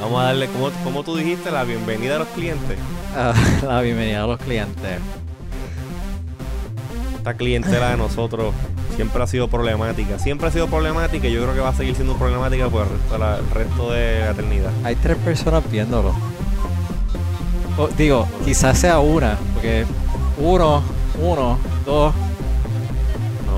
Vamos 0.00 0.20
a 0.20 0.24
darle, 0.24 0.48
como, 0.48 0.70
como 0.82 1.04
tú 1.04 1.16
dijiste, 1.16 1.50
la 1.50 1.64
bienvenida 1.64 2.16
a 2.16 2.18
los 2.20 2.28
clientes. 2.28 2.76
Ah, 3.16 3.32
la 3.66 3.80
bienvenida 3.82 4.24
a 4.24 4.26
los 4.26 4.38
clientes. 4.40 4.98
Esta 7.16 7.34
clientela 7.34 7.90
de 7.90 7.96
nosotros 7.98 8.52
siempre 8.96 9.22
ha 9.22 9.26
sido 9.28 9.48
problemática. 9.48 10.18
Siempre 10.18 10.48
ha 10.48 10.50
sido 10.50 10.66
problemática 10.66 11.28
y 11.28 11.32
yo 11.32 11.42
creo 11.42 11.54
que 11.54 11.60
va 11.60 11.68
a 11.68 11.74
seguir 11.74 11.94
siendo 11.94 12.16
problemática 12.16 12.68
por 12.68 12.82
el 12.82 12.88
resto 12.88 13.12
de 13.12 13.18
la, 13.18 13.38
el 13.38 13.50
resto 13.50 13.92
de 13.92 14.20
la 14.20 14.30
eternidad. 14.32 14.70
Hay 14.82 14.96
tres 14.96 15.16
personas 15.18 15.62
viéndolo. 15.70 16.12
O, 17.78 17.88
digo, 17.96 18.26
quizás 18.44 18.78
sea 18.78 18.98
una, 18.98 19.38
porque 19.54 19.86
uno, 20.38 20.82
uno, 21.20 21.58
dos. 21.86 22.12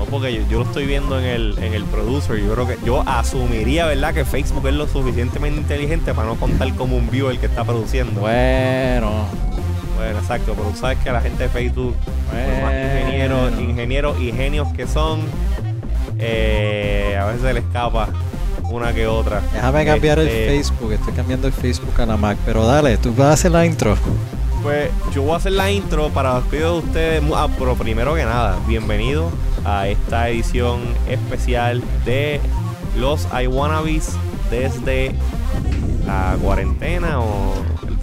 Porque 0.09 0.33
yo, 0.33 0.41
yo 0.49 0.59
lo 0.59 0.65
estoy 0.65 0.85
viendo 0.85 1.19
en 1.19 1.25
el, 1.25 1.57
en 1.59 1.73
el 1.73 1.83
producer. 1.85 2.37
Yo 2.37 2.53
creo 2.53 2.67
que 2.67 2.77
yo 2.85 3.03
asumiría, 3.07 3.85
¿verdad?, 3.85 4.13
que 4.13 4.25
Facebook 4.25 4.67
es 4.67 4.73
lo 4.73 4.87
suficientemente 4.87 5.59
inteligente 5.59 6.13
para 6.13 6.27
no 6.27 6.35
contar 6.35 6.73
como 6.75 6.95
un 6.97 7.09
viewer 7.09 7.33
el 7.33 7.39
que 7.39 7.47
está 7.47 7.63
produciendo. 7.63 8.21
Bueno, 8.21 9.11
Bueno, 9.97 10.19
exacto, 10.19 10.53
pero 10.55 10.69
tú 10.69 10.77
sabes 10.77 10.97
que 10.99 11.11
la 11.11 11.21
gente 11.21 11.43
de 11.43 11.49
Facebook, 11.49 11.95
por 11.95 12.63
más 12.63 12.73
ingenieros, 12.73 13.51
bueno. 13.51 13.61
ingenieros 13.71 14.19
y 14.19 14.31
genios 14.31 14.67
que 14.73 14.87
son, 14.87 15.21
eh, 16.19 17.17
a 17.19 17.25
veces 17.25 17.41
se 17.41 17.53
les 17.53 17.63
escapa 17.63 18.07
una 18.69 18.93
que 18.93 19.07
otra. 19.07 19.41
Déjame 19.53 19.85
cambiar 19.85 20.19
el 20.19 20.27
Este, 20.27 20.47
Facebook. 20.47 20.91
Estoy 20.93 21.13
cambiando 21.13 21.47
el 21.47 21.53
Facebook 21.53 21.99
a 22.01 22.05
la 22.05 22.17
Mac. 22.17 22.37
Pero 22.45 22.65
dale, 22.65 22.97
tú 22.97 23.13
vas 23.15 23.27
a 23.27 23.33
hacer 23.33 23.51
la 23.51 23.65
intro. 23.65 23.95
Pues 24.63 24.89
yo 25.13 25.21
voy 25.21 25.33
a 25.33 25.37
hacer 25.37 25.51
la 25.51 25.71
intro 25.71 26.09
para 26.09 26.35
despedir 26.35 26.63
de 26.65 26.71
ustedes. 26.71 27.23
Ah, 27.35 27.47
pero 27.57 27.75
primero 27.75 28.15
que 28.15 28.23
nada, 28.23 28.57
bienvenido 28.67 29.29
a 29.65 29.87
esta 29.87 30.29
edición 30.29 30.81
especial 31.07 31.83
de 32.05 32.39
los 32.97 33.27
iWannabes 33.41 34.11
desde 34.49 35.13
la 36.05 36.37
cuarentena 36.41 37.19
o 37.19 37.53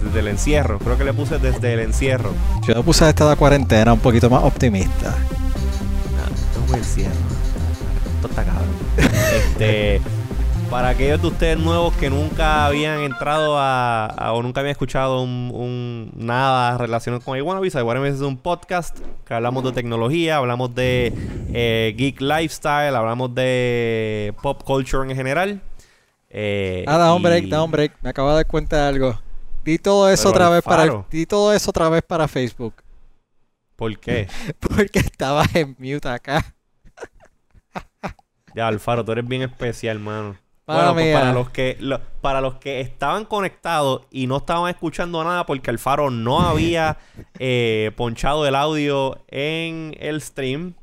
desde 0.03 0.19
el 0.19 0.27
encierro. 0.27 0.79
Creo 0.79 0.97
que 0.97 1.05
le 1.05 1.13
puse 1.13 1.39
desde 1.39 1.73
el 1.73 1.79
encierro. 1.79 2.31
Yo 2.67 2.83
puse 2.83 3.07
esta 3.07 3.29
de 3.29 3.35
cuarentena 3.35 3.93
un 3.93 3.99
poquito 3.99 4.29
más 4.29 4.43
optimista. 4.43 5.15
No, 6.15 6.71
no 6.71 6.75
encierro. 6.75 7.13
Esto 8.15 8.27
está 8.27 8.43
cabrón. 8.43 8.67
Este, 9.33 10.01
para 10.69 10.89
aquellos 10.89 11.21
de 11.21 11.27
ustedes 11.27 11.59
nuevos 11.59 11.93
que 11.97 12.09
nunca 12.09 12.65
habían 12.65 12.99
entrado 13.01 13.57
a, 13.59 14.05
a- 14.07 14.33
o 14.33 14.41
nunca 14.41 14.61
habían 14.61 14.71
escuchado 14.71 15.21
un, 15.21 15.51
un- 15.53 16.11
nada 16.15 16.77
relacionado 16.77 17.21
con 17.23 17.37
iWannabes, 17.37 17.75
iWannabes 17.75 18.15
es 18.15 18.21
un 18.21 18.37
podcast 18.37 18.97
que 19.25 19.33
hablamos 19.33 19.63
de 19.63 19.71
tecnología, 19.71 20.37
hablamos 20.37 20.73
de 20.73 21.13
eh, 21.53 21.93
geek 21.95 22.21
lifestyle, 22.21 22.95
hablamos 22.95 23.33
de 23.35 24.33
pop 24.41 24.63
culture 24.63 25.07
en 25.09 25.15
general. 25.15 25.61
Eh, 26.29 26.83
Ah, 26.87 26.97
da 26.97 27.13
un 27.13 27.21
break, 27.21 27.45
da 27.45 27.61
un 27.63 27.69
break. 27.69 27.93
Me 28.01 28.09
acabo 28.09 28.29
de 28.29 28.35
dar 28.35 28.47
cuenta 28.47 28.77
de 28.77 28.87
algo. 28.87 29.19
Di 29.63 29.77
todo 29.77 30.09
eso 30.09 30.29
otra 30.29 30.49
vez 30.49 30.63
para 30.63 31.05
di 31.09 31.25
todo 31.27 31.53
eso 31.53 31.69
otra 31.69 31.87
vez 31.89 32.01
para 32.01 32.27
Facebook. 32.27 32.73
¿Por 33.75 33.97
qué? 33.99 34.27
Porque 34.59 34.99
estabas 34.99 35.53
en 35.55 35.75
mute 35.77 36.09
acá. 36.09 36.43
Ya, 38.55 38.67
Alfaro, 38.67 39.03
tú 39.05 39.11
eres 39.13 39.27
bien 39.27 39.41
especial, 39.43 39.99
mano. 39.99 40.35
Bueno, 40.65 40.93
pues 40.93 41.13
para 41.13 41.33
los 41.33 41.49
que 41.49 41.77
lo- 41.79 41.99
para 42.21 42.39
los 42.41 42.55
que 42.55 42.79
estaban 42.79 43.25
conectados 43.25 44.03
y 44.11 44.27
no 44.27 44.37
estaban 44.37 44.69
escuchando 44.69 45.21
nada 45.23 45.45
porque 45.45 45.69
Alfaro 45.69 46.09
no 46.09 46.39
había 46.47 46.97
eh, 47.39 47.91
ponchado 47.97 48.47
el 48.47 48.55
audio 48.55 49.17
en 49.27 49.95
el 49.99 50.21
stream. 50.21 50.73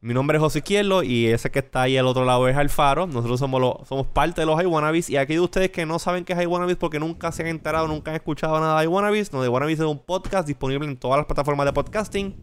Mi 0.00 0.14
nombre 0.14 0.36
es 0.36 0.40
José 0.40 0.58
Izquierdo 0.60 1.02
y 1.02 1.26
ese 1.26 1.50
que 1.50 1.58
está 1.58 1.82
ahí 1.82 1.96
al 1.96 2.06
otro 2.06 2.24
lado 2.24 2.46
es 2.46 2.56
Alfaro. 2.56 3.08
Nosotros 3.08 3.40
somos 3.40 3.60
los, 3.60 3.88
somos 3.88 4.06
parte 4.06 4.40
de 4.42 4.46
los 4.46 4.62
iWannabes 4.62 5.10
y 5.10 5.16
aquí 5.16 5.34
de 5.34 5.40
ustedes 5.40 5.70
que 5.70 5.84
no 5.86 5.98
saben 5.98 6.24
qué 6.24 6.34
es 6.34 6.40
iWannabes 6.42 6.76
porque 6.76 7.00
nunca 7.00 7.32
se 7.32 7.42
han 7.42 7.48
enterado, 7.48 7.88
nunca 7.88 8.12
han 8.12 8.16
escuchado 8.16 8.60
nada 8.60 8.78
de 8.78 8.84
iWannabes. 8.84 9.32
No, 9.32 9.44
iWannabes 9.44 9.80
es 9.80 9.84
un 9.86 9.98
podcast 9.98 10.46
disponible 10.46 10.86
en 10.86 10.96
todas 10.96 11.16
las 11.16 11.26
plataformas 11.26 11.66
de 11.66 11.72
podcasting 11.72 12.36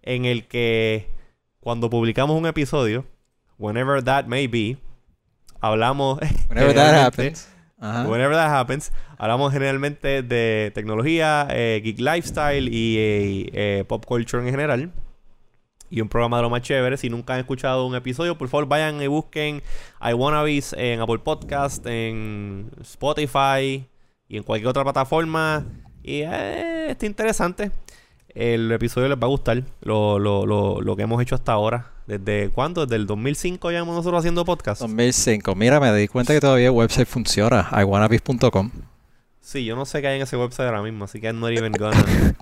en 0.00 0.24
el 0.24 0.48
que 0.48 1.10
cuando 1.60 1.90
publicamos 1.90 2.34
un 2.38 2.46
episodio, 2.46 3.04
whenever 3.58 4.02
that 4.02 4.24
may 4.24 4.46
be, 4.46 4.78
hablamos 5.68 6.18
Whenever 6.48 6.74
that 6.74 7.06
happens. 7.06 7.48
Ajá. 7.80 8.08
Whenever 8.08 8.34
that 8.34 8.50
happens, 8.50 8.92
hablamos 9.18 9.52
generalmente 9.52 10.22
de 10.22 10.72
tecnología, 10.74 11.46
eh, 11.50 11.80
geek 11.84 12.00
lifestyle 12.00 12.68
y 12.72 12.96
eh, 12.98 13.50
eh, 13.52 13.84
pop 13.86 14.04
culture 14.06 14.42
en 14.42 14.50
general. 14.50 14.92
Y 15.90 16.00
un 16.00 16.08
programa 16.08 16.38
de 16.38 16.44
lo 16.44 16.50
más 16.50 16.62
chévere. 16.62 16.96
Si 16.96 17.10
nunca 17.10 17.34
han 17.34 17.40
escuchado 17.40 17.86
un 17.86 17.94
episodio, 17.94 18.38
por 18.38 18.48
favor 18.48 18.66
vayan 18.66 19.02
y 19.02 19.06
busquen 19.06 19.62
iWannabes 20.00 20.72
en 20.78 21.00
Apple 21.00 21.18
Podcast, 21.18 21.86
en 21.86 22.70
Spotify 22.80 23.86
y 24.28 24.36
en 24.38 24.42
cualquier 24.42 24.68
otra 24.68 24.82
plataforma. 24.82 25.66
Y 26.02 26.22
está 26.22 27.06
interesante. 27.06 27.70
El 28.28 28.72
episodio 28.72 29.08
les 29.08 29.18
va 29.18 29.26
a 29.26 29.28
gustar. 29.28 29.62
Lo, 29.82 30.18
lo, 30.18 30.46
lo, 30.46 30.80
lo 30.80 30.96
que 30.96 31.02
hemos 31.02 31.22
hecho 31.22 31.34
hasta 31.34 31.52
ahora. 31.52 31.93
¿Desde 32.06 32.50
cuándo? 32.50 32.84
Desde 32.84 32.96
el 32.96 33.06
2005 33.06 33.70
ya 33.70 33.78
hemos 33.78 33.96
nosotros 33.96 34.18
haciendo 34.18 34.44
podcast. 34.44 34.82
2005. 34.82 35.54
Mira, 35.54 35.80
me 35.80 35.92
di 35.94 36.08
cuenta 36.08 36.34
que 36.34 36.40
todavía 36.40 36.66
el 36.66 36.72
website 36.72 37.08
funciona. 37.08 37.68
iwannabes.com. 37.80 38.70
Sí, 39.40 39.64
yo 39.64 39.76
no 39.76 39.86
sé 39.86 40.00
qué 40.00 40.08
hay 40.08 40.16
en 40.16 40.22
ese 40.22 40.36
website 40.36 40.66
ahora 40.66 40.82
mismo, 40.82 41.04
así 41.04 41.20
que 41.20 41.26
I'm 41.26 41.40
not 41.40 41.50
even 41.50 41.72
gonna. 41.72 41.96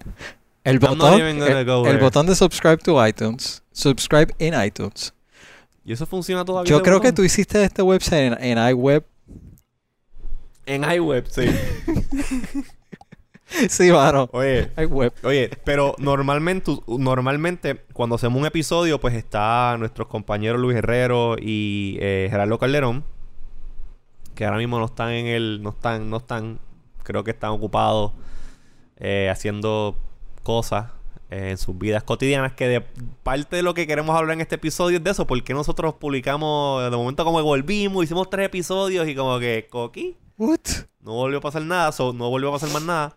El 0.65 0.79
botón, 0.79 1.21
even 1.21 1.41
gonna 1.41 1.59
el, 1.59 1.67
go 1.67 1.85
el 1.89 1.99
botón 1.99 2.25
de 2.25 2.37
subscribe 2.37 2.77
to 2.77 3.05
iTunes. 3.05 3.65
Subscribe 3.73 4.33
in 4.39 4.55
iTunes. 4.55 5.13
¿Y 5.85 5.93
eso 5.93 6.07
funciona 6.07 6.45
todavía? 6.45 6.71
Yo 6.71 6.81
creo 6.83 7.01
que 7.01 7.13
tú 7.13 7.25
hiciste 7.25 7.65
este 7.65 7.83
website 7.83 8.39
en, 8.39 8.59
en 8.59 8.71
iWeb. 8.71 9.05
En 10.67 10.85
iWeb, 10.85 11.27
sí. 11.29 11.47
sí, 13.69 13.91
mano. 13.91 14.29
Oye, 14.33 14.71
iWeb. 14.77 15.13
oye, 15.25 15.51
pero 15.65 15.95
normalmente, 15.99 16.73
normalmente 16.87 17.83
cuando 17.93 18.17
hacemos 18.17 18.41
un 18.41 18.47
episodio, 18.47 19.01
pues 19.01 19.15
está 19.15 19.77
nuestros 19.79 20.09
compañeros 20.09 20.61
Luis 20.61 20.77
Herrero 20.77 21.37
y 21.39 21.99
eh, 22.01 22.29
Gerardo 22.31 22.59
Calderón, 22.59 23.05
que 24.35 24.45
ahora 24.45 24.59
mismo 24.59 24.79
no 24.79 24.87
están 24.87 25.11
en 25.11 25.27
el, 25.27 25.63
no 25.63 25.71
están, 25.71 26.11
no 26.11 26.19
están, 26.19 26.59
creo 27.03 27.25
que 27.25 27.33
están 27.33 27.51
ocupados 27.51 28.13
eh, 28.97 29.29
haciendo 29.31 29.97
cosas 30.43 30.87
eh, 31.31 31.51
en 31.51 31.59
sus 31.59 31.77
vidas 31.77 32.03
cotidianas, 32.03 32.53
que 32.53 32.69
de 32.69 32.81
parte 33.23 33.57
de 33.57 33.63
lo 33.63 33.75
que 33.75 33.87
queremos 33.87 34.17
hablar 34.17 34.35
en 34.35 34.41
este 34.41 34.57
episodio 34.57 34.99
es 34.99 35.05
de 35.05 35.11
eso, 35.11 35.27
porque 35.27 35.55
nosotros 35.55 35.95
publicamos, 35.95 36.91
de 36.91 36.97
momento 36.97 37.25
como 37.25 37.39
que 37.39 37.45
volvimos, 37.45 38.05
hicimos 38.05 38.31
tres 38.31 38.47
episodios 38.47 39.09
y 39.09 39.15
como 39.15 39.39
que, 39.39 39.67
coqui, 39.71 40.17
What? 40.39 40.61
no 41.01 41.13
volvió 41.13 41.39
a 41.39 41.41
pasar 41.41 41.63
nada, 41.63 41.93
so, 41.93 42.13
no 42.13 42.31
volvió 42.31 42.49
a 42.49 42.53
pasar 42.53 42.71
más 42.71 42.83
nada. 42.83 43.17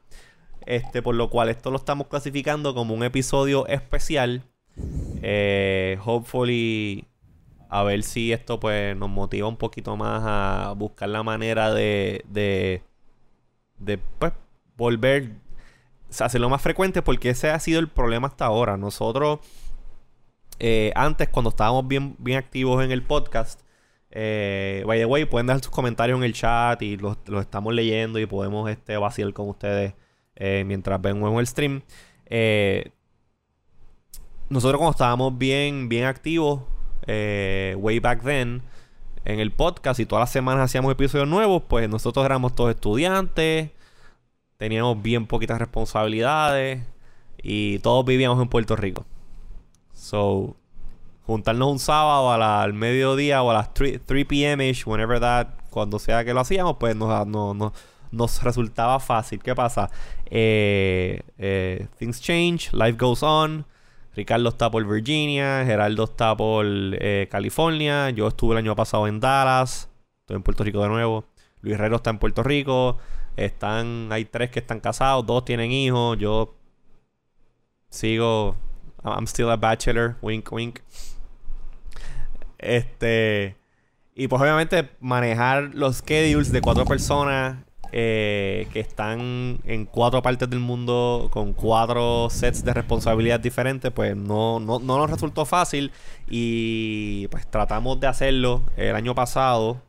Este, 0.66 1.02
por 1.02 1.16
lo 1.16 1.30
cual 1.30 1.50
esto 1.50 1.70
lo 1.70 1.78
estamos 1.78 2.08
clasificando 2.08 2.74
como 2.74 2.94
un 2.94 3.04
episodio 3.04 3.68
especial. 3.68 4.44
Eh, 5.22 5.98
hopefully, 6.04 7.08
a 7.70 7.84
ver 7.84 8.04
si 8.04 8.34
esto 8.34 8.60
pues 8.60 8.96
nos 8.96 9.10
motiva 9.10 9.48
un 9.48 9.58
poquito 9.58 9.96
más 9.96 10.22
a 10.26 10.74
buscar 10.76 11.10
la 11.10 11.24
manera 11.24 11.74
de, 11.74 12.24
de, 12.28 14.00
pues, 14.20 14.34
volver 14.76 15.32
a 16.20 16.26
hacerlo 16.26 16.50
más 16.50 16.62
frecuente 16.62 17.02
porque 17.02 17.30
ese 17.30 17.50
ha 17.50 17.60
sido 17.60 17.80
el 17.80 17.88
problema 17.88 18.28
hasta 18.28 18.46
ahora. 18.46 18.78
Nosotros, 18.78 19.40
eh, 20.60 20.92
antes, 20.96 21.30
cuando 21.30 21.50
estábamos 21.50 21.88
bien, 21.88 22.16
bien 22.18 22.40
activos 22.40 22.84
en 22.84 22.92
el 22.92 23.04
podcast, 23.04 23.62
eh, 24.12 24.84
by 24.88 24.98
the 24.98 25.06
way, 25.06 25.26
pueden 25.26 25.48
dejar 25.48 25.62
sus 25.62 25.72
comentarios 25.72 26.18
en 26.18 26.24
el 26.24 26.34
chat 26.34 26.82
y 26.82 26.98
los, 26.98 27.18
los 27.28 27.42
estamos 27.42 27.74
leyendo 27.74 28.18
y 28.18 28.26
podemos 28.26 28.70
este, 28.70 28.98
vacilar 28.98 29.34
con 29.34 29.50
ustedes 29.50 29.94
eh, 30.36 30.64
mientras 30.66 31.02
ven 31.02 31.24
el 31.24 31.48
stream. 31.48 31.82
Eh, 32.28 32.92
nosotros 34.50 34.78
cuando 34.78 34.92
estábamos 34.92 35.38
bien, 35.38 35.90
bien 35.90 36.06
activos, 36.06 36.62
eh, 37.08 37.76
way 37.80 38.00
back 38.00 38.24
then, 38.24 38.62
en 39.26 39.40
el 39.40 39.52
podcast 39.52 40.00
y 40.00 40.06
todas 40.06 40.22
las 40.24 40.32
semanas 40.32 40.66
hacíamos 40.66 40.92
episodios 40.92 41.28
nuevos, 41.28 41.64
pues 41.68 41.90
nosotros 41.90 42.26
éramos 42.26 42.54
todos 42.54 42.72
estudiantes, 42.76 43.72
teníamos 44.58 45.02
bien 45.02 45.26
poquitas 45.26 45.58
responsabilidades 45.60 46.84
y 47.42 47.80
todos 47.80 48.06
vivíamos 48.06 48.42
en 48.42 48.50
Puerto 48.50 48.76
Rico. 48.76 49.06
So, 49.94 50.56
juntarnos 51.26 51.72
un 51.72 51.80
sábado 51.80 52.32
a 52.32 52.38
la- 52.38 52.62
al 52.62 52.74
mediodía 52.74 53.42
o 53.42 53.50
a 53.50 53.54
las 53.56 53.74
3, 53.74 54.00
3 54.06 54.26
p.m.ish, 54.26 54.86
whenever 54.86 55.20
that, 55.20 55.48
cuando 55.72 55.98
sea 56.00 56.24
que 56.24 56.34
lo 56.34 56.42
hacíamos, 56.42 56.78
pues 56.78 56.96
nos, 56.96 57.26
nos, 57.28 57.56
nos, 57.56 57.72
nos 58.16 58.42
resultaba 58.44 59.00
fácil. 59.00 59.42
¿Qué 59.42 59.54
pasa? 59.54 59.90
Eh, 60.26 61.22
eh, 61.38 61.88
things 61.98 62.22
change, 62.22 62.72
life 62.74 62.98
goes 62.98 63.22
on. 63.24 63.66
Ricardo 64.16 64.48
está 64.50 64.72
por 64.72 64.86
Virginia, 64.88 65.64
Geraldo 65.66 66.06
está 66.06 66.36
por 66.38 66.66
eh, 66.66 67.28
California, 67.30 68.12
yo 68.12 68.30
estuve 68.30 68.54
el 68.54 68.60
año 68.60 68.74
pasado 68.74 69.08
en 69.08 69.20
Dallas, 69.20 69.90
estoy 70.22 70.38
en 70.38 70.44
Puerto 70.44 70.64
Rico 70.64 70.82
de 70.82 70.88
nuevo. 70.88 71.26
Luis 71.60 71.76
Herrero 71.76 71.98
está 71.98 72.12
en 72.12 72.20
Puerto 72.20 72.42
Rico, 72.42 72.98
están, 73.36 74.08
hay 74.12 74.24
tres 74.24 74.52
que 74.52 74.60
están 74.60 74.80
casados, 74.80 75.26
dos 75.26 75.44
tienen 75.44 75.72
hijos, 75.74 76.18
yo 76.18 76.56
sigo, 77.90 78.56
I'm 79.04 79.26
still 79.26 79.50
a 79.50 79.58
bachelor, 79.58 80.16
wink 80.22 80.50
wink. 80.52 80.80
Este. 82.58 83.58
Y 84.16 84.30
pues 84.30 84.42
obviamente 84.42 84.90
manejar 85.02 85.72
los 85.74 85.98
schedules 85.98 86.52
de 86.52 86.62
cuatro 86.62 86.86
personas 86.86 87.58
eh, 87.92 88.68
que 88.74 88.80
están 88.80 89.60
en 89.66 89.86
cuatro 89.86 90.22
partes 90.22 90.50
del 90.50 90.60
mundo 90.60 91.30
con 91.32 91.54
cuatro 91.54 92.30
sets 92.30 92.64
de 92.64 92.74
responsabilidad 92.74 93.40
diferentes, 93.40 93.92
pues 93.92 94.16
no, 94.16 94.60
no, 94.60 94.80
no 94.80 94.98
nos 94.98 95.10
resultó 95.10 95.46
fácil. 95.46 95.92
Y 96.28 97.28
pues 97.28 97.48
tratamos 97.48 98.00
de 98.00 98.08
hacerlo 98.08 98.62
el 98.78 98.96
año 98.96 99.16
pasado. 99.16 99.82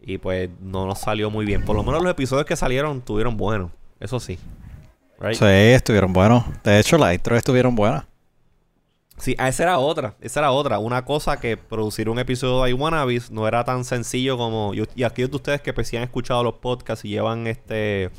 Y 0.00 0.18
pues 0.18 0.48
no 0.60 0.86
nos 0.86 1.00
salió 1.00 1.30
muy 1.30 1.44
bien. 1.44 1.64
Por 1.64 1.76
lo 1.76 1.82
menos 1.82 2.02
los 2.02 2.10
episodios 2.10 2.46
que 2.46 2.56
salieron 2.56 3.00
tuvieron 3.00 3.36
buenos. 3.36 3.70
Eso 4.00 4.20
sí. 4.20 4.38
Sí, 5.32 5.44
estuvieron 5.44 6.12
buenos. 6.12 6.44
De 6.62 6.78
hecho, 6.78 6.96
las 6.96 7.14
intros 7.14 7.38
estuvieron 7.38 7.74
buenas. 7.74 8.04
Sí, 9.18 9.34
ah, 9.38 9.48
esa 9.48 9.64
era 9.64 9.78
otra. 9.78 10.16
Esa 10.20 10.40
era 10.40 10.52
otra. 10.52 10.78
Una 10.78 11.04
cosa 11.04 11.40
que 11.40 11.56
producir 11.56 12.08
un 12.08 12.18
episodio 12.18 12.62
de 12.62 12.70
iWannabes 12.70 13.30
no 13.30 13.46
era 13.48 13.64
tan 13.64 13.84
sencillo 13.84 14.36
como... 14.38 14.74
Y, 14.74 14.84
y 14.94 15.02
aquellos 15.02 15.30
de 15.30 15.36
ustedes 15.36 15.60
que 15.60 15.72
pues, 15.72 15.88
sí 15.88 15.96
han 15.96 16.04
escuchado 16.04 16.44
los 16.44 16.54
podcasts 16.54 17.04
y 17.04 17.08
llevan 17.10 17.46
este... 17.46 18.10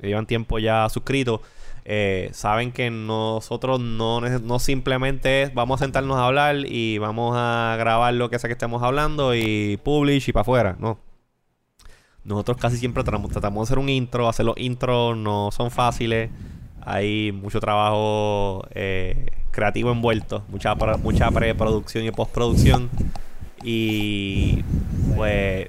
Llevan 0.00 0.26
tiempo 0.26 0.58
ya 0.58 0.88
suscritos. 0.90 1.40
eh, 1.84 2.30
saben 2.32 2.72
que 2.72 2.90
nosotros 2.90 3.80
no, 3.80 4.20
no 4.20 4.58
simplemente 4.58 5.42
es 5.42 5.54
vamos 5.54 5.80
a 5.80 5.84
sentarnos 5.84 6.16
a 6.16 6.26
hablar 6.26 6.56
y 6.66 6.98
vamos 6.98 7.34
a 7.36 7.76
grabar 7.78 8.14
lo 8.14 8.30
que 8.30 8.38
sea 8.38 8.48
que 8.48 8.52
estemos 8.52 8.82
hablando 8.82 9.34
y 9.34 9.78
publish 9.84 10.28
y 10.28 10.32
para 10.32 10.42
afuera. 10.42 10.76
No. 10.78 10.98
Nosotros 12.24 12.56
casi 12.56 12.78
siempre 12.78 13.04
tratamos 13.04 13.30
de 13.30 13.38
hacer 13.62 13.78
un 13.78 13.88
intro. 13.88 14.28
Hacer 14.28 14.46
los 14.46 14.56
intros 14.58 15.16
no 15.16 15.50
son 15.52 15.70
fáciles. 15.70 16.30
Hay 16.86 17.32
mucho 17.32 17.60
trabajo 17.60 18.64
eh, 18.74 19.26
creativo 19.50 19.90
envuelto. 19.92 20.42
Mucha, 20.48 20.74
mucha 20.74 21.30
preproducción 21.30 22.04
y 22.04 22.10
postproducción. 22.10 22.90
Y 23.62 24.62
pues 25.16 25.68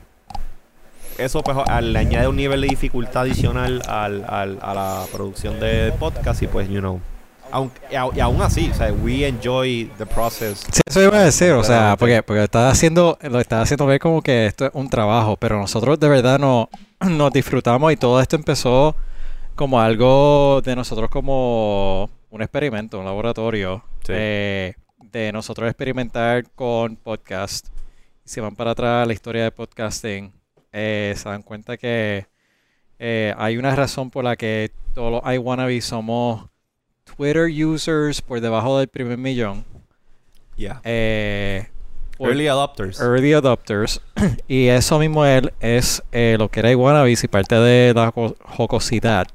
eso 1.18 1.42
pues 1.42 1.58
le 1.82 2.00
añade 2.00 2.28
un 2.28 2.36
nivel 2.36 2.62
de 2.62 2.68
dificultad 2.68 3.24
adicional 3.24 3.82
al, 3.88 4.26
al- 4.28 4.60
a 4.62 4.74
la 4.74 5.04
producción 5.14 5.60
de 5.62 5.94
podcast 5.98 6.44
y 6.44 6.48
pues 6.48 6.68
you 6.70 6.80
know 6.82 7.00
aunque, 7.52 7.80
y, 7.90 8.20
aún 8.20 8.42
así 8.42 8.70
o 8.70 8.74
sea 8.74 8.92
we 8.92 9.26
enjoy 9.26 9.90
the 9.98 10.06
process 10.06 10.66
Sí, 10.72 10.82
eso 10.86 11.02
iba 11.02 11.18
a 11.18 11.24
decir, 11.24 11.52
o 11.54 11.64
sea, 11.64 11.96
porque, 11.98 12.22
porque 12.22 12.44
estaba 12.44 12.70
haciendo, 12.70 13.18
lo 13.22 13.40
estaba 13.40 13.62
haciendo 13.62 13.86
ver 13.86 14.00
como 14.00 14.22
que 14.22 14.48
esto 14.48 14.66
es 14.66 14.72
un 14.74 14.90
trabajo, 14.90 15.38
pero 15.38 15.58
nosotros 15.58 15.98
de 16.00 16.10
verdad 16.10 16.38
no, 16.38 16.70
nos 17.00 17.32
disfrutamos 17.32 17.94
y 17.94 17.96
todo 17.98 18.20
esto 18.20 18.36
empezó 18.36 18.96
como 19.56 19.80
algo 19.80 20.62
de 20.62 20.76
nosotros 20.76 21.10
como 21.10 22.10
un 22.30 22.42
experimento, 22.42 23.00
un 23.00 23.06
laboratorio, 23.06 23.84
Sí. 24.06 24.12
eh, 24.16 24.74
de 25.12 25.32
nosotros 25.32 25.68
experimentar 25.70 26.44
con 26.56 26.96
podcast. 26.98 27.68
Si 28.24 28.42
van 28.42 28.56
para 28.56 28.72
atrás 28.72 29.08
la 29.08 29.14
historia 29.14 29.44
de 29.44 29.52
podcasting, 29.52 30.34
eh, 30.74 31.14
se 31.16 31.30
dan 31.30 31.42
cuenta 31.42 31.78
que 31.78 32.26
eh, 33.00 33.34
hay 33.38 33.58
una 33.58 33.76
razón 33.76 34.10
por 34.10 34.24
la 34.24 34.36
que 34.36 34.72
todos 34.94 35.12
los 35.24 35.34
iWannabes 35.34 35.86
somos 35.86 36.50
Twitter 37.04 37.50
users 37.66 38.22
por 38.22 38.42
debajo 38.42 38.80
del 38.80 38.88
primer 38.88 39.18
millón. 39.18 39.64
yeah 40.58 40.80
Eh, 40.86 41.68
early 42.20 42.48
adopters 42.48 43.00
early 43.02 43.34
adopters. 43.34 44.02
y 44.48 44.68
eso 44.68 44.98
mismo 45.00 45.26
él 45.26 45.54
es 45.60 46.02
eh, 46.12 46.36
lo 46.40 46.50
que 46.50 46.62
era 46.62 46.72
Iwanabis 46.72 47.24
y 47.24 47.28
parte 47.28 47.56
de 47.56 47.94
la 47.94 48.12
jo- 48.12 48.36
jocosidad 48.42 49.28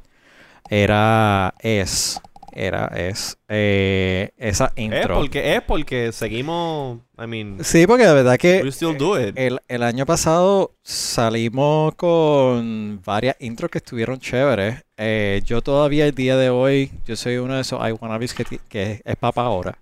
era 0.70 1.52
es 1.60 2.20
era 2.52 2.86
es 2.96 3.36
eh, 3.48 4.30
esa 4.36 4.72
es 4.74 4.82
intro. 4.82 5.14
porque 5.16 5.54
es 5.54 5.62
porque 5.62 6.10
seguimos 6.12 6.98
I 7.16 7.26
mean 7.26 7.58
Sí, 7.62 7.86
porque 7.86 8.06
de 8.06 8.14
verdad 8.14 8.38
que 8.38 8.60
we 8.64 8.72
still 8.72 8.96
do 8.96 9.20
it 9.20 9.36
el, 9.38 9.60
el 9.68 9.82
año 9.82 10.04
pasado 10.06 10.72
salimos 10.82 11.94
con 11.94 13.00
varias 13.04 13.36
intros 13.40 13.70
que 13.70 13.78
estuvieron 13.78 14.18
chéveres. 14.18 14.82
Eh, 14.96 15.42
yo 15.44 15.60
todavía 15.62 16.06
el 16.06 16.14
día 16.14 16.36
de 16.36 16.50
hoy, 16.50 16.90
yo 17.06 17.14
soy 17.16 17.36
uno 17.36 17.54
de 17.54 17.60
esos 17.62 17.80
iWannabes 17.88 18.34
que, 18.34 18.44
ti- 18.44 18.60
que 18.68 19.00
es 19.04 19.16
papá 19.16 19.42
ahora. 19.42 19.78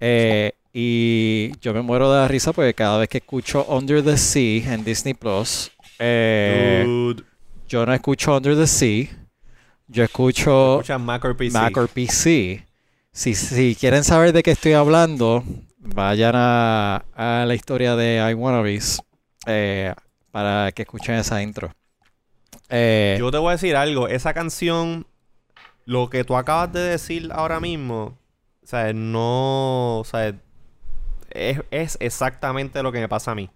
Eh, 0.00 0.52
y 0.72 1.50
yo 1.60 1.74
me 1.74 1.82
muero 1.82 2.10
de 2.12 2.20
la 2.20 2.28
risa 2.28 2.52
porque 2.52 2.72
cada 2.74 2.98
vez 2.98 3.08
que 3.08 3.18
escucho 3.18 3.64
Under 3.68 4.02
the 4.04 4.16
Sea 4.16 4.72
en 4.74 4.84
Disney 4.84 5.14
Plus, 5.14 5.70
eh, 5.98 6.86
yo 7.68 7.84
no 7.84 7.92
escucho 7.92 8.36
Under 8.36 8.56
the 8.56 8.66
Sea, 8.66 9.08
yo 9.90 10.04
escucho 10.04 10.80
Escucha 10.80 10.98
Mac 10.98 11.24
or 11.24 11.36
PC. 11.36 11.58
Mac 11.58 11.76
or 11.76 11.88
PC. 11.88 12.64
Si, 13.12 13.34
si 13.34 13.74
quieren 13.74 14.04
saber 14.04 14.32
de 14.32 14.42
qué 14.42 14.52
estoy 14.52 14.72
hablando, 14.72 15.42
vayan 15.78 16.34
a, 16.36 17.04
a 17.14 17.44
la 17.44 17.54
historia 17.54 17.96
de 17.96 18.24
iWannabes 18.30 19.02
eh, 19.46 19.92
para 20.30 20.70
que 20.72 20.82
escuchen 20.82 21.16
esa 21.16 21.42
intro. 21.42 21.72
Eh, 22.68 23.16
Yo 23.18 23.32
te 23.32 23.38
voy 23.38 23.48
a 23.48 23.52
decir 23.52 23.74
algo. 23.74 24.06
Esa 24.06 24.32
canción, 24.32 25.06
lo 25.86 26.08
que 26.08 26.22
tú 26.22 26.36
acabas 26.36 26.72
de 26.72 26.80
decir 26.80 27.30
ahora 27.32 27.58
mismo, 27.58 28.16
o 28.62 28.66
sea, 28.66 28.92
no, 28.92 29.98
o 29.98 30.04
sea, 30.04 30.32
es, 31.30 31.60
es 31.72 31.96
exactamente 32.00 32.80
lo 32.84 32.92
que 32.92 33.00
me 33.00 33.08
pasa 33.08 33.32
a 33.32 33.34
mí. 33.34 33.50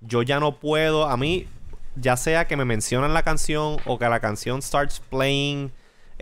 Yo 0.00 0.22
ya 0.22 0.38
no 0.38 0.60
puedo, 0.60 1.06
a 1.08 1.16
mí, 1.16 1.48
ya 1.96 2.16
sea 2.16 2.46
que 2.46 2.56
me 2.56 2.64
mencionan 2.64 3.12
la 3.12 3.24
canción 3.24 3.78
o 3.86 3.98
que 3.98 4.08
la 4.08 4.20
canción 4.20 4.62
starts 4.62 5.00
playing 5.00 5.72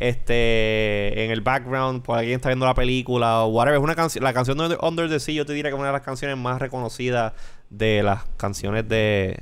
este 0.00 1.24
en 1.24 1.30
el 1.30 1.40
background 1.40 2.02
por 2.02 2.18
alguien 2.18 2.36
está 2.36 2.48
viendo 2.48 2.66
la 2.66 2.74
película 2.74 3.42
o 3.44 3.48
whatever 3.48 3.78
es 3.78 3.82
una 3.84 3.94
canción 3.94 4.24
la 4.24 4.32
canción 4.32 4.56
de 4.58 4.78
Under 4.80 5.08
the 5.08 5.20
Sea 5.20 5.34
yo 5.34 5.46
te 5.46 5.52
diría 5.52 5.70
que 5.70 5.74
es 5.74 5.78
una 5.78 5.88
de 5.88 5.92
las 5.92 6.02
canciones 6.02 6.36
más 6.36 6.60
reconocidas 6.60 7.32
de 7.70 8.02
las 8.02 8.24
canciones 8.36 8.88
de 8.88 9.38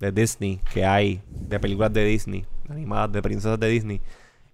de 0.00 0.12
Disney 0.12 0.60
que 0.72 0.84
hay 0.84 1.20
de 1.28 1.60
películas 1.60 1.92
de 1.92 2.04
Disney 2.04 2.44
animadas 2.68 3.12
de 3.12 3.22
princesas 3.22 3.60
de 3.60 3.68
Disney 3.68 4.00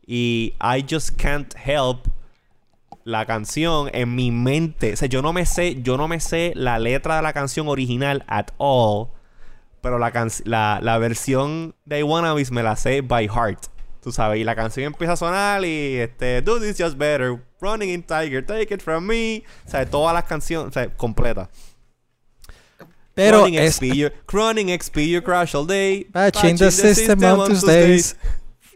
y 0.07 0.55
I 0.61 0.85
just 0.89 1.11
can't 1.21 1.55
help 1.65 2.07
la 3.05 3.25
canción 3.25 3.89
en 3.93 4.15
mi 4.15 4.31
mente 4.31 4.93
o 4.93 4.97
sea 4.97 5.09
yo 5.09 5.23
no 5.23 5.33
me 5.33 5.47
sé 5.47 5.81
yo 5.83 5.97
no 5.97 6.09
me 6.09 6.21
sé 6.21 6.53
la 6.55 6.79
letra 6.79 7.17
de 7.17 7.23
la 7.23 7.33
canción 7.33 7.69
original 7.69 8.25
at 8.27 8.49
all 8.59 9.09
pero 9.81 9.99
la, 9.99 10.11
can- 10.11 10.29
la, 10.45 10.79
la 10.83 10.99
versión 10.99 11.75
de 11.87 12.01
I 12.01 12.03
Wannabes 12.03 12.51
me 12.51 12.63
la 12.63 12.77
sé 12.77 13.01
by 13.01 13.27
heart. 13.29 13.61
Tú 14.03 14.13
sabes, 14.13 14.41
y 14.41 14.45
la 14.45 14.55
canción 14.57 14.87
empieza 14.87 15.13
a 15.13 15.17
sonar 15.17 15.65
y 15.65 15.97
este, 15.97 16.41
Do 16.43 16.59
this 16.59 16.77
just 16.79 16.97
better, 16.97 17.37
Running 17.61 17.91
in 17.91 18.03
Tiger, 18.03 18.45
Take 18.45 18.73
it 18.75 18.81
from 18.83 19.05
me. 19.07 19.43
O 19.67 19.71
sea, 19.71 19.85
todas 19.85 20.15
las 20.15 20.25
canciones, 20.25 20.69
o 20.69 20.73
sea, 20.73 20.89
completas. 20.97 21.49
pero 23.15 23.41
Running 23.41 23.59
es 23.59 23.77
XP, 23.77 23.85
you, 23.95 24.09
Running 24.33 24.69
XP, 24.79 24.99
you 25.09 25.23
crash 25.23 25.55
all 25.55 25.67
day. 25.67 26.05
Patching 26.13 26.57
the 26.57 26.71
system 26.71 27.23
on 27.25 27.49
Tuesdays. 27.49 28.17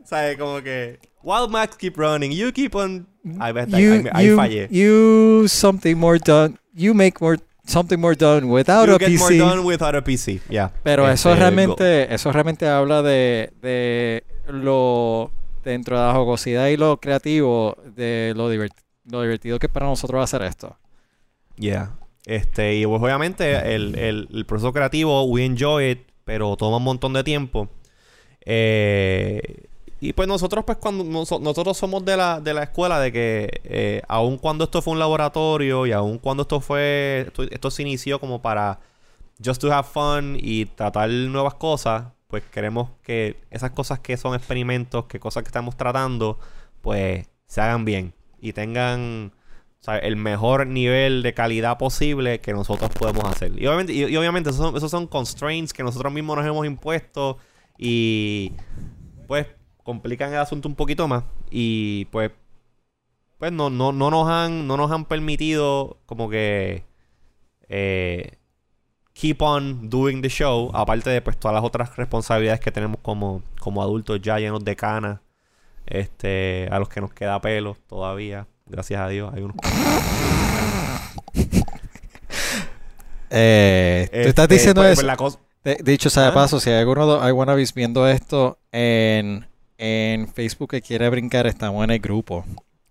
O 0.03 0.07
sea, 0.07 0.37
como 0.37 0.63
que, 0.63 0.99
While 1.23 1.49
Max 1.49 1.77
keep 1.77 1.97
running, 1.97 2.31
you 2.33 2.53
keep 2.53 2.75
on. 2.75 3.07
Ahí, 3.41 3.53
ves, 3.55 3.69
ahí- 3.73 3.83
you, 3.83 4.11
you, 4.21 4.37
fallé. 4.37 4.69
you 4.71 5.49
something 5.49 5.97
more 5.97 6.19
done. 6.19 6.59
You 6.75 6.93
make 6.93 7.15
more 7.23 7.39
something 7.67 7.99
more 7.99 8.15
done 8.15 8.49
without 8.51 8.87
You 8.89 8.97
a 8.97 8.99
get 8.99 9.09
PC. 9.09 9.19
more 9.19 9.39
done 9.39 9.65
without 9.65 9.95
a 9.95 10.03
PC. 10.05 10.43
Yeah. 10.51 10.71
Pero 10.83 11.09
eso 11.09 11.35
realmente, 11.35 12.13
eso 12.13 12.31
realmente 12.31 12.69
habla 12.69 13.01
de, 13.01 13.55
de 13.63 14.25
lo 14.49 15.31
dentro 15.63 15.99
de 15.99 16.07
la 16.07 16.13
jocosidad 16.15 16.69
y 16.69 16.77
lo 16.77 16.99
creativo, 16.99 17.77
de 17.97 18.33
lo, 18.37 18.53
divert- 18.53 18.83
lo 19.11 19.23
divertido 19.23 19.59
que 19.59 19.67
es 19.67 19.73
para 19.73 19.87
nosotros 19.87 20.23
hacer 20.23 20.43
esto. 20.43 20.77
Yeah. 21.57 21.97
Este, 22.27 22.77
y 22.77 22.87
pues 22.87 23.03
obviamente 23.03 23.75
el, 23.75 23.97
el, 23.99 24.47
proceso 24.47 24.73
creativo, 24.73 25.25
we 25.25 25.45
enjoy 25.45 25.91
it, 25.91 26.01
pero 26.25 26.57
toma 26.57 26.79
un 26.79 26.85
montón 26.85 27.13
de 27.13 27.23
tiempo. 27.23 27.69
Eh, 28.47 29.67
y 30.01 30.13
pues 30.13 30.29
nosotros, 30.29 30.65
pues 30.65 30.79
cuando 30.79 31.05
noso- 31.05 31.41
nosotros 31.41 31.77
somos 31.77 32.05
de 32.05 32.17
la, 32.17 32.41
de 32.41 32.53
la 32.55 32.65
escuela 32.65 32.99
de 33.01 33.13
que 33.13 33.61
eh, 33.65 34.03
aun 34.09 34.39
cuando 34.39 34.65
esto 34.65 34.83
fue 34.83 34.93
un 34.93 34.99
laboratorio 34.99 35.87
y 35.87 35.93
aun 35.93 36.19
cuando 36.19 36.43
esto 36.43 36.61
fue, 36.61 37.31
esto 37.51 37.71
se 37.71 37.83
inició 37.83 38.19
como 38.21 38.43
para 38.43 38.81
just 39.45 39.61
to 39.61 39.73
have 39.73 39.89
fun 39.89 40.37
y 40.41 40.67
tratar 40.67 41.09
nuevas 41.11 41.55
cosas, 41.55 42.07
pues 42.35 42.43
queremos 42.51 42.91
que 43.05 43.37
esas 43.51 43.71
cosas 43.71 44.01
que 44.01 44.17
son 44.17 44.35
experimentos, 44.35 45.05
que 45.05 45.21
cosas 45.21 45.45
que 45.45 45.51
estamos 45.51 45.77
tratando, 45.77 46.41
pues 46.81 47.29
se 47.47 47.61
hagan 47.61 47.85
bien 47.85 48.13
y 48.41 48.53
tengan 48.53 49.33
el 50.03 50.17
mejor 50.17 50.67
nivel 50.67 51.23
de 51.23 51.33
calidad 51.33 51.79
posible 51.79 52.41
que 52.41 52.53
nosotros 52.53 52.91
podemos 52.91 53.23
hacer. 53.23 53.53
Y 53.57 53.69
obviamente, 53.69 54.51
esos 54.51 54.91
son 54.91 55.07
constraints 55.07 55.73
que 55.73 55.85
nosotros 55.85 56.13
mismos 56.13 56.39
nos 56.39 56.45
hemos 56.45 56.67
impuesto 56.67 57.39
y 57.79 58.51
pues 59.29 59.47
complican 59.85 60.33
el 60.33 60.41
asunto 60.41 60.69
un 60.69 60.75
poquito 60.75 61.07
más 61.07 61.23
y 61.53 62.07
pues 62.07 62.33
pues 63.39 63.53
no, 63.53 63.71
no, 63.71 63.93
no 63.93 64.11
nos 64.11 64.29
han 64.29 64.67
no 64.67 64.77
nos 64.77 64.91
han 64.91 65.05
permitido 65.05 65.99
como 66.07 66.29
que 66.29 66.85
eh, 67.69 68.39
keep 69.15 69.41
on 69.43 69.89
doing 69.89 70.21
the 70.23 70.29
show 70.29 70.71
aparte 70.75 71.09
de 71.09 71.23
pues 71.23 71.37
todas 71.39 71.55
las 71.55 71.65
otras 71.65 71.97
responsabilidades 71.97 72.61
que 72.61 72.71
tenemos 72.71 72.99
como, 73.01 73.43
como 73.61 73.81
adultos 73.83 74.21
ya 74.21 74.39
llenos 74.39 74.63
de 74.65 74.77
canas 74.77 75.21
este 75.87 76.69
a 76.71 76.79
los 76.79 76.89
que 76.89 77.01
nos 77.01 77.13
queda 77.15 77.41
pelo 77.41 77.77
todavía 77.89 78.47
gracias 78.67 79.01
a 79.01 79.09
Dios 79.09 79.33
hay 79.35 79.43
unos 79.43 79.57
Eh, 83.37 84.09
tú 84.13 84.29
estás 84.29 84.45
Este, 84.45 84.55
diciendo 84.55 84.83
pues, 84.83 84.99
eso. 84.99 85.17
pues, 85.17 85.39
De- 85.65 85.83
dicho 85.83 86.09
sea 86.11 86.25
de 86.25 86.29
Ah. 86.29 86.35
paso, 86.35 86.61
si 86.61 86.71
hay 86.71 86.79
alguno 86.79 87.19
de 87.21 87.29
iWannabes 87.31 87.75
viendo 87.75 88.07
esto 88.07 88.59
en, 88.71 89.47
en 89.79 90.29
Facebook 90.29 90.71
que 90.71 90.83
quiere 90.83 91.09
brincar, 91.09 91.47
estamos 91.47 91.83
en 91.85 91.91
el 91.91 91.99
grupo. 91.99 92.45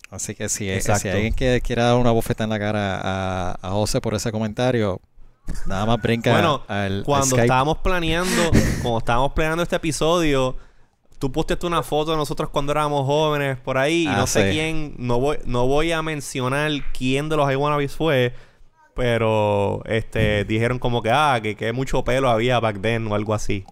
Así 0.10 0.36
que 0.36 0.50
si, 0.50 0.68
si 0.82 0.92
alguien 1.10 1.34
que 1.34 1.62
quiera 1.62 1.86
dar 1.86 1.96
una 1.98 2.12
bofeta 2.12 2.44
en 2.44 2.50
la 2.50 2.60
cara 2.60 3.00
a, 3.01 3.58
a 3.62 3.70
José 3.72 4.01
por 4.01 4.15
ese 4.15 4.32
comentario, 4.32 5.00
nada 5.65 5.85
más 5.85 6.01
brinca 6.01 6.31
Bueno, 6.31 6.63
al, 6.67 7.03
Cuando 7.05 7.38
estábamos 7.38 7.77
planeando, 7.79 8.51
cuando 8.81 8.97
estábamos 9.00 9.33
planeando 9.33 9.63
este 9.63 9.75
episodio, 9.75 10.55
tú 11.19 11.31
posteaste 11.31 11.65
una 11.65 11.83
foto 11.83 12.12
de 12.12 12.17
nosotros 12.17 12.50
cuando 12.50 12.71
éramos 12.71 13.05
jóvenes 13.05 13.57
por 13.59 13.77
ahí 13.77 14.03
y 14.03 14.07
Ah, 14.07 14.17
no 14.17 14.27
sé 14.27 14.43
sí. 14.50 14.55
quién, 14.55 14.95
no 14.97 15.19
voy, 15.19 15.38
no 15.45 15.67
voy 15.67 15.91
a 15.91 16.01
mencionar 16.01 16.71
quién 16.97 17.29
de 17.29 17.38
los 17.38 17.51
iWannabes 17.51 17.95
fue, 17.95 18.33
pero 18.95 19.81
este 19.85 20.43
dijeron 20.45 20.79
como 20.79 21.01
que 21.01 21.09
ah, 21.12 21.39
que, 21.41 21.55
que 21.55 21.71
mucho 21.73 22.03
pelo 22.03 22.29
había 22.29 22.59
back 22.59 22.79
then 22.81 23.07
o 23.07 23.15
algo 23.15 23.33
así. 23.33 23.63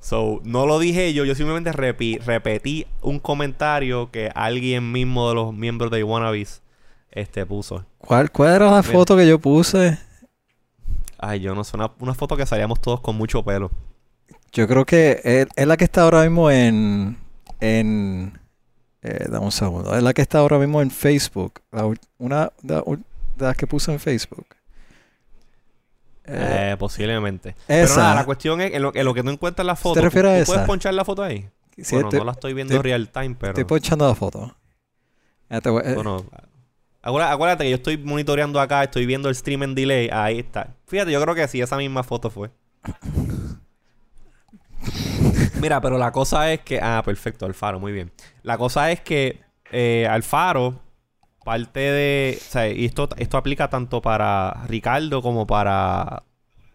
So, 0.00 0.40
no 0.44 0.64
lo 0.66 0.78
dije 0.78 1.12
yo, 1.12 1.24
yo 1.24 1.34
simplemente 1.34 1.72
repi- 1.72 2.20
repetí 2.24 2.86
un 3.02 3.18
comentario 3.18 4.10
que 4.12 4.30
alguien 4.34 4.92
mismo 4.92 5.28
de 5.28 5.34
los 5.34 5.52
miembros 5.52 5.90
de 5.90 5.98
iWannabes 6.00 6.62
este 7.10 7.44
puso. 7.46 7.84
¿Cuál, 7.98 8.30
¿Cuál 8.30 8.54
era 8.54 8.66
la 8.70 8.82
Mira. 8.82 8.92
foto 8.92 9.16
que 9.16 9.26
yo 9.26 9.38
puse? 9.38 9.98
Ay, 11.18 11.40
yo 11.40 11.54
no 11.54 11.64
sé, 11.64 11.76
una, 11.76 11.90
una 11.98 12.14
foto 12.14 12.36
que 12.36 12.46
salíamos 12.46 12.80
todos 12.80 13.00
con 13.00 13.16
mucho 13.16 13.42
pelo. 13.44 13.70
Yo 14.52 14.66
creo 14.68 14.84
que 14.86 15.20
es, 15.24 15.46
es 15.56 15.66
la 15.66 15.76
que 15.76 15.84
está 15.84 16.02
ahora 16.02 16.22
mismo 16.22 16.50
en... 16.50 17.18
en 17.60 18.38
eh, 19.02 19.26
dame 19.28 19.44
un 19.44 19.52
segundo. 19.52 19.94
Es 19.96 20.02
la 20.02 20.12
que 20.14 20.22
está 20.22 20.38
ahora 20.38 20.58
mismo 20.58 20.80
en 20.82 20.90
Facebook. 20.90 21.60
La 21.72 21.90
una 22.18 22.52
de, 22.62 22.82
las 23.38 23.56
que 23.56 23.66
puse 23.66 23.92
en 23.92 24.00
Facebook. 24.00 24.46
Eh, 26.24 26.72
Eh, 26.72 26.76
posiblemente. 26.78 27.50
esa. 27.68 27.94
Pero 27.94 27.96
nada, 27.96 28.14
la 28.16 28.24
cuestión 28.24 28.60
es, 28.60 28.72
en 28.74 28.82
lo, 28.82 28.94
en 28.94 29.04
lo 29.04 29.14
que 29.14 29.22
tú 29.22 29.30
encuentras 29.30 29.64
la 29.66 29.76
foto, 29.76 29.94
¿Te 29.94 30.00
refieres 30.02 30.30
¿tú- 30.30 30.36
a 30.36 30.44
tú 30.44 30.46
¿puedes 30.46 30.60
esa? 30.60 30.66
ponchar 30.66 30.94
la 30.94 31.04
foto 31.04 31.22
ahí? 31.22 31.48
sí, 31.76 31.94
bueno, 31.94 32.08
estoy, 32.08 32.18
no 32.18 32.24
la 32.26 32.32
estoy 32.32 32.54
viendo 32.54 32.74
estoy- 32.74 32.82
real 32.90 33.08
time, 33.10 33.36
pero... 33.38 33.50
estoy 33.52 33.64
ponchando 33.64 34.06
la 34.08 34.14
foto. 34.14 34.54
Eh, 35.50 35.60
Bueno, 35.94 36.24
acuérdate, 37.08 37.34
acuérdate 37.34 37.64
que 37.64 37.70
yo 37.70 37.76
estoy 37.76 37.96
monitoreando 37.98 38.60
acá, 38.60 38.84
estoy 38.84 39.06
viendo 39.06 39.28
el 39.28 39.34
stream 39.34 39.62
en 39.62 39.74
delay, 39.74 40.08
ahí 40.12 40.40
está. 40.40 40.74
Fíjate, 40.86 41.12
yo 41.12 41.20
creo 41.20 41.34
que 41.34 41.46
sí, 41.48 41.60
esa 41.60 41.76
misma 41.76 42.02
foto 42.02 42.30
fue. 42.30 42.50
Mira, 45.60 45.80
pero 45.80 45.98
la 45.98 46.12
cosa 46.12 46.52
es 46.52 46.60
que... 46.60 46.78
Ah, 46.80 47.02
perfecto, 47.04 47.46
Alfaro, 47.46 47.80
muy 47.80 47.92
bien. 47.92 48.12
La 48.42 48.56
cosa 48.56 48.90
es 48.92 49.00
que 49.00 49.40
eh, 49.72 50.06
Alfaro, 50.08 50.80
parte 51.44 51.80
de... 51.80 52.38
O 52.40 52.44
sea, 52.44 52.68
y 52.68 52.84
esto, 52.84 53.08
esto 53.16 53.36
aplica 53.36 53.68
tanto 53.68 54.00
para 54.00 54.62
Ricardo 54.68 55.20
como 55.20 55.46
para... 55.46 56.22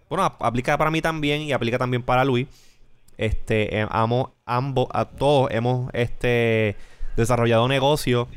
Bueno, 0.10 0.26
ap- 0.26 0.44
aplica 0.44 0.78
para 0.78 0.92
mí 0.92 1.02
también 1.02 1.42
y 1.44 1.54
aplica 1.54 1.78
también 1.78 2.04
para 2.04 2.26
Luis. 2.26 2.48
Este, 3.18 3.80
eh, 3.80 3.88
amo, 3.90 4.34
ambos, 4.46 4.88
a 4.94 5.06
todos 5.06 5.50
hemos 5.52 5.90
este, 5.94 6.76
desarrollado 7.16 7.68
negocios 7.68 8.28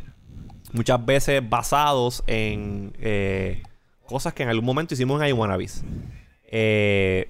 muchas 0.77 1.05
veces 1.05 1.43
basados 1.49 2.23
en 2.27 2.93
eh, 3.01 3.63
cosas 4.07 4.33
que 4.35 4.43
en 4.43 4.51
algún 4.51 4.65
momento 4.65 4.95
hicimos 4.95 5.21
en 5.21 5.29
iWannabes. 5.29 5.83
Eh, 6.49 7.29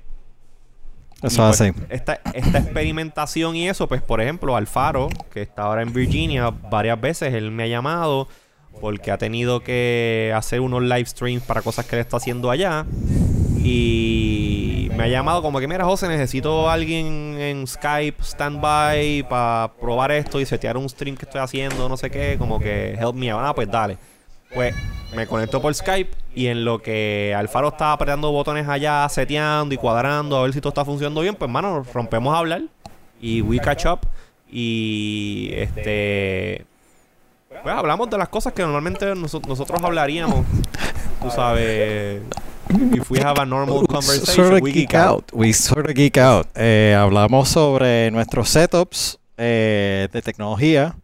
Eso 1.22 1.42
pues, 1.42 1.60
así. 1.60 1.72
Esta, 1.88 2.20
esta 2.34 2.58
experimentación 2.58 3.56
y 3.56 3.68
eso, 3.68 3.88
pues 3.88 4.02
por 4.02 4.20
ejemplo, 4.20 4.56
Alfaro, 4.56 5.08
que 5.32 5.42
está 5.42 5.62
ahora 5.62 5.82
en 5.82 5.92
Virginia, 5.92 6.50
varias 6.50 7.00
veces 7.00 7.32
él 7.32 7.50
me 7.50 7.62
ha 7.62 7.68
llamado 7.68 8.28
porque 8.80 9.10
ha 9.10 9.16
tenido 9.16 9.60
que 9.60 10.32
hacer 10.36 10.60
unos 10.60 10.82
live 10.82 11.06
streams 11.06 11.42
para 11.42 11.62
cosas 11.62 11.86
que 11.86 11.96
él 11.96 12.00
está 12.00 12.18
haciendo 12.18 12.50
allá. 12.50 12.84
Y 13.62 14.45
me 14.96 15.04
ha 15.04 15.08
llamado 15.08 15.42
como 15.42 15.60
que, 15.60 15.68
mira, 15.68 15.84
José, 15.84 16.08
necesito 16.08 16.68
a 16.68 16.72
alguien 16.74 17.36
en 17.38 17.66
Skype, 17.66 18.22
standby, 18.22 19.24
para 19.28 19.72
probar 19.80 20.10
esto 20.12 20.40
y 20.40 20.46
setear 20.46 20.76
un 20.76 20.88
stream 20.88 21.16
que 21.16 21.24
estoy 21.26 21.40
haciendo, 21.40 21.88
no 21.88 21.96
sé 21.96 22.10
qué, 22.10 22.36
como 22.38 22.58
que 22.58 22.94
help 22.94 23.14
me. 23.14 23.30
Ah, 23.30 23.52
pues 23.54 23.70
dale. 23.70 23.98
Pues 24.54 24.74
me 25.14 25.26
conecto 25.26 25.60
por 25.60 25.74
Skype 25.74 26.10
y 26.34 26.46
en 26.46 26.64
lo 26.64 26.80
que 26.80 27.34
Alfaro 27.36 27.68
estaba 27.68 27.92
apretando 27.92 28.30
botones 28.32 28.66
allá, 28.68 29.06
seteando 29.08 29.74
y 29.74 29.78
cuadrando 29.78 30.36
a 30.38 30.42
ver 30.42 30.52
si 30.52 30.60
todo 30.60 30.68
está 30.70 30.84
funcionando 30.84 31.20
bien, 31.20 31.34
pues 31.34 31.50
mano, 31.50 31.84
rompemos 31.92 32.34
a 32.34 32.38
hablar 32.38 32.62
y 33.20 33.42
we 33.42 33.58
catch 33.58 33.86
up 33.86 34.00
y 34.50 35.50
este 35.54 36.64
pues 37.62 37.74
hablamos 37.74 38.08
de 38.08 38.18
las 38.18 38.28
cosas 38.28 38.52
que 38.52 38.62
normalmente 38.62 39.06
noso- 39.14 39.42
nosotros 39.46 39.80
hablaríamos. 39.82 40.46
Tú 41.20 41.30
sabes, 41.30 42.22
if 42.94 43.10
we 43.10 43.18
have 43.20 43.38
a 43.40 43.46
normal 43.46 43.86
conversation, 43.86 44.26
Sort 44.34 44.54
of 44.54 44.60
we 44.62 44.72
geek 44.72 44.90
geek 44.90 44.94
out. 44.94 45.08
out. 45.08 45.32
We 45.32 45.52
sort 45.52 45.86
of 45.88 45.94
geek 45.94 46.16
out. 46.18 46.46
Eh, 46.54 46.96
hablamos 46.98 47.48
sobre 47.48 48.10
nuestros 48.10 48.48
setups 48.48 49.18
eh, 49.36 50.08
de 50.12 50.22
tecnología. 50.22 50.96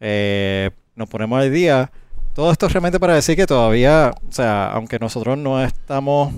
Eh, 0.00 0.70
nos 0.94 1.08
ponemos 1.08 1.40
al 1.40 1.52
día. 1.52 1.90
Todo 2.34 2.50
esto 2.50 2.68
realmente 2.68 2.98
para 2.98 3.14
decir 3.14 3.36
que 3.36 3.46
todavía, 3.46 4.12
o 4.28 4.32
sea, 4.32 4.70
aunque 4.72 4.98
nosotros 4.98 5.36
no 5.38 5.62
estamos 5.62 6.34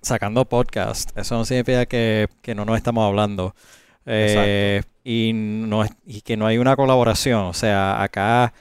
sacando 0.00 0.44
podcast, 0.46 1.16
eso 1.18 1.36
no 1.36 1.44
significa 1.44 1.84
que, 1.86 2.28
que 2.40 2.54
no 2.54 2.64
nos 2.64 2.76
estamos 2.76 3.06
hablando. 3.06 3.54
Eh, 4.06 4.82
y, 5.04 5.32
no, 5.34 5.84
es- 5.84 5.92
y 6.06 6.22
que 6.22 6.36
no 6.36 6.46
hay 6.46 6.58
una 6.58 6.76
colaboración. 6.76 7.40
O 7.44 7.52
sea, 7.52 8.02
acá, 8.02 8.52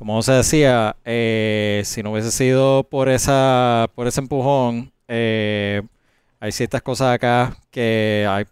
como 0.00 0.22
se 0.22 0.32
decía, 0.32 0.96
eh, 1.04 1.82
si 1.84 2.02
no 2.02 2.12
hubiese 2.12 2.30
sido 2.30 2.84
por 2.84 3.10
esa, 3.10 3.86
por 3.94 4.06
ese 4.06 4.22
empujón, 4.22 4.90
eh, 5.08 5.82
hay 6.40 6.52
ciertas 6.52 6.80
cosas 6.80 7.14
acá 7.14 7.58
que 7.70 8.26
hay 8.26 8.46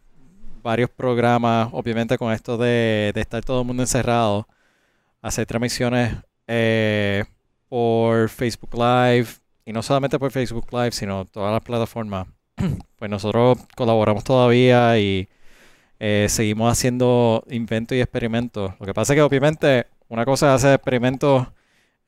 varios 0.62 0.90
programas, 0.90 1.70
obviamente 1.72 2.18
con 2.18 2.34
esto 2.34 2.58
de, 2.58 3.14
estar 3.16 3.42
todo 3.42 3.62
el 3.62 3.66
mundo 3.66 3.82
encerrado, 3.82 4.46
hacer 5.22 5.46
transmisiones 5.46 6.16
eh, 6.48 7.24
por 7.70 8.28
Facebook 8.28 8.74
Live, 8.74 9.28
y 9.64 9.72
no 9.72 9.82
solamente 9.82 10.18
por 10.18 10.30
Facebook 10.30 10.66
Live, 10.70 10.92
sino 10.92 11.24
todas 11.24 11.50
las 11.50 11.62
plataformas. 11.62 12.28
Pues 12.98 13.10
nosotros 13.10 13.58
colaboramos 13.74 14.22
todavía 14.22 14.98
y 14.98 15.28
seguimos 15.98 16.70
haciendo 16.70 17.42
inventos 17.48 17.96
y 17.96 18.00
experimentos. 18.02 18.72
Lo 18.78 18.84
que 18.86 18.92
pasa 18.92 19.14
es 19.14 19.16
que 19.16 19.22
obviamente 19.22 19.86
una 20.08 20.24
cosa 20.24 20.48
es 20.48 20.64
hacer 20.64 20.74
experimentos 20.74 21.46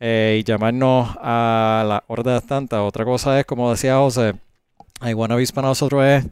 eh, 0.00 0.38
y 0.40 0.45
llamarnos 0.45 1.16
a 1.21 1.85
la 1.87 2.04
hora 2.07 2.35
de 2.35 2.40
tantas. 2.40 2.80
Otra 2.80 3.04
cosa 3.04 3.38
es, 3.38 3.45
como 3.47 3.71
decía 3.71 3.97
José, 3.97 4.35
iWannabes 5.02 5.52
para 5.52 5.69
nosotros 5.69 6.04
es 6.04 6.26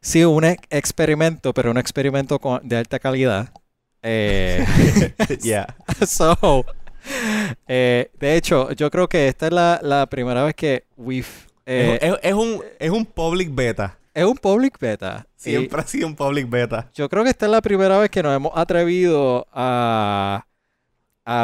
sí 0.00 0.24
un 0.24 0.44
ex- 0.44 0.62
experimento, 0.70 1.52
pero 1.54 1.70
un 1.70 1.78
experimento 1.78 2.38
con- 2.38 2.66
de 2.66 2.76
alta 2.76 2.98
calidad. 2.98 3.48
Eh, 4.06 4.62
Yeah. 5.42 5.66
so, 6.06 6.36
eh, 7.66 8.10
de 8.20 8.36
hecho, 8.36 8.70
yo 8.72 8.90
creo 8.90 9.08
que 9.08 9.28
esta 9.28 9.46
es 9.46 9.52
la, 9.52 9.80
la 9.82 10.04
primera 10.06 10.44
vez 10.44 10.54
que 10.54 10.84
we've... 10.98 11.26
eh, 11.64 11.98
es, 12.02 12.12
es- 12.12 12.18
es 12.22 12.34
un, 12.34 12.60
es 12.78 12.90
un 12.90 13.06
public 13.06 13.54
beta. 13.54 13.96
es 14.12 14.24
un 14.26 14.36
public 14.36 14.78
beta. 14.78 15.26
y 15.38 15.40
Siempre 15.50 15.80
ha 15.80 15.86
sido 15.86 16.06
un 16.06 16.16
public 16.16 16.50
beta. 16.50 16.90
yo 16.94 17.08
creo 17.08 17.24
que 17.24 17.30
esta 17.30 17.46
es 17.46 17.52
la 17.52 17.62
primera 17.62 17.96
vez 17.98 18.10
que 18.10 18.22
nos 18.22 18.36
hemos 18.36 18.52
atrevido 18.54 19.46
a, 19.54 20.44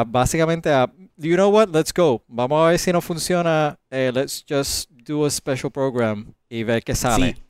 básicamente 0.06 0.72
a, 0.72 0.92
you 1.16 1.34
know 1.34 1.50
what, 1.50 1.68
let's 1.70 1.92
go. 1.92 2.22
Vamos 2.28 2.66
a 2.66 2.70
ver 2.70 2.78
si 2.78 2.92
no 2.92 3.00
funciona. 3.00 3.78
eh, 3.90 4.10
let's 4.14 4.44
just 4.49 4.90
do 4.90 5.25
a 5.25 5.30
special 5.30 5.70
program 5.70 6.34
y 6.49 6.62
ver 6.62 6.82
qué 6.82 6.94
sale. 6.94 7.34
Sí. 7.34 7.42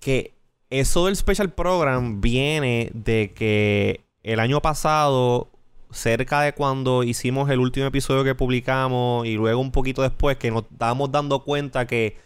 Que 0.00 0.34
eso 0.70 1.06
del 1.06 1.16
special 1.16 1.52
program 1.52 2.20
viene 2.20 2.90
de 2.94 3.32
que 3.34 4.04
el 4.22 4.40
año 4.40 4.60
pasado, 4.60 5.50
cerca 5.90 6.40
de 6.42 6.52
cuando 6.52 7.04
hicimos 7.04 7.48
el 7.50 7.60
último 7.60 7.86
episodio 7.86 8.24
que 8.24 8.34
publicamos 8.34 9.26
y 9.26 9.34
luego 9.34 9.60
un 9.60 9.70
poquito 9.70 10.02
después, 10.02 10.36
que 10.36 10.50
nos 10.50 10.64
estábamos 10.64 11.12
dando 11.12 11.44
cuenta 11.44 11.86
que 11.86 12.16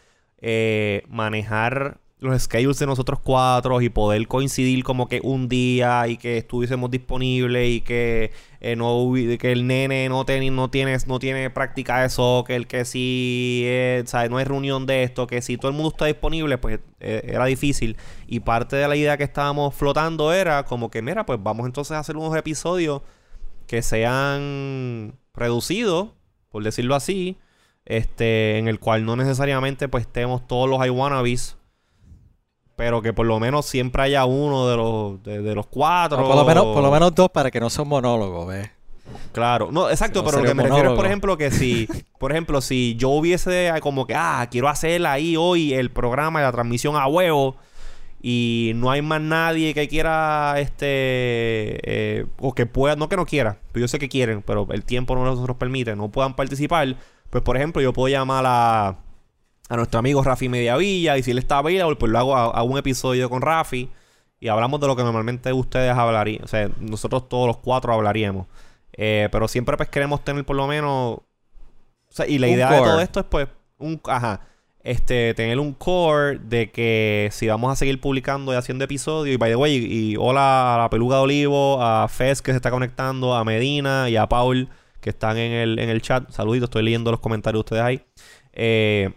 eh, 0.41 1.03
manejar 1.09 1.99
los 2.21 2.43
schedules 2.43 2.79
de 2.79 2.87
nosotros 2.87 3.21
cuatro 3.23 3.81
y 3.81 3.89
poder 3.91 4.27
coincidir 4.27 4.83
como 4.83 5.07
que 5.07 5.21
un 5.23 5.49
día 5.49 6.09
y 6.09 6.17
que 6.17 6.39
estuviésemos 6.39 6.91
disponibles 6.91 7.69
y 7.69 7.81
que 7.81 8.33
eh, 8.61 8.75
no 8.75 9.13
que 9.39 9.53
el 9.53 9.67
nene 9.69 10.09
no 10.09 10.25
tiene 10.25 10.51
no 10.51 10.69
tiene 10.69 10.97
no 11.07 11.19
tiene 11.21 11.49
práctica 11.51 12.03
de 12.03 12.09
soccer 12.09 12.67
que 12.67 12.85
si 12.85 13.63
eh, 13.67 14.03
¿sabes? 14.07 14.31
no 14.31 14.39
hay 14.39 14.45
reunión 14.45 14.85
de 14.85 15.05
esto 15.05 15.29
que 15.29 15.43
si 15.43 15.57
todo 15.59 15.71
el 15.71 15.77
mundo 15.77 15.91
está 15.91 16.07
disponible 16.07 16.59
pues 16.59 16.81
eh, 16.99 17.23
era 17.25 17.45
difícil 17.45 17.97
y 18.27 18.41
parte 18.41 18.75
de 18.75 18.89
la 18.89 18.97
idea 18.97 19.17
que 19.17 19.25
estábamos 19.25 19.75
flotando 19.75 20.33
era 20.33 20.65
como 20.65 20.91
que 20.91 21.03
mira 21.03 21.25
pues 21.25 21.39
vamos 21.41 21.67
entonces 21.67 21.93
a 21.93 22.01
hacer 22.01 22.17
unos 22.17 22.35
episodios 22.37 23.03
que 23.69 23.81
sean 23.83 25.15
reducidos 25.35 26.09
por 26.49 26.65
decirlo 26.65 26.97
así 26.97 27.39
este 27.85 28.59
en 28.59 28.67
el 28.67 28.81
cual 28.81 29.05
no 29.05 29.15
necesariamente 29.15 29.87
pues 29.87 30.03
estemos 30.03 30.49
todos 30.49 30.69
los 30.69 30.85
iWannabes 30.85 31.59
pero 32.79 33.03
que 33.03 33.13
por 33.13 33.27
lo 33.27 33.41
menos 33.41 33.67
siempre 33.67 34.05
haya 34.05 34.25
uno 34.25 34.69
de 34.69 34.77
los 34.77 35.23
de, 35.25 35.43
de 35.43 35.55
los 35.57 35.67
cuatro. 35.67 36.25
Por 36.25 36.37
lo 36.37 36.45
menos, 36.45 36.65
por 36.67 36.81
lo 36.81 36.93
menos 36.93 37.13
dos 37.13 37.29
para 37.29 37.51
que 37.51 37.59
no 37.59 37.71
sea 37.71 37.83
un 37.83 37.89
monólogo, 37.89 38.47
¿ves? 38.47 38.71
Claro, 39.33 39.71
no, 39.73 39.91
exacto, 39.91 40.23
No 40.23 40.27
pero 40.27 40.43
lo 40.43 40.49
que 40.49 40.55
me 40.55 40.63
refiero 40.63 40.91
es, 40.91 40.97
por 40.97 41.05
ejemplo, 41.05 41.37
que 41.37 41.51
si, 41.51 41.89
por 42.21 42.31
ejemplo, 42.31 42.61
si 42.61 42.95
yo 42.95 43.09
hubiese 43.09 43.73
como 43.81 44.07
que, 44.07 44.15
ah, 44.15 44.47
quiero 44.49 44.69
hacer 44.69 45.05
ahí 45.07 45.37
hoy 45.37 45.75
el 45.75 45.91
programa 45.91 46.39
y 46.39 46.45
la 46.45 46.53
transmisión 46.53 46.95
a 46.95 47.09
huevo 47.09 47.57
y 48.23 48.71
no 48.77 48.93
hay 48.93 49.03
más 49.03 49.23
nadie 49.23 49.75
que 49.75 49.89
quiera, 49.89 50.55
este, 50.61 51.81
eh, 51.83 52.27
o 52.39 52.55
que 52.55 52.67
pueda, 52.67 52.95
no 52.95 53.09
que 53.09 53.17
no 53.17 53.27
quiera, 53.27 53.59
pero 53.73 53.83
yo 53.83 53.89
sé 53.89 53.99
que 53.99 54.09
quieren, 54.09 54.41
pero 54.41 54.69
el 54.71 54.85
tiempo 54.85 55.17
no 55.17 55.25
nos 55.25 55.57
permite, 55.57 55.97
no 55.97 56.11
puedan 56.11 56.37
participar, 56.37 56.95
pues 57.29 57.43
por 57.43 57.57
ejemplo, 57.57 57.83
yo 57.83 57.93
puedo 57.93 58.07
llamar 58.07 58.45
a, 58.47 58.99
a 59.69 59.77
nuestro 59.77 59.99
amigo 59.99 60.23
Rafi 60.23 60.49
Mediavilla 60.49 61.17
y 61.19 61.23
si 61.23 61.31
él 61.31 61.39
está 61.39 61.59
available, 61.59 61.97
pues 61.97 62.11
lo 62.11 62.19
hago 62.19 62.37
a, 62.37 62.45
a 62.45 62.63
un 62.63 62.79
episodio 62.79 63.29
con 63.29 63.43
Rafi 63.43 63.91
y 64.41 64.49
hablamos 64.49 64.81
de 64.81 64.87
lo 64.87 64.97
que 64.97 65.03
normalmente 65.03 65.53
ustedes 65.53 65.93
hablarían, 65.93 66.45
o 66.45 66.49
sea, 66.49 66.71
nosotros 66.81 67.29
todos 67.29 67.47
los 67.47 67.59
cuatro 67.59 67.93
hablaríamos. 67.93 68.47
Eh, 69.01 69.29
pero 69.31 69.47
siempre 69.47 69.77
pues 69.77 69.89
queremos 69.89 70.25
tener 70.25 70.45
por 70.45 70.57
lo 70.57 70.67
menos... 70.67 71.19
O 71.19 71.25
sea, 72.11 72.27
y 72.27 72.39
la 72.39 72.49
Un 72.49 72.53
idea 72.55 72.71
de 72.71 72.79
todo 72.79 73.01
esto 73.01 73.21
es 73.21 73.27
pues 73.27 73.49
un... 73.79 74.01
Ajá. 74.07 74.41
Este, 74.81 75.35
tener 75.35 75.61
un 75.61 75.75
core 75.75 76.39
de 76.39 76.71
que 76.71 77.29
si 77.31 77.47
vamos 77.47 77.71
a 77.71 77.77
seguir 77.77 78.01
publicando 78.01 78.53
y 78.53 78.57
haciendo 78.57 78.85
episodios. 78.85 79.35
Y 79.35 79.37
by 79.37 79.51
the 79.51 79.57
way, 79.57 79.77
y, 79.77 80.13
y 80.13 80.17
hola 80.17 80.75
a 80.75 80.79
la 80.79 80.91
peluga 80.91 81.19
de 81.19 81.23
olivo, 81.23 81.83
a 81.83 82.09
Fez 82.09 82.43
que 82.43 82.53
se 82.53 82.57
está 82.57 82.71
conectando, 82.71 83.35
a 83.35 83.45
Medina 83.45 84.09
y 84.09 84.17
a 84.17 84.29
Paul 84.29 84.69
que 85.01 85.11
están 85.11 85.37
en 85.37 85.53
el, 85.53 85.79
en 85.79 85.91
el 85.91 86.03
chat. 86.03 86.31
Saluditos, 86.31 86.69
estoy 86.69 86.83
leyendo 86.83 87.11
los 87.11 87.21
comentarios 87.21 87.59
de 87.59 87.61
ustedes 87.61 87.83
ahí. 87.83 88.03
Eh, 88.53 89.11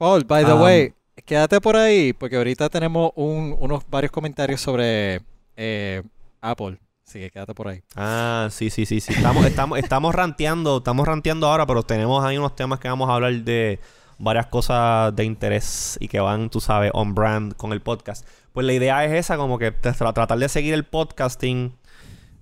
Paul, 0.00 0.24
by 0.24 0.46
the 0.46 0.54
Um, 0.54 0.62
way, 0.62 0.94
quédate 1.26 1.60
por 1.60 1.76
ahí 1.76 2.14
porque 2.14 2.36
ahorita 2.36 2.70
tenemos 2.70 3.12
un- 3.16 3.54
unos 3.60 3.82
varios 3.90 4.10
comentarios 4.10 4.58
sobre 4.62 5.20
eh, 5.58 6.02
Apple. 6.40 6.78
Así 7.06 7.18
que 7.20 7.30
quédate 7.30 7.52
por 7.54 7.68
ahí. 7.68 7.82
Ah, 7.96 8.48
sí, 8.50 8.70
sí, 8.70 8.86
sí, 8.86 8.98
sí. 9.00 9.12
Estamos, 9.12 9.44
estamos, 9.44 9.78
estamos 9.78 10.14
ranteando, 10.14 10.78
estamos 10.78 11.06
ranteando 11.06 11.48
ahora, 11.48 11.66
pero 11.66 11.82
tenemos 11.82 12.24
ahí 12.24 12.38
unos 12.38 12.56
temas 12.56 12.78
que 12.80 12.88
vamos 12.88 13.10
a 13.10 13.14
hablar 13.16 13.34
de 13.34 13.78
varias 14.18 14.46
cosas 14.46 15.14
de 15.14 15.24
interés 15.24 15.98
y 16.00 16.08
que 16.08 16.18
van, 16.18 16.48
tú 16.48 16.60
sabes, 16.62 16.90
on 16.94 17.14
brand 17.14 17.54
con 17.56 17.74
el 17.74 17.82
podcast. 17.82 18.26
Pues 18.54 18.64
la 18.66 18.72
idea 18.72 19.04
es 19.04 19.12
esa, 19.12 19.36
como 19.36 19.58
que 19.58 19.70
tra- 19.78 20.14
tratar 20.14 20.38
de 20.38 20.48
seguir 20.48 20.72
el 20.72 20.84
podcasting, 20.84 21.74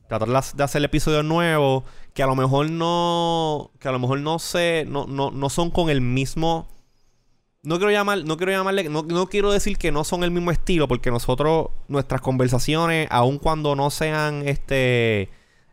tratar 0.07 0.29
de- 0.29 0.63
hacer 0.63 0.85
episodios 0.85 1.25
nuevos, 1.25 1.83
que 2.15 2.23
a 2.23 2.27
lo 2.29 2.37
mejor 2.37 2.71
no, 2.71 3.73
que 3.81 3.89
a 3.89 3.93
lo 3.93 3.99
mejor 3.99 4.21
no 4.21 4.39
sé, 4.39 4.85
no, 4.87 5.07
no, 5.09 5.33
no 5.33 5.51
son 5.51 5.73
con 5.73 5.91
el 5.91 6.01
mismo 6.01 6.69
no 7.63 7.77
quiero 7.79 7.91
llamar, 7.91 8.25
no 8.25 8.37
quiero 8.37 8.53
llamarle, 8.53 8.89
no, 8.89 9.03
no 9.03 9.27
quiero 9.29 9.51
decir 9.53 9.77
que 9.79 9.91
no 9.93 10.05
son 10.05 10.23
el 10.25 10.31
mismo 10.31 10.51
estilo, 10.51 10.89
porque 10.89 11.11
nosotros, 11.11 11.69
nuestras 11.89 12.21
conversaciones, 12.21 13.09
aun 13.11 13.39
cuando 13.39 13.75
no 13.77 13.91
sean 13.91 14.47
este 14.47 15.29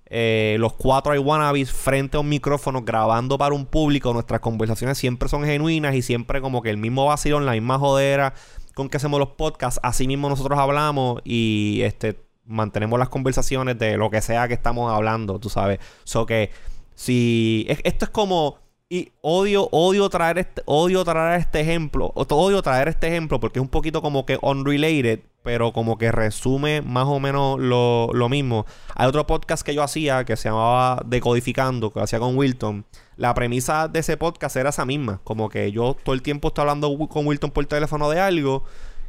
eh, 0.08 0.58
los 0.60 0.74
cuatro 0.74 1.16
iWannabes 1.16 1.72
frente 1.72 2.18
a 2.18 2.20
un 2.20 2.30
micrófono 2.30 2.84
grabando 2.84 3.38
para 3.38 3.56
un 3.56 3.66
público, 3.66 4.14
nuestras 4.14 4.40
conversaciones 4.40 4.98
siempre 4.98 5.30
son 5.30 5.44
genuinas 5.46 5.96
y 5.96 6.02
siempre 6.02 6.42
como 6.42 6.62
que 6.62 6.70
el 6.70 6.78
mismo 6.78 7.06
vacilón, 7.06 7.46
la 7.46 7.54
misma 7.54 7.80
jodera 7.80 8.34
con 8.76 8.90
que 8.90 8.98
hacemos 8.98 9.20
los 9.20 9.30
podcasts, 9.30 9.80
así 9.84 10.06
mismo 10.08 10.28
nosotros 10.30 10.60
hablamos 10.60 11.22
y 11.24 11.80
este 11.84 12.20
mantenemos 12.46 13.00
las 13.00 13.10
conversaciones 13.10 13.80
de 13.80 13.98
lo 13.98 14.10
que 14.12 14.22
sea 14.22 14.48
que 14.48 14.54
estamos 14.54 14.92
hablando, 14.94 15.40
tú 15.40 15.50
sabes. 15.50 15.80
So 16.04 16.26
que 16.28 16.52
si 16.94 17.66
es- 17.70 17.80
esto 17.84 18.06
es 18.06 18.12
como 18.12 18.60
y 18.88 19.12
odio 19.22 19.68
odio 19.72 20.10
traer 20.10 20.38
este 20.38 20.62
odio 20.66 21.04
traer 21.04 21.40
este 21.40 21.60
ejemplo, 21.60 22.12
odio 22.16 22.62
traer 22.62 22.88
este 22.88 23.08
ejemplo 23.08 23.40
porque 23.40 23.60
es 23.60 23.64
un 23.64 23.70
poquito 23.70 24.02
como 24.02 24.26
que 24.26 24.38
unrelated, 24.42 25.22
pero 25.42 25.74
como 25.74 25.98
que 25.98 26.12
resume 26.12 26.82
más 26.82 27.06
o 27.06 27.20
menos 27.20 27.60
lo, 27.60 28.10
lo 28.14 28.30
mismo. 28.30 28.66
Hay 28.94 29.08
otro 29.08 29.26
podcast 29.26 29.66
que 29.66 29.74
yo 29.74 29.82
hacía 29.82 30.24
que 30.24 30.36
se 30.36 30.50
llamaba 30.50 31.02
Decodificando, 31.06 31.92
que 31.92 32.00
lo 32.00 32.04
hacía 32.06 32.20
con 32.20 32.38
Wilton. 32.38 32.86
La 33.18 33.34
premisa 33.34 33.88
de 33.88 34.00
ese 34.00 34.18
podcast 34.18 34.56
era 34.56 34.70
esa 34.70 34.86
misma, 34.86 35.20
como 35.24 35.50
que 35.50 35.72
yo 35.72 35.96
todo 36.04 36.14
el 36.14 36.22
tiempo 36.22 36.50
estoy 36.50 36.64
hablando 36.64 36.96
con 37.08 37.26
Wilton 37.26 37.52
por 37.52 37.66
teléfono 37.66 38.10
de 38.10 38.20
algo 38.20 38.64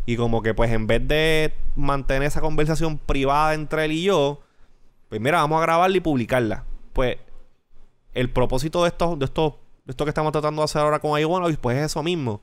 y 0.06 0.16
como 0.16 0.42
que 0.42 0.54
pues 0.54 0.70
en 0.72 0.86
vez 0.86 1.06
de 1.06 1.52
mantener 1.74 2.28
esa 2.28 2.40
conversación 2.40 2.96
privada 2.98 3.52
entre 3.52 3.84
él 3.84 3.92
y 3.92 4.04
yo, 4.04 4.40
pues 5.10 5.20
mira, 5.20 5.38
vamos 5.38 5.58
a 5.58 5.62
grabarla 5.62 5.96
y 5.96 6.00
publicarla. 6.00 6.64
Pues 6.94 7.18
el 8.14 8.30
propósito 8.30 8.82
de 8.82 8.88
esto, 8.88 9.16
de 9.16 9.26
esto, 9.26 9.50
de 9.50 9.65
esto 9.86 10.04
que 10.04 10.10
estamos 10.10 10.32
tratando 10.32 10.62
de 10.62 10.64
hacer 10.64 10.82
ahora 10.82 10.98
con 10.98 11.18
iWannabes, 11.18 11.56
pues 11.58 11.76
es 11.78 11.86
eso 11.86 12.02
mismo. 12.02 12.40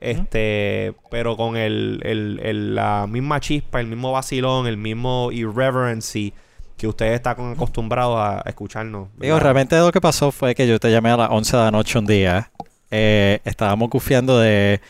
Este, 0.00 0.94
pero 1.10 1.36
con 1.36 1.56
el, 1.56 2.00
el- 2.04 2.40
el- 2.42 2.74
la 2.74 3.06
misma 3.08 3.40
chispa, 3.40 3.80
el 3.80 3.86
mismo 3.86 4.12
vacilón, 4.12 4.66
el 4.66 4.76
mismo 4.76 5.30
irreverency 5.32 6.32
que 6.76 6.86
ustedes 6.88 7.14
están 7.14 7.52
acostumbrados 7.52 8.18
a 8.18 8.42
escucharnos. 8.46 9.08
Digo, 9.16 9.38
realmente 9.38 9.76
lo 9.78 9.92
que 9.92 10.00
pasó 10.00 10.32
fue 10.32 10.54
que 10.54 10.66
yo 10.66 10.78
te 10.80 10.90
llamé 10.90 11.10
a 11.10 11.16
las 11.16 11.30
11 11.30 11.56
de 11.56 11.62
la 11.62 11.70
noche 11.70 11.98
un 11.98 12.06
día. 12.06 12.50
Eh, 12.90 13.40
estábamos 13.44 13.88
confiando 13.90 14.38
de 14.38 14.80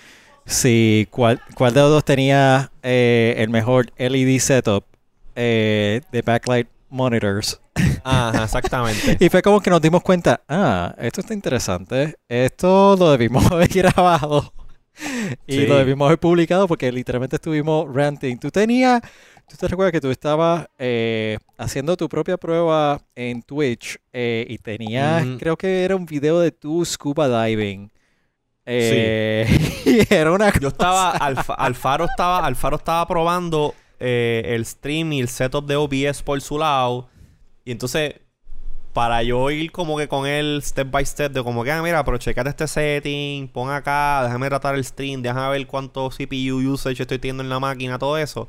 si 0.47 1.07
cuál, 1.11 1.41
cuál 1.55 1.75
de 1.75 1.81
los 1.81 1.91
dos 1.91 2.05
tenía 2.05 2.71
eh, 2.83 3.35
el 3.39 3.51
mejor 3.51 3.87
LED 3.99 4.39
setup 4.41 4.85
eh, 5.37 6.01
de 6.13 6.23
backlight 6.23 6.69
monitors. 6.95 7.61
Ajá, 8.05 8.45
exactamente. 8.45 9.17
Y 9.25 9.29
fue 9.29 9.43
como 9.43 9.61
que 9.61 9.69
nos 9.71 9.83
dimos 9.83 10.03
cuenta, 10.03 10.43
ah, 10.49 10.95
esto 10.99 11.21
está 11.21 11.35
interesante. 11.35 12.17
Esto 12.29 12.97
lo 12.99 13.11
debimos 13.11 13.45
haber 13.53 13.69
grabado. 13.69 14.53
Y 15.47 15.55
Sí. 15.57 15.67
lo 15.67 15.77
debimos 15.77 16.07
haber 16.07 16.21
publicado 16.21 16.69
porque 16.69 16.91
literalmente 16.93 17.37
estuvimos 17.37 17.93
ranting. 17.93 18.39
Tú 18.39 18.51
tenías, 18.53 19.01
tú 19.49 19.57
te 19.57 19.67
recuerdas 19.67 19.91
que 19.93 20.01
tú 20.01 20.09
estabas 20.11 20.67
eh, 20.79 21.37
haciendo 21.59 21.97
tu 21.97 22.09
propia 22.09 22.37
prueba 22.37 23.01
en 23.17 23.43
Twitch 23.43 23.99
eh, 24.13 24.47
y 24.49 24.57
tenías, 24.59 25.27
creo 25.41 25.57
que 25.57 25.83
era 25.85 25.97
un 25.97 26.07
video 26.07 26.39
de 26.39 26.53
tu 26.53 26.85
scuba 26.85 27.27
diving. 27.45 27.91
Eh, 28.67 29.47
y 29.85 30.15
era 30.15 30.33
una 30.33 30.53
Yo 30.59 30.69
estaba, 30.69 31.11
Alfa- 31.17 31.55
Alfaro 31.55 32.05
estaba, 32.07 32.47
Alfaro 32.47 32.77
estaba 32.77 33.07
probando 33.07 33.75
eh, 34.05 34.43
el 34.55 34.67
stream 34.67 35.13
y 35.15 35.21
el 35.21 35.29
setup 35.29 35.67
de 35.67 35.77
OBS 35.77 36.23
por 36.23 36.41
su 36.43 36.59
lado. 36.59 37.09
Y 37.65 37.73
entonces, 37.73 38.15
para 38.93 39.23
yo 39.25 39.51
ir 39.51 39.73
como 39.73 39.97
que 39.99 40.09
con 40.09 40.27
él 40.27 40.61
step 40.63 40.91
by 40.91 41.05
step, 41.05 41.33
de 41.33 41.43
como 41.43 41.65
que, 41.65 41.73
ah, 41.73 41.83
mira, 41.83 42.05
pero 42.05 42.19
checate 42.19 42.51
este 42.51 42.69
setting, 42.69 43.49
pon 43.49 43.71
acá, 43.71 44.23
déjame 44.25 44.49
tratar 44.49 44.77
el 44.77 44.85
stream, 44.85 45.23
déjame 45.23 45.51
ver 45.51 45.67
cuánto 45.67 46.11
CPU 46.11 46.73
usage 46.73 47.03
estoy 47.03 47.19
teniendo 47.19 47.43
en 47.43 47.49
la 47.49 47.59
máquina, 47.61 47.99
todo 47.99 48.19
eso. 48.19 48.49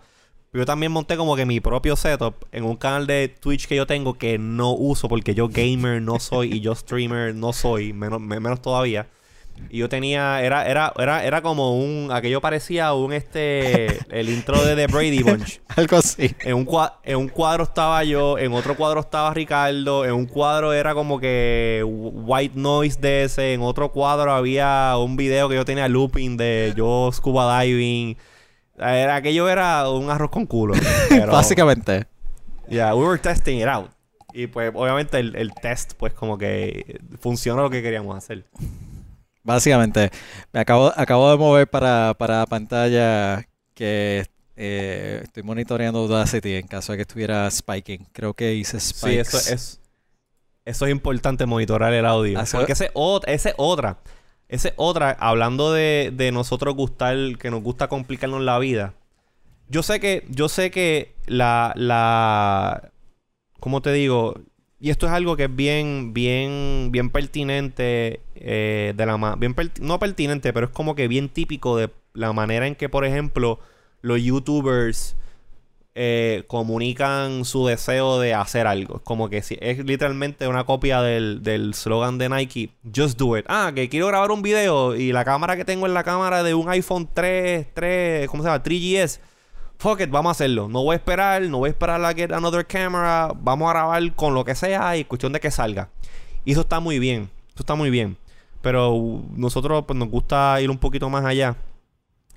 Yo 0.54 0.66
también 0.66 0.92
monté 0.92 1.18
como 1.18 1.36
que 1.36 1.46
mi 1.46 1.60
propio 1.60 1.96
setup 1.98 2.36
en 2.54 2.64
un 2.64 2.78
canal 2.78 3.08
de 3.08 3.28
Twitch 3.28 3.68
que 3.68 3.76
yo 3.76 3.86
tengo 3.88 4.14
que 4.18 4.38
no 4.38 4.72
uso 4.74 5.10
porque 5.10 5.36
yo 5.36 5.50
gamer 5.50 6.02
no 6.02 6.20
soy 6.20 6.54
y 6.54 6.62
yo 6.62 6.74
streamer 6.76 7.36
no 7.36 7.52
soy, 7.54 7.92
menos, 7.94 8.22
me- 8.22 8.40
menos 8.40 8.62
todavía. 8.62 9.08
Y 9.70 9.80
yo 9.80 9.90
tenía, 9.90 10.42
era, 10.42 10.66
era, 10.68 10.94
era, 10.98 11.26
era 11.26 11.42
como 11.42 11.78
un, 11.78 12.10
aquello 12.12 12.40
parecía 12.40 12.94
un 12.94 13.12
este, 13.14 13.98
el 14.10 14.30
intro 14.30 14.64
de 14.64 14.76
The 14.76 14.88
Brady 14.88 15.24
Bunch. 15.24 15.60
algo 15.76 15.98
así. 15.98 16.34
En 16.42 16.56
un, 16.56 16.66
cua- 16.66 16.94
en 17.04 17.18
un 17.18 17.28
cuadro 17.30 17.64
estaba 17.64 18.04
yo, 18.04 18.38
en 18.38 18.54
otro 18.54 18.76
cuadro 18.78 19.00
estaba 19.02 19.34
Ricardo, 19.34 20.06
en 20.06 20.12
un 20.14 20.26
cuadro 20.28 20.72
era 20.72 20.94
como 20.94 21.20
que 21.20 21.84
white 21.86 22.58
noise 22.58 23.00
de 23.02 23.24
ese, 23.24 23.54
en 23.54 23.62
otro 23.62 23.92
cuadro 23.92 24.32
había 24.34 24.96
un 24.98 25.16
video 25.18 25.50
que 25.50 25.56
yo 25.56 25.66
tenía 25.66 25.88
looping 25.88 26.38
de 26.38 26.74
yo 26.78 27.10
scuba 27.14 27.62
diving. 27.62 28.18
Era, 28.78 29.16
aquello 29.16 29.50
era 29.50 29.90
un 29.90 30.10
arroz 30.10 30.30
con 30.32 30.46
culo. 30.46 30.74
pero- 31.10 31.32
Básicamente. 31.32 32.06
Yeah, 32.70 32.96
we 32.96 33.06
were 33.06 33.20
testing 33.20 33.60
it 33.60 33.68
out. 33.68 33.90
Y 34.34 34.48
pues 34.48 34.72
obviamente 34.76 35.18
el, 35.20 35.36
el 35.36 35.54
test 35.54 35.94
pues 35.98 36.14
como 36.14 36.38
que 36.38 37.00
funcionó 37.20 37.62
lo 37.62 37.70
que 37.70 37.82
queríamos 37.82 38.18
hacer. 38.18 38.44
Básicamente, 39.46 40.10
me 40.52 40.60
acabo, 40.60 40.92
acabo 40.96 41.30
de 41.30 41.38
mover 41.38 41.70
para, 41.70 42.16
para 42.18 42.40
la 42.40 42.46
pantalla 42.48 43.48
que 43.76 44.26
eh, 44.56 45.20
estoy 45.24 45.44
monitoreando 45.44 46.00
Audacity 46.00 46.56
en 46.56 46.68
caso 46.68 46.92
de 46.92 46.98
que 46.98 47.02
estuviera 47.04 47.50
spiking. 47.52 48.08
Creo 48.12 48.34
que 48.34 48.56
hice 48.56 48.80
Sí, 48.80 48.96
spikes. 48.96 49.22
eso 49.22 49.38
es. 49.38 49.80
Eso 50.66 50.86
es 50.88 50.92
importante, 50.92 51.46
monitorar 51.46 51.94
el 51.94 52.08
audio. 52.08 52.40
Porque 52.52 52.74
ese, 52.74 52.92
ese 53.28 53.54
otra. 53.56 54.00
Ese 54.50 54.74
otra, 54.78 55.12
hablando 55.20 55.72
de, 55.72 56.12
de 56.12 56.32
nosotros 56.32 56.74
gustar, 56.76 57.16
que 57.38 57.52
nos 57.52 57.62
gusta 57.62 57.88
complicarnos 57.88 58.42
la 58.42 58.58
vida. 58.58 58.94
Yo 59.70 59.84
sé 59.84 60.00
que, 60.00 60.26
yo 60.30 60.50
sé 60.50 60.72
que 60.72 61.14
la, 61.28 61.72
la, 61.76 62.92
¿cómo 63.60 63.82
te 63.82 63.92
digo? 63.92 64.40
Y 64.86 64.92
esto 64.92 65.08
es 65.08 65.14
algo 65.14 65.36
que 65.36 65.46
es 65.46 65.56
bien, 65.56 66.14
bien, 66.14 66.90
bien 66.92 67.10
pertinente, 67.10 68.20
eh, 68.36 68.94
de 68.96 69.06
la 69.08 69.18
ma- 69.18 69.36
bien 69.36 69.56
no 69.82 69.98
pertinente, 69.98 70.54
pero 70.54 70.68
es 70.68 70.72
como 70.72 70.94
que 70.94 71.08
bien 71.08 71.28
típico 71.28 71.76
de 71.76 71.90
la 72.14 72.34
manera 72.34 72.68
en 72.68 72.76
que, 72.76 72.88
por 72.88 73.04
ejemplo, 73.04 73.58
los 74.04 74.22
YouTubers 74.22 75.16
eh, 75.96 76.44
comunican 76.46 77.46
su 77.46 77.66
deseo 77.66 78.20
de 78.20 78.36
hacer 78.36 78.68
algo. 78.68 78.98
Es 78.98 79.02
como 79.02 79.28
que 79.28 79.42
si 79.42 79.58
es 79.60 79.84
literalmente 79.84 80.48
una 80.48 80.66
copia 80.66 81.02
del, 81.02 81.42
del 81.42 81.74
slogan 81.74 82.20
de 82.20 82.30
Nike, 82.30 82.70
Just 82.96 83.18
Do 83.18 83.40
It. 83.40 83.46
Ah, 83.48 83.72
que 83.74 83.90
quiero 83.90 84.06
grabar 84.06 84.30
un 84.30 84.44
video 84.44 84.96
y 84.96 85.12
la 85.14 85.26
cámara 85.26 85.58
que 85.58 85.66
tengo 85.66 85.88
es 85.88 85.94
la 85.94 86.04
cámara 86.04 86.44
de 86.44 86.54
un 86.54 86.70
iPhone 86.70 87.10
3, 87.12 87.66
3, 87.74 88.30
¿cómo 88.30 88.44
se 88.44 88.50
llama? 88.50 88.62
3GS. 88.62 89.20
Fuck 89.78 90.02
it, 90.02 90.10
vamos 90.10 90.30
a 90.30 90.32
hacerlo. 90.32 90.68
No 90.68 90.84
voy 90.84 90.94
a 90.94 90.98
esperar, 90.98 91.42
no 91.44 91.60
voy 91.60 91.68
a 91.68 91.72
esperar 91.72 92.04
a 92.04 92.14
get 92.14 92.32
another 92.32 92.66
camera. 92.66 93.32
Vamos 93.36 93.70
a 93.70 93.74
grabar 93.74 94.16
con 94.16 94.34
lo 94.34 94.44
que 94.46 94.56
sea 94.56 94.98
y 94.98 95.06
cuestión 95.06 95.34
de 95.34 95.40
que 95.40 95.52
salga. 95.52 95.90
Y 96.44 96.52
eso 96.52 96.62
está 96.62 96.80
muy 96.80 97.00
bien. 97.00 97.30
Eso 97.50 97.62
está 97.62 97.76
muy 97.76 97.90
bien. 97.90 98.18
Pero 98.62 99.22
nosotros 99.36 99.86
pues, 99.86 99.98
nos 99.98 100.10
gusta 100.10 100.60
ir 100.62 100.70
un 100.70 100.78
poquito 100.78 101.10
más 101.10 101.26
allá. 101.26 101.56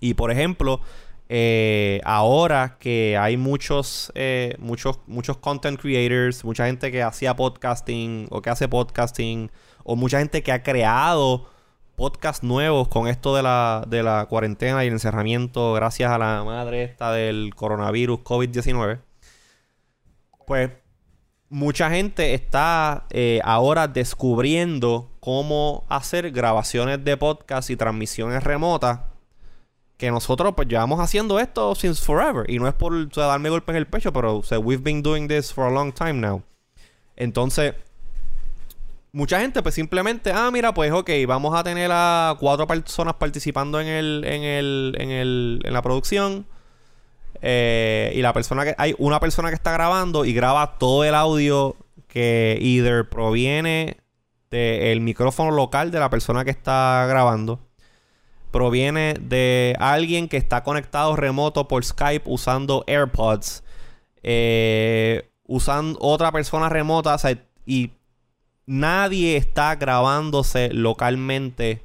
Y 0.01 0.14
por 0.14 0.31
ejemplo, 0.31 0.81
eh, 1.29 2.01
ahora 2.05 2.77
que 2.79 3.16
hay 3.18 3.37
muchos, 3.37 4.12
eh, 4.14 4.55
muchos, 4.59 4.98
muchos 5.07 5.37
content 5.38 5.79
creators, 5.81 6.44
mucha 6.44 6.66
gente 6.66 6.90
que 6.90 7.03
hacía 7.03 7.37
podcasting 7.37 8.27
o 8.31 8.40
que 8.40 8.51
hace 8.51 8.68
podcasting, 8.68 9.51
o 9.85 9.96
mucha 9.96 10.18
gente 10.18 10.42
que 10.42 10.53
ha 10.53 10.62
creado 10.62 11.46
podcasts 11.98 12.44
nuevos 12.44 12.87
con 12.87 13.08
esto 13.08 13.34
de 13.34 13.42
la, 13.42 13.84
de 13.88 14.04
la 14.04 14.26
cuarentena 14.26 14.84
y 14.84 14.87
el 14.87 14.94
encerramiento 14.94 15.72
gracias 15.72 16.11
a 16.12 16.16
la 16.16 16.44
madre 16.44 16.84
esta 16.84 17.12
del 17.12 17.52
coronavirus 17.56 18.20
COVID-19. 18.20 19.00
Pues 20.46 20.70
mucha 21.48 21.90
gente 21.90 22.34
está 22.34 23.06
eh, 23.11 23.40
ahora 23.42 23.88
descubriendo 23.88 25.11
cómo 25.18 25.84
hacer 25.88 26.30
grabaciones 26.30 27.04
de 27.04 27.16
podcast 27.16 27.68
y 27.68 27.76
transmisiones 27.76 28.44
remotas. 28.44 29.00
Que 29.96 30.12
nosotros 30.12 30.54
pues 30.54 30.68
llevamos 30.68 31.00
haciendo 31.00 31.40
esto 31.40 31.74
since 31.74 32.00
forever. 32.00 32.48
Y 32.48 32.61
no 32.61 32.68
es 32.68 32.74
por 32.74 33.12
darme 33.12 33.50
golpes 33.50 33.74
en 33.74 33.78
el 33.78 33.88
pecho, 33.88 34.12
pero 34.12 34.40
we've 34.62 34.84
been 34.84 35.02
doing 35.02 35.26
this 35.26 35.52
for 35.52 35.66
a 35.66 35.70
long 35.70 35.92
time 35.92 36.14
now. 36.14 36.44
Entonces, 37.16 37.74
mucha 39.12 39.40
gente 39.40 39.62
pues 39.62 39.75
simplemente, 39.75 40.33
ah, 40.33 40.51
mira, 40.53 40.75
pues 40.75 40.92
ok, 40.92 41.11
vamos 41.27 41.59
a 41.59 41.64
tener 41.64 41.90
a 41.92 42.37
cuatro 42.38 42.66
personas 42.66 43.14
participando 43.14 43.81
en 43.81 43.87
el, 43.87 44.25
en 44.25 44.42
el, 44.42 44.97
en 44.99 45.11
el, 45.11 45.61
en 45.64 45.73
la 45.73 45.83
producción. 45.83 46.47
Eh, 47.40 48.12
y 48.14 48.23
la 48.23 48.33
persona 48.33 48.64
que, 48.64 48.75
hay 48.79 48.94
una 48.99 49.21
persona 49.21 49.49
que 49.49 49.55
está 49.55 49.73
grabando 49.73 50.25
y 50.25 50.33
graba 50.33 50.79
todo 50.79 51.05
el 51.05 51.14
audio 51.14 51.77
que 52.09 52.59
either 52.61 53.09
proviene 53.09 53.99
del 54.51 55.01
micrófono 55.01 55.51
local 55.53 55.90
de 55.90 56.01
la 56.01 56.11
persona 56.11 56.44
que 56.44 56.51
está 56.51 57.07
grabando. 57.09 57.61
Proviene 58.51 59.14
de 59.21 59.77
alguien 59.79 60.29
que 60.29 60.38
está 60.38 60.64
conectado 60.64 61.16
remoto 61.16 61.68
por 61.68 61.85
Skype 61.85 62.25
usando 62.27 62.83
AirPods. 62.87 63.62
Eh, 64.23 65.31
usando 65.47 65.99
otra 66.01 66.33
persona 66.33 66.68
remota. 66.68 67.16
y 67.66 67.92
nadie 68.68 69.38
está 69.38 69.74
grabándose 69.76 70.68
localmente 70.72 71.83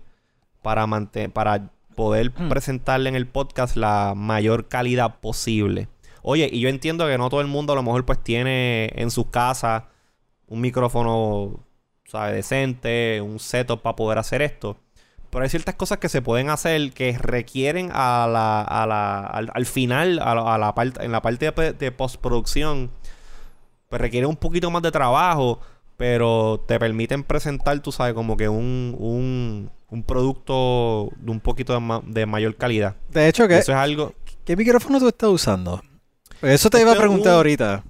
para, 0.62 0.86
para 1.34 1.70
poder 1.96 2.32
mm. 2.32 2.50
presentarle 2.50 3.10
en 3.10 3.16
el 3.16 3.26
podcast 3.26 3.78
la 3.78 4.14
mayor 4.16 4.68
calidad 4.68 5.20
posible. 5.22 5.88
Oye, 6.22 6.50
y 6.52 6.60
yo 6.60 6.70
entiendo 6.70 7.08
que 7.08 7.18
no 7.18 7.30
todo 7.30 7.42
el 7.42 7.48
mundo 7.48 7.74
a 7.74 7.76
lo 7.78 7.84
mejor 7.84 8.06
pues 8.06 8.22
tiene 8.22 8.92
en 8.96 9.12
su 9.12 9.30
casa 9.30 9.88
un 10.48 10.60
micrófono, 10.62 11.66
¿sabe? 12.06 12.34
Decente, 12.34 13.22
un 13.22 13.40
setup 13.40 13.82
para 13.82 13.96
poder 13.96 14.18
hacer 14.18 14.42
esto. 14.42 14.78
Pero 15.30 15.44
hay 15.44 15.50
ciertas 15.50 15.76
cosas 15.76 15.98
que 15.98 16.10
se 16.10 16.22
pueden 16.22 16.50
hacer 16.50 16.92
que 16.92 17.18
requieren 17.18 17.92
a 17.94 18.28
la, 18.30 18.62
a 18.62 18.86
la, 18.86 19.22
al, 19.26 19.66
final, 19.66 20.20
a 20.20 20.58
la, 20.58 20.76
parte, 20.76 21.04
en 21.04 21.12
la 21.12 21.22
parte 21.22 21.50
de, 21.50 21.74
de 21.74 21.92
postproducción, 21.92 22.92
pues 23.90 24.02
requiere 24.02 24.28
un 24.28 24.36
poquito 24.36 24.70
más 24.70 24.84
de 24.84 24.92
trabajo 24.92 25.60
pero 26.04 26.62
te 26.68 26.78
permiten 26.80 27.24
presentar, 27.24 27.80
tú 27.80 27.94
sabes, 27.94 28.14
como 28.14 28.36
que 28.36 28.50
un, 28.50 28.94
un, 29.00 29.72
un 29.90 30.04
producto 30.04 31.10
de 31.16 31.32
un 31.32 31.40
poquito 31.40 31.82
de, 32.04 32.26
mayor 32.26 32.58
calidad. 32.58 32.98
De 33.10 33.30
hecho, 33.30 33.48
que, 33.48 33.60
eso 33.60 33.72
es 33.72 33.78
algo. 33.78 34.14
¿Qué 34.44 34.58
micrófono 34.58 35.00
tú 35.00 35.08
estás 35.08 35.30
usando? 35.30 35.82
Eso 36.42 36.70
te 36.70 36.82
iba 36.82 36.92
a 36.92 36.98
preguntar 36.98 37.36
ahorita. 37.36 37.86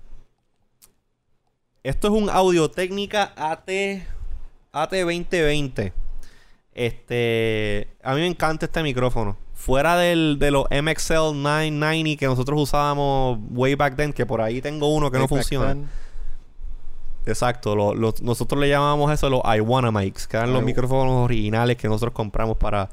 Esto 1.82 2.08
es 2.10 2.13
un 2.13 2.30
Audio 2.30 2.69
Técnica 2.69 3.34
AT, 3.36 3.67
AT2020. 4.71 5.91
Este, 6.76 7.88
a 8.04 8.13
mí 8.13 8.21
me 8.21 8.28
encanta 8.28 8.67
este 8.67 8.84
micrófono. 8.84 9.38
Fuera 9.56 9.97
del, 9.97 10.38
de 10.38 10.52
los 10.52 10.65
MXL 10.69 11.34
990 11.41 12.19
que 12.19 12.28
nosotros 12.28 12.62
usábamos 12.62 13.39
way 13.49 13.73
back 13.73 13.95
then, 13.95 14.13
que 14.13 14.28
por 14.28 14.39
ahí 14.39 14.62
tengo 14.62 14.93
uno 14.93 15.10
que 15.10 15.17
no 15.17 15.28
funciona. 15.28 15.76
Exacto, 17.25 17.93
nosotros 18.21 18.59
le 18.59 18.69
llamamos 18.69 19.12
eso 19.12 19.29
los 19.29 19.41
Iwana 19.43 19.91
mics, 19.91 20.27
que 20.27 20.38
eran 20.38 20.51
los 20.51 20.63
micrófonos 20.63 21.25
originales 21.25 21.77
que 21.77 21.88
nosotros 21.88 22.13
compramos 22.13 22.57
para 22.57 22.89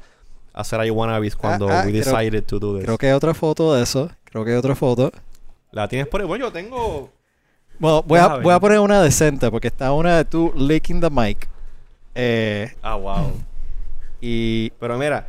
hacer 0.53 0.85
Iwanabis 0.85 1.35
cuando 1.35 1.69
ah, 1.69 1.81
ah, 1.81 1.85
we 1.85 1.91
decided 1.91 2.43
to 2.45 2.59
do 2.59 2.75
this. 2.75 2.85
Creo 2.85 2.97
que 2.97 3.07
hay 3.07 3.13
otra 3.13 3.33
foto 3.33 3.73
de 3.73 3.83
eso. 3.83 4.09
Creo 4.25 4.45
que 4.45 4.51
hay 4.51 4.57
otra 4.57 4.75
foto. 4.75 5.11
¿La 5.71 5.87
tienes 5.87 6.07
por 6.07 6.21
ahí? 6.21 6.27
Bueno, 6.27 6.45
yo 6.45 6.51
tengo. 6.51 7.09
Bueno, 7.79 8.03
voy 8.03 8.19
a, 8.19 8.37
voy 8.37 8.53
a, 8.53 8.59
poner 8.59 8.79
una 8.79 9.01
decente 9.01 9.49
porque 9.49 9.67
está 9.67 9.91
una 9.91 10.17
de 10.17 10.25
tú 10.25 10.53
licking 10.55 11.01
the 11.01 11.09
mic. 11.09 11.47
Eh, 12.15 12.73
ah, 12.81 12.95
wow. 12.95 13.31
Y. 14.19 14.69
Pero 14.71 14.97
mira, 14.97 15.27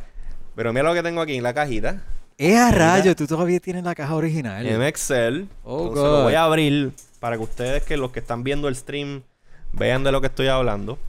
pero 0.55 0.73
mira 0.73 0.87
lo 0.87 0.93
que 0.93 1.03
tengo 1.03 1.21
aquí 1.21 1.35
en 1.35 1.43
la 1.43 1.53
cajita. 1.53 2.03
¡Eh, 2.37 2.57
a 2.57 2.71
rayo! 2.71 3.15
Tú 3.15 3.27
todavía 3.27 3.59
tienes 3.59 3.83
la 3.83 3.95
caja 3.95 4.15
original. 4.15 4.65
En 4.65 4.81
Excel. 4.81 5.47
Oh, 5.63 5.89
God. 5.89 5.95
lo 5.95 6.23
voy 6.23 6.33
a 6.33 6.43
abrir 6.43 6.91
para 7.23 7.37
que 7.37 7.43
ustedes, 7.43 7.83
que 7.83 7.95
los 7.95 8.11
que 8.11 8.19
están 8.19 8.43
viendo 8.43 8.67
el 8.67 8.75
stream, 8.75 9.23
vean 9.71 10.03
de 10.03 10.11
lo 10.11 10.19
que 10.19 10.27
estoy 10.27 10.47
hablando. 10.47 10.99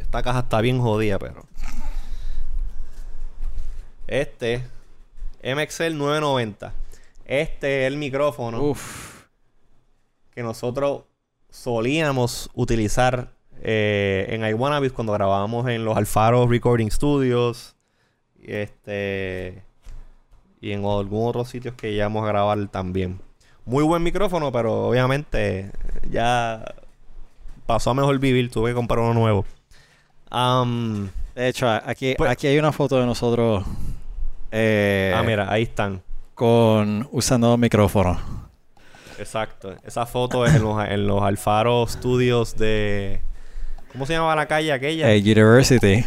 Esta 0.00 0.20
caja 0.20 0.40
está 0.40 0.60
bien 0.60 0.80
jodida, 0.80 1.16
pero. 1.20 1.44
Este, 4.08 4.64
MXL 5.44 5.96
990. 5.96 6.74
Este 7.24 7.82
es 7.82 7.86
el 7.86 7.98
micrófono 7.98 8.74
que 10.32 10.42
nosotros 10.42 11.02
solíamos 11.50 12.50
utilizar 12.52 13.30
eh, 13.62 14.26
en 14.30 14.44
iWannabes 14.44 14.90
cuando 14.90 15.12
grabábamos 15.12 15.68
en 15.68 15.84
los 15.84 15.96
Alfaro 15.96 16.48
Recording 16.48 16.90
Studios. 16.90 17.76
Este. 18.42 19.62
Y 20.60 20.72
en 20.72 20.84
algún 20.84 21.28
otros 21.28 21.48
sitios 21.48 21.76
que 21.76 21.92
íbamos 21.92 22.24
a 22.24 22.26
grabar 22.26 22.66
también 22.66 23.20
muy 23.68 23.84
buen 23.84 24.02
micrófono, 24.02 24.50
pero 24.50 24.88
obviamente 24.88 25.70
ya 26.10 26.64
pasó 27.66 27.90
a 27.90 27.94
mejor 27.94 28.18
vivir, 28.18 28.50
tuve 28.50 28.70
que 28.70 28.74
comprar 28.74 29.00
uno 29.00 29.12
nuevo. 29.12 29.44
de 31.34 31.48
hecho, 31.48 31.68
aquí, 31.68 32.14
pues 32.16 32.30
aquí 32.30 32.46
hay 32.46 32.58
una 32.58 32.72
foto 32.72 32.98
de 32.98 33.04
nosotros. 33.04 33.64
Eh, 34.50 35.12
ah, 35.14 35.22
mira, 35.22 35.52
ahí 35.52 35.64
están. 35.64 36.02
Con 36.34 37.06
usando 37.12 37.58
micrófono. 37.58 38.18
Exacto. 39.18 39.74
Esa 39.84 40.06
foto 40.06 40.46
es 40.46 40.54
en 40.54 40.62
los, 40.62 40.82
en 40.88 41.06
los 41.06 41.22
Alfaro 41.22 41.86
Studios 41.86 42.56
de. 42.56 43.20
¿Cómo 43.92 44.06
se 44.06 44.14
llamaba 44.14 44.34
la 44.34 44.46
calle 44.46 44.72
aquella? 44.72 45.12
Eh, 45.12 45.20
University. 45.20 46.06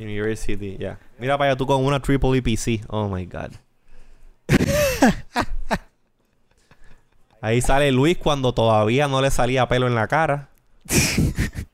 University, 0.00 0.78
ya. 0.78 0.98
Mira 1.18 1.36
para 1.36 1.50
allá 1.50 1.58
tú 1.58 1.66
con 1.66 1.84
una 1.84 2.00
triple 2.00 2.38
EPC. 2.38 2.86
Oh 2.88 3.08
my 3.08 3.26
god. 3.26 3.50
Ahí 7.40 7.60
sale 7.60 7.92
Luis 7.92 8.18
cuando 8.18 8.52
todavía 8.52 9.08
no 9.08 9.20
le 9.22 9.30
salía 9.30 9.68
pelo 9.68 9.86
en 9.86 9.94
la 9.94 10.08
cara. 10.08 10.48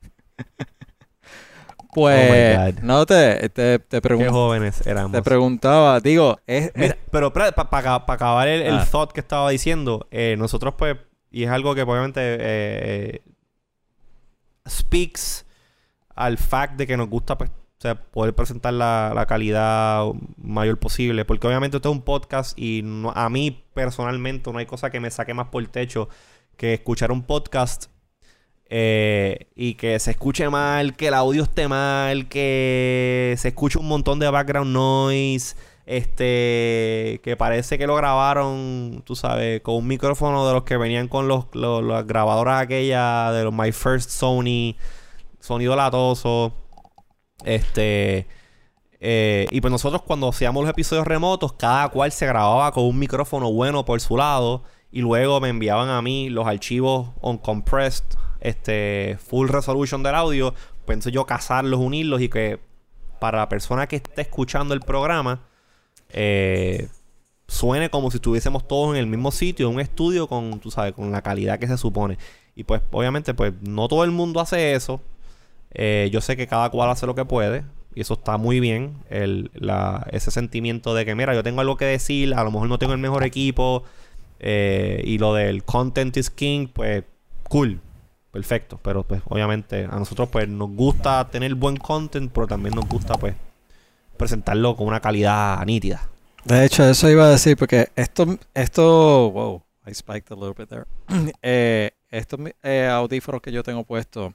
pues, 1.94 2.58
oh 2.58 2.72
no 2.82 3.06
te, 3.06 3.48
te, 3.48 3.78
te 3.78 4.00
Qué 4.00 4.28
jóvenes 4.28 4.86
éramos. 4.86 5.12
Te 5.12 5.22
preguntaba, 5.22 6.00
digo, 6.00 6.38
es. 6.46 6.72
pero 7.10 7.32
para 7.32 7.48
acabar 8.06 8.48
el, 8.48 8.76
ah. 8.76 8.86
thought 8.90 9.12
que 9.12 9.20
estaba 9.20 9.48
diciendo, 9.50 10.06
eh, 10.10 10.34
nosotros, 10.38 10.74
pues, 10.76 10.96
y 11.30 11.44
es 11.44 11.50
algo 11.50 11.74
que 11.74 11.82
obviamente 11.82 12.20
eh, 12.22 13.22
speaks 14.68 15.46
al 16.14 16.38
fact 16.38 16.76
de 16.76 16.86
que 16.86 16.96
nos 16.96 17.08
gusta, 17.08 17.38
pues, 17.38 17.50
sea, 17.84 17.94
poder 17.94 18.34
presentar 18.34 18.72
la, 18.74 19.24
calidad 19.28 20.04
mayor 20.36 20.78
posible. 20.78 21.24
Porque 21.24 21.46
obviamente 21.46 21.76
esto 21.76 21.90
es 21.90 21.96
un 21.96 22.02
podcast 22.02 22.58
y 22.58 22.84
a 23.14 23.28
mí 23.28 23.64
personalmente 23.74 24.52
no 24.52 24.58
hay 24.58 24.66
cosa 24.66 24.90
que 24.90 25.00
me 25.00 25.10
saque 25.10 25.34
más 25.34 25.48
por 25.48 25.62
el 25.62 25.68
techo 25.68 26.08
que 26.56 26.74
escuchar 26.74 27.12
un 27.12 27.22
podcast 27.22 27.86
eh, 28.66 29.48
y 29.54 29.74
que 29.74 29.98
se 29.98 30.12
escuche 30.12 30.48
mal, 30.48 30.96
que 30.96 31.08
el 31.08 31.14
audio 31.14 31.42
esté 31.42 31.68
mal, 31.68 32.28
que 32.28 33.34
se 33.38 33.48
escuche 33.48 33.78
un 33.78 33.88
montón 33.88 34.18
de 34.18 34.30
background 34.30 34.72
noise. 34.72 35.56
Este, 35.86 37.20
que 37.22 37.36
parece 37.36 37.76
que 37.76 37.86
lo 37.86 37.94
grabaron, 37.94 39.02
tú 39.04 39.14
sabes, 39.14 39.60
con 39.60 39.76
un 39.76 39.86
micrófono 39.86 40.46
de 40.46 40.54
los 40.54 40.64
que 40.64 40.78
venían 40.78 41.08
con 41.08 41.28
los, 41.28 41.44
las 41.54 42.06
grabadoras 42.06 42.62
aquellas 42.62 43.34
de 43.34 43.44
los 43.44 43.52
My 43.52 43.70
First 43.70 44.10
Sony, 44.10 44.76
sonido 45.40 45.76
latoso. 45.76 46.54
Este. 47.44 48.26
Eh, 49.00 49.46
y 49.50 49.60
pues 49.60 49.70
nosotros 49.70 50.02
cuando 50.02 50.28
hacíamos 50.28 50.62
los 50.62 50.70
episodios 50.70 51.06
remotos, 51.06 51.52
cada 51.52 51.88
cual 51.90 52.10
se 52.10 52.26
grababa 52.26 52.72
con 52.72 52.84
un 52.84 52.98
micrófono 52.98 53.52
bueno 53.52 53.84
por 53.84 54.00
su 54.00 54.16
lado. 54.16 54.62
Y 54.90 55.00
luego 55.00 55.40
me 55.40 55.48
enviaban 55.48 55.88
a 55.88 56.00
mí 56.02 56.30
los 56.30 56.46
archivos 56.46 57.10
on 57.20 57.38
compressed, 57.38 58.04
este, 58.40 59.18
full 59.20 59.48
resolution 59.48 60.02
del 60.02 60.14
audio. 60.14 60.54
Pensé 60.86 61.10
yo 61.10 61.26
casarlos, 61.26 61.80
unirlos 61.80 62.20
y 62.20 62.28
que 62.28 62.60
para 63.18 63.38
la 63.38 63.48
persona 63.48 63.86
que 63.86 63.96
esté 63.96 64.22
escuchando 64.22 64.74
el 64.74 64.80
programa, 64.80 65.40
eh, 66.10 66.88
suene 67.48 67.90
como 67.90 68.10
si 68.10 68.18
estuviésemos 68.18 68.66
todos 68.66 68.94
en 68.94 69.00
el 69.00 69.06
mismo 69.06 69.32
sitio, 69.32 69.68
en 69.68 69.74
un 69.74 69.80
estudio 69.80 70.26
con, 70.26 70.60
tú 70.60 70.70
sabes, 70.70 70.92
con 70.92 71.10
la 71.10 71.22
calidad 71.22 71.58
que 71.58 71.66
se 71.66 71.76
supone. 71.76 72.18
Y 72.54 72.64
pues, 72.64 72.82
obviamente, 72.92 73.34
pues 73.34 73.52
no 73.62 73.88
todo 73.88 74.04
el 74.04 74.10
mundo 74.10 74.40
hace 74.40 74.74
eso. 74.74 75.00
Eh, 75.74 76.08
yo 76.12 76.20
sé 76.20 76.36
que 76.36 76.46
cada 76.46 76.70
cual 76.70 76.90
hace 76.90 77.06
lo 77.06 77.14
que 77.14 77.24
puede. 77.24 77.64
Y 77.94 78.00
eso 78.00 78.14
está 78.14 78.36
muy 78.38 78.60
bien. 78.60 78.94
El, 79.10 79.50
ese 80.10 80.30
sentimiento 80.30 80.94
de 80.94 81.04
que, 81.04 81.14
mira, 81.14 81.34
yo 81.34 81.42
tengo 81.42 81.60
algo 81.60 81.76
que 81.76 81.84
decir, 81.84 82.34
a 82.34 82.42
lo 82.42 82.50
mejor 82.50 82.68
no 82.68 82.78
tengo 82.78 82.92
el 82.92 82.98
mejor 82.98 83.24
equipo. 83.24 83.84
eh, 84.40 85.02
y 85.04 85.18
lo 85.18 85.34
del 85.34 85.64
content 85.64 86.16
is 86.16 86.30
king, 86.30 86.68
pues, 86.72 87.04
cool. 87.48 87.80
Perfecto. 88.32 88.80
Pero 88.82 89.04
pues, 89.04 89.22
obviamente, 89.26 89.84
a 89.84 89.96
nosotros 89.98 90.28
pues 90.30 90.48
nos 90.48 90.70
gusta 90.70 91.28
tener 91.30 91.54
buen 91.54 91.76
content, 91.76 92.32
pero 92.32 92.46
también 92.46 92.74
nos 92.74 92.88
gusta, 92.88 93.14
pues, 93.14 93.34
presentarlo 94.16 94.76
con 94.76 94.86
una 94.88 95.00
calidad 95.00 95.64
nítida. 95.64 96.08
De 96.44 96.64
hecho, 96.64 96.84
eso 96.84 97.08
iba 97.08 97.24
a 97.26 97.30
decir, 97.30 97.56
porque 97.56 97.88
esto, 97.96 98.38
esto, 98.52 99.30
wow, 99.30 99.62
I 99.86 99.94
spiked 99.94 100.30
a 100.30 100.34
little 100.34 100.54
bit 100.56 100.68
there. 100.68 100.84
eh, 101.42 101.92
estos 102.10 102.40
eh, 102.62 102.86
audífonos 102.86 103.40
que 103.40 103.52
yo 103.52 103.62
tengo 103.62 103.84
puestos 103.84 104.32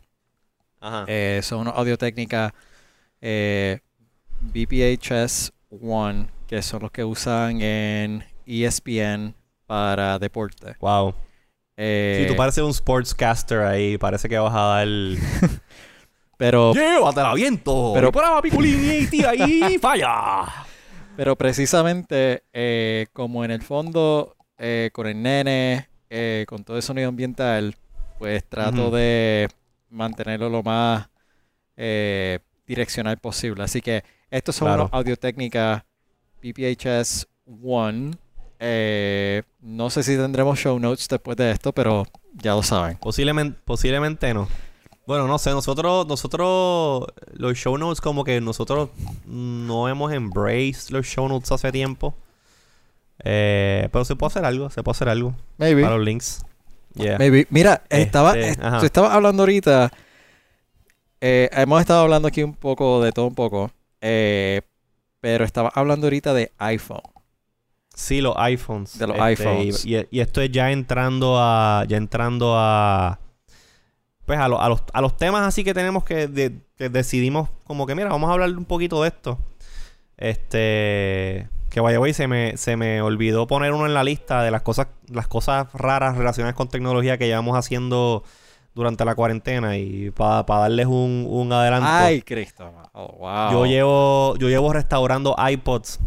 Ajá. 0.81 1.05
eh, 1.07 1.41
son 1.43 1.59
unos 1.61 1.73
audio 1.75 1.97
técnica 1.97 2.53
eh, 3.21 3.79
BPHS 4.41 5.51
One, 5.81 6.27
que 6.47 6.61
son 6.61 6.81
los 6.81 6.91
que 6.91 7.03
usan 7.03 7.61
en 7.61 8.23
ESPN 8.45 9.35
para 9.65 10.17
deporte. 10.19 10.75
wow. 10.79 11.13
Eh, 11.77 12.21
Sí, 12.25 12.27
tú 12.31 12.35
pareces 12.35 12.63
un 12.63 12.73
sportscaster 12.73 13.59
ahí. 13.61 13.97
Parece 13.97 14.27
que 14.27 14.37
vas 14.37 14.53
a 14.53 14.59
dar. 14.59 14.87
pero, 16.37 16.73
¡Llévatela, 16.73 17.33
viento! 17.33 17.91
Pero- 17.93 18.11
Pero 18.11 18.11
para 18.11 18.41
Piculín 18.41 19.07
y 19.11 19.23
ahí, 19.23 19.77
falla. 19.81 20.45
pero 21.15 21.35
precisamente, 21.37 22.43
eh, 22.53 23.07
como 23.13 23.45
en 23.45 23.51
el 23.51 23.61
fondo, 23.61 24.35
eh, 24.57 24.89
con 24.93 25.07
el 25.07 25.21
nene, 25.21 25.87
con 26.47 26.63
todo 26.63 26.75
el 26.77 26.83
sonido 26.83 27.07
ambiental, 27.09 27.75
pues 28.17 28.43
trato 28.49 28.89
de 28.91 29.47
mantenerlo 29.89 30.49
lo 30.49 30.63
más 30.63 31.09
eh, 31.77 32.39
direccional 32.67 33.17
posible. 33.17 33.63
Así 33.63 33.81
que 33.81 34.03
estos 34.29 34.55
son 34.55 34.67
Claro. 34.67 34.83
unos 34.83 34.93
audio 34.93 35.15
técnica 35.17 35.85
PPHS 36.41 37.27
One. 37.63 38.11
Eh, 38.59 39.43
no 39.61 39.89
sé 39.89 40.03
si 40.03 40.15
tendremos 40.17 40.59
show 40.59 40.77
notes 40.79 41.07
después 41.07 41.37
de 41.37 41.51
esto, 41.51 41.71
pero 41.73 42.05
ya 42.33 42.53
lo 42.55 42.63
saben. 42.63 42.97
Posiblemente, 42.97 43.57
posiblemente 43.65 44.33
no. 44.33 44.47
Bueno, 45.07 45.27
no 45.27 45.39
sé, 45.39 45.49
nosotros, 45.51 46.05
nosotros, 46.05 47.07
los 47.33 47.57
show 47.57 47.75
notes, 47.77 47.99
como 48.01 48.23
que 48.23 48.39
nosotros 48.41 48.89
no 49.25 49.89
hemos 49.89 50.13
embraced 50.13 50.91
los 50.91 51.07
show 51.07 51.27
notes 51.27 51.51
hace 51.51 51.71
tiempo. 51.71 52.13
Eh, 53.23 53.89
pero 53.91 54.05
se 54.05 54.15
puede 54.15 54.27
hacer 54.29 54.45
algo, 54.45 54.69
se 54.69 54.83
puede 54.83 54.95
hacer 54.95 55.09
algo 55.09 55.33
Maybe. 55.57 55.81
para 55.81 55.95
los 55.97 56.05
links. 56.05 56.45
Yeah. 56.95 57.17
Maybe. 57.17 57.47
Mira, 57.49 57.83
estaba, 57.89 58.31
Este, 58.37 58.49
est- 58.51 58.61
ajá. 58.63 58.79
tú 58.79 58.85
estabas 58.85 59.11
hablando 59.11 59.43
ahorita. 59.43 59.91
eh, 61.21 61.49
hemos 61.53 61.79
estado 61.81 62.01
hablando 62.01 62.27
aquí 62.27 62.43
un 62.43 62.53
poco 62.53 63.01
de 63.03 63.11
todo 63.11 63.27
un 63.27 63.35
poco. 63.35 63.71
eh, 64.01 64.61
pero 65.21 65.43
estaba 65.43 65.69
hablando 65.75 66.07
ahorita 66.07 66.33
de 66.33 66.51
iPhone. 66.59 67.01
Sí, 67.93 68.21
los 68.21 68.33
iPhones. 68.37 68.97
De 68.97 69.07
los 69.07 69.17
Este, 69.17 69.23
iPhones. 69.23 69.85
Y, 69.85 69.97
y- 69.97 70.07
y 70.11 70.19
esto 70.21 70.41
es 70.41 70.49
ya 70.51 70.71
entrando 70.71 71.35
a. 71.37 71.83
Ya 71.87 71.97
entrando 71.97 72.53
a. 72.57 73.19
Pues 74.25 74.39
a, 74.39 74.47
lo- 74.47 74.61
a 74.61 74.69
los, 74.69 74.83
a 74.93 75.01
los 75.01 75.17
temas 75.17 75.45
así 75.47 75.63
que 75.65 75.73
tenemos 75.73 76.03
que, 76.05 76.27
de- 76.27 76.55
que 76.77 76.87
decidimos 76.89 77.49
como 77.65 77.85
que, 77.85 77.95
mira, 77.95 78.07
vamos 78.09 78.29
a 78.29 78.33
hablar 78.33 78.49
un 78.51 78.63
poquito 78.65 79.01
de 79.03 79.09
esto. 79.09 79.37
Este. 80.17 81.49
Que 81.69 81.81
vaya, 81.81 81.97
güey, 81.99 82.13
se 82.13 82.27
me, 82.27 82.57
se 82.57 82.75
me 82.75 83.01
olvidó 83.01 83.45
poner 83.47 83.73
uno 83.73 83.85
en 83.85 83.93
la 83.93 84.03
lista 84.03 84.41
de 84.41 84.51
las 84.51 84.63
cosas, 84.63 84.87
las 85.07 85.27
cosas 85.27 85.71
raras 85.73 86.17
relacionadas 86.17 86.55
con 86.55 86.67
tecnología 86.67 87.17
que 87.17 87.27
llevamos 87.27 87.57
haciendo 87.57 88.23
durante 88.73 89.05
la 89.05 89.15
cuarentena. 89.15 89.77
Y 89.77 90.11
para 90.11 90.43
darles 90.43 90.87
un, 90.87 91.27
un 91.29 91.53
adelanto. 91.53 91.87
Ay, 91.87 92.21
Cristo. 92.21 92.71
Oh, 92.93 93.17
wow. 93.19 93.51
Yo 93.51 93.65
llevo, 93.65 94.35
yo 94.37 94.49
llevo 94.49 94.73
restaurando 94.73 95.35
iPods 95.37 95.99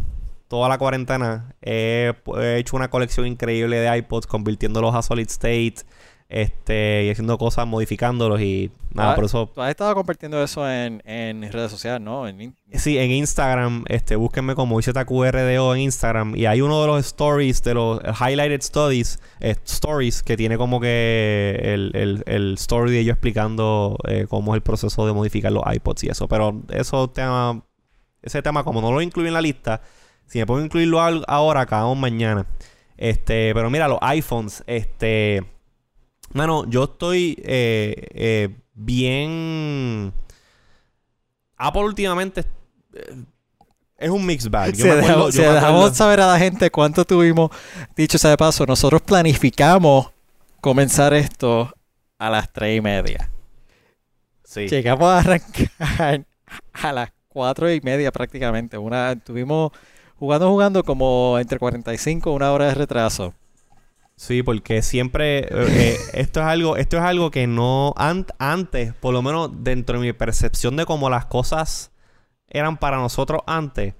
toda 0.49 0.69
la 0.69 0.77
cuarentena. 0.77 1.55
He, 1.61 2.13
he 2.37 2.57
hecho 2.57 2.75
una 2.75 2.89
colección 2.89 3.25
increíble 3.25 3.79
de 3.79 3.97
iPods, 3.97 4.27
convirtiéndolos 4.27 4.93
a 4.93 5.01
solid 5.01 5.27
state, 5.27 5.77
este, 6.33 7.05
y 7.05 7.11
haciendo 7.11 7.37
cosas, 7.37 7.67
modificándolos 7.67 8.41
y 8.41 8.71
nada, 8.91 9.11
Ah, 9.11 9.15
por 9.15 9.25
eso. 9.25 9.51
Tú 9.53 9.61
has 9.61 9.69
estado 9.69 9.93
compartiendo 9.93 10.43
eso 10.43 10.67
en, 10.69 11.01
en 11.05 11.43
redes 11.51 11.69
sociales, 11.69 12.01
¿no? 12.01 12.27
En 12.27 12.55
Sí, 12.73 12.97
en 12.97 13.11
Instagram, 13.11 13.85
este, 13.87 14.15
búsquenme 14.15 14.55
como 14.55 14.79
IZQRDO 14.79 15.75
en 15.75 15.81
Instagram. 15.81 16.35
Y 16.35 16.47
hay 16.47 16.61
uno 16.61 16.81
de 16.81 16.87
los 16.87 17.05
stories, 17.05 17.61
de 17.61 17.75
los 17.75 18.01
highlighted 18.19 18.61
studies, 18.63 19.19
eh, 19.39 19.55
stories, 19.63 20.23
que 20.23 20.35
tiene 20.35 20.57
como 20.57 20.81
que 20.81 21.59
el, 21.61 21.91
el, 21.93 22.23
el 22.25 22.53
story 22.55 22.91
de 22.91 22.99
ellos 23.01 23.13
explicando 23.13 23.97
eh, 24.07 24.25
cómo 24.27 24.53
es 24.53 24.57
el 24.57 24.63
proceso 24.63 25.05
de 25.05 25.13
modificar 25.13 25.51
los 25.51 25.63
iPods 25.71 26.03
y 26.05 26.07
eso. 26.09 26.27
Pero 26.27 26.63
eso 26.69 27.11
tema, 27.11 27.63
ese 28.23 28.41
tema, 28.41 28.63
como 28.63 28.81
no 28.81 28.91
lo 28.91 29.01
incluí 29.01 29.27
en 29.27 29.33
la 29.35 29.41
lista, 29.41 29.81
si 30.25 30.39
me 30.39 30.47
puedo 30.47 30.65
incluirlo 30.65 30.99
ahora, 30.99 31.61
acabamos 31.61 31.97
mañana. 31.97 32.47
Este, 32.97 33.53
pero 33.53 33.69
mira, 33.69 33.87
los 33.87 33.99
iPhones, 34.01 34.63
este. 34.65 35.43
Mano, 36.33 36.65
yo 36.69 36.85
estoy 36.85 37.37
eh, 37.43 38.07
eh, 38.13 38.49
bien. 38.73 40.13
Apple 41.57 41.83
últimamente 41.83 42.43
eh, 42.93 43.23
es 43.97 44.09
un 44.09 44.25
mixed 44.25 44.49
bag. 44.49 44.73
Yo 44.73 44.77
Si 44.77 44.83
me 44.83 44.89
acuerdo- 44.91 45.01
dejamos, 45.07 45.25
yo 45.27 45.31
si 45.31 45.37
me 45.39 45.45
acuerdo- 45.45 45.67
dejamos 45.67 45.97
saber 45.97 46.19
a 46.21 46.27
la 46.27 46.39
gente 46.39 46.71
cuánto 46.71 47.05
tuvimos, 47.05 47.51
dicho 47.95 48.17
sea 48.17 48.31
de 48.31 48.37
paso, 48.37 48.65
nosotros 48.65 49.01
planificamos 49.01 50.07
comenzar 50.59 51.13
esto 51.13 51.71
a 52.17 52.29
las 52.29 52.51
tres 52.51 52.77
y 52.77 52.81
media. 52.81 53.29
Sí. 54.43 54.67
Llegamos 54.67 55.07
a 55.07 55.19
arrancar 55.19 56.25
a 56.73 56.91
las 56.93 57.11
cuatro 57.27 57.71
y 57.71 57.79
media 57.81 58.11
prácticamente. 58.11 58.77
Una, 58.77 59.11
estuvimos 59.13 59.71
jugando, 60.17 60.49
jugando 60.49 60.83
como 60.83 61.37
entre 61.39 61.59
45 61.59 62.31
y 62.31 62.35
una 62.35 62.51
hora 62.51 62.67
de 62.67 62.73
retraso. 62.75 63.33
Sí, 64.15 64.43
porque 64.43 64.81
siempre 64.81 65.39
eh, 65.39 65.47
eh, 65.51 65.97
esto 66.13 66.39
es 66.39 66.45
algo, 66.45 66.77
esto 66.77 66.97
es 66.97 67.03
algo 67.03 67.31
que 67.31 67.47
no 67.47 67.93
an- 67.97 68.27
antes, 68.39 68.93
por 68.93 69.13
lo 69.13 69.21
menos 69.21 69.51
dentro 69.63 69.99
de 69.99 70.05
mi 70.07 70.13
percepción 70.13 70.75
de 70.75 70.85
cómo 70.85 71.09
las 71.09 71.25
cosas 71.25 71.91
eran 72.47 72.77
para 72.77 72.97
nosotros 72.97 73.41
antes, 73.47 73.95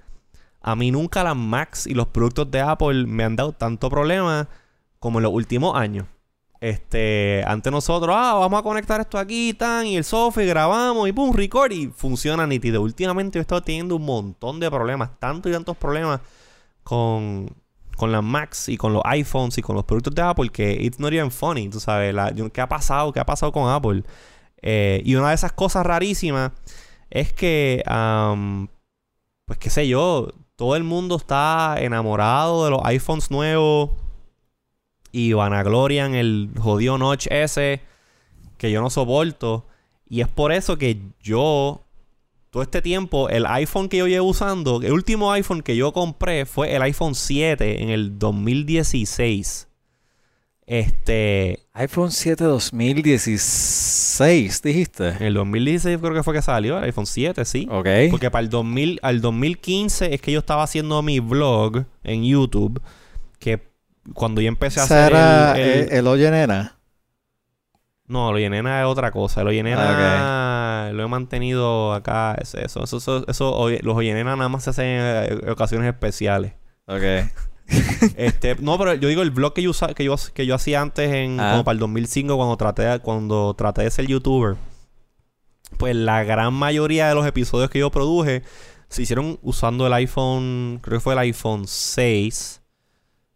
a 0.62 0.76
mí 0.76 0.90
nunca 0.90 1.24
las 1.24 1.36
Macs 1.36 1.86
y 1.86 1.94
los 1.94 2.08
productos 2.08 2.50
de 2.50 2.60
Apple 2.60 3.06
me 3.06 3.24
han 3.24 3.36
dado 3.36 3.52
tanto 3.52 3.90
problema 3.90 4.48
como 5.00 5.18
en 5.18 5.24
los 5.24 5.32
últimos 5.32 5.76
años. 5.76 6.06
Este, 6.60 7.44
antes 7.46 7.70
nosotros, 7.72 8.14
ah, 8.18 8.34
vamos 8.34 8.60
a 8.60 8.62
conectar 8.62 9.00
esto 9.00 9.18
aquí, 9.18 9.52
tan, 9.54 9.86
y 9.86 9.96
el 9.98 10.04
software, 10.04 10.46
grabamos, 10.48 11.06
y 11.08 11.12
pum, 11.12 11.34
record, 11.34 11.72
y 11.72 11.88
funciona 11.88 12.46
nítido. 12.46 12.80
Últimamente 12.82 13.36
yo 13.36 13.40
he 13.40 13.42
estado 13.42 13.62
teniendo 13.62 13.96
un 13.96 14.04
montón 14.06 14.60
de 14.60 14.70
problemas, 14.70 15.10
tantos 15.20 15.50
y 15.50 15.54
tantos 15.54 15.76
problemas 15.76 16.20
con, 16.82 17.50
con 17.96 18.12
las 18.12 18.22
Macs 18.22 18.68
y 18.68 18.76
con 18.76 18.92
los 18.92 19.02
iPhones 19.04 19.58
y 19.58 19.62
con 19.62 19.76
los 19.76 19.84
productos 19.84 20.14
de 20.14 20.22
Apple 20.22 20.50
que 20.50 20.72
it's 20.72 20.98
not 21.00 21.12
even 21.12 21.30
funny, 21.30 21.68
tú 21.68 21.80
sabes, 21.80 22.14
la- 22.14 22.32
¿qué 22.52 22.60
ha 22.60 22.68
pasado? 22.68 23.12
¿Qué 23.12 23.20
ha 23.20 23.26
pasado 23.26 23.52
con 23.52 23.68
Apple? 23.70 24.02
Eh, 24.62 25.02
y 25.04 25.14
una 25.14 25.28
de 25.28 25.34
esas 25.34 25.52
cosas 25.52 25.84
rarísimas 25.86 26.52
es 27.10 27.32
que, 27.32 27.82
pues 29.46 29.58
qué 29.58 29.70
sé 29.70 29.86
yo, 29.88 30.28
todo 30.56 30.76
el 30.76 30.84
mundo 30.84 31.16
está 31.16 31.76
enamorado 31.78 32.64
de 32.64 32.70
los 32.70 32.80
iPhones 32.84 33.30
nuevos 33.30 33.90
y 35.12 35.32
vanaglorian 35.32 36.14
el 36.14 36.50
jodido 36.58 36.98
notch 36.98 37.26
ese 37.30 37.80
que 38.58 38.70
yo 38.70 38.80
no 38.80 38.90
soporto. 38.90 39.66
Y 40.08 40.20
es 40.20 40.28
por 40.28 40.50
eso 40.52 40.76
que 40.78 41.00
yo, 41.20 41.83
todo 42.54 42.62
este 42.62 42.80
tiempo, 42.82 43.28
el 43.30 43.46
iPhone 43.46 43.88
que 43.88 43.96
yo 43.96 44.06
llevo 44.06 44.28
usando, 44.28 44.80
el 44.80 44.92
último 44.92 45.32
iPhone 45.32 45.60
que 45.60 45.74
yo 45.74 45.92
compré 45.92 46.46
fue 46.46 46.72
el 46.76 46.82
iPhone 46.82 47.16
7 47.16 47.82
en 47.82 47.90
el 47.90 48.16
2016. 48.16 49.66
Este, 50.64 51.58
iPhone 51.72 52.12
7 52.12 52.44
2016, 52.44 54.62
dijiste. 54.62 55.08
en 55.08 55.22
el 55.24 55.34
2016 55.34 55.98
creo 56.00 56.14
que 56.14 56.22
fue 56.22 56.32
que 56.32 56.42
salió 56.42 56.78
el 56.78 56.84
iPhone 56.84 57.06
7, 57.06 57.44
sí. 57.44 57.66
Ok. 57.68 57.88
Porque 58.12 58.30
para 58.30 58.44
el 58.44 58.50
2000, 58.50 59.00
al 59.02 59.20
2015 59.20 60.14
es 60.14 60.20
que 60.20 60.30
yo 60.30 60.38
estaba 60.38 60.62
haciendo 60.62 61.02
mi 61.02 61.18
vlog 61.18 61.82
en 62.04 62.22
YouTube. 62.24 62.80
Que 63.40 63.66
cuando 64.14 64.40
yo 64.40 64.46
empecé 64.46 64.78
a 64.78 64.84
hacer 64.84 65.10
era 65.12 65.58
el, 65.58 65.60
el- 65.60 65.88
el, 65.88 65.92
el 65.92 66.06
Oye 66.06 66.30
Nena. 66.30 66.78
No, 68.06 68.30
lo 68.32 68.38
llenena 68.38 68.80
es 68.82 68.86
otra 68.86 69.10
cosa. 69.10 69.42
Lo 69.42 69.50
lo 70.92 71.04
he 71.04 71.08
mantenido 71.08 71.92
acá. 71.92 72.34
Es 72.40 72.54
eso. 72.54 72.84
Eso, 72.84 72.98
eso, 72.98 73.24
eso 73.28 73.54
oye- 73.54 73.80
los 73.82 73.98
llenena 74.00 74.36
nada 74.36 74.48
más 74.48 74.64
se 74.64 74.70
hacen 74.70 74.86
en 74.86 75.00
eh, 75.46 75.50
ocasiones 75.50 75.88
especiales. 75.92 76.52
Ok. 76.86 77.02
este, 78.16 78.56
no, 78.56 78.76
pero 78.78 78.92
yo 78.94 79.08
digo 79.08 79.22
el 79.22 79.30
vlog 79.30 79.54
que 79.54 79.62
yo 79.62 79.70
usa- 79.70 79.94
que 79.94 80.04
yo, 80.04 80.14
que 80.34 80.44
yo 80.46 80.54
hacía 80.54 80.80
antes 80.82 81.10
en 81.12 81.40
Ah. 81.40 81.52
como 81.52 81.64
para 81.64 81.72
el 81.74 81.78
2005 81.78 82.36
cuando 82.36 82.56
traté 82.56 82.98
cuando 83.00 83.54
traté 83.54 83.82
de 83.82 83.90
ser 83.90 84.06
youtuber. 84.06 84.56
Pues 85.78 85.96
la 85.96 86.22
gran 86.24 86.52
mayoría 86.54 87.08
de 87.08 87.14
los 87.14 87.26
episodios 87.26 87.70
que 87.70 87.78
yo 87.80 87.90
produje 87.90 88.42
se 88.88 89.02
hicieron 89.02 89.38
usando 89.42 89.86
el 89.86 89.92
iPhone, 89.94 90.78
creo 90.82 90.98
que 90.98 91.02
fue 91.02 91.14
el 91.14 91.18
iPhone 91.20 91.66
6 91.66 92.60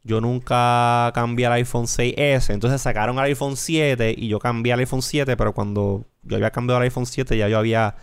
yo 0.09 0.23
nunca 0.23 1.13
cambié 1.15 1.47
al 1.47 1.53
iPhone 1.53 1.85
6S. 1.85 2.55
Entonces 2.55 2.81
sacaron 2.81 3.19
el 3.19 3.25
iPhone 3.27 3.57
7 3.57 4.15
y 4.17 4.29
yo 4.29 4.39
cambié 4.39 4.73
al 4.73 4.81
iPhone 4.81 5.03
7, 5.03 5.37
pero 5.37 5.53
cuando 5.53 6.07
yo 6.23 6.37
había 6.37 6.51
cambiado 6.51 6.79
al 6.79 6.85
iPhone 6.85 7.05
7 7.05 7.37
ya 7.37 7.47
yo 7.49 7.59
había 7.59 7.95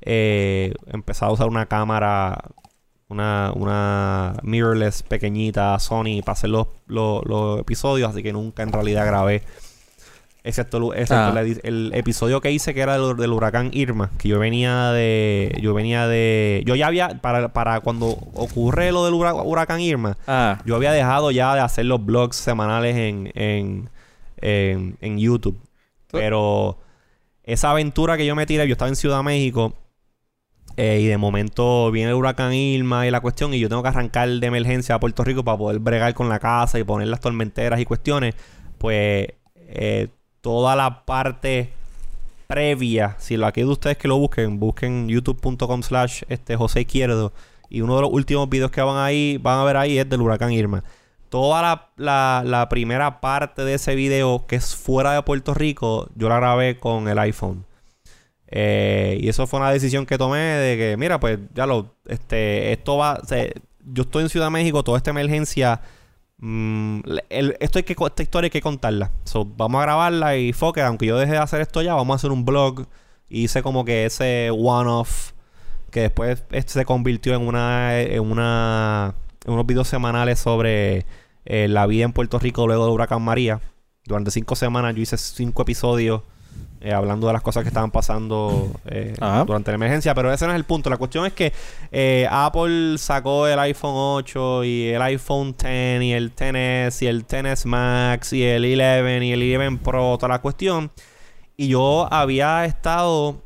eh, 0.00 0.74
empezado 0.88 1.30
a 1.30 1.34
usar 1.34 1.46
una 1.46 1.66
cámara, 1.66 2.50
una, 3.08 3.52
una 3.54 4.34
mirrorless 4.42 5.04
pequeñita 5.04 5.78
Sony 5.78 6.20
para 6.24 6.32
hacer 6.32 6.50
los, 6.50 6.66
los 6.86 7.60
episodios, 7.60 8.10
así 8.10 8.24
que 8.24 8.32
nunca 8.32 8.64
en 8.64 8.72
realidad 8.72 9.06
grabé. 9.06 9.42
Excepto, 10.44 10.78
el- 10.78 10.98
excepto 11.00 11.14
Ah. 11.38 11.40
el 11.62 11.92
episodio 11.94 12.40
que 12.40 12.50
hice 12.50 12.74
que 12.74 12.80
era 12.80 12.98
del, 12.98 13.16
del 13.16 13.32
huracán 13.32 13.70
Irma, 13.72 14.10
que 14.18 14.28
yo 14.28 14.40
venía 14.40 14.90
de, 14.90 15.56
yo 15.62 15.72
venía 15.72 16.08
de, 16.08 16.64
yo 16.66 16.74
ya 16.74 16.88
había 16.88 17.20
para, 17.20 17.52
para 17.52 17.78
cuando 17.80 18.08
ocurre 18.34 18.90
lo 18.90 19.04
del 19.04 19.14
hura- 19.14 19.34
huracán 19.34 19.80
Irma, 19.80 20.18
Ah, 20.26 20.58
yo 20.64 20.74
había 20.74 20.90
dejado 20.90 21.30
ya 21.30 21.54
de 21.54 21.60
hacer 21.60 21.84
los 21.86 22.04
blogs 22.04 22.34
semanales 22.36 22.96
en, 22.96 23.30
en, 23.36 23.88
en, 24.38 24.96
en 25.00 25.18
YouTube. 25.18 25.56
Tú- 26.08 26.18
Pero 26.18 26.78
esa 27.44 27.70
aventura 27.70 28.16
que 28.16 28.26
yo 28.26 28.34
me 28.34 28.44
tiré, 28.44 28.66
yo 28.66 28.72
estaba 28.72 28.88
en 28.88 28.96
Ciudad 28.96 29.22
México 29.22 29.74
eh, 30.76 31.00
y 31.02 31.06
de 31.06 31.18
momento 31.18 31.90
viene 31.92 32.10
el 32.10 32.16
huracán 32.16 32.52
Irma 32.52 33.06
y 33.06 33.10
la 33.12 33.20
cuestión 33.20 33.54
y 33.54 33.60
yo 33.60 33.68
tengo 33.68 33.82
que 33.84 33.90
arrancar 33.90 34.28
de 34.28 34.46
emergencia 34.46 34.94
a 34.96 35.00
Puerto 35.00 35.22
Rico 35.22 35.44
para 35.44 35.58
poder 35.58 35.78
bregar 35.78 36.14
con 36.14 36.28
la 36.28 36.38
casa 36.40 36.78
y 36.80 36.84
poner 36.84 37.06
las 37.08 37.20
tormenteras 37.20 37.78
y 37.78 37.84
cuestiones. 37.84 38.34
Pues 38.78 39.28
eh, 39.56 40.08
toda 40.42 40.76
la 40.76 41.04
parte 41.06 41.72
previa, 42.46 43.16
si 43.18 43.42
aquellos 43.42 43.68
de 43.68 43.72
ustedes 43.72 43.96
que 43.96 44.08
lo 44.08 44.18
busquen, 44.18 44.60
busquen 44.60 45.08
youtube.com 45.08 45.82
slash 45.82 46.22
este, 46.28 46.54
José 46.56 46.82
Izquierdo 46.82 47.32
y 47.70 47.80
uno 47.80 47.96
de 47.96 48.02
los 48.02 48.10
últimos 48.12 48.50
videos 48.50 48.70
que 48.70 48.82
van 48.82 48.98
ahí, 48.98 49.38
van 49.40 49.58
a 49.58 49.64
ver 49.64 49.78
ahí 49.78 49.96
es 49.98 50.06
del 50.08 50.20
huracán 50.20 50.52
Irma. 50.52 50.84
Toda 51.30 51.62
la, 51.62 51.88
la- 51.96 52.42
la 52.44 52.68
primera 52.68 53.22
parte 53.22 53.64
de 53.64 53.72
ese 53.74 53.94
video 53.94 54.44
que 54.46 54.56
es 54.56 54.76
fuera 54.76 55.14
de 55.14 55.22
Puerto 55.22 55.54
Rico, 55.54 56.10
yo 56.14 56.28
la 56.28 56.36
grabé 56.36 56.78
con 56.78 57.08
el 57.08 57.18
iPhone. 57.18 57.64
Eh, 58.48 59.16
y 59.22 59.28
eso 59.30 59.46
fue 59.46 59.60
una 59.60 59.70
decisión 59.70 60.04
que 60.04 60.18
tomé 60.18 60.38
de 60.38 60.76
que, 60.76 60.96
mira, 60.98 61.18
pues 61.18 61.38
ya 61.54 61.64
lo, 61.64 61.94
este, 62.06 62.72
esto 62.72 62.98
va, 62.98 63.18
yo 63.86 64.02
estoy 64.02 64.24
en 64.24 64.28
Ciudad 64.28 64.46
de 64.46 64.50
México, 64.50 64.84
toda 64.84 64.98
esta 64.98 65.08
emergencia, 65.10 65.80
mm, 66.42 67.00
esto 67.30 67.78
hay 67.78 67.82
que, 67.84 67.96
esta 67.98 68.22
historia 68.22 68.46
hay 68.46 68.50
que 68.50 68.60
contarla. 68.60 69.10
Vamos 69.56 69.80
a 69.80 69.82
grabarla 69.82 70.36
y 70.36 70.50
it, 70.50 70.78
aunque 70.84 71.06
yo 71.06 71.16
deje 71.18 71.32
de 71.32 71.38
hacer 71.38 71.60
esto 71.60 71.82
ya, 71.82 71.94
vamos 71.94 72.14
a 72.14 72.16
hacer 72.16 72.30
un 72.30 72.44
blog. 72.44 72.86
Hice 73.28 73.62
como 73.62 73.84
que 73.84 74.04
ese 74.04 74.50
one-off 74.50 75.32
que 75.90 76.00
después 76.00 76.44
este, 76.50 76.72
se 76.72 76.84
convirtió 76.84 77.34
en 77.34 77.42
una, 77.42 78.00
en 78.00 78.20
una, 78.20 79.14
unos 79.46 79.66
videos 79.66 79.88
semanales 79.88 80.38
sobre 80.40 81.06
eh, 81.44 81.68
la 81.68 81.86
vida 81.86 82.04
en 82.04 82.12
Puerto 82.12 82.38
Rico 82.38 82.66
luego 82.66 82.84
del 82.86 82.94
huracán 82.94 83.22
María. 83.22 83.60
Durante 84.04 84.30
cinco 84.30 84.56
semanas 84.56 84.94
yo 84.94 85.02
hice 85.02 85.16
cinco 85.16 85.62
episodios 85.62 86.22
eh, 86.80 86.92
hablando 86.92 87.28
de 87.28 87.32
las 87.32 87.42
cosas 87.42 87.62
que 87.62 87.68
estaban 87.68 87.90
pasando 87.92 88.70
eh, 88.86 89.14
Ajá. 89.20 89.44
durante 89.44 89.70
la 89.70 89.76
emergencia, 89.76 90.14
pero 90.14 90.32
ese 90.32 90.46
no 90.46 90.52
es 90.52 90.56
el 90.56 90.64
punto. 90.64 90.90
La 90.90 90.96
cuestión 90.96 91.24
es 91.26 91.32
que 91.32 91.52
eh, 91.92 92.26
Apple 92.30 92.98
sacó 92.98 93.46
el 93.46 93.58
iPhone 93.60 93.92
8 93.94 94.64
y 94.64 94.88
el 94.88 95.00
iPhone 95.02 95.54
10 95.56 96.02
y 96.02 96.12
el 96.12 96.34
10S 96.34 97.02
y 97.02 97.06
el 97.06 97.26
10S 97.26 97.66
Max 97.66 98.32
y 98.32 98.42
el 98.42 98.64
11 98.64 99.24
y 99.24 99.32
el 99.32 99.60
11 99.60 99.78
Pro, 99.84 100.16
toda 100.18 100.28
la 100.30 100.40
cuestión. 100.40 100.90
Y 101.56 101.68
yo 101.68 102.08
había 102.12 102.64
estado 102.64 103.36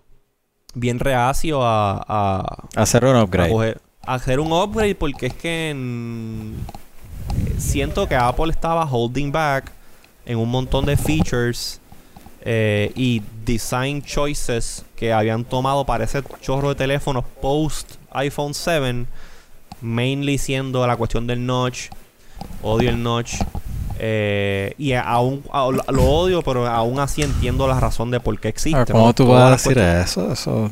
bien 0.74 0.98
reacio 0.98 1.62
a, 1.62 2.02
a, 2.08 2.64
hacer 2.74 3.04
un 3.04 3.16
a 3.16 3.22
upgrade. 3.24 3.52
coger- 3.52 3.78
a 4.06 4.14
hacer 4.14 4.40
un 4.40 4.52
upgrade 4.52 4.94
porque 4.94 5.26
es 5.26 5.34
que 5.34 5.74
siento 7.58 8.06
que 8.06 8.14
Apple 8.16 8.50
estaba 8.50 8.84
holding 8.84 9.32
back 9.32 9.72
en 10.24 10.38
un 10.38 10.48
montón 10.50 10.84
de 10.86 10.96
features 10.96 11.80
eh, 12.48 12.92
y 12.94 13.22
design 13.44 14.02
choices 14.02 14.84
que 14.94 15.12
habían 15.12 15.44
tomado 15.44 15.84
para 15.84 16.04
ese 16.04 16.22
chorro 16.40 16.68
de 16.68 16.74
teléfonos 16.76 17.24
post 17.42 17.94
iPhone 18.12 18.54
7 18.54 19.04
mainly 19.82 20.38
siendo 20.38 20.86
la 20.86 20.96
cuestión 20.96 21.26
del 21.26 21.44
notch 21.44 21.88
odio 22.62 22.90
el 22.90 23.02
notch 23.02 23.34
eh, 23.98 24.74
y 24.78 24.92
aún 24.92 25.42
a- 25.52 25.68
lo 25.90 26.04
odio 26.04 26.42
pero 26.42 26.66
aún 26.68 27.00
así 27.00 27.22
entiendo 27.22 27.66
la 27.66 27.80
razón 27.80 28.10
de 28.10 28.20
por 28.20 28.38
qué 28.38 28.48
existe 28.48 28.78
¿no? 28.78 28.86
¿Cómo 28.86 29.12
tú 29.14 29.26
vas 29.26 29.42
a 29.42 29.50
decir 29.52 29.78
eso? 29.78 30.32
Eso. 30.32 30.70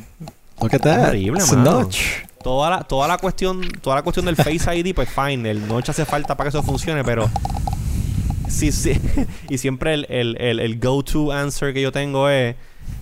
Look 0.61 0.73
at 0.75 0.81
that. 0.81 1.09
horrible, 1.09 1.39
It's 1.41 1.51
mano. 1.53 1.79
notch. 1.81 1.97
toda 2.43 2.69
la, 2.69 2.83
toda 2.83 3.07
la 3.07 3.17
cuestión 3.17 3.61
toda 3.81 3.97
la 3.97 4.01
cuestión 4.03 4.25
del 4.27 4.35
Face 4.37 4.73
ID 4.77 4.93
pues 4.95 5.09
fine 5.09 5.49
el 5.51 5.67
notch 5.67 5.89
hace 5.89 6.05
falta 6.05 6.35
para 6.37 6.49
que 6.49 6.57
eso 6.57 6.63
funcione 6.65 7.03
pero 7.03 7.29
sí 8.47 8.71
sí 8.71 8.99
y 9.49 9.57
siempre 9.57 9.93
el, 9.93 10.05
el, 10.09 10.37
el, 10.41 10.59
el 10.59 10.79
go 10.79 11.03
to 11.03 11.31
answer 11.31 11.73
que 11.73 11.81
yo 11.81 11.91
tengo 11.91 12.29
es 12.29 12.55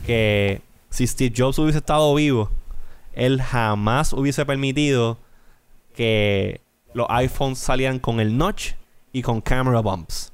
que 0.06 0.62
si 0.90 1.08
Steve 1.08 1.34
Jobs 1.36 1.58
hubiese 1.60 1.80
estado 1.80 2.14
vivo 2.16 2.50
él 3.14 3.42
jamás 3.42 4.14
hubiese 4.14 4.46
permitido 4.46 5.18
que 5.96 6.62
los 6.94 7.08
iPhones 7.10 7.60
salieran 7.60 8.00
con 8.00 8.20
el 8.20 8.38
notch 8.38 8.72
y 9.12 9.22
con 9.22 9.42
camera 9.42 9.80
bumps 9.82 10.32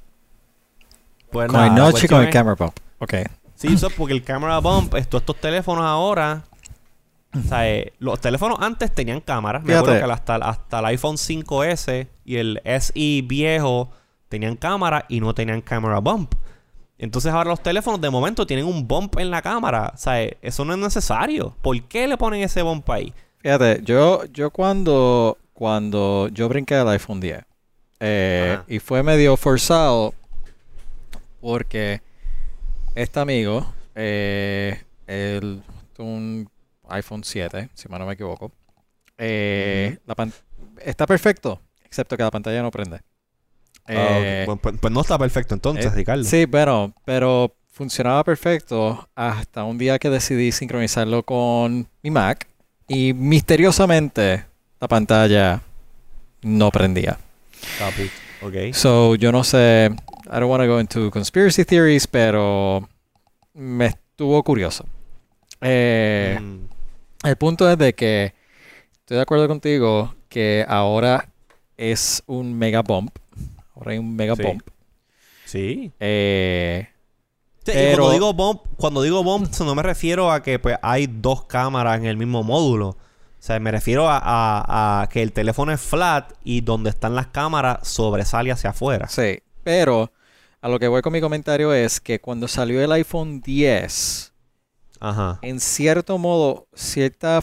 pues 1.30 1.46
Con 1.46 1.54
nada, 1.60 1.66
el 1.68 1.74
notch 1.74 2.04
y 2.04 2.08
con 2.08 2.22
el 2.24 2.30
camera 2.30 2.56
bump. 2.56 2.76
Ok. 2.98 3.14
Sí, 3.54 3.68
eso 3.72 3.86
es 3.86 3.92
porque 3.94 4.12
el 4.14 4.24
camera 4.24 4.58
bump, 4.58 4.94
esto- 4.96 5.16
estos 5.18 5.36
teléfonos 5.36 5.84
ahora. 5.84 6.42
O 7.38 7.40
sea, 7.48 7.70
eh, 7.70 7.92
los 8.00 8.20
teléfonos 8.20 8.58
antes 8.60 8.92
tenían 8.92 9.20
cámaras. 9.20 9.62
Me 9.62 9.68
Fíjate. 9.68 9.90
acuerdo 9.90 10.06
que 10.08 10.12
hasta, 10.12 10.34
hasta 10.36 10.78
el 10.80 10.84
iPhone 10.86 11.16
5S 11.18 12.08
y 12.24 12.36
el 12.36 12.60
SE 12.64 13.22
viejo 13.22 13.92
tenían 14.30 14.56
cámara 14.56 15.04
y 15.10 15.20
no 15.20 15.34
tenían 15.34 15.60
camera 15.60 15.98
bump. 15.98 16.32
Entonces 16.96 17.32
ahora 17.32 17.50
los 17.50 17.62
teléfonos 17.62 18.00
de 18.00 18.08
momento 18.10 18.46
tienen 18.46 18.64
un 18.64 18.86
bump 18.86 19.18
en 19.18 19.30
la 19.30 19.42
cámara. 19.42 19.90
O 19.94 19.98
sea, 19.98 20.22
eso 20.40 20.64
no 20.64 20.72
es 20.72 20.78
necesario. 20.78 21.54
¿Por 21.60 21.82
qué 21.82 22.06
le 22.06 22.16
ponen 22.16 22.42
ese 22.42 22.62
bump 22.62 22.88
ahí? 22.90 23.12
Fíjate, 23.38 23.80
yo, 23.84 24.24
yo 24.26 24.50
cuando, 24.50 25.36
cuando 25.52 26.28
yo 26.28 26.48
brinqué 26.48 26.74
al 26.76 26.88
iPhone 26.90 27.20
10 27.20 27.42
eh, 28.00 28.58
y 28.68 28.78
fue 28.78 29.02
medio 29.02 29.36
forzado 29.36 30.14
porque 31.40 32.02
este 32.94 33.18
amigo, 33.20 33.66
eh, 33.94 34.82
él 35.06 35.62
tuvo 35.94 36.06
un 36.06 36.50
iPhone 36.88 37.24
7, 37.24 37.70
si 37.74 37.88
mal 37.88 37.98
no 38.00 38.06
me 38.06 38.12
equivoco, 38.14 38.52
eh, 39.16 39.98
la 40.06 40.14
pan- 40.14 40.32
está 40.84 41.06
perfecto, 41.06 41.60
excepto 41.84 42.16
que 42.16 42.22
la 42.22 42.30
pantalla 42.30 42.62
no 42.62 42.70
prende. 42.70 43.00
Eh, 43.92 44.44
Ah, 44.46 44.46
ok. 44.48 44.58
pues, 44.60 44.76
pues 44.80 44.92
no 44.92 45.00
está 45.00 45.18
perfecto 45.18 45.54
entonces, 45.54 45.86
eh, 45.86 45.90
Ricardo. 45.94 46.24
Sí, 46.24 46.44
bueno, 46.46 46.94
pero 47.04 47.54
funcionaba 47.72 48.22
perfecto 48.24 49.08
hasta 49.14 49.64
un 49.64 49.78
día 49.78 49.98
que 49.98 50.10
decidí 50.10 50.52
sincronizarlo 50.52 51.22
con 51.24 51.88
mi 52.02 52.10
Mac 52.10 52.46
y 52.86 53.12
misteriosamente 53.14 54.44
la 54.80 54.86
pantalla 54.88 55.60
no 56.42 56.70
prendía. 56.70 57.18
Caput. 57.78 58.10
Ok. 58.42 58.72
So, 58.74 59.14
yo 59.16 59.32
no 59.32 59.44
sé, 59.44 59.90
I 60.26 60.30
don't 60.40 60.44
want 60.50 60.62
to 60.62 60.68
go 60.68 60.80
into 60.80 61.10
conspiracy 61.10 61.64
theories, 61.64 62.06
pero 62.06 62.88
me 63.54 63.86
estuvo 63.86 64.42
curioso. 64.42 64.84
Eh, 65.60 66.38
Mm, 66.40 66.64
el 67.24 67.36
punto 67.36 67.70
es 67.70 67.76
de 67.76 67.94
que 67.94 68.32
estoy 68.92 69.16
de 69.16 69.22
acuerdo 69.22 69.46
contigo 69.48 70.14
que 70.28 70.64
ahora 70.68 71.28
es 71.76 72.22
un 72.26 72.56
mega 72.56 72.80
bump. 72.82 73.14
Ahora 73.80 73.92
hay 73.92 73.98
un 73.98 74.14
mega 74.14 74.36
Sí. 74.36 74.42
bump. 74.44 74.62
sí. 75.44 75.92
Eh, 75.98 76.86
Sí, 77.62 77.72
y 77.72 77.74
Pero- 77.74 77.96
cuando 78.04 78.12
digo 78.14 78.32
bump, 78.32 78.62
cuando 78.78 79.02
digo 79.02 79.22
bump, 79.22 79.50
no 79.60 79.74
me 79.74 79.82
refiero 79.82 80.32
a 80.32 80.42
que 80.42 80.58
pues 80.58 80.78
hay 80.80 81.06
dos 81.06 81.44
cámaras 81.44 81.98
en 81.98 82.06
el 82.06 82.16
mismo 82.16 82.42
módulo. 82.42 82.88
O 82.88 82.96
sea, 83.42 83.60
me 83.60 83.70
refiero 83.70 84.08
a, 84.08 84.16
a- 84.18 85.02
a 85.02 85.08
que 85.08 85.22
el 85.22 85.32
teléfono 85.32 85.70
es 85.70 85.80
flat 85.80 86.32
y 86.42 86.62
donde 86.62 86.88
están 86.90 87.14
las 87.14 87.26
cámaras 87.26 87.86
sobresale 87.86 88.50
hacia 88.50 88.70
afuera. 88.70 89.08
Sí, 89.08 89.40
pero 89.62 90.10
a 90.62 90.68
lo 90.70 90.78
que 90.78 90.88
voy 90.88 91.02
con 91.02 91.12
mi 91.12 91.20
comentario 91.20 91.74
es 91.74 92.00
que 92.00 92.18
cuando 92.18 92.48
salió 92.48 92.82
el 92.82 92.92
iPhone 92.92 93.42
10, 93.42 94.32
Ajá. 94.98 95.38
en 95.42 95.60
cierto 95.60 96.16
modo, 96.16 96.66
cierta, 96.74 97.42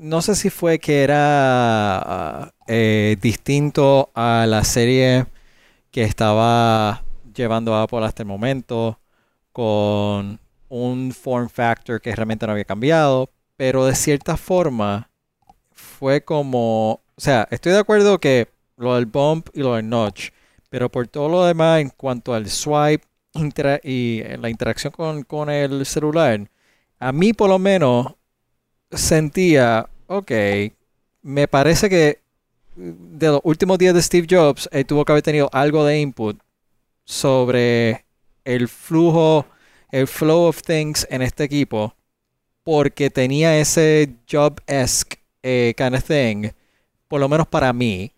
no 0.00 0.20
sé 0.20 0.34
si 0.34 0.50
fue 0.50 0.80
que 0.80 1.02
era 1.04 1.98
ah, 1.98 2.52
eh, 2.66 3.16
distinto 3.20 4.10
a 4.16 4.46
la 4.48 4.64
serie 4.64 5.26
que 5.98 6.04
estaba 6.04 7.02
llevando 7.34 7.74
Apple 7.74 8.04
hasta 8.04 8.22
el 8.22 8.28
momento, 8.28 9.00
con 9.50 10.38
un 10.68 11.10
form 11.10 11.48
factor 11.48 12.00
que 12.00 12.14
realmente 12.14 12.46
no 12.46 12.52
había 12.52 12.64
cambiado, 12.64 13.30
pero 13.56 13.84
de 13.84 13.96
cierta 13.96 14.36
forma 14.36 15.10
fue 15.72 16.22
como, 16.22 17.00
o 17.16 17.20
sea, 17.20 17.48
estoy 17.50 17.72
de 17.72 17.80
acuerdo 17.80 18.20
que 18.20 18.46
lo 18.76 18.94
del 18.94 19.06
bump 19.06 19.48
y 19.54 19.58
lo 19.58 19.74
del 19.74 19.88
notch, 19.88 20.30
pero 20.70 20.88
por 20.88 21.08
todo 21.08 21.28
lo 21.28 21.44
demás 21.44 21.80
en 21.80 21.90
cuanto 21.90 22.32
al 22.32 22.48
swipe 22.48 23.04
y 23.82 24.20
eh, 24.20 24.38
la 24.40 24.50
interacción 24.50 24.92
con, 24.92 25.24
con 25.24 25.50
el 25.50 25.84
celular, 25.84 26.48
a 27.00 27.10
mí 27.10 27.32
por 27.32 27.48
lo 27.48 27.58
menos 27.58 28.14
sentía, 28.92 29.88
ok, 30.06 30.30
me 31.22 31.48
parece 31.48 31.90
que 31.90 32.20
de 32.78 33.26
los 33.26 33.40
últimos 33.42 33.76
días 33.78 33.94
de 33.94 34.02
Steve 34.02 34.26
Jobs, 34.30 34.68
él 34.72 34.86
tuvo 34.86 35.04
que 35.04 35.12
haber 35.12 35.22
tenido 35.22 35.48
algo 35.52 35.84
de 35.84 35.98
input 36.00 36.38
sobre 37.04 38.04
el 38.44 38.68
flujo, 38.68 39.46
el 39.90 40.06
flow 40.06 40.42
of 40.48 40.62
things 40.62 41.06
en 41.10 41.22
este 41.22 41.44
equipo, 41.44 41.94
porque 42.62 43.10
tenía 43.10 43.58
ese 43.58 44.16
job-esque 44.30 45.18
eh, 45.42 45.74
kind 45.76 45.94
of 45.94 46.04
thing, 46.04 46.50
por 47.08 47.20
lo 47.20 47.28
menos 47.28 47.46
para 47.46 47.72
mí, 47.72 48.12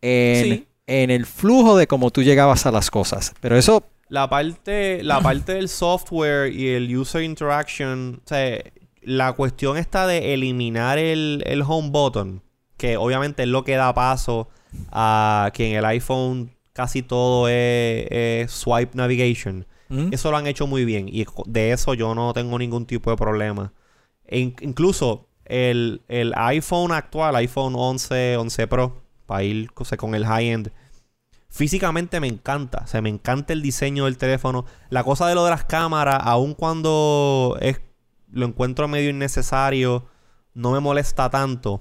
en, 0.00 0.44
Sí. 0.44 0.66
en 0.86 1.10
el 1.10 1.26
flujo 1.26 1.76
de 1.76 1.86
cómo 1.86 2.10
tú 2.10 2.22
llegabas 2.22 2.64
a 2.66 2.70
las 2.70 2.90
cosas. 2.90 3.34
Pero 3.40 3.56
eso, 3.56 3.82
La 4.08 4.28
parte, 4.30 5.02
la 5.02 5.20
parte 5.20 5.52
del 5.54 5.68
software 5.68 6.52
y 6.52 6.68
el 6.68 6.96
user 6.96 7.22
interaction, 7.22 8.20
o 8.24 8.28
sea, 8.28 8.58
la 9.02 9.32
cuestión 9.34 9.76
está 9.76 10.06
de 10.06 10.32
eliminar 10.34 10.98
el, 10.98 11.42
el 11.46 11.62
home 11.62 11.90
button, 11.90 12.42
que 12.78 12.96
obviamente 12.96 13.42
es 13.42 13.48
lo 13.50 13.64
que 13.64 13.76
da 13.76 13.92
paso 13.92 14.48
a 14.90 15.50
que 15.52 15.70
en 15.70 15.76
el 15.76 15.84
iPhone 15.84 16.50
casi 16.72 17.02
todo 17.02 17.48
es, 17.48 18.06
es 18.10 18.50
swipe 18.52 18.96
navigation. 18.96 19.66
¿Mm? 19.90 20.08
Eso 20.12 20.30
lo 20.30 20.36
han 20.36 20.46
hecho 20.46 20.66
muy 20.66 20.84
bien 20.84 21.08
y 21.08 21.26
de 21.46 21.72
eso 21.72 21.94
yo 21.94 22.14
no 22.14 22.32
tengo 22.32 22.58
ningún 22.58 22.86
tipo 22.86 23.10
de 23.10 23.16
problema. 23.16 23.72
E 24.26 24.38
in- 24.38 24.56
incluso 24.60 25.28
el, 25.44 26.02
el 26.08 26.32
iPhone 26.36 26.92
actual, 26.92 27.34
iPhone 27.36 27.74
11, 27.76 28.36
11 28.36 28.66
Pro, 28.68 29.02
para 29.26 29.42
ir 29.42 29.70
o 29.74 29.84
sea, 29.84 29.96
con 29.98 30.14
el 30.14 30.24
high-end, 30.26 30.70
físicamente 31.48 32.20
me 32.20 32.26
encanta. 32.28 32.82
O 32.84 32.86
sea, 32.86 33.00
me 33.00 33.08
encanta 33.08 33.52
el 33.52 33.62
diseño 33.62 34.04
del 34.04 34.18
teléfono. 34.18 34.64
La 34.90 35.02
cosa 35.04 35.26
de 35.26 35.34
lo 35.34 35.44
de 35.44 35.50
las 35.50 35.64
cámaras, 35.64 36.20
aun 36.22 36.54
cuando 36.54 37.56
es, 37.60 37.80
lo 38.30 38.46
encuentro 38.46 38.88
medio 38.88 39.10
innecesario, 39.10 40.04
no 40.54 40.72
me 40.72 40.80
molesta 40.80 41.30
tanto. 41.30 41.80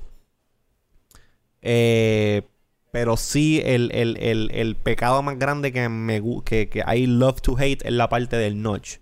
Eh, 1.69 2.43
pero 2.91 3.17
sí, 3.17 3.61
el, 3.65 3.91
el- 3.93 4.15
el- 4.17 4.49
el 4.53 4.75
pecado 4.77 5.21
más 5.21 5.37
grande 5.37 5.73
que 5.73 5.89
me 5.89 6.21
que, 6.45 6.69
que 6.69 6.79
I 6.95 7.05
love 7.07 7.41
to 7.41 7.57
hate 7.59 7.85
es 7.85 7.91
la 7.91 8.07
parte 8.07 8.37
del 8.37 8.61
notch. 8.61 8.99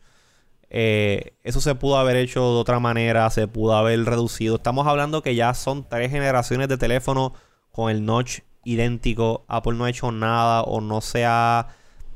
Eh, 0.71 1.33
eso 1.43 1.61
se 1.61 1.75
pudo 1.75 1.97
haber 1.97 2.15
hecho 2.17 2.41
de 2.41 2.59
otra 2.59 2.79
manera, 2.79 3.29
se 3.29 3.47
pudo 3.47 3.75
haber 3.75 4.03
reducido. 4.03 4.55
Estamos 4.55 4.87
hablando 4.87 5.21
que 5.21 5.35
ya 5.35 5.53
son 5.53 5.87
tres 5.87 6.09
generaciones 6.11 6.67
de 6.67 6.77
teléfono 6.77 7.33
con 7.71 7.91
el 7.91 8.03
notch 8.03 8.39
idéntico. 8.63 9.45
Apple 9.47 9.75
no 9.75 9.85
ha 9.85 9.89
hecho 9.91 10.11
nada 10.11 10.63
o 10.63 10.81
no 10.81 11.01
se 11.01 11.23
ha 11.25 11.67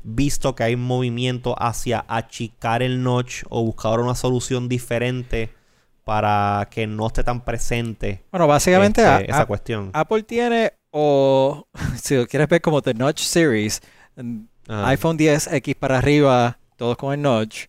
visto 0.02 0.56
que 0.56 0.64
hay 0.64 0.76
movimiento 0.76 1.54
hacia 1.62 2.04
achicar 2.08 2.82
el 2.82 3.02
notch 3.04 3.44
o 3.50 3.62
buscar 3.64 4.00
una 4.00 4.16
solución 4.16 4.68
diferente 4.68 5.50
para 6.10 6.66
que 6.72 6.88
no 6.88 7.06
esté 7.06 7.22
tan 7.22 7.40
presente 7.44 8.24
bueno, 8.32 8.48
básicamente 8.48 9.00
este, 9.00 9.12
a- 9.12 9.20
esa 9.20 9.42
a- 9.42 9.46
cuestión. 9.46 9.90
Apple 9.92 10.24
tiene, 10.24 10.72
o 10.90 11.68
si 12.02 12.16
lo 12.16 12.26
quieres 12.26 12.48
ver 12.48 12.60
como 12.60 12.82
The 12.82 12.94
Notch 12.94 13.20
Series, 13.20 13.80
mm, 14.16 14.40
iPhone 14.66 15.16
10X 15.16 15.76
para 15.76 15.98
arriba, 15.98 16.58
todos 16.76 16.96
con 16.96 17.14
el 17.14 17.22
notch. 17.22 17.66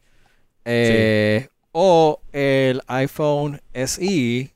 eh, 0.66 1.50
O 1.72 2.20
el 2.32 2.82
iPhone 2.88 3.62
SE 3.74 4.52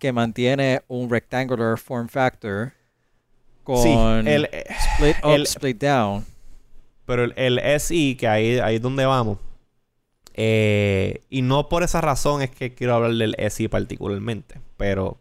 que 0.00 0.12
mantiene 0.12 0.82
un 0.88 1.08
rectangular 1.08 1.78
form 1.78 2.08
factor 2.08 2.72
con 3.62 3.76
Sí, 4.24 4.28
el, 4.28 4.48
split 4.52 5.16
up, 5.24 5.30
el- 5.30 5.46
split 5.46 5.80
down. 5.80 6.26
Pero 7.06 7.22
el, 7.24 7.34
el 7.36 7.58
SI, 7.60 8.16
que 8.16 8.26
ahí, 8.26 8.58
ahí 8.58 8.76
es 8.76 8.82
donde 8.82 9.06
vamos. 9.06 9.38
Eh, 10.42 11.20
y 11.28 11.42
no 11.42 11.68
por 11.68 11.82
esa 11.82 12.00
razón 12.00 12.40
es 12.40 12.50
que 12.50 12.74
quiero 12.74 12.94
hablar 12.94 13.12
del 13.12 13.36
SI 13.50 13.68
particularmente. 13.68 14.62
Pero 14.78 15.18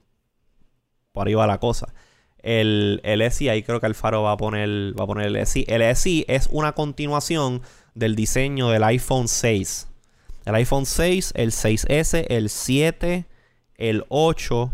por 1.11 1.27
ahí 1.27 1.33
va 1.33 1.45
la 1.45 1.59
cosa. 1.59 1.93
El, 2.37 3.01
el 3.03 3.29
SI, 3.29 3.49
ahí 3.49 3.63
creo 3.63 3.81
que 3.81 3.85
Alfaro 3.85 4.23
va 4.23 4.31
a 4.31 4.37
poner, 4.37 4.97
va 4.97 5.03
a 5.03 5.07
poner 5.07 5.27
el 5.27 5.45
SI. 5.45 5.65
El 5.67 5.93
SI 5.93 6.23
es 6.29 6.47
una 6.53 6.71
continuación 6.71 7.61
del 7.95 8.15
diseño 8.15 8.69
del 8.69 8.81
iPhone 8.85 9.27
6. 9.27 9.89
El 10.45 10.55
iPhone 10.55 10.85
6, 10.85 11.33
el 11.35 11.51
6S, 11.51 12.25
el 12.29 12.49
7, 12.49 13.25
el 13.75 14.05
8 14.07 14.71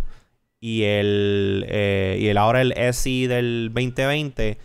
y 0.59 0.83
el, 0.83 1.65
eh, 1.69 2.19
y 2.21 2.27
el 2.27 2.37
ahora 2.37 2.61
el 2.61 2.71
SI 2.93 3.25
del 3.25 3.71
2020 3.73 4.59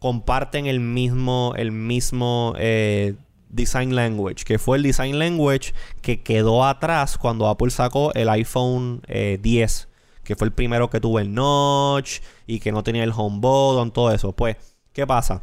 comparten 0.00 0.66
el 0.66 0.80
mismo, 0.80 1.54
el 1.56 1.70
mismo 1.70 2.54
eh, 2.58 3.14
design 3.54 3.94
language, 3.94 4.44
que 4.44 4.58
fue 4.58 4.76
el 4.76 4.82
design 4.82 5.18
language 5.18 5.72
que 6.02 6.22
quedó 6.22 6.64
atrás 6.64 7.16
cuando 7.18 7.48
Apple 7.48 7.70
sacó 7.70 8.12
el 8.14 8.28
iPhone 8.28 9.02
eh, 9.06 9.38
10, 9.42 9.88
que 10.22 10.36
fue 10.36 10.46
el 10.46 10.52
primero 10.52 10.90
que 10.90 11.00
tuvo 11.00 11.18
el 11.20 11.32
notch 11.32 12.20
y 12.46 12.60
que 12.60 12.72
no 12.72 12.82
tenía 12.82 13.04
el 13.04 13.12
home 13.14 13.38
button, 13.40 13.90
todo 13.92 14.12
eso. 14.12 14.32
Pues, 14.32 14.56
¿qué 14.92 15.06
pasa? 15.06 15.42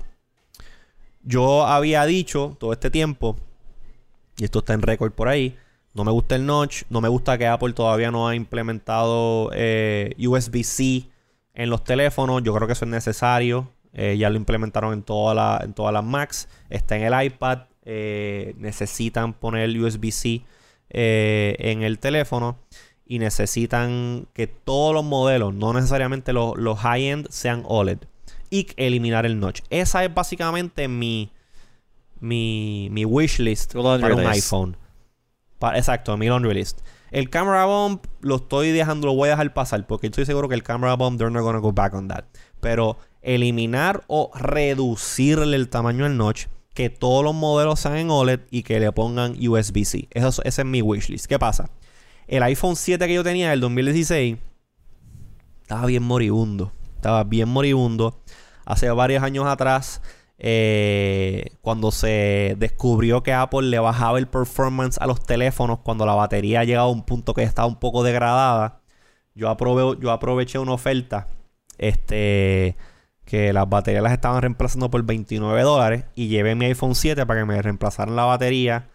Yo 1.24 1.66
había 1.66 2.06
dicho 2.06 2.58
todo 2.60 2.74
este 2.74 2.90
tiempo, 2.90 3.36
y 4.38 4.44
esto 4.44 4.60
está 4.60 4.74
en 4.74 4.82
récord 4.82 5.12
por 5.14 5.28
ahí, 5.28 5.56
no 5.94 6.04
me 6.04 6.12
gusta 6.12 6.36
el 6.36 6.46
notch, 6.46 6.84
no 6.90 7.02
me 7.02 7.10
gusta 7.10 7.38
que 7.38 7.46
Apple 7.48 7.74
todavía 7.74 8.12
no 8.12 8.28
ha 8.28 8.36
implementado 8.36 9.52
eh, 9.54 10.16
USB-C 10.18 11.10
en 11.54 11.70
los 11.70 11.84
teléfonos, 11.84 12.42
yo 12.44 12.54
creo 12.56 12.66
que 12.66 12.74
eso 12.74 12.86
es 12.86 12.92
necesario. 12.92 13.70
Eh, 13.94 14.16
ya 14.18 14.30
lo 14.30 14.38
implementaron 14.38 14.94
en, 14.94 15.04
toda 15.04 15.36
la- 15.36 15.60
en 15.66 15.74
todas 15.74 15.92
las 15.94 16.04
Macs. 16.04 16.48
Está 16.70 16.96
en 16.96 17.04
el 17.14 17.26
iPad. 17.26 17.64
Eh, 17.84 18.54
necesitan 18.58 19.34
poner 19.34 19.64
el 19.64 19.84
USB-C 19.84 20.42
eh, 20.90 21.56
en 21.60 21.84
el 21.84 22.00
teléfono. 22.00 22.58
Y 23.06 23.20
necesitan 23.20 24.28
que 24.34 24.48
todos 24.48 24.94
los 24.94 25.04
modelos, 25.04 25.54
no 25.54 25.74
necesariamente 25.74 26.32
los, 26.32 26.58
los 26.58 26.80
high-end, 26.80 27.28
sean 27.30 27.64
OLED. 27.68 27.98
Y 28.50 28.68
eliminar 28.78 29.26
el 29.26 29.40
notch. 29.40 29.62
Esa 29.70 30.06
es 30.06 30.14
básicamente 30.14 30.88
mi, 30.88 31.30
mi, 32.22 32.88
mi 32.92 33.04
wish 33.04 33.40
list 33.40 33.76
laundry 33.76 34.02
para 34.02 34.16
un 34.16 34.24
list. 34.24 34.46
iPhone. 34.46 34.78
Exacto, 35.76 36.16
mi 36.18 36.28
laundry 36.28 36.54
list. 36.54 36.80
El 37.12 37.30
camera 37.30 37.66
bump 37.66 38.06
lo 38.22 38.38
estoy 38.38 38.72
dejando, 38.72 39.08
lo 39.08 39.14
voy 39.14 39.28
a 39.28 39.32
dejar 39.32 39.54
pasar 39.54 39.86
porque 39.86 40.08
estoy 40.08 40.26
seguro 40.26 40.48
que 40.48 40.56
el 40.56 40.64
camera 40.64 40.96
bump 40.96 41.18
they're 41.18 41.32
not 41.32 41.44
gonna 41.44 41.60
go 41.60 41.74
back 41.74 41.94
on 41.94 42.08
that. 42.08 42.24
Pero 42.62 42.98
eliminar 43.22 44.04
o 44.08 44.32
reducirle 44.34 45.56
el 45.58 45.68
tamaño 45.68 46.06
al 46.06 46.16
notch, 46.16 46.46
que 46.74 46.90
todos 46.90 47.24
los 47.24 47.34
modelos 47.34 47.80
sean 47.80 47.98
en 47.98 48.10
OLED 48.10 48.42
y 48.50 48.64
que 48.64 48.80
le 48.80 48.92
pongan 48.92 49.34
USB-C. 49.38 50.08
Eso, 50.12 50.28
es- 50.30 50.42
ese 50.46 50.62
es 50.62 50.68
mi 50.68 50.82
wishlist. 50.82 51.26
¿Qué 51.26 51.38
pasa? 51.40 51.70
El 52.28 52.44
iPhone 52.44 52.76
7 52.76 53.08
que 53.08 53.14
yo 53.14 53.24
tenía 53.24 53.50
del 53.50 53.60
2016 53.60 54.38
estaba 55.62 55.86
bien 55.86 56.04
moribundo. 56.04 56.72
Estaba 56.96 57.24
bien 57.24 57.50
moribundo. 57.50 58.20
Hace 58.66 58.90
varios 58.92 59.24
años 59.24 59.46
atrás, 59.48 60.02
eh, 60.38 61.46
cuando 61.62 61.92
se 61.92 62.56
descubrió 62.58 63.22
que 63.24 63.34
Apple 63.34 63.64
le 63.70 63.80
bajaba 63.80 64.18
el 64.20 64.28
performance 64.28 64.98
a 65.02 65.08
los 65.08 65.24
teléfonos 65.24 65.80
cuando 65.80 66.06
la 66.06 66.14
batería 66.14 66.64
llegaba 66.64 66.88
a 66.88 66.92
un 66.92 67.04
punto 67.04 67.34
que 67.34 67.44
estaba 67.44 67.68
un 67.68 67.80
poco 67.80 68.04
degradada, 68.04 68.82
yo, 69.36 69.50
aprove- 69.50 70.00
yo 70.00 70.12
aproveché 70.12 70.58
una 70.60 70.74
oferta. 70.74 71.28
Este. 71.78 72.76
Que 73.32 73.54
las 73.54 73.70
baterías 73.70 74.04
las 74.04 74.12
estaban 74.12 74.42
reemplazando 74.42 74.92
por 74.92 75.04
29 75.04 75.62
dólares. 75.62 76.04
Y 76.16 76.28
llevé 76.28 76.54
mi 76.54 76.66
iPhone 76.66 76.96
7 76.96 77.26
para 77.26 77.40
que 77.40 77.46
me 77.46 77.62
reemplazaran 77.62 78.14
la 78.14 78.26
batería 78.26 78.90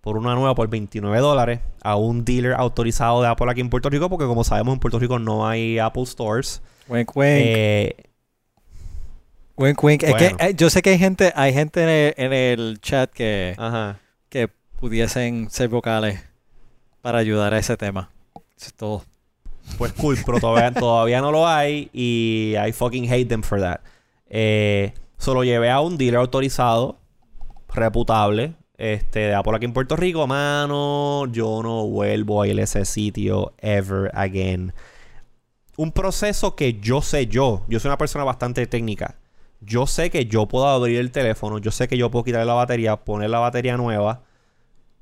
por 0.00 0.16
una 0.16 0.36
nueva 0.36 0.54
por 0.54 0.68
29 0.68 1.18
dólares 1.18 1.58
a 1.82 1.96
un 1.96 2.24
dealer 2.24 2.52
autorizado 2.52 3.22
de 3.22 3.26
Apple 3.26 3.50
aquí 3.50 3.60
en 3.60 3.68
Puerto 3.68 3.90
Rico. 3.90 4.08
Porque 4.08 4.26
como 4.26 4.44
sabemos 4.44 4.74
en 4.74 4.78
Puerto 4.78 5.00
Rico 5.00 5.18
no 5.18 5.48
hay 5.48 5.80
Apple 5.80 6.06
Stores. 6.06 6.62
Wink, 6.86 7.16
wink. 7.16 7.26
Eh, 7.26 7.96
wink, 9.56 9.82
wink. 9.82 10.02
Es 10.04 10.14
que 10.14 10.36
eh, 10.38 10.54
yo 10.54 10.70
sé 10.70 10.80
que 10.80 10.90
hay 10.90 10.98
gente, 11.00 11.32
hay 11.34 11.52
gente 11.52 11.82
en 11.82 11.88
el, 11.88 12.14
en 12.18 12.32
el 12.32 12.80
chat 12.80 13.10
que, 13.10 13.56
ajá. 13.58 13.98
que 14.28 14.48
pudiesen 14.78 15.50
ser 15.50 15.68
vocales 15.70 16.22
para 17.02 17.18
ayudar 17.18 17.52
a 17.52 17.58
ese 17.58 17.76
tema. 17.76 18.10
Eso 18.56 18.66
es 18.68 18.74
todo. 18.74 19.15
Pues 19.78 19.92
cool, 19.92 20.16
pero 20.24 20.40
todavía, 20.40 20.72
todavía 20.72 21.20
no 21.20 21.30
lo 21.30 21.46
hay 21.46 21.90
y 21.92 22.54
I 22.56 22.72
fucking 22.72 23.12
hate 23.12 23.28
them 23.28 23.42
for 23.42 23.60
that. 23.60 23.80
Eh, 24.28 24.94
solo 25.18 25.44
llevé 25.44 25.70
a 25.70 25.80
un 25.80 25.98
dealer 25.98 26.20
autorizado, 26.20 26.98
reputable, 27.74 28.54
este, 28.78 29.20
de 29.20 29.34
Apple 29.34 29.56
aquí 29.56 29.64
en 29.64 29.72
Puerto 29.72 29.96
Rico. 29.96 30.26
Mano, 30.26 31.26
yo 31.30 31.62
no 31.62 31.86
vuelvo 31.86 32.42
a 32.42 32.48
ir 32.48 32.58
a 32.58 32.64
ese 32.64 32.84
sitio 32.84 33.54
ever 33.58 34.10
again. 34.14 34.72
Un 35.76 35.92
proceso 35.92 36.56
que 36.56 36.80
yo 36.80 37.02
sé 37.02 37.26
yo, 37.26 37.64
yo 37.68 37.80
soy 37.80 37.90
una 37.90 37.98
persona 37.98 38.24
bastante 38.24 38.66
técnica. 38.66 39.16
Yo 39.60 39.86
sé 39.86 40.10
que 40.10 40.26
yo 40.26 40.46
puedo 40.46 40.66
abrir 40.66 40.98
el 41.00 41.10
teléfono, 41.10 41.58
yo 41.58 41.70
sé 41.70 41.88
que 41.88 41.98
yo 41.98 42.10
puedo 42.10 42.24
quitarle 42.24 42.46
la 42.46 42.54
batería, 42.54 42.96
poner 42.96 43.30
la 43.30 43.40
batería 43.40 43.76
nueva 43.76 44.22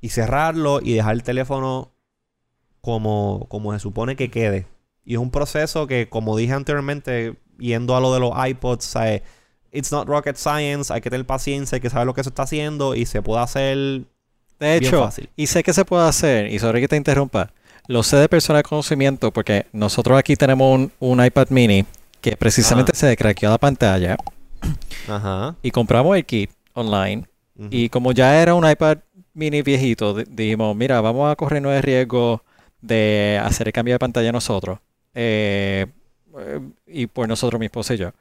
y 0.01 0.09
cerrarlo 0.09 0.79
y 0.81 0.93
dejar 0.93 1.13
el 1.13 1.23
teléfono 1.23 1.94
como, 2.85 3.47
como 3.49 3.73
se 3.73 3.79
supone 3.79 4.15
que 4.15 4.29
quede. 4.29 4.67
Y 5.03 5.13
es 5.15 5.19
un 5.19 5.31
proceso 5.31 5.87
que, 5.87 6.07
como 6.07 6.37
dije 6.37 6.53
anteriormente, 6.53 7.35
yendo 7.57 7.95
a 7.95 7.99
lo 7.99 8.13
de 8.13 8.19
los 8.19 8.31
iPods, 8.47 8.85
¿sabes? 8.85 9.21
it's 9.71 9.91
not 9.91 10.07
rocket 10.07 10.37
science, 10.37 10.93
hay 10.93 11.01
que 11.01 11.09
tener 11.09 11.25
paciencia, 11.25 11.75
hay 11.75 11.81
que 11.81 11.89
saber 11.89 12.05
lo 12.07 12.13
que 12.13 12.23
se 12.23 12.29
está 12.29 12.43
haciendo 12.43 12.95
y 12.95 13.05
se 13.05 13.21
puede 13.21 13.41
hacer 13.41 13.75
De 13.77 14.05
bien 14.79 14.83
hecho, 14.85 15.03
fácil. 15.03 15.29
y 15.35 15.47
sé 15.47 15.63
que 15.63 15.73
se 15.73 15.83
puede 15.83 16.07
hacer, 16.07 16.49
y 16.49 16.59
sobre 16.59 16.79
que 16.79 16.87
te 16.87 16.95
interrumpa, 16.95 17.51
lo 17.87 18.01
sé 18.01 18.15
de 18.15 18.29
persona 18.29 18.57
de 18.59 18.63
conocimiento 18.63 19.31
porque 19.31 19.65
nosotros 19.73 20.17
aquí 20.17 20.35
tenemos 20.37 20.73
un, 20.73 20.91
un 20.99 21.25
iPad 21.25 21.47
mini 21.49 21.83
que 22.21 22.37
precisamente 22.37 22.93
Ajá. 22.95 23.07
se 23.09 23.17
craqueó 23.17 23.49
la 23.49 23.57
pantalla 23.57 24.15
Ajá. 25.09 25.55
y 25.61 25.71
compramos 25.71 26.15
el 26.15 26.25
kit 26.25 26.51
online 26.73 27.25
y 27.69 27.89
como 27.89 28.11
ya 28.13 28.41
era 28.41 28.53
un 28.53 28.69
iPad 28.69 28.99
mini 29.33 29.61
viejito, 29.61 30.13
di- 30.13 30.23
dijimos, 30.29 30.73
mira, 30.75 31.01
vamos 31.01 31.29
a 31.31 31.35
corrernos 31.35 31.73
el 31.73 31.83
riesgo 31.83 32.41
de 32.85 33.39
hacer 33.43 33.67
el 33.67 33.73
cambio 33.73 33.95
de 33.95 33.99
pantalla 33.99 34.31
nosotros. 34.31 34.79
eh, 35.13 35.87
y 36.87 37.07
por 37.07 37.27
nosotros, 37.27 37.59
mi 37.59 37.67
esposa 37.67 37.93
y 37.93 37.97
yo. 37.97 38.11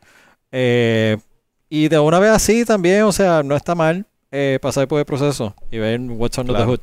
Eh, 0.53 1.17
y 1.69 1.89
de 1.89 1.99
una 1.99 2.21
vez 2.21 2.31
así 2.31 2.65
también, 2.65 3.03
o 3.03 3.13
sea, 3.13 3.43
no 3.43 3.57
está 3.57 3.75
mal 3.75 4.07
eh, 4.31 4.59
pasar 4.63 4.87
por 4.87 5.01
el 5.01 5.05
proceso 5.05 5.55
y 5.71 5.79
ver 5.79 6.01
what's 6.01 6.39
under 6.39 6.55
Claro. 6.55 6.65
the 6.65 6.71
hood. 6.71 6.81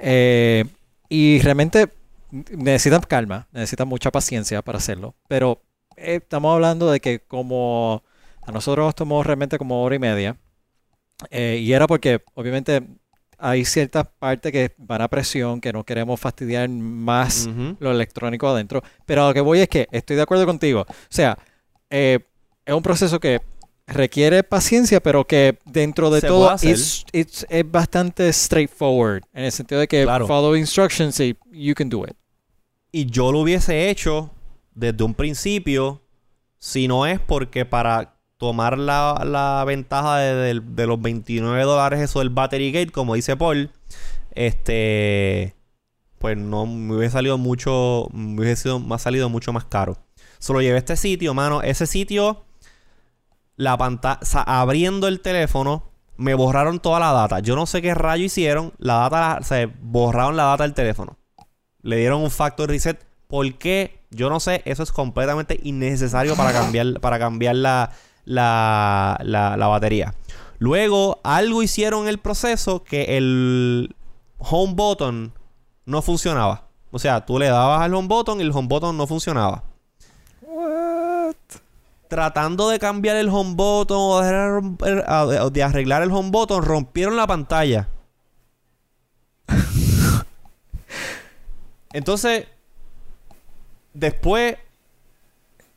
Eh, 0.00 0.64
y 1.08 1.38
realmente 1.40 1.88
necesitan 2.50 3.02
calma, 3.02 3.46
necesitan 3.52 3.86
mucha 3.86 4.10
paciencia 4.10 4.62
para 4.62 4.78
hacerlo. 4.78 5.14
Pero 5.28 5.62
estamos 5.96 6.52
hablando 6.52 6.90
de 6.90 6.98
que 6.98 7.20
como 7.20 8.02
a 8.42 8.50
nosotros 8.50 8.84
nos 8.86 8.94
tomó 8.96 9.22
realmente 9.22 9.58
como 9.58 9.82
hora 9.84 9.94
y 9.94 10.00
media. 10.00 10.36
y 11.30 11.72
era 11.72 11.86
porque 11.86 12.20
obviamente 12.34 12.82
hay 13.46 13.64
ciertas 13.66 14.06
partes 14.18 14.50
que 14.52 14.74
van 14.78 15.02
a 15.02 15.08
presión, 15.08 15.60
que 15.60 15.70
no 15.72 15.84
queremos 15.84 16.18
fastidiar 16.18 16.66
más 16.68 17.46
lo 17.78 17.90
electrónico 17.90 18.48
adentro. 18.48 18.82
Pero 19.04 19.24
a 19.24 19.28
lo 19.28 19.34
que 19.34 19.40
voy 19.42 19.60
es 19.60 19.68
que 19.68 19.86
estoy 19.92 20.16
de 20.16 20.22
acuerdo 20.22 20.46
contigo. 20.46 20.80
O 20.88 20.94
sea, 21.10 21.36
eh, 21.90 22.20
es 22.64 22.74
un 22.74 22.82
proceso 22.82 23.20
que 23.20 23.42
requiere 23.86 24.42
paciencia, 24.44 25.00
pero 25.02 25.26
que 25.26 25.58
dentro 25.66 26.08
de 26.08 26.22
Se 26.22 26.26
todo 26.26 26.54
it's- 26.54 27.04
it's- 27.12 27.44
es 27.50 27.70
bastante 27.70 28.32
straightforward. 28.32 29.22
En 29.34 29.44
el 29.44 29.52
sentido 29.52 29.78
de 29.82 29.88
que 29.88 30.04
Claro. 30.04 30.26
follow 30.26 30.56
instructions 30.56 31.20
y 31.20 31.36
you 31.52 31.74
can 31.74 31.90
do 31.90 32.04
it. 32.06 32.16
Y 32.92 33.04
yo 33.06 33.30
lo 33.30 33.40
hubiese 33.40 33.90
hecho 33.90 34.30
desde 34.74 35.04
un 35.04 35.12
principio, 35.12 36.00
si 36.58 36.88
no 36.88 37.04
es 37.06 37.20
porque 37.20 37.66
para 37.66 38.13
tomar 38.44 38.78
la, 38.78 39.22
la 39.24 39.64
ventaja 39.66 40.18
de, 40.18 40.34
de- 40.34 40.60
de 40.60 40.86
los 40.86 41.00
29 41.00 41.62
dólares 41.64 42.00
eso 42.00 42.20
del 42.20 42.30
Battery 42.30 42.72
Gate, 42.72 42.92
como 42.92 43.14
dice 43.14 43.36
Paul, 43.36 43.70
este, 44.34 45.54
pues 46.18 46.36
no 46.36 46.66
me 46.66 46.96
hubiese 46.96 47.12
salido 47.12 47.38
mucho, 47.38 48.08
me 48.12 48.40
hubiese 48.40 48.62
sido, 48.62 48.80
me 48.80 48.98
salido 48.98 49.28
mucho 49.28 49.52
más 49.52 49.64
caro. 49.64 49.96
Solo 50.38 50.60
llevé 50.60 50.76
a 50.76 50.78
este 50.78 50.96
sitio, 50.96 51.32
mano. 51.34 51.62
Ese 51.62 51.86
sitio, 51.86 52.44
la 53.56 53.76
pantalla, 53.76 54.20
abriendo 54.46 55.08
el 55.08 55.20
teléfono, 55.20 55.84
me 56.16 56.34
borraron 56.34 56.80
toda 56.80 57.00
la 57.00 57.12
data. 57.12 57.40
Yo 57.40 57.56
no 57.56 57.66
sé 57.66 57.80
qué 57.82 57.94
rayo 57.94 58.24
hicieron. 58.24 58.72
La 58.78 59.08
data, 59.08 59.38
se 59.42 59.66
borraron 59.80 60.36
la 60.36 60.44
data 60.44 60.64
del 60.64 60.74
teléfono. 60.74 61.16
Le 61.82 61.96
dieron 61.96 62.20
un 62.22 62.30
factory 62.30 62.74
reset. 62.74 63.04
¿Por 63.26 63.54
qué? 63.54 63.98
Yo 64.10 64.28
no 64.28 64.38
sé. 64.38 64.62
Eso 64.64 64.82
es 64.82 64.92
completamente 64.92 65.58
innecesario 65.62 66.36
para 66.36 66.52
cambiar, 66.52 67.00
para 67.00 67.18
cambiar 67.18 67.56
la, 67.56 67.90
la, 68.24 69.18
la, 69.22 69.56
la 69.56 69.66
batería. 69.66 70.14
Luego, 70.58 71.20
algo 71.24 71.62
hicieron 71.62 72.02
en 72.02 72.08
el 72.08 72.18
proceso 72.18 72.84
que 72.84 73.16
el 73.16 73.94
home 74.38 74.74
button 74.74 75.32
no 75.84 76.00
funcionaba. 76.02 76.68
O 76.90 76.98
sea, 76.98 77.24
tú 77.26 77.38
le 77.38 77.48
dabas 77.48 77.82
al 77.82 77.94
home 77.94 78.08
button 78.08 78.40
y 78.40 78.44
el 78.44 78.52
home 78.52 78.68
button 78.68 78.96
no 78.96 79.06
funcionaba. 79.06 79.64
What? 80.42 81.34
Tratando 82.08 82.68
de 82.68 82.78
cambiar 82.78 83.16
el 83.16 83.28
home 83.28 83.54
button 83.54 83.96
o 83.98 84.20
de 84.20 84.28
arreglar- 84.30 85.40
o 85.42 85.50
de 85.50 85.62
arreglar 85.62 86.02
el 86.02 86.12
home 86.12 86.30
button, 86.30 86.62
rompieron 86.62 87.16
la 87.16 87.26
pantalla. 87.26 87.88
Entonces, 91.92 92.46
después, 93.92 94.56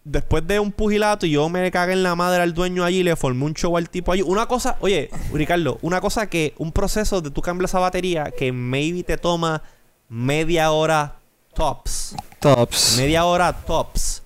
después 0.09 0.45
de 0.47 0.59
un 0.59 0.71
pugilato 0.71 1.25
y 1.25 1.31
yo 1.31 1.47
me 1.49 1.69
cagué 1.71 1.93
en 1.93 2.03
la 2.03 2.15
madre 2.15 2.41
al 2.41 2.53
dueño 2.53 2.83
allí, 2.83 3.03
le 3.03 3.15
formé 3.15 3.45
un 3.45 3.53
show 3.53 3.75
al 3.77 3.89
tipo 3.89 4.11
allí. 4.11 4.21
Una 4.21 4.45
cosa, 4.47 4.77
oye, 4.79 5.09
Ricardo, 5.33 5.77
una 5.81 5.99
cosa 6.01 6.27
que, 6.27 6.53
un 6.57 6.71
proceso 6.71 7.21
de 7.21 7.29
tú 7.31 7.41
cambias 7.41 7.71
esa 7.71 7.79
batería 7.79 8.31
que 8.37 8.51
maybe 8.51 9.03
te 9.03 9.17
toma 9.17 9.61
media 10.09 10.71
hora 10.71 11.15
tops. 11.53 12.15
Tops. 12.39 12.95
Media 12.97 13.25
hora 13.25 13.51
tops. 13.53 14.23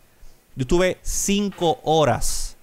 Yo 0.55 0.67
tuve 0.67 0.97
cinco 1.01 1.79
horas 1.83 2.55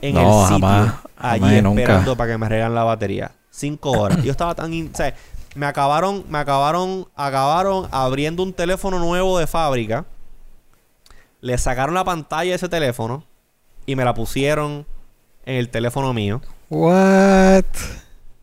en 0.00 0.14
No, 0.14 0.20
el 0.20 0.48
sitio 0.48 0.66
jamás, 0.66 0.94
allí 1.16 1.40
jamás 1.40 1.58
y 1.58 1.62
nunca. 1.62 1.80
esperando 1.82 2.16
para 2.16 2.32
que 2.32 2.38
me 2.38 2.46
arreglan 2.46 2.74
la 2.74 2.84
batería. 2.84 3.32
Cinco 3.50 3.92
horas. 3.92 4.22
Yo 4.22 4.30
estaba 4.32 4.54
tan... 4.54 4.72
in- 4.72 4.90
o 4.92 4.96
sea, 4.96 5.14
me 5.54 5.66
acabaron, 5.66 6.24
me 6.28 6.38
acabaron, 6.38 7.06
acabaron 7.14 7.86
abriendo 7.92 8.42
un 8.42 8.52
teléfono 8.52 8.98
nuevo 8.98 9.38
de 9.38 9.46
fábrica. 9.46 10.04
Le 11.42 11.58
sacaron 11.58 11.94
la 11.94 12.04
pantalla 12.04 12.50
de 12.50 12.56
ese 12.56 12.68
teléfono 12.70 13.24
y 13.84 13.94
me 13.96 14.04
la 14.04 14.14
pusieron 14.14 14.86
en 15.44 15.56
el 15.56 15.68
teléfono 15.68 16.14
mío. 16.14 16.40
What? 16.70 17.64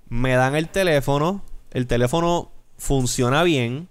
Me 0.10 0.34
dan 0.36 0.56
el 0.56 0.70
teléfono. 0.70 1.42
El 1.72 1.88
teléfono 1.88 2.52
funciona 2.78 3.42
bien. 3.44 3.88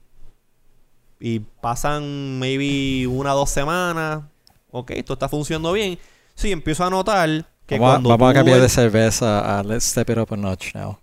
Y 1.21 1.41
pasan 1.41 2.39
maybe 2.39 3.07
una 3.09 3.35
o 3.35 3.39
dos 3.39 3.51
semanas. 3.51 4.23
Ok, 4.71 4.91
esto 4.93 5.15
está 5.15 5.29
funcionando 5.29 5.73
bien. 5.73 5.99
Sí, 6.35 6.53
empiezo 6.53 6.85
a 6.85 6.91
notar 6.91 7.29
que 7.67 7.79
Vamos, 7.79 7.95
cuando 7.95 8.09
vamos 8.11 8.31
a 8.31 8.35
cambiar 8.35 8.59
el- 8.59 8.63
de 8.63 8.69
cerveza 8.69 9.59
a 9.59 9.63
Let's 9.65 9.85
Step 9.85 10.11
It 10.11 10.19
Up 10.19 10.33
a 10.33 10.37
Notch 10.37 10.75
now. 10.75 10.99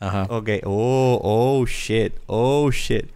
Ajá. 0.00 0.26
Ok, 0.30 0.48
oh, 0.64 1.20
oh 1.22 1.66
shit, 1.66 2.14
oh 2.26 2.70
shit. 2.72 3.06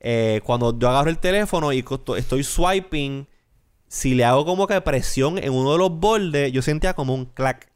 Eh, 0.00 0.40
cuando 0.44 0.78
yo 0.78 0.88
agarro 0.88 1.10
el 1.10 1.18
teléfono 1.18 1.72
y 1.72 1.84
estoy 2.16 2.44
swiping, 2.44 3.26
si 3.88 4.14
le 4.14 4.24
hago 4.24 4.44
como 4.44 4.66
que 4.66 4.80
presión 4.80 5.38
en 5.38 5.52
uno 5.52 5.72
de 5.72 5.78
los 5.78 5.90
bordes, 5.90 6.52
yo 6.52 6.62
sentía 6.62 6.94
como 6.94 7.14
un 7.14 7.24
clac. 7.26 7.70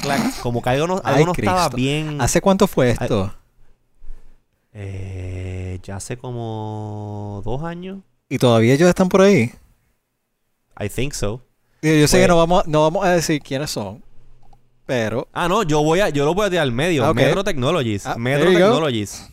Clac. 0.00 0.40
Como 0.40 0.62
que 0.62 0.70
algo 0.70 0.86
no, 0.86 1.00
algo 1.04 1.26
no 1.26 1.32
estaba 1.32 1.68
bien. 1.68 2.20
¿Hace 2.20 2.40
cuánto 2.40 2.66
fue 2.66 2.90
esto? 2.90 3.34
Eh, 4.72 5.80
ya 5.82 5.96
hace 5.96 6.16
como 6.16 7.42
dos 7.44 7.62
años. 7.64 7.98
¿Y 8.28 8.38
todavía 8.38 8.74
ellos 8.74 8.88
están 8.88 9.08
por 9.08 9.22
ahí? 9.22 9.52
I 10.78 10.88
think 10.88 11.12
so. 11.12 11.42
Yo 11.82 11.90
sé 11.90 11.98
Pues- 12.00 12.12
que 12.12 12.28
no 12.28 12.36
vamos, 12.36 12.66
no 12.66 12.82
vamos 12.82 13.04
a 13.04 13.10
decir 13.10 13.40
quiénes 13.42 13.70
son, 13.70 14.02
pero 14.86 15.28
Ah, 15.32 15.48
no, 15.48 15.62
yo 15.62 15.82
voy 15.82 16.00
a, 16.00 16.08
yo 16.10 16.24
lo 16.24 16.34
voy 16.34 16.46
a 16.46 16.50
tirar 16.50 16.62
al 16.62 16.72
medio. 16.72 17.04
Ah. 17.04 17.12
Metro 17.14 17.42
Technologies. 17.42 18.06
Ah, 18.06 18.16
Metro. 18.16 18.50
Technologies. 18.50 19.28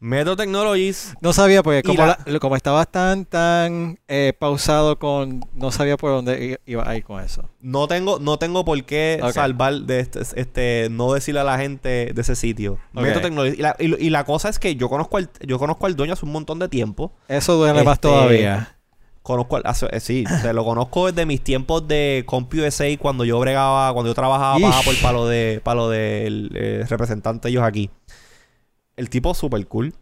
Metro 0.00 0.34
Technologies. 0.34 1.14
no 1.20 1.32
sabía 1.34 1.62
porque 1.62 1.82
como, 1.82 2.06
la- 2.06 2.18
la- 2.24 2.38
como 2.38 2.56
estabas 2.56 2.88
tan 2.88 3.26
tan 3.26 3.98
eh, 4.08 4.32
pausado 4.38 4.98
con, 4.98 5.44
no 5.54 5.70
sabía 5.70 5.96
por 5.98 6.10
dónde 6.10 6.58
iba 6.64 6.88
a 6.88 6.96
ir 6.96 7.04
con 7.04 7.22
eso. 7.22 7.50
No 7.60 7.86
tengo, 7.86 8.18
no 8.18 8.38
tengo 8.38 8.64
por 8.64 8.82
qué 8.84 9.20
salvar 9.34 9.74
de 9.74 10.00
este, 10.00 10.20
este, 10.36 10.88
no 10.90 11.12
decirle 11.12 11.40
a 11.40 11.44
la 11.44 11.58
gente 11.58 12.12
de 12.14 12.20
ese 12.22 12.34
sitio. 12.34 12.78
Ok. 12.94 13.02
Metro 13.02 13.20
Technologies. 13.20 13.58
Y 13.58 13.62
la, 13.62 13.76
y, 13.78 14.10
la 14.10 14.24
cosa 14.24 14.48
es 14.48 14.58
que 14.58 14.74
yo 14.74 14.88
conozco 14.88 15.18
al, 15.18 15.28
yo 15.46 15.58
conozco 15.58 15.84
al 15.86 15.94
dueño 15.96 16.14
hace 16.14 16.24
un 16.24 16.32
montón 16.32 16.58
de 16.58 16.68
tiempo. 16.68 17.12
Eso 17.28 17.54
duele 17.56 17.84
más 17.84 17.96
Este, 17.96 18.08
todavía. 18.08 18.76
Conozco 19.22 19.56
al, 19.56 19.62
hace- 19.66 19.86
eh, 19.94 20.00
sí, 20.00 20.24
se 20.40 20.54
lo 20.54 20.64
conozco 20.64 21.08
desde 21.12 21.26
mis 21.26 21.42
tiempos 21.44 21.86
de 21.86 22.22
CompUSA 22.26 22.86
cuando 22.98 23.26
yo 23.26 23.38
bregaba, 23.38 23.92
cuando 23.92 24.08
yo 24.10 24.14
trabajaba 24.14 24.58
para 24.58 24.78
Apple, 24.78 24.94
para 25.02 25.12
lo 25.12 25.26
de, 25.26 25.60
para 25.62 25.74
lo 25.74 25.88
del 25.90 26.50
eh, 26.54 26.86
representante 26.88 27.50
ellos 27.50 27.62
aquí. 27.62 27.90
El 29.00 29.08
tipo 29.08 29.32
super 29.32 29.66
cool. 29.66 29.94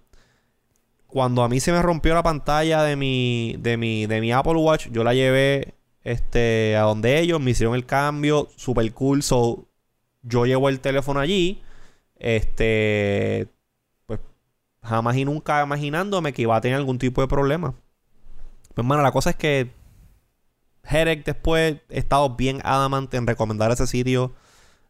Cuando 1.06 1.44
a 1.44 1.48
mí 1.48 1.60
se 1.60 1.70
me 1.70 1.80
rompió 1.80 2.14
la 2.14 2.24
pantalla 2.24 2.82
de 2.82 2.96
mi, 2.96 3.54
de 3.60 3.76
mi, 3.76 4.06
de 4.06 4.20
mi 4.20 4.32
Apple 4.32 4.56
Watch, 4.56 4.88
yo 4.90 5.04
la 5.04 5.14
llevé 5.14 5.74
este, 6.02 6.76
a 6.76 6.80
donde 6.80 7.20
ellos, 7.20 7.40
me 7.40 7.52
hicieron 7.52 7.76
el 7.76 7.86
cambio, 7.86 8.48
super 8.56 8.92
cool. 8.92 9.22
So, 9.22 9.68
yo 10.22 10.46
llevo 10.46 10.68
el 10.68 10.80
teléfono 10.80 11.20
allí. 11.20 11.62
Este, 12.16 13.46
pues, 14.06 14.18
jamás 14.82 15.16
y 15.16 15.24
nunca 15.24 15.62
imaginándome 15.62 16.32
que 16.32 16.42
iba 16.42 16.56
a 16.56 16.60
tener 16.60 16.76
algún 16.76 16.98
tipo 16.98 17.20
de 17.20 17.28
problema. 17.28 17.76
Pues, 18.74 18.84
mano, 18.84 19.02
la 19.02 19.12
cosa 19.12 19.30
es 19.30 19.36
que 19.36 19.70
Herec 20.82 21.24
después 21.24 21.76
he 21.88 21.98
estado 22.00 22.34
bien 22.34 22.60
adamante 22.64 23.16
en 23.16 23.28
recomendar 23.28 23.70
ese 23.70 23.86
sitio. 23.86 24.32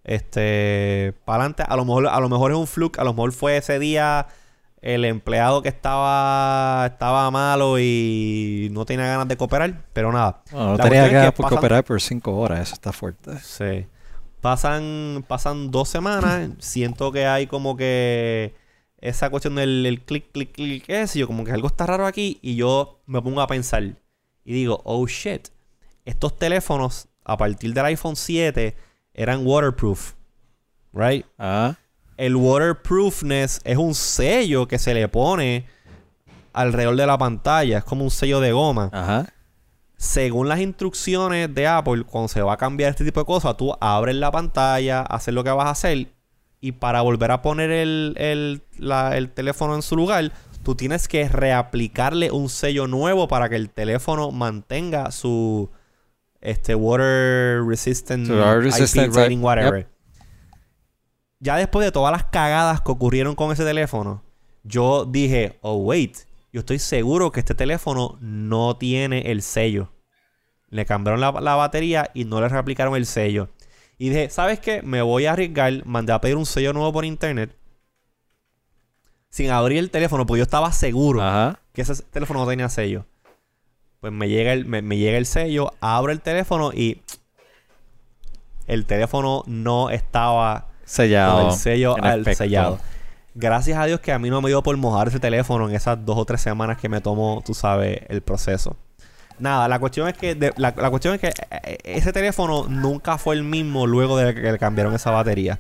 Este, 0.09 1.13
para 1.27 1.43
adelante. 1.43 1.65
A 1.69 1.77
lo 1.77 1.85
mejor, 1.85 2.07
a 2.07 2.19
lo 2.19 2.29
mejor 2.31 2.51
es 2.53 2.57
un 2.57 2.67
fluke. 2.67 2.99
A 2.99 3.05
lo 3.05 3.13
mejor 3.13 3.33
fue 3.33 3.59
ese 3.59 3.79
día 3.79 4.27
el 4.81 5.05
empleado 5.05 5.61
que 5.61 5.69
estaba, 5.69 6.87
estaba 6.87 7.31
malo 7.31 7.79
y 7.79 8.69
no 8.73 8.87
tenía 8.87 9.07
ganas 9.07 9.29
de 9.29 9.37
cooperar. 9.37 9.85
Pero 9.93 10.11
nada. 10.11 10.43
No, 10.51 10.73
no 10.73 10.79
tenía 10.79 11.07
ganas 11.09 11.33
pasan- 11.35 11.51
cooperar 11.51 11.85
por 11.85 12.01
cinco 12.01 12.35
horas, 12.39 12.61
eso 12.61 12.75
está 12.75 12.91
fuerte. 12.93 13.39
Sí. 13.41 13.87
Pasan, 14.41 15.25
pasan 15.29 15.71
dos 15.71 15.91
semanas. 15.91 16.51
siento 16.59 17.13
que 17.13 17.27
hay 17.27 17.47
como 17.47 17.77
que 17.77 18.55
esa 19.01 19.29
cuestión 19.29 19.57
del 19.57 19.85
el 19.85 20.01
clic, 20.01 20.33
clic, 20.33 20.53
clic, 20.53 20.87
qué 20.87 21.07
sé 21.07 21.19
yo, 21.19 21.27
como 21.27 21.45
que 21.45 21.53
algo 21.53 21.67
está 21.67 21.85
raro 21.85 22.07
aquí. 22.07 22.39
Y 22.41 22.57
yo 22.57 23.01
me 23.05 23.21
pongo 23.21 23.43
a 23.43 23.47
pensar. 23.47 23.83
Y 23.83 24.53
digo, 24.55 24.81
oh 24.85 25.07
shit. 25.07 25.49
Estos 26.07 26.39
teléfonos, 26.39 27.09
a 27.27 27.37
partir 27.37 27.75
del 27.75 27.85
iPhone 27.85 28.17
7, 28.17 28.75
eran 29.19 29.47
waterproof. 29.47 30.12
Right? 30.93 31.27
Ah, 31.39 31.75
El 32.16 32.37
waterproofness 32.37 33.61
es 33.64 33.77
un 33.77 33.95
sello 33.95 34.66
que 34.66 34.79
se 34.79 34.95
le 34.95 35.09
pone 35.09 35.66
alrededor 36.53 36.97
de 36.97 37.07
la 37.07 37.19
pantalla. 37.19 37.79
Es 37.79 37.85
como 37.85 38.05
un 38.05 38.11
sello 38.11 38.41
de 38.41 38.53
goma. 38.53 38.91
ajá. 38.93 39.27
según 39.97 40.49
las 40.49 40.61
instrucciones 40.61 41.53
de 41.53 41.66
Apple, 41.66 42.05
cuando 42.05 42.29
se 42.29 42.41
va 42.41 42.53
a 42.53 42.57
cambiar 42.57 42.91
este 42.91 43.05
tipo 43.05 43.19
de 43.21 43.27
cosas, 43.27 43.57
tú 43.57 43.75
abres 43.81 44.14
la 44.14 44.31
pantalla, 44.31 45.01
haces 45.03 45.35
lo 45.35 45.43
que 45.43 45.51
vas 45.51 45.66
a 45.66 45.71
hacer 45.71 46.09
y 46.61 46.73
para 46.73 47.01
volver 47.03 47.31
a 47.33 47.43
poner 47.43 47.71
el, 47.71 48.14
el, 48.16 48.62
la- 48.79 49.16
el 49.16 49.31
teléfono 49.31 49.75
en 49.75 49.83
su 49.83 49.97
lugar, 49.97 50.31
tú 50.64 50.75
tienes 50.77 51.09
que 51.09 51.29
reaplicarle 51.29 52.31
un 52.31 52.49
sello 52.49 52.87
nuevo 52.87 53.27
para 53.29 53.49
que 53.49 53.57
el 53.57 53.71
teléfono 53.71 54.31
mantenga 54.31 55.11
su 55.11 55.69
este 56.41 56.74
water 56.74 57.62
resistant, 57.64 58.28
resistant, 58.28 59.09
IP 59.09 59.16
rating, 59.16 59.39
yep. 59.39 59.45
whatever. 59.45 59.89
Ya 61.41 61.57
después 61.57 61.84
de 61.84 61.93
todas 61.93 62.12
las 62.12 62.24
cagadas 62.24 62.80
que 62.80 62.91
ocurrieron 62.91 63.34
con 63.34 63.53
ese 63.53 63.64
teléfono, 63.64 64.24
yo 64.64 65.05
dije, 65.05 65.59
oh 65.62 65.76
wait, 65.76 66.16
yo 66.53 66.61
estoy 66.61 66.78
seguro 66.78 67.30
que 67.30 67.41
este 67.41 67.55
teléfono 67.55 68.18
no 68.20 68.76
tiene 68.76 69.30
el 69.30 69.43
sello. 69.43 69.93
Le 70.68 70.84
cambiaron 70.84 71.20
la, 71.20 71.32
la 71.32 71.55
batería 71.55 72.11
y 72.14 72.24
no 72.24 72.41
le 72.41 72.49
reaplicaron 72.49 72.95
el 72.97 73.07
sello. 73.07 73.49
Y 73.99 74.11
dije, 74.11 74.30
¿sabes 74.30 74.61
qué? 74.61 74.82
Me 74.82 75.03
voy 75.03 75.26
a 75.26 75.32
arriesgar. 75.32 75.84
Mandé 75.84 76.12
a 76.12 76.20
pedir 76.20 76.36
un 76.36 76.47
sello 76.47 76.72
nuevo 76.72 76.93
por 76.93 77.05
internet. 77.05 77.57
Sin 79.28 79.51
abrir 79.51 79.78
el 79.78 79.91
teléfono, 79.91 80.24
porque 80.24 80.39
yo 80.39 80.45
estaba 80.45 80.72
seguro 80.72 81.22
Ajá. 81.22 81.61
que 81.72 81.82
ese 81.82 82.03
teléfono 82.05 82.41
no 82.41 82.47
tenía 82.49 82.68
sello. 82.68 83.07
Pues 84.01 84.12
me 84.12 84.28
llega 84.28 84.53
el, 84.53 84.64
me, 84.64 84.80
me 84.82 84.96
llega 84.96 85.18
el 85.18 85.26
sello, 85.26 85.72
abro 85.80 86.12
el 86.12 86.20
teléfono 86.20 86.72
y 86.72 87.03
el 88.66 88.84
teléfono 88.86 89.42
no 89.46 89.90
estaba 89.90 90.61
con 90.62 90.70
Sellado. 90.84 91.49
el 91.51 91.55
sello 91.57 91.99
en 91.99 92.05
al- 92.05 92.20
efecto. 92.20 92.38
sellado. 92.44 92.78
Gracias 93.34 93.78
a 93.78 93.84
Dios 93.86 94.01
que 94.01 94.12
a 94.12 94.18
mí 94.18 94.30
no 94.30 94.40
me 94.40 94.49
dio 94.49 94.62
por 94.62 94.76
mojar 94.76 95.09
ese 95.09 95.20
teléfono 95.20 95.68
en 95.68 95.74
esas 95.74 96.05
dos 96.05 96.16
o 96.18 96.24
tres 96.24 96.40
semanas 96.40 96.78
que 96.78 96.88
me 96.88 97.01
tomó, 97.01 97.42
tú 97.44 97.55
sabes, 97.55 98.01
el 98.09 98.20
proceso. 98.22 98.76
Nada, 99.38 99.68
la 99.68 99.78
cuestión 99.78 100.09
es 100.09 100.14
que 100.16 100.34
de- 100.34 100.53
la, 100.57 100.74
la 100.76 100.90
cuestión 100.90 101.14
es 101.14 101.20
que 101.20 101.28
eh, 101.28 101.78
ese 101.84 102.12
teléfono 102.12 102.64
nunca 102.68 103.16
fue 103.18 103.36
el 103.36 103.44
mismo 103.44 103.86
luego 103.86 104.16
de 104.16 104.34
que 104.34 104.40
le 104.53 104.59
cambiaron 104.59 104.94
esa 104.94 105.11
batería. 105.12 105.59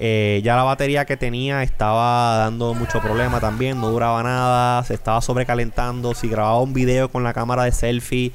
Eh, 0.00 0.40
ya 0.44 0.54
la 0.54 0.62
batería 0.62 1.04
que 1.06 1.16
tenía 1.16 1.64
estaba 1.64 2.36
dando 2.38 2.72
mucho 2.72 3.00
problema 3.00 3.40
también, 3.40 3.80
no 3.80 3.90
duraba 3.90 4.22
nada, 4.22 4.84
se 4.84 4.94
estaba 4.94 5.20
sobrecalentando. 5.20 6.14
Si 6.14 6.28
grababa 6.28 6.60
un 6.60 6.72
video 6.72 7.10
con 7.10 7.24
la 7.24 7.34
cámara 7.34 7.64
de 7.64 7.72
selfie, 7.72 8.30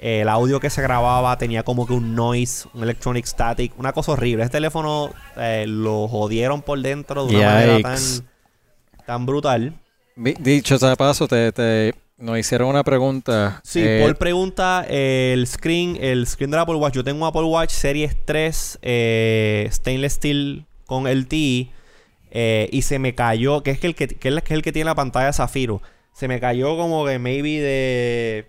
eh, 0.00 0.20
el 0.20 0.28
audio 0.28 0.60
que 0.60 0.70
se 0.70 0.80
grababa 0.80 1.36
tenía 1.38 1.64
como 1.64 1.88
que 1.88 1.92
un 1.92 2.14
noise, 2.14 2.68
un 2.72 2.84
electronic 2.84 3.26
static, 3.26 3.72
una 3.78 3.92
cosa 3.92 4.12
horrible. 4.12 4.44
Ese 4.44 4.52
teléfono 4.52 5.10
eh, 5.36 5.64
lo 5.66 6.06
jodieron 6.06 6.62
por 6.62 6.80
dentro 6.80 7.26
de 7.26 7.36
una 7.36 7.46
manera 7.46 7.96
tan, 9.04 9.26
brutal. 9.26 9.74
Dicho 10.14 10.78
sea 10.78 10.90
de 10.90 10.96
paso, 10.96 11.26
te, 11.26 11.50
te- 11.50 11.94
nos 12.16 12.38
hicieron 12.38 12.68
una 12.68 12.84
pregunta. 12.84 13.60
Sí, 13.64 13.80
eh, 13.82 13.98
Paul 14.02 14.14
pregunta 14.14 14.84
eh, 14.88 15.32
el 15.34 15.48
screen, 15.48 15.98
el 16.00 16.28
screen 16.28 16.52
del 16.52 16.60
Apple 16.60 16.76
Watch. 16.76 16.94
Yo 16.94 17.02
tengo 17.02 17.22
un 17.22 17.28
Apple 17.28 17.42
Watch 17.42 17.70
Series 17.72 18.14
3 18.24 18.78
eh, 18.82 19.68
stainless 19.72 20.12
steel 20.12 20.64
con 20.92 21.06
LTE 21.08 21.70
eh, 22.30 22.68
y 22.72 22.82
se 22.82 22.98
me 22.98 23.14
cayó, 23.14 23.62
que 23.62 23.70
es 23.72 23.78
que 23.80 23.86
el 23.88 23.94
que, 23.94 24.08
que 24.08 24.28
es 24.28 24.34
el 24.34 24.42
que 24.42 24.54
el 24.54 24.62
tiene 24.62 24.84
la 24.84 24.94
pantalla 24.94 25.26
de 25.26 25.32
zafiro. 25.32 25.80
Se 26.12 26.28
me 26.28 26.38
cayó 26.40 26.76
como 26.76 27.04
que 27.06 27.18
maybe 27.18 27.60
de 27.60 28.48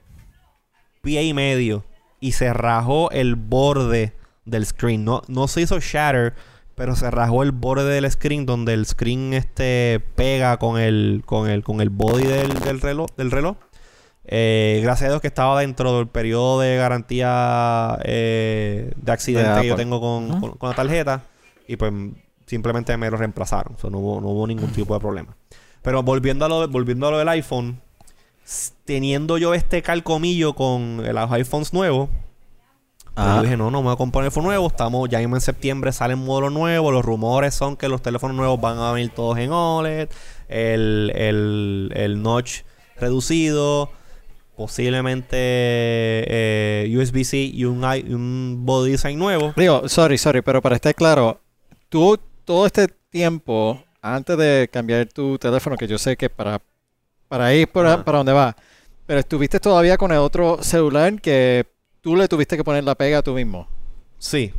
pie 1.01 1.23
y 1.23 1.33
medio 1.33 1.83
y 2.19 2.33
se 2.33 2.53
rajó 2.53 3.09
el 3.11 3.35
borde 3.35 4.13
del 4.45 4.65
screen. 4.65 5.03
No, 5.05 5.21
no 5.27 5.47
se 5.47 5.61
hizo 5.61 5.79
shatter, 5.79 6.33
pero 6.75 6.95
se 6.95 7.09
rajó 7.11 7.43
el 7.43 7.51
borde 7.51 7.93
del 7.93 8.09
screen 8.11 8.45
donde 8.45 8.73
el 8.73 8.85
screen 8.85 9.33
este 9.33 10.01
pega 10.15 10.57
con 10.57 10.79
el 10.79 11.23
con 11.25 11.49
el 11.49 11.63
con 11.63 11.79
el 11.81 11.89
body 11.89 12.23
del, 12.25 12.59
del 12.61 12.81
reloj 12.81 13.09
del 13.17 13.31
reloj. 13.31 13.57
Eh, 14.25 14.79
gracias 14.81 15.07
a 15.07 15.11
Dios 15.11 15.21
que 15.21 15.27
estaba 15.27 15.59
dentro 15.59 15.97
del 15.97 16.07
periodo 16.07 16.61
de 16.61 16.77
garantía 16.77 17.99
eh, 18.05 18.93
de 18.95 19.11
accidente 19.11 19.49
De 19.51 19.61
que 19.61 19.67
yo 19.67 19.75
tengo 19.75 19.99
con- 19.99 20.57
con 20.57 20.69
la 20.69 20.75
tarjeta. 20.75 21.23
Y 21.67 21.75
pues 21.75 21.91
simplemente 22.45 22.95
me 22.97 23.09
lo 23.09 23.17
reemplazaron. 23.17 23.75
O 23.75 23.79
sea, 23.79 23.89
no, 23.89 23.99
hubo, 23.99 24.21
no 24.21 24.29
hubo 24.29 24.47
ningún 24.47 24.71
tipo 24.71 24.93
de 24.93 24.99
problema. 24.99 25.35
Pero 25.81 26.01
volviendo 26.03 26.45
a 26.45 26.49
lo, 26.49 26.67
volviendo 26.67 27.07
a 27.07 27.11
lo 27.11 27.17
del 27.17 27.29
iPhone, 27.29 27.81
teniendo 28.85 29.37
yo 29.37 29.53
este 29.53 29.81
calcomillo 29.81 30.53
con 30.53 31.03
los 31.03 31.31
iPhones 31.31 31.73
nuevos, 31.73 32.09
pues 33.15 33.27
yo 33.27 33.41
dije, 33.43 33.57
no, 33.57 33.69
no 33.69 33.81
me 33.81 33.85
voy 33.85 33.93
a 33.93 33.97
comprar 33.97 34.23
un 34.23 34.25
iPhone 34.25 34.45
nuevo. 34.45 34.67
Estamos 34.67 35.07
ya 35.07 35.19
mismo 35.19 35.35
en 35.35 35.41
septiembre, 35.41 35.91
salen 35.91 36.19
modelos 36.19 36.51
nuevos. 36.51 36.91
Los 36.91 37.05
rumores 37.05 37.53
son 37.53 37.77
que 37.77 37.87
los 37.87 38.01
teléfonos 38.01 38.35
nuevos 38.35 38.59
van 38.59 38.79
a 38.79 38.91
venir 38.91 39.11
todos 39.11 39.37
en 39.37 39.51
OLED. 39.51 40.09
El, 40.47 41.11
el, 41.15 41.91
el 41.95 42.21
notch 42.23 42.61
reducido. 42.97 43.91
Posiblemente 44.55 45.35
eh, 45.35 46.95
USB-C 46.95 47.37
y 47.37 47.65
un, 47.65 47.83
un 47.83 48.65
body 48.65 48.91
design 48.91 49.17
nuevo. 49.17 49.53
Digo, 49.57 49.89
sorry, 49.89 50.17
sorry, 50.17 50.43
pero 50.43 50.61
para 50.61 50.75
estar 50.75 50.93
claro, 50.93 51.41
tú 51.89 52.19
todo 52.45 52.65
este 52.65 52.87
tiempo, 53.09 53.83
antes 54.01 54.37
de 54.37 54.69
cambiar 54.71 55.07
tu 55.07 55.37
teléfono, 55.37 55.75
que 55.77 55.87
yo 55.87 55.97
sé 55.97 56.17
que 56.17 56.29
para, 56.29 56.61
para 57.27 57.53
ir 57.53 57.67
por 57.67 57.85
a- 57.85 58.03
para 58.03 58.17
donde 58.19 58.33
va, 58.33 58.55
pero 59.05 59.19
estuviste 59.19 59.59
todavía 59.59 59.97
con 59.97 60.11
el 60.11 60.17
otro 60.17 60.61
celular 60.61 61.19
que 61.21 61.65
tú 62.01 62.15
le 62.15 62.27
tuviste 62.27 62.57
que 62.57 62.63
poner 62.63 62.83
la 62.83 62.95
pega 62.95 63.21
tú 63.21 63.33
mismo. 63.33 63.67
Sí. 64.17 64.53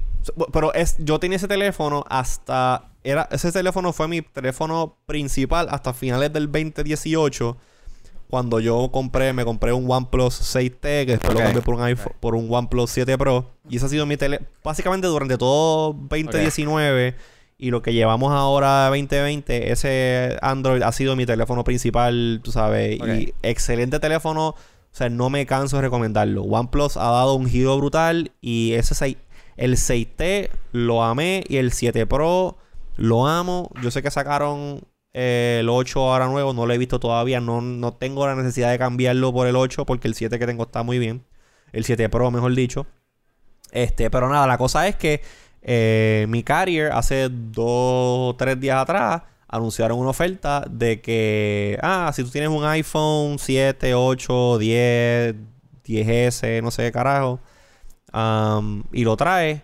Pero 0.53 0.73
es, 0.73 0.97
yo 0.99 1.19
tenía 1.19 1.37
ese 1.37 1.49
teléfono 1.49 2.05
hasta... 2.09 2.91
Era, 3.03 3.29
ese 3.31 3.53
teléfono 3.53 3.93
fue 3.93 4.09
mi 4.09 4.23
teléfono 4.23 4.97
principal 5.05 5.69
hasta 5.71 5.93
finales 5.93 6.33
del 6.33 6.51
2018. 6.51 7.57
Cuando 8.31 8.59
yo 8.61 8.89
compré, 8.91 9.35
me 9.35 9.45
compré 9.45 9.75
un 9.75 9.85
OnePlus 9.91 10.41
6T, 10.57 10.81
que 10.81 11.07
después 11.07 11.35
lo 11.35 11.41
cambié 11.41 11.61
por 11.61 11.75
un 11.75 11.83
iPhone, 11.83 12.15
por 12.21 12.35
un 12.35 12.47
OnePlus 12.51 12.91
7 12.91 13.19
Pro. 13.19 13.51
Y 13.69 13.77
ese 13.77 13.85
ha 13.85 13.89
sido 13.91 14.07
mi 14.07 14.17
teléfono. 14.17 14.49
Básicamente 14.65 15.07
durante 15.07 15.37
todo 15.37 15.93
2019 15.93 17.15
y 17.57 17.71
lo 17.71 17.83
que 17.83 17.93
llevamos 17.93 18.33
ahora 18.33 18.87
2020, 18.89 19.71
ese 19.73 20.37
Android 20.43 20.83
ha 20.83 20.93
sido 20.93 21.17
mi 21.17 21.25
teléfono 21.27 21.65
principal, 21.65 22.41
tú 22.43 22.53
sabes. 22.53 22.99
Y 22.99 23.35
excelente 23.43 24.01
teléfono. 24.01 24.49
O 24.49 24.97
sea, 24.97 25.09
no 25.09 25.31
me 25.31 25.47
canso 25.47 25.77
de 25.77 25.83
recomendarlo. 25.83 26.43
OnePlus 26.43 26.97
ha 26.97 27.11
dado 27.11 27.35
un 27.35 27.49
giro 27.49 27.77
brutal 27.77 28.33
y 28.41 28.75
ese 28.75 28.95
6, 28.95 29.17
el 29.57 29.77
6T 29.77 30.51
lo 30.73 31.03
amé 31.03 31.45
y 31.49 31.57
el 31.57 31.73
7 31.73 32.07
Pro 32.07 32.59
lo 32.97 33.27
amo. 33.27 33.71
Yo 33.83 33.91
sé 33.91 34.03
que 34.03 34.11
sacaron 34.11 34.83
eh, 35.13 35.59
el 35.61 35.69
8 35.69 36.01
ahora 36.01 36.27
nuevo, 36.27 36.53
no 36.53 36.67
lo 36.67 36.73
he 36.73 36.79
visto 36.79 37.01
todavía. 37.01 37.41
No, 37.41 37.61
no 37.61 37.95
tengo 37.95 38.27
la 38.27 38.35
necesidad 38.35 38.71
de 38.71 38.79
cambiarlo 38.79 39.33
por 39.33 39.47
el 39.47 39.57
8 39.57 39.85
porque 39.85 40.09
el 40.09 40.15
7 40.15 40.39
que 40.39 40.47
tengo 40.47 40.65
está 40.65 40.83
muy 40.83 40.99
bien. 40.99 41.25
El 41.73 41.85
7 41.85 42.09
Pro, 42.09 42.31
mejor 42.31 42.55
dicho. 42.55 42.87
Este, 43.73 44.09
pero 44.11 44.29
nada, 44.29 44.47
la 44.47 44.59
cosa 44.59 44.87
es 44.87 44.95
que 44.95 45.21
eh, 45.65 46.27
mi 46.29 46.43
carrier 46.43 46.93
hace 46.93 47.29
dos 47.31 47.65
o 48.33 48.37
tres 48.39 48.61
días 48.61 48.81
atrás 48.81 49.23
anunciaron 49.49 49.99
una 49.99 50.11
oferta 50.11 50.65
de 50.69 51.01
que, 51.01 51.79
ah, 51.83 52.11
si 52.15 52.23
tú 52.23 52.31
tienes 52.31 52.51
un 52.51 52.65
iPhone 52.65 53.39
7, 53.39 53.95
8, 53.95 54.59
10, 54.59 55.35
10S, 55.87 56.63
no 56.63 56.71
sé 56.71 56.83
qué 56.85 56.93
carajo, 56.93 57.41
am, 58.13 58.85
y 58.93 59.05
lo 59.05 59.17
traes, 59.17 59.63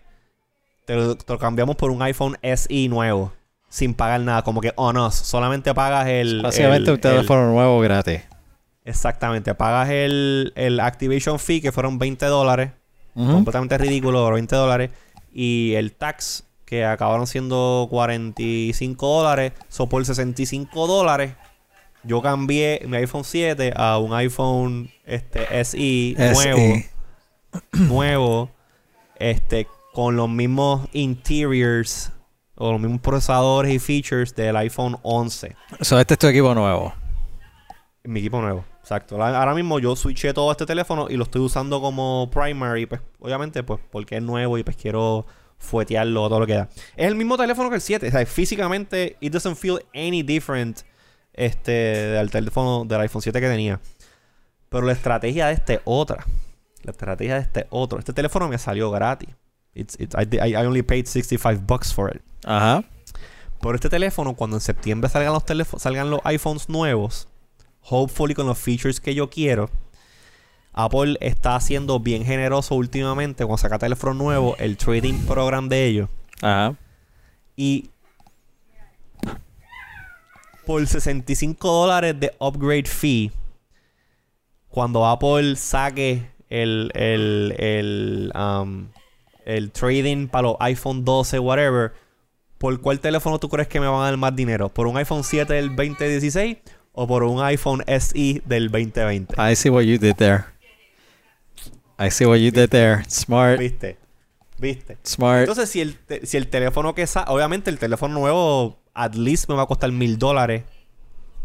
te 0.86 0.94
lo, 0.94 1.16
te 1.16 1.32
lo 1.32 1.38
cambiamos 1.38 1.76
por 1.76 1.90
un 1.90 2.02
iPhone 2.02 2.36
SE 2.42 2.88
nuevo, 2.88 3.32
sin 3.68 3.94
pagar 3.94 4.20
nada, 4.20 4.42
como 4.42 4.60
que 4.60 4.72
on 4.76 4.96
us, 4.96 5.14
solamente 5.14 5.74
pagas 5.74 6.06
el... 6.08 6.40
Básicamente 6.42 6.90
el- 6.90 6.94
un 6.94 7.00
teléfono 7.00 7.52
nuevo 7.52 7.80
gratis. 7.80 8.20
exactamente, 8.84 9.54
pagas 9.54 9.90
el, 9.90 10.52
el 10.56 10.80
activation 10.80 11.38
fee, 11.38 11.60
que 11.60 11.72
fueron 11.72 11.98
20 11.98 12.26
dólares, 12.26 12.70
completamente 13.14 13.76
ridículo, 13.76 14.30
20 14.30 14.54
dólares. 14.56 14.90
Y 15.32 15.74
el 15.74 15.92
tax, 15.92 16.44
que 16.64 16.84
acabaron 16.84 17.26
siendo 17.26 17.86
45 17.90 19.06
dólares, 19.06 19.52
so 19.68 19.88
por 19.88 20.04
65 20.04 20.86
dólares, 20.86 21.34
yo 22.02 22.22
cambié 22.22 22.82
mi 22.86 22.96
iPhone 22.96 23.24
7 23.24 23.72
a 23.76 23.98
un 23.98 24.14
iPhone 24.14 24.90
este, 25.04 25.64
SE 25.64 26.14
nuevo, 26.16 26.58
SE. 26.58 26.90
nuevo, 27.72 28.50
este, 29.16 29.66
con 29.92 30.16
los 30.16 30.28
mismos 30.28 30.88
interiors 30.92 32.12
o 32.54 32.72
los 32.72 32.80
mismos 32.80 33.00
procesadores 33.00 33.72
y 33.72 33.78
features 33.78 34.34
del 34.34 34.56
iPhone 34.56 34.96
11. 35.02 35.56
So, 35.80 35.98
este 35.98 36.14
es 36.14 36.18
tu 36.18 36.26
equipo 36.26 36.54
nuevo. 36.54 36.94
Mi 38.04 38.20
equipo 38.20 38.40
nuevo, 38.40 38.64
exacto. 38.90 39.22
Ahora 39.22 39.54
mismo 39.54 39.78
yo 39.78 39.94
switché 39.94 40.34
todo 40.34 40.50
este 40.50 40.66
teléfono 40.66 41.06
y 41.08 41.16
lo 41.16 41.24
estoy 41.24 41.42
usando 41.42 41.80
como 41.80 42.28
primary, 42.32 42.86
pues 42.86 43.00
obviamente 43.20 43.62
pues 43.62 43.80
porque 43.90 44.16
es 44.16 44.22
nuevo 44.22 44.58
y 44.58 44.64
pues 44.64 44.76
quiero 44.76 45.26
fuetearlo 45.58 46.28
todo 46.28 46.40
lo 46.40 46.46
que 46.46 46.54
da. 46.54 46.68
Es 46.96 47.06
el 47.06 47.14
mismo 47.14 47.36
teléfono 47.36 47.68
que 47.68 47.76
el 47.76 47.80
7, 47.80 48.08
o 48.08 48.10
sea, 48.10 48.26
físicamente 48.26 49.16
it 49.20 49.32
doesn't 49.32 49.56
feel 49.56 49.78
any 49.94 50.22
different 50.22 50.80
este 51.32 51.70
del 51.72 52.30
teléfono 52.30 52.84
del 52.84 53.00
iPhone 53.02 53.22
7 53.22 53.40
que 53.40 53.48
tenía. 53.48 53.80
Pero 54.68 54.86
la 54.86 54.92
estrategia 54.92 55.46
de 55.46 55.52
este 55.54 55.74
es 55.74 55.80
otra. 55.84 56.24
La 56.82 56.90
estrategia 56.92 57.34
de 57.34 57.40
este 57.42 57.66
otro. 57.70 57.98
Este 57.98 58.12
teléfono 58.12 58.48
me 58.48 58.58
salió 58.58 58.90
gratis. 58.90 59.28
It's, 59.74 59.96
it's- 60.00 60.16
I, 60.32 60.54
only 60.56 60.82
paid 60.82 61.06
65 61.06 61.60
bucks 61.66 61.94
for 61.94 62.14
it. 62.14 62.22
Ajá. 62.44 62.82
Por 63.60 63.74
este 63.74 63.88
teléfono, 63.88 64.34
cuando 64.34 64.56
en 64.56 64.60
septiembre 64.60 65.10
salgan 65.10 65.32
los 65.34 65.44
teléfonos, 65.44 65.82
salgan 65.82 66.10
los 66.10 66.20
iPhones 66.24 66.68
nuevos, 66.68 67.28
hopefully 67.82 68.34
con 68.34 68.46
los 68.46 68.58
features 68.58 69.00
que 69.00 69.14
yo 69.14 69.30
quiero, 69.30 69.70
Apple 70.72 71.16
está 71.20 71.56
haciendo 71.56 72.00
bien 72.00 72.24
generoso 72.24 72.74
últimamente 72.74 73.44
cuando 73.44 73.58
saca 73.58 73.78
teléfono 73.78 74.14
nuevo, 74.14 74.56
el 74.58 74.76
trading 74.76 75.26
program 75.26 75.68
de 75.68 75.86
ellos. 75.86 76.08
Ajá. 76.40 76.76
Y 77.56 77.90
por 80.64 80.86
65 80.86 81.68
dólares 81.68 82.18
de 82.18 82.32
upgrade 82.38 82.86
fee, 82.86 83.32
cuando 84.68 85.04
Apple 85.04 85.56
saque 85.56 86.30
el, 86.48 86.92
el, 86.94 87.54
el, 87.58 88.32
um, 88.34 88.88
el 89.44 89.72
trading 89.72 90.28
para 90.28 90.42
los 90.42 90.56
iPhone 90.60 91.04
12, 91.04 91.40
whatever, 91.40 91.92
¿por 92.58 92.80
cuál 92.80 93.00
teléfono 93.00 93.38
tú 93.38 93.48
crees 93.48 93.66
que 93.66 93.80
me 93.80 93.88
van 93.88 94.02
a 94.02 94.04
dar 94.04 94.16
más 94.16 94.34
dinero? 94.36 94.68
¿Por 94.68 94.86
un 94.86 94.96
iPhone 94.96 95.24
7 95.24 95.52
del 95.52 95.74
2016 95.74 96.58
o 96.92 97.06
por 97.06 97.22
un 97.24 97.42
iPhone 97.42 97.82
SE 97.86 98.42
del 98.44 98.70
2020? 98.70 99.34
I 99.38 99.54
see 99.56 99.70
what 99.70 99.82
you 99.82 99.98
did 99.98 100.16
there. 100.16 100.44
I 101.98 102.10
see 102.10 102.24
what 102.26 102.38
you 102.38 102.50
did 102.50 102.68
there. 102.70 103.04
Smart. 103.08 103.58
¿Viste? 103.58 103.98
¿Viste? 104.58 104.96
Smart. 105.04 105.40
Entonces, 105.40 105.68
si 105.70 105.80
el, 105.80 105.96
te- 105.98 106.26
si 106.26 106.36
el 106.36 106.48
teléfono 106.48 106.94
que 106.94 107.06
sa 107.06 107.24
obviamente 107.28 107.70
el 107.70 107.78
teléfono 107.78 108.14
nuevo, 108.18 108.78
at 108.94 109.14
least 109.14 109.48
me 109.48 109.54
va 109.54 109.62
a 109.62 109.66
costar 109.66 109.90
mil 109.92 110.18
dólares. 110.18 110.64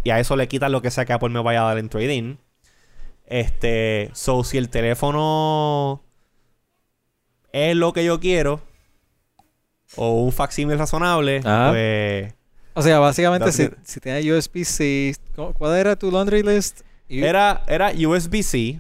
Y 0.03 0.11
a 0.11 0.19
eso 0.19 0.35
le 0.35 0.47
quitan 0.47 0.71
lo 0.71 0.81
que 0.81 0.91
sea 0.91 1.05
que 1.05 1.13
Apple 1.13 1.29
me 1.29 1.41
vaya 1.41 1.61
a 1.63 1.65
dar 1.65 1.77
en 1.79 1.89
trading. 1.89 2.35
Este, 3.25 4.11
so 4.13 4.43
si 4.43 4.57
el 4.59 4.69
teléfono 4.69 6.03
es 7.51 7.75
lo 7.75 7.91
que 7.91 8.05
yo 8.05 8.19
quiero, 8.19 8.61
o 9.95 10.21
un 10.23 10.31
facsímil 10.31 10.77
razonable, 10.77 11.39
Ajá. 11.43 11.71
pues 11.71 12.34
O 12.75 12.81
sea, 12.81 12.99
básicamente, 12.99 13.51
si, 13.51 13.69
si 13.83 13.99
tienes 13.99 14.25
USB-C, 14.25 15.15
¿cu- 15.35 15.53
¿cuál 15.53 15.77
era 15.77 15.95
tu 15.95 16.11
laundry 16.11 16.43
list? 16.43 16.81
Era, 17.09 17.63
era 17.67 17.91
USB-C. 17.91 18.79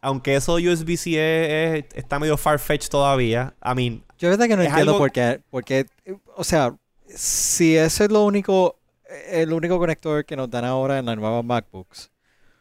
Aunque 0.00 0.34
eso 0.34 0.54
USB-C 0.56 1.12
es- 1.14 1.84
es- 1.84 1.94
está 1.94 2.18
medio 2.18 2.36
far-fetched 2.36 2.90
todavía. 2.90 3.54
I 3.64 3.74
mean, 3.74 4.04
Yo 4.18 4.28
verdad 4.28 4.46
que 4.48 4.56
no 4.56 4.62
entiendo 4.62 4.92
algo- 4.92 4.98
por 4.98 5.12
qué, 5.12 5.40
porque, 5.50 5.86
o 6.36 6.42
sea, 6.44 6.74
si 7.08 7.76
ese 7.76 8.04
es 8.04 8.10
lo 8.10 8.24
único, 8.24 8.76
el 9.30 9.52
único 9.52 9.78
conector 9.78 10.24
que 10.24 10.34
nos 10.36 10.50
dan 10.50 10.64
ahora 10.64 10.98
en 10.98 11.06
las 11.06 11.16
nuevas 11.16 11.44
MacBooks, 11.44 12.10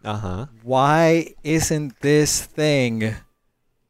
ajá. 0.04 0.50
why 0.64 1.36
isn't 1.44 1.94
this 2.00 2.48
thing 2.56 3.12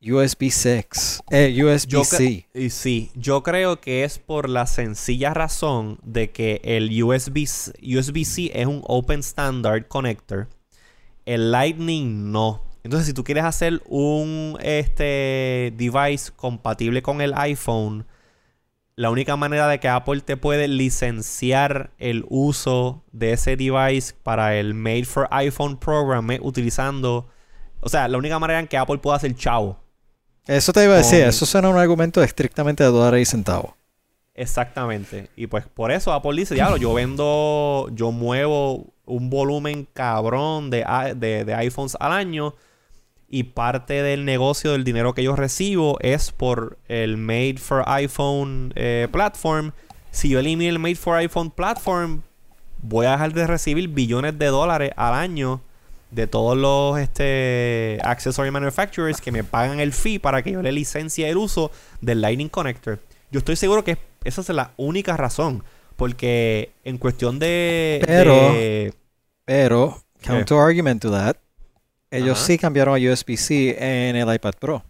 USB 0.03 0.49
6? 0.49 1.23
Eh, 1.29 1.63
USB-C. 1.63 2.47
y 2.55 2.69
sí, 2.71 3.11
yo 3.13 3.43
creo 3.43 3.79
que 3.79 4.03
es 4.03 4.17
por 4.17 4.49
la 4.49 4.65
sencilla 4.65 5.33
razón 5.33 5.99
de 6.01 6.31
que 6.31 6.59
el 6.63 7.03
USB 7.03 7.47
USB-C 7.81 8.51
es 8.53 8.65
un 8.65 8.81
Open 8.85 9.19
Standard 9.19 9.87
Connector. 9.87 10.47
El 11.25 11.51
Lightning 11.51 12.31
no. 12.31 12.63
Entonces, 12.83 13.05
si 13.05 13.13
tú 13.13 13.23
quieres 13.23 13.43
hacer 13.43 13.79
un 13.87 14.57
este 14.63 15.71
device 15.77 16.31
compatible 16.35 17.03
con 17.03 17.21
el 17.21 17.35
iPhone, 17.35 18.07
la 18.95 19.11
única 19.11 19.35
manera 19.35 19.67
de 19.67 19.79
que 19.79 19.87
Apple 19.87 20.21
te 20.21 20.35
puede 20.35 20.67
licenciar 20.67 21.91
el 21.99 22.25
uso 22.27 23.03
de 23.11 23.33
ese 23.33 23.55
device 23.55 24.15
para 24.23 24.55
el 24.57 24.73
Made 24.73 25.05
for 25.05 25.27
iPhone 25.29 25.77
program 25.77 26.31
es 26.31 26.39
utilizando, 26.41 27.29
o 27.81 27.89
sea, 27.89 28.07
la 28.07 28.17
única 28.17 28.39
manera 28.39 28.59
en 28.59 28.67
que 28.67 28.77
Apple 28.77 28.97
pueda 28.97 29.17
hacer 29.17 29.35
chavo. 29.35 29.80
Eso 30.47 30.73
te 30.73 30.83
iba 30.83 30.95
a 30.95 30.97
decir, 30.97 31.19
con- 31.19 31.29
eso 31.29 31.45
suena 31.45 31.69
un 31.69 31.77
argumento 31.77 32.21
estrictamente 32.23 32.83
de 32.83 32.89
dólares 32.89 33.21
y 33.21 33.31
centavos. 33.31 33.71
Exactamente. 34.33 35.29
Y 35.35 35.47
pues 35.47 35.65
por 35.67 35.91
eso 35.91 36.11
Apple 36.13 36.35
dice, 36.35 36.55
diablo, 36.55 36.77
yo 36.77 36.93
vendo, 36.93 37.89
yo 37.93 38.11
muevo 38.11 38.87
un 39.05 39.29
volumen 39.29 39.87
cabrón 39.93 40.69
de, 40.69 40.83
de 41.45 41.53
iPhones 41.55 41.95
al 41.99 42.11
año 42.13 42.55
y 43.27 43.43
parte 43.43 44.01
del 44.01 44.25
negocio 44.25 44.71
del 44.71 44.83
dinero 44.83 45.13
que 45.13 45.23
yo 45.23 45.35
recibo 45.35 45.97
es 46.01 46.31
por 46.31 46.77
el 46.87 47.17
Made 47.17 47.57
for 47.59 47.83
iPhone 47.87 48.73
eh, 48.75 49.07
platform. 49.11 49.71
Si 50.11 50.29
yo 50.29 50.39
elimino 50.39 50.69
el 50.71 50.79
Made 50.79 50.95
for 50.95 51.17
iPhone 51.17 51.51
platform, 51.51 52.21
voy 52.81 53.05
a 53.05 53.11
dejar 53.11 53.33
de 53.33 53.47
recibir 53.47 53.89
billones 53.89 54.37
de 54.39 54.47
dólares 54.47 54.91
al 54.95 55.13
año 55.13 55.61
de 56.11 56.27
todos 56.27 56.57
los 56.57 56.99
este, 56.99 57.97
accessory 58.03 58.51
manufacturers 58.51 59.19
que 59.21 59.31
me 59.31 59.43
pagan 59.43 59.79
el 59.79 59.93
fee 59.93 60.19
para 60.19 60.41
que 60.43 60.51
yo 60.51 60.61
le 60.61 60.71
licencie 60.71 61.29
el 61.29 61.37
uso 61.37 61.71
del 62.01 62.21
Lightning 62.21 62.49
Connector. 62.49 62.99
Yo 63.31 63.39
estoy 63.39 63.55
seguro 63.55 63.83
que 63.83 63.97
esa 64.23 64.41
es 64.41 64.49
la 64.49 64.71
única 64.77 65.17
razón. 65.17 65.63
Porque 65.95 66.71
en 66.83 66.97
cuestión 66.97 67.37
de... 67.37 68.01
Pero- 68.07 68.33
de- 68.53 68.93
Pero, 69.45 70.01
counter 70.23 70.57
argument 70.57 70.99
to 71.01 71.11
that, 71.11 71.35
ellos 72.09 72.37
Ajá. 72.39 72.47
sí 72.47 72.57
cambiaron 72.57 72.95
a 72.95 73.11
USB-C 73.11 73.77
en 74.09 74.15
el 74.15 74.33
iPad 74.33 74.53
Pro. 74.59 74.83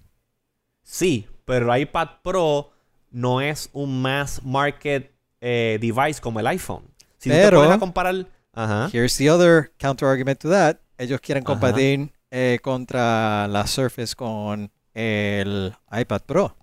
sí, 0.84 1.28
pero 1.46 1.74
el 1.74 1.82
iPad 1.82 2.08
Pro 2.24 2.72
no 3.12 3.42
es 3.42 3.70
un 3.74 4.02
mass 4.02 4.42
market 4.44 5.12
eh, 5.42 5.78
device 5.82 6.22
como 6.22 6.40
el 6.40 6.48
iPhone. 6.48 6.84
Si 7.18 7.30
tú 7.30 7.36
te 7.36 7.42
Pero- 7.42 7.58
pones 7.60 7.74
a 7.76 7.80
comparar... 7.80 8.26
Ajá. 8.54 8.90
Here's 8.94 9.18
the 9.18 9.30
other 9.30 9.72
counter 9.78 10.08
argument 10.08 10.40
to 10.40 10.50
that. 10.50 10.78
Ellos 11.02 11.20
quieren 11.20 11.44
Ajá. 11.44 11.54
competir 11.54 12.12
eh, 12.30 12.60
contra 12.62 13.48
la 13.48 13.66
Surface 13.68 14.16
con 14.16 14.72
el 14.94 15.74
iPad 15.92 16.22
Pro. 16.22 16.56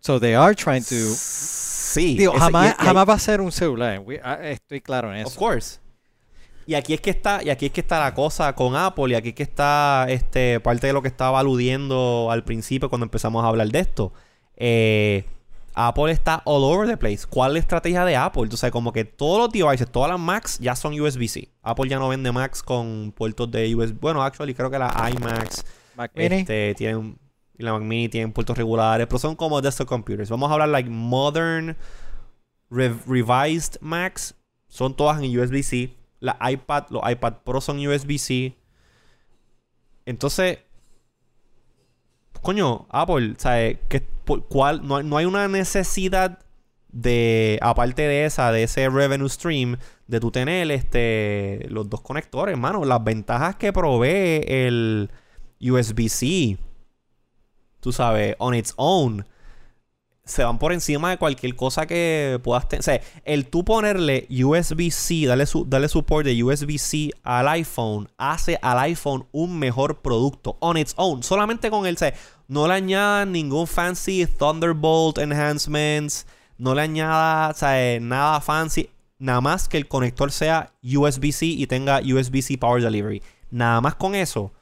So 0.00 0.18
they 0.20 0.34
are 0.34 0.54
trying 0.54 0.82
to. 0.82 0.94
Sí. 0.94 2.16
Digo, 2.16 2.32
jamás, 2.34 2.74
y- 2.78 2.82
y- 2.82 2.84
jamás 2.86 3.08
va 3.08 3.14
a 3.14 3.18
ser 3.18 3.40
un 3.40 3.52
celular. 3.52 4.00
We- 4.00 4.20
ah, 4.22 4.38
estoy 4.42 4.80
claro 4.80 5.14
en 5.14 5.24
Of 5.24 5.32
eso. 5.32 5.38
course. 5.40 5.78
Y 6.66 6.74
aquí 6.74 6.94
es 6.94 7.00
que 7.00 7.10
está, 7.10 7.42
y 7.44 7.50
aquí 7.50 7.66
es 7.66 7.72
que 7.72 7.80
está 7.80 8.00
la 8.00 8.12
cosa 8.12 8.52
con 8.54 8.74
Apple, 8.74 9.12
y 9.12 9.14
aquí 9.14 9.28
es 9.28 9.34
que 9.36 9.42
está 9.44 10.06
este 10.08 10.58
parte 10.60 10.88
de 10.88 10.92
lo 10.92 11.00
que 11.00 11.08
estaba 11.08 11.38
aludiendo 11.38 12.28
al 12.30 12.42
principio 12.44 12.88
cuando 12.88 13.04
empezamos 13.04 13.44
a 13.44 13.48
hablar 13.48 13.68
de 13.68 13.78
esto. 13.78 14.12
Eh, 14.56 15.24
Apple 15.78 16.10
está 16.10 16.40
all 16.46 16.64
over 16.64 16.88
the 16.88 16.96
place. 16.96 17.26
¿Cuál 17.28 17.50
es 17.50 17.54
la 17.54 17.58
estrategia 17.60 18.04
de 18.06 18.16
Apple? 18.16 18.44
Entonces, 18.44 18.70
como 18.70 18.92
que 18.92 19.04
todos 19.04 19.38
los 19.38 19.50
devices, 19.50 19.86
todas 19.90 20.10
las 20.10 20.18
Macs 20.18 20.58
ya 20.58 20.74
son 20.74 20.98
USB-C. 20.98 21.50
Apple 21.62 21.88
ya 21.88 21.98
no 21.98 22.08
vende 22.08 22.32
Macs 22.32 22.62
con 22.62 23.12
puertos 23.14 23.50
de 23.50 23.74
USB. 23.76 24.00
Bueno, 24.00 24.22
actually, 24.22 24.54
creo 24.54 24.70
que 24.70 24.78
la 24.78 24.88
iMacs 25.14 25.64
Mac 25.94 26.10
este, 26.14 26.74
tienen 26.74 27.18
y 27.58 27.62
la 27.62 27.72
Mac 27.74 27.82
Mini 27.82 28.08
tienen 28.08 28.32
puertos 28.32 28.56
regulares, 28.56 29.06
pero 29.06 29.18
son 29.18 29.36
como 29.36 29.60
desktop 29.60 29.86
computers. 29.86 30.30
Vamos 30.30 30.48
a 30.50 30.54
hablar 30.54 30.70
like 30.70 30.88
modern 30.88 31.76
rev- 32.70 33.04
revised 33.06 33.76
Macs 33.80 34.34
son 34.68 34.94
todas 34.96 35.22
en 35.22 35.38
USB-C. 35.38 35.94
La 36.20 36.38
iPad, 36.50 36.84
los 36.88 37.02
iPad 37.10 37.34
Pro 37.44 37.60
son 37.60 37.78
USB-C. 37.86 38.56
Entonces, 40.06 40.58
coño, 42.40 42.86
Apple, 42.90 43.34
¿sabes? 43.38 43.78
¿Qué, 43.88 44.06
no, 44.82 45.16
hay- 45.16 45.26
una 45.26 45.48
necesidad 45.48 46.38
de, 46.88 47.58
aparte 47.62 48.02
de 48.02 48.24
esa, 48.24 48.52
de 48.52 48.62
ese 48.64 48.88
revenue 48.88 49.28
stream, 49.28 49.76
de 50.06 50.20
tú 50.20 50.30
tener 50.30 50.70
este, 50.70 51.66
los 51.68 51.88
dos 51.90 52.00
conectores, 52.00 52.52
hermano. 52.54 52.84
Las 52.84 53.02
ventajas 53.04 53.56
que 53.56 53.72
provee 53.72 54.42
el 54.46 55.10
USB-C, 55.60 56.58
tú 57.80 57.92
sabes, 57.92 58.34
on 58.38 58.54
its 58.54 58.72
own, 58.76 59.26
se 60.24 60.42
van 60.42 60.58
por 60.58 60.72
encima 60.72 61.10
de 61.10 61.18
cualquier 61.18 61.54
cosa 61.54 61.86
que 61.86 62.40
puedas 62.42 62.68
tener. 62.68 62.80
O 62.80 62.82
sea, 62.82 63.00
el 63.24 63.46
tú 63.46 63.64
ponerle 63.64 64.26
USB-C, 64.28 65.26
darle, 65.26 65.46
su, 65.46 65.64
darle 65.64 65.88
support 65.88 66.26
de 66.26 66.42
USB-C 66.42 67.10
al 67.22 67.46
iPhone, 67.48 68.08
hace 68.18 68.58
al 68.60 68.78
iPhone 68.80 69.26
un 69.30 69.56
mejor 69.56 70.02
producto 70.02 70.56
on 70.60 70.78
its 70.78 70.94
own. 70.96 71.22
Solamente 71.22 71.70
con 71.70 71.86
el, 71.86 71.94
o 71.94 71.98
no 72.48 72.66
le 72.68 72.74
añadan 72.74 73.32
ningún 73.32 73.66
fancy 73.66 74.26
Thunderbolt 74.26 75.18
enhancements, 75.18 76.26
no 76.58 76.74
le 76.74 76.82
añada, 76.82 77.50
o 77.50 78.00
nada 78.00 78.40
fancy. 78.40 78.90
Nada 79.18 79.40
más 79.40 79.68
que 79.68 79.78
el 79.78 79.88
conector 79.88 80.30
sea 80.30 80.72
USB-C 80.82 81.46
y 81.46 81.66
tenga 81.66 82.00
USB-C 82.00 82.58
Power 82.58 82.82
Delivery. 82.82 83.22
Nada 83.50 83.80
más 83.80 83.94
con 83.94 84.14
eso, 84.14 84.52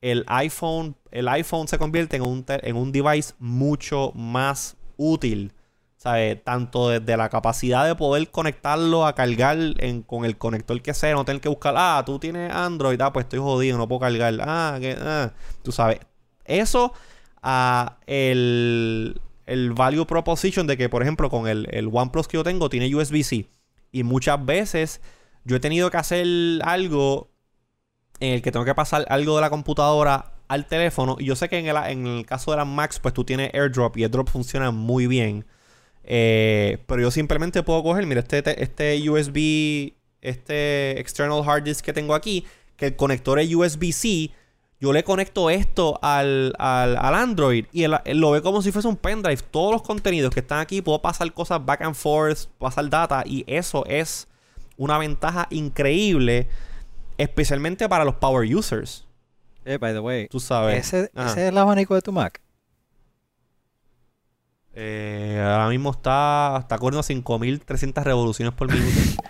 el 0.00 0.24
iPhone, 0.28 0.96
el 1.10 1.28
iPhone 1.28 1.68
se 1.68 1.78
convierte 1.78 2.16
en 2.16 2.22
un, 2.22 2.44
en 2.48 2.76
un 2.76 2.90
device 2.92 3.34
mucho 3.38 4.12
más 4.14 4.76
útil. 4.96 5.52
¿sabes? 5.96 6.42
Tanto 6.42 6.88
desde 6.88 7.16
la 7.16 7.28
capacidad 7.28 7.86
de 7.86 7.94
poder 7.94 8.28
conectarlo 8.32 9.06
a 9.06 9.14
cargar 9.14 9.56
en- 9.78 10.02
con 10.02 10.24
el 10.24 10.36
conector 10.36 10.82
que 10.82 10.94
sea, 10.94 11.14
no 11.14 11.24
tener 11.24 11.40
que 11.40 11.48
buscar, 11.48 11.74
ah, 11.76 12.02
tú 12.04 12.18
tienes 12.18 12.52
Android, 12.52 13.00
ah, 13.00 13.12
pues 13.12 13.26
estoy 13.26 13.38
jodido, 13.38 13.78
no 13.78 13.86
puedo 13.86 14.00
cargar, 14.00 14.34
ah, 14.40 14.78
que, 14.80 14.96
ah. 15.00 15.30
tú 15.62 15.70
sabes. 15.70 16.00
Eso 16.44 16.92
a 17.42 17.98
el, 18.06 19.20
el 19.46 19.72
value 19.72 20.06
proposition 20.06 20.66
de 20.66 20.76
que, 20.76 20.88
por 20.88 21.02
ejemplo, 21.02 21.30
con 21.30 21.48
el, 21.48 21.66
el 21.72 21.88
OnePlus 21.92 22.28
que 22.28 22.36
yo 22.38 22.44
tengo 22.44 22.68
tiene 22.68 22.94
USB-C. 22.94 23.48
Y 23.92 24.02
muchas 24.04 24.44
veces 24.44 25.00
yo 25.44 25.56
he 25.56 25.60
tenido 25.60 25.90
que 25.90 25.96
hacer 25.98 26.26
algo 26.64 27.30
en 28.20 28.34
el 28.34 28.42
que 28.42 28.52
tengo 28.52 28.64
que 28.64 28.74
pasar 28.74 29.04
algo 29.08 29.36
de 29.36 29.40
la 29.42 29.50
computadora 29.50 30.32
al 30.48 30.66
teléfono. 30.66 31.16
Y 31.18 31.24
yo 31.26 31.36
sé 31.36 31.48
que 31.48 31.58
en 31.58 31.66
el, 31.66 31.76
en 31.76 32.06
el 32.06 32.26
caso 32.26 32.50
de 32.52 32.58
las 32.58 32.66
Macs, 32.66 32.98
pues 33.00 33.14
tú 33.14 33.24
tienes 33.24 33.52
AirDrop 33.54 33.96
y 33.96 34.02
AirDrop 34.04 34.28
funciona 34.28 34.70
muy 34.70 35.06
bien. 35.06 35.44
Eh, 36.04 36.78
pero 36.86 37.02
yo 37.02 37.10
simplemente 37.10 37.62
puedo 37.62 37.82
coger, 37.82 38.06
mira, 38.06 38.20
este, 38.20 38.42
te- 38.42 38.62
este 38.62 39.08
USB, 39.10 39.94
este 40.20 40.98
external 41.00 41.42
hard 41.46 41.64
disk 41.64 41.84
que 41.84 41.92
tengo 41.92 42.14
aquí, 42.14 42.44
que 42.76 42.86
el 42.88 42.96
conector 42.96 43.38
es 43.38 43.54
USB-C. 43.54 44.30
Yo 44.82 44.92
le 44.92 45.04
conecto 45.04 45.48
esto 45.48 46.00
al, 46.02 46.54
al, 46.58 46.96
al 46.96 47.14
Android 47.14 47.66
y 47.70 47.84
él, 47.84 47.96
él 48.04 48.18
lo 48.18 48.32
ve 48.32 48.42
como 48.42 48.62
si 48.62 48.72
fuese 48.72 48.88
un 48.88 48.96
pendrive. 48.96 49.40
Todos 49.52 49.70
los 49.70 49.82
contenidos 49.82 50.34
que 50.34 50.40
están 50.40 50.58
aquí, 50.58 50.82
puedo 50.82 51.00
pasar 51.00 51.32
cosas 51.32 51.64
back 51.64 51.82
and 51.82 51.94
forth, 51.94 52.46
pasar 52.58 52.90
data 52.90 53.22
y 53.24 53.44
eso 53.46 53.86
es 53.86 54.26
una 54.76 54.98
ventaja 54.98 55.46
increíble, 55.50 56.48
especialmente 57.16 57.88
para 57.88 58.04
los 58.04 58.16
power 58.16 58.52
users. 58.52 59.06
Eh, 59.64 59.78
by 59.78 59.92
the 59.92 60.00
way, 60.00 60.26
Tú 60.26 60.40
sabes. 60.40 60.92
¿ese, 60.92 61.12
es 61.14 61.36
el 61.36 61.56
abanico 61.56 61.94
de 61.94 62.02
tu 62.02 62.10
Mac? 62.10 62.40
Eh, 64.74 65.40
ahora 65.40 65.68
mismo 65.68 65.92
está, 65.92 66.56
está 66.58 66.76
corriendo 66.76 66.98
a 66.98 67.04
5300 67.04 68.02
revoluciones 68.02 68.52
por 68.52 68.68
minuto. 68.72 69.22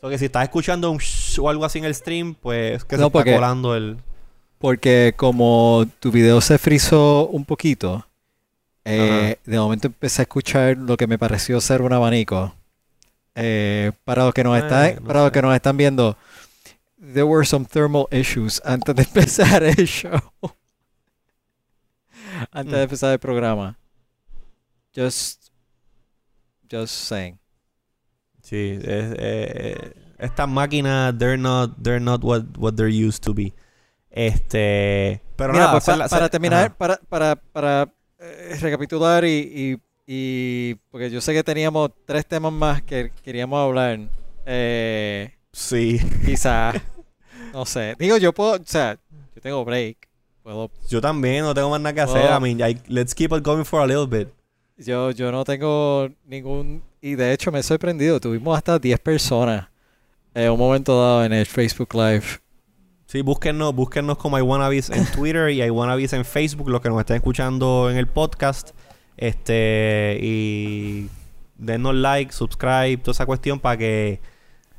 so 0.00 0.08
que 0.08 0.16
si 0.16 0.24
estás 0.24 0.44
escuchando 0.44 0.90
un 0.90 0.96
shh 0.96 1.40
o 1.40 1.50
algo 1.50 1.66
así 1.66 1.78
en 1.78 1.84
el 1.84 1.94
stream, 1.94 2.34
pues 2.36 2.86
que 2.86 2.96
No, 2.96 3.10
se 3.10 3.18
está 3.18 3.34
colando 3.34 3.76
el. 3.76 3.98
Porque 4.64 5.12
como 5.14 5.84
tu 6.00 6.10
video 6.10 6.40
se 6.40 6.56
frizó 6.56 7.28
un 7.28 7.44
poquito, 7.44 8.08
eh, 8.86 9.36
de 9.44 9.58
momento 9.58 9.88
empecé 9.88 10.22
a 10.22 10.24
escuchar 10.24 10.78
lo 10.78 10.96
que 10.96 11.06
me 11.06 11.18
pareció 11.18 11.60
ser 11.60 11.82
un 11.82 11.92
abanico. 11.92 12.54
Eh, 13.34 13.92
para 14.04 14.24
los 14.24 14.32
que 14.32 14.42
nos 14.42 14.56
están, 14.56 15.04
para 15.04 15.24
los 15.24 15.32
que 15.32 15.42
nos 15.42 15.54
están 15.54 15.76
viendo, 15.76 16.16
there 16.96 17.24
were 17.24 17.44
some 17.44 17.66
thermal 17.66 18.06
issues 18.10 18.58
antes 18.64 18.96
de 18.96 19.02
empezar 19.14 19.62
el 19.62 19.86
show. 19.86 20.18
antes 22.50 22.72
de 22.72 22.78
Mm. 22.78 22.84
empezar 22.84 23.12
el 23.12 23.18
programa. 23.18 23.76
Just, 24.96 25.50
just 26.72 26.94
saying. 26.94 27.38
Sí, 28.40 28.78
es, 28.80 29.14
eh, 29.18 29.92
estas 30.18 30.48
máquinas, 30.48 31.12
they're 31.18 31.36
not, 31.36 31.72
they're 31.82 32.00
not 32.00 32.24
what, 32.24 32.44
what 32.56 32.76
they're 32.76 32.88
used 32.88 33.22
to 33.24 33.34
be. 33.34 33.52
Este. 34.14 35.20
Pero 35.36 35.52
Mira, 35.52 35.64
nada, 35.66 35.80
pues, 35.80 35.98
la- 35.98 36.08
para 36.08 36.28
terminar, 36.28 36.66
ajá. 36.66 36.74
para, 36.78 36.96
para, 37.08 37.36
para 37.36 37.92
eh, 38.20 38.56
recapitular 38.60 39.24
y, 39.24 39.28
y, 39.28 39.76
y- 40.06 40.74
porque 40.90 41.10
yo 41.10 41.20
sé 41.20 41.32
que 41.32 41.42
teníamos 41.42 41.90
tres 42.06 42.24
temas 42.24 42.52
más 42.52 42.80
que 42.82 43.10
queríamos 43.24 43.58
hablar. 43.58 43.98
Eh, 44.46 45.34
Sí. 45.52 45.98
quizás, 46.24 46.76
no 47.52 47.66
sé. 47.66 47.96
Digo, 47.98 48.16
yo 48.16 48.32
puedo, 48.32 48.52
o 48.54 48.64
sea, 48.64 48.96
yo 49.34 49.40
tengo 49.42 49.64
break. 49.64 50.08
Puedo, 50.44 50.70
Yo 50.88 51.00
también 51.00 51.42
no 51.42 51.52
tengo 51.54 51.70
más 51.70 51.80
nada 51.80 51.94
que 51.94 52.00
hacer. 52.02 52.30
I 52.30 52.40
mean, 52.40 52.60
I- 52.60 52.80
let's 52.86 53.14
keep 53.14 53.32
it 53.32 53.42
going 53.42 53.64
for 53.64 53.80
a 53.80 53.86
little 53.86 54.06
bit. 54.06 54.28
yo, 54.76 55.10
yo 55.10 55.32
no 55.32 55.42
tengo 55.44 56.08
ningún, 56.26 56.82
y 57.00 57.14
de 57.16 57.32
hecho 57.32 57.50
me 57.50 57.58
he 57.58 57.62
sorprendido. 57.64 58.20
Tuvimos 58.20 58.56
hasta 58.56 58.78
10 58.78 59.00
personas 59.00 59.68
en 60.34 60.50
un 60.52 60.58
momento 60.58 61.00
dado 61.00 61.24
en 61.24 61.32
el 61.32 61.46
Facebook 61.46 61.94
Live. 61.94 62.24
Sí, 63.14 63.22
búsquennos, 63.22 63.72
búsquennos 63.72 64.18
como 64.18 64.36
iWannabes 64.40 64.90
en 64.90 65.06
Twitter 65.06 65.48
y 65.50 65.62
iWannabes 65.62 66.12
en 66.14 66.24
Facebook, 66.24 66.68
los 66.68 66.80
que 66.80 66.88
nos 66.88 66.98
estén 66.98 67.14
escuchando 67.14 67.88
en 67.88 67.96
el 67.96 68.08
podcast. 68.08 68.70
Este, 69.16 70.18
y 70.20 71.08
denos 71.56 71.94
like, 71.94 72.32
subscribe, 72.32 72.96
toda 72.96 73.12
esa 73.12 73.24
cuestión 73.24 73.60
para 73.60 73.76
que, 73.76 74.20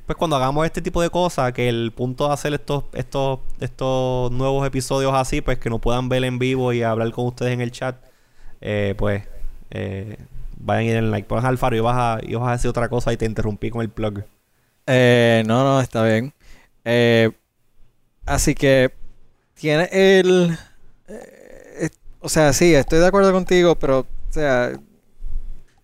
pues 0.05 0.17
cuando 0.17 0.36
hagamos 0.36 0.65
este 0.65 0.81
tipo 0.81 1.01
de 1.01 1.09
cosas, 1.09 1.53
que 1.53 1.69
el 1.69 1.93
punto 1.93 2.27
de 2.27 2.33
hacer 2.33 2.53
estos, 2.53 2.83
estos, 2.91 3.39
estos 3.61 4.33
nuevos 4.33 4.67
episodios 4.67 5.13
así, 5.13 5.39
pues 5.39 5.57
que 5.57 5.69
nos 5.69 5.79
puedan 5.79 6.09
ver 6.09 6.25
en 6.25 6.38
vivo 6.38 6.73
y 6.73 6.83
hablar 6.83 7.13
con 7.13 7.27
ustedes 7.27 7.53
en 7.53 7.61
el 7.61 7.71
chat, 7.71 7.95
eh, 8.59 8.95
pues 8.97 9.23
eh, 9.71 10.17
vayan 10.57 10.83
y 10.83 10.89
den 10.89 11.09
like. 11.09 11.25
Por 11.25 11.39
Alfaro, 11.45 11.77
y 11.77 11.79
vas 11.79 11.95
a, 11.97 12.19
y 12.21 12.36
vas 12.36 12.49
a 12.49 12.51
decir 12.51 12.69
otra 12.69 12.89
cosa 12.89 13.13
y 13.13 13.17
te 13.17 13.25
interrumpí 13.25 13.69
con 13.69 13.81
el 13.81 13.88
plug. 13.88 14.25
Eh, 14.88 15.41
no, 15.47 15.63
no, 15.63 15.79
está 15.79 16.03
bien. 16.03 16.33
Eh, 16.83 17.31
así 18.26 18.55
que 18.55 18.91
tiene 19.53 19.89
el... 19.91 20.57
eh, 21.07 21.78
es- 21.82 21.99
o 22.19 22.30
sea, 22.30 22.53
sí, 22.53 22.73
estoy 22.73 22.99
de 22.99 23.07
acuerdo 23.07 23.32
contigo, 23.32 23.76
pero, 23.76 23.99
o 23.99 24.07
sea, 24.34 24.73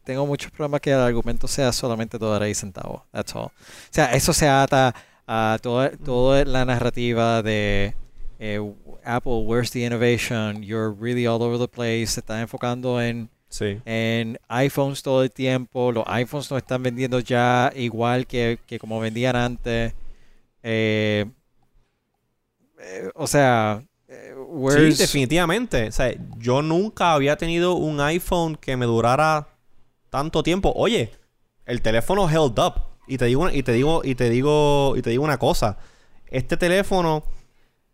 tengo 0.03 0.25
muchos 0.25 0.51
problemas 0.51 0.81
que 0.81 0.91
el 0.91 0.99
argumento 0.99 1.47
sea 1.47 1.71
solamente 1.71 2.17
dólares 2.17 2.49
y 2.49 2.55
centavos. 2.59 3.03
That's 3.11 3.35
all. 3.35 3.45
O 3.45 3.51
sea, 3.91 4.13
eso 4.13 4.33
se 4.33 4.47
ata 4.49 4.93
a 5.27 5.59
toda, 5.61 5.91
toda 5.91 6.43
la 6.45 6.65
narrativa 6.65 7.41
de 7.43 7.93
eh, 8.39 8.59
Apple, 9.03 9.43
where's 9.45 9.71
the 9.71 9.85
innovation? 9.85 10.63
You're 10.63 10.93
really 10.99 11.27
all 11.27 11.41
over 11.41 11.59
the 11.59 11.67
place. 11.67 12.07
Se 12.07 12.19
está 12.21 12.41
enfocando 12.41 13.01
en 13.01 13.29
Sí. 13.49 13.79
en 13.85 14.39
iPhones 14.47 15.03
todo 15.03 15.23
el 15.23 15.29
tiempo. 15.31 15.91
Los 15.91 16.05
iPhones 16.07 16.49
no 16.49 16.57
están 16.57 16.81
vendiendo 16.83 17.19
ya 17.19 17.71
igual 17.75 18.25
que, 18.25 18.59
que 18.65 18.79
como 18.79 18.99
vendían 18.99 19.35
antes. 19.35 19.93
Eh, 20.63 21.25
eh, 22.81 23.09
o 23.15 23.27
sea, 23.27 23.83
eh, 24.07 24.35
Sí, 24.69 25.01
definitivamente. 25.01 25.87
O 25.87 25.91
sea, 25.91 26.13
yo 26.37 26.61
nunca 26.61 27.13
había 27.13 27.37
tenido 27.37 27.75
un 27.75 28.01
iPhone 28.01 28.57
que 28.57 28.75
me 28.75 28.85
durara 28.85 29.47
tanto 30.09 30.43
tiempo. 30.43 30.73
Oye, 30.75 31.11
el 31.65 31.81
teléfono 31.81 32.29
held 32.29 32.59
up. 32.59 32.73
Y 33.07 33.17
te 33.17 33.25
digo, 33.25 33.49
y 33.49 33.63
te 33.63 33.71
digo, 33.71 34.01
y 34.03 34.15
te 34.15 34.29
digo, 34.29 34.95
y 34.95 35.01
te 35.01 35.09
digo 35.09 35.23
una 35.23 35.37
cosa. 35.37 35.77
Este 36.27 36.55
teléfono, 36.57 37.23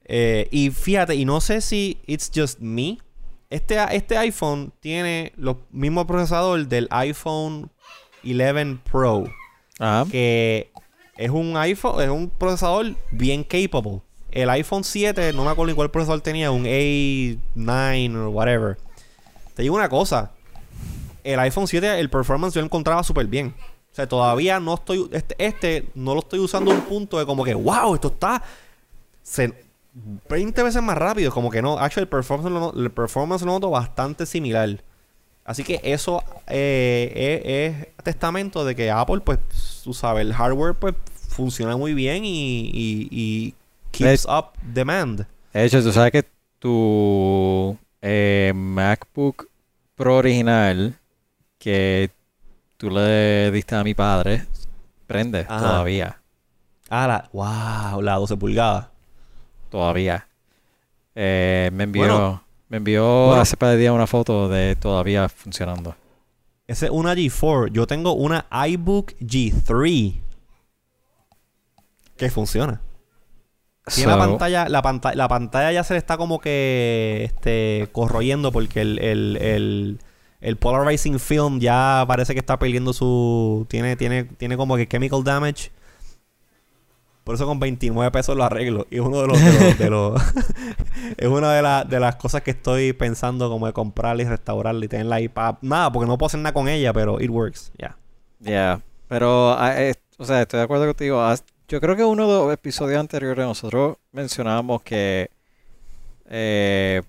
eh, 0.05 0.47
y 0.51 0.69
fíjate, 0.69 1.15
y 1.15 1.25
no 1.25 1.41
sé 1.41 1.61
si 1.61 1.99
it's 2.05 2.31
just 2.33 2.59
me. 2.59 2.97
Este, 3.49 3.77
este 3.95 4.17
iPhone 4.17 4.73
tiene 4.79 5.31
los 5.38 5.57
mismo 5.71 6.05
procesador 6.05 6.67
del 6.67 6.88
iPhone 6.91 7.71
11 8.23 8.79
Pro 8.91 9.23
Ajá. 9.79 10.05
que 10.11 10.71
es 11.15 11.29
un 11.29 11.55
iPhone, 11.55 12.01
es 12.01 12.09
un 12.09 12.29
procesador 12.29 12.95
bien 13.11 13.43
capable. 13.43 14.01
El 14.32 14.49
iPhone 14.49 14.84
7, 14.84 15.34
no 15.34 15.45
me 15.45 15.51
acuerdo 15.51 15.71
ni 15.71 15.75
cuál 15.75 15.89
procesador 15.89 16.21
tenía, 16.21 16.51
un 16.51 16.65
A9 16.65 18.15
o 18.25 18.30
whatever. 18.30 18.78
Te 19.55 19.63
digo 19.63 19.75
una 19.75 19.89
cosa, 19.89 20.32
el 21.23 21.39
iPhone 21.39 21.67
7, 21.67 21.99
el 21.99 22.09
performance 22.09 22.53
yo 22.53 22.61
lo 22.61 22.65
encontraba 22.65 23.03
súper 23.03 23.28
bien. 23.28 23.53
O 23.91 23.95
sea, 23.97 24.07
todavía 24.07 24.59
no 24.59 24.75
estoy, 24.75 25.09
este, 25.11 25.36
este 25.39 25.88
no 25.95 26.13
lo 26.13 26.19
estoy 26.19 26.39
usando 26.39 26.71
a 26.71 26.75
un 26.75 26.82
punto 26.82 27.17
de 27.17 27.25
como 27.25 27.43
que, 27.43 27.55
wow, 27.55 27.95
esto 27.95 28.09
está 28.09 28.43
se- 29.23 29.53
20 30.30 30.61
veces 30.61 30.84
más 30.84 30.97
rápido. 30.97 31.32
Como 31.32 31.49
que 31.49 31.61
no, 31.63 31.80
actually 31.80 32.03
el 32.03 32.07
performance, 32.09 32.78
el 32.78 32.91
performance 32.91 33.41
lo 33.43 33.53
noto 33.53 33.71
bastante 33.71 34.28
similar. 34.28 34.84
Así 35.43 35.63
que 35.63 35.80
eso 35.84 36.23
eh, 36.47 37.41
es, 37.43 37.88
es 37.97 38.03
testamento 38.03 38.63
de 38.65 38.75
que 38.75 38.91
Apple, 38.91 39.21
pues, 39.21 39.39
tú 39.84 39.93
sabes, 39.93 40.25
el 40.25 40.34
hardware, 40.34 40.75
pues, 40.75 40.93
funciona 41.30 41.75
muy 41.78 41.93
bien 41.95 42.23
y, 42.25 42.69
y 43.09 43.55
keeps 43.97 44.25
up 44.25 44.53
demand. 44.61 45.25
De 45.53 45.65
hecho, 45.65 45.81
tú 45.81 45.91
sabes 45.91 46.11
que 46.11 46.25
tu 46.59 47.77
eh, 48.01 48.51
MacBook 48.55 49.49
Pro 49.95 50.17
original 50.17 50.95
que 51.57 52.11
tú 52.77 52.89
le 52.91 53.49
diste 53.51 53.75
a 53.75 53.83
mi 53.83 53.93
padre 53.95 54.45
prende 55.07 55.39
Ajá. 55.49 55.59
todavía. 55.59 56.19
Ah, 56.89 57.07
la, 57.07 57.29
wow, 57.33 58.01
la 58.01 58.15
12 58.15 58.37
pulgadas. 58.37 58.87
Todavía. 59.69 60.27
Eh, 61.15 61.69
me 61.73 61.85
envió, 61.85 62.03
Bueno. 62.03 62.43
me 62.69 62.77
envió 62.77 63.25
Bueno. 63.27 63.41
hace 63.41 63.57
par 63.57 63.71
de 63.71 63.77
días 63.77 63.91
una 63.93 64.05
foto 64.07 64.47
de 64.49 64.75
todavía 64.75 65.27
funcionando. 65.29 65.95
Esa 66.67 66.85
es 66.85 66.91
una 66.91 67.13
G4. 67.15 67.71
Yo 67.71 67.87
tengo 67.87 68.13
una 68.13 68.45
iBook 68.67 69.13
G3 69.19 70.21
que 72.17 72.29
funciona. 72.29 72.81
Tiene 73.93 74.11
la 74.11 74.17
pantalla, 74.17 74.69
la 74.69 74.81
pantalla, 74.81 75.15
la 75.15 75.27
pantalla 75.27 75.71
ya 75.71 75.83
se 75.83 75.93
le 75.93 75.97
está 75.97 76.17
como 76.17 76.39
que 76.39 77.23
este 77.25 77.88
corroyendo 77.91 78.51
porque 78.51 78.81
el, 78.81 78.99
el, 78.99 79.38
el, 79.38 79.99
el 80.41 80.57
polarizing 80.57 81.19
film 81.19 81.59
ya 81.59 82.03
parece 82.07 82.33
que 82.33 82.39
está 82.39 82.59
perdiendo 82.59 82.93
su. 82.93 83.65
Tiene, 83.69 83.95
tiene, 83.95 84.25
tiene 84.25 84.57
como 84.57 84.75
que 84.75 84.88
chemical 84.88 85.23
damage. 85.23 85.71
Por 87.23 87.35
eso 87.35 87.45
con 87.45 87.59
29 87.59 88.09
pesos 88.11 88.38
lo 88.38 88.43
arreglo. 88.45 88.88
Y 88.89 88.95
es 88.95 89.01
uno 89.01 89.21
de 89.21 89.27
los, 89.27 89.41
de 89.43 89.51
los, 89.51 89.77
de 89.77 89.89
los- 89.89 90.21
es 91.17 91.27
una 91.27 91.51
de, 91.53 91.61
las 91.61 91.89
de 91.89 91.99
las 91.99 92.15
cosas 92.15 92.41
que 92.41 92.51
estoy 92.51 92.93
pensando 92.93 93.49
como 93.49 93.67
de 93.67 93.73
comprarla 93.73 94.23
y 94.23 94.25
restaurarla 94.25 94.85
y 94.85 94.88
tenerla 94.88 95.17
ahí 95.17 95.27
para 95.27 95.57
nada, 95.61 95.91
porque 95.91 96.07
no 96.07 96.17
puedo 96.17 96.27
hacer 96.27 96.39
nada 96.39 96.53
con 96.53 96.69
ella, 96.69 96.93
pero 96.93 97.19
it 97.19 97.29
works. 97.29 97.73
Ya. 97.77 97.97
Yeah, 98.39 98.81
pero, 99.09 99.51
ah, 99.59 99.73
eh, 99.81 99.95
o 100.17 100.23
sea, 100.23 100.41
estoy 100.43 100.59
de 100.59 100.63
acuerdo 100.63 100.85
contigo. 100.85 101.21
Yo 101.70 101.82
creo 101.82 101.97
que 101.97 102.05
uno 102.05 102.28
de 102.28 102.34
los 102.34 102.53
episodios 102.53 102.97
anteriores 102.97 103.45
nosotros 103.45 103.97
mencionábamos 104.13 104.82
que 104.84 105.30
eh, 106.30 107.01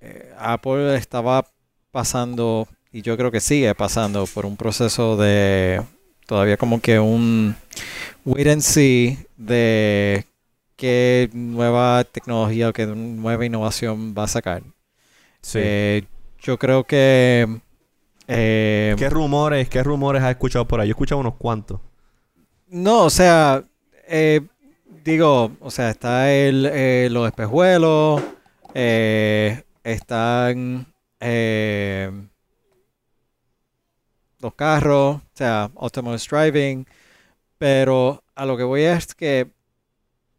eh, 0.00 0.34
Apple 0.38 0.94
estaba 0.94 1.44
pasando, 1.90 2.68
y 2.92 3.02
yo 3.02 3.16
creo 3.16 3.32
que 3.32 3.40
sigue 3.40 3.74
pasando, 3.74 4.24
por 4.26 4.46
un 4.46 4.56
proceso 4.56 5.16
de 5.16 5.82
todavía 6.24 6.56
como 6.56 6.80
que 6.80 7.00
un 7.00 7.56
wait 8.24 8.46
and 8.46 8.62
see 8.62 9.18
de 9.36 10.24
qué 10.76 11.28
nueva 11.32 12.04
tecnología 12.04 12.68
o 12.68 12.72
qué 12.72 12.86
nueva 12.86 13.44
innovación 13.44 14.14
va 14.16 14.24
a 14.24 14.28
sacar. 14.28 14.62
Eh, 15.54 16.04
yo 16.40 16.58
creo 16.58 16.84
que... 16.84 17.58
eh, 18.28 18.94
¿Qué 18.96 19.10
rumores, 19.10 19.68
qué 19.68 19.82
rumores 19.82 20.22
has 20.22 20.30
escuchado 20.30 20.64
por 20.64 20.80
ahí? 20.80 20.86
Yo 20.86 20.92
he 20.92 20.94
escuchado 20.94 21.20
unos 21.20 21.34
cuantos. 21.34 21.80
No, 22.68 23.04
o 23.04 23.10
sea, 23.10 23.64
eh, 24.06 24.40
digo, 25.04 25.56
o 25.60 25.70
sea, 25.70 25.90
está 25.90 26.32
el, 26.32 26.66
eh, 26.66 27.08
los 27.10 27.26
espejuelos, 27.26 28.22
Eh, 28.74 29.62
están 29.84 30.86
los 34.40 34.54
carros, 34.54 35.16
o 35.16 35.22
sea, 35.32 35.70
autonomous 35.76 36.28
driving. 36.28 36.86
Pero 37.58 38.22
a 38.34 38.44
lo 38.44 38.56
que 38.56 38.64
voy 38.64 38.82
es 38.82 39.14
que 39.14 39.50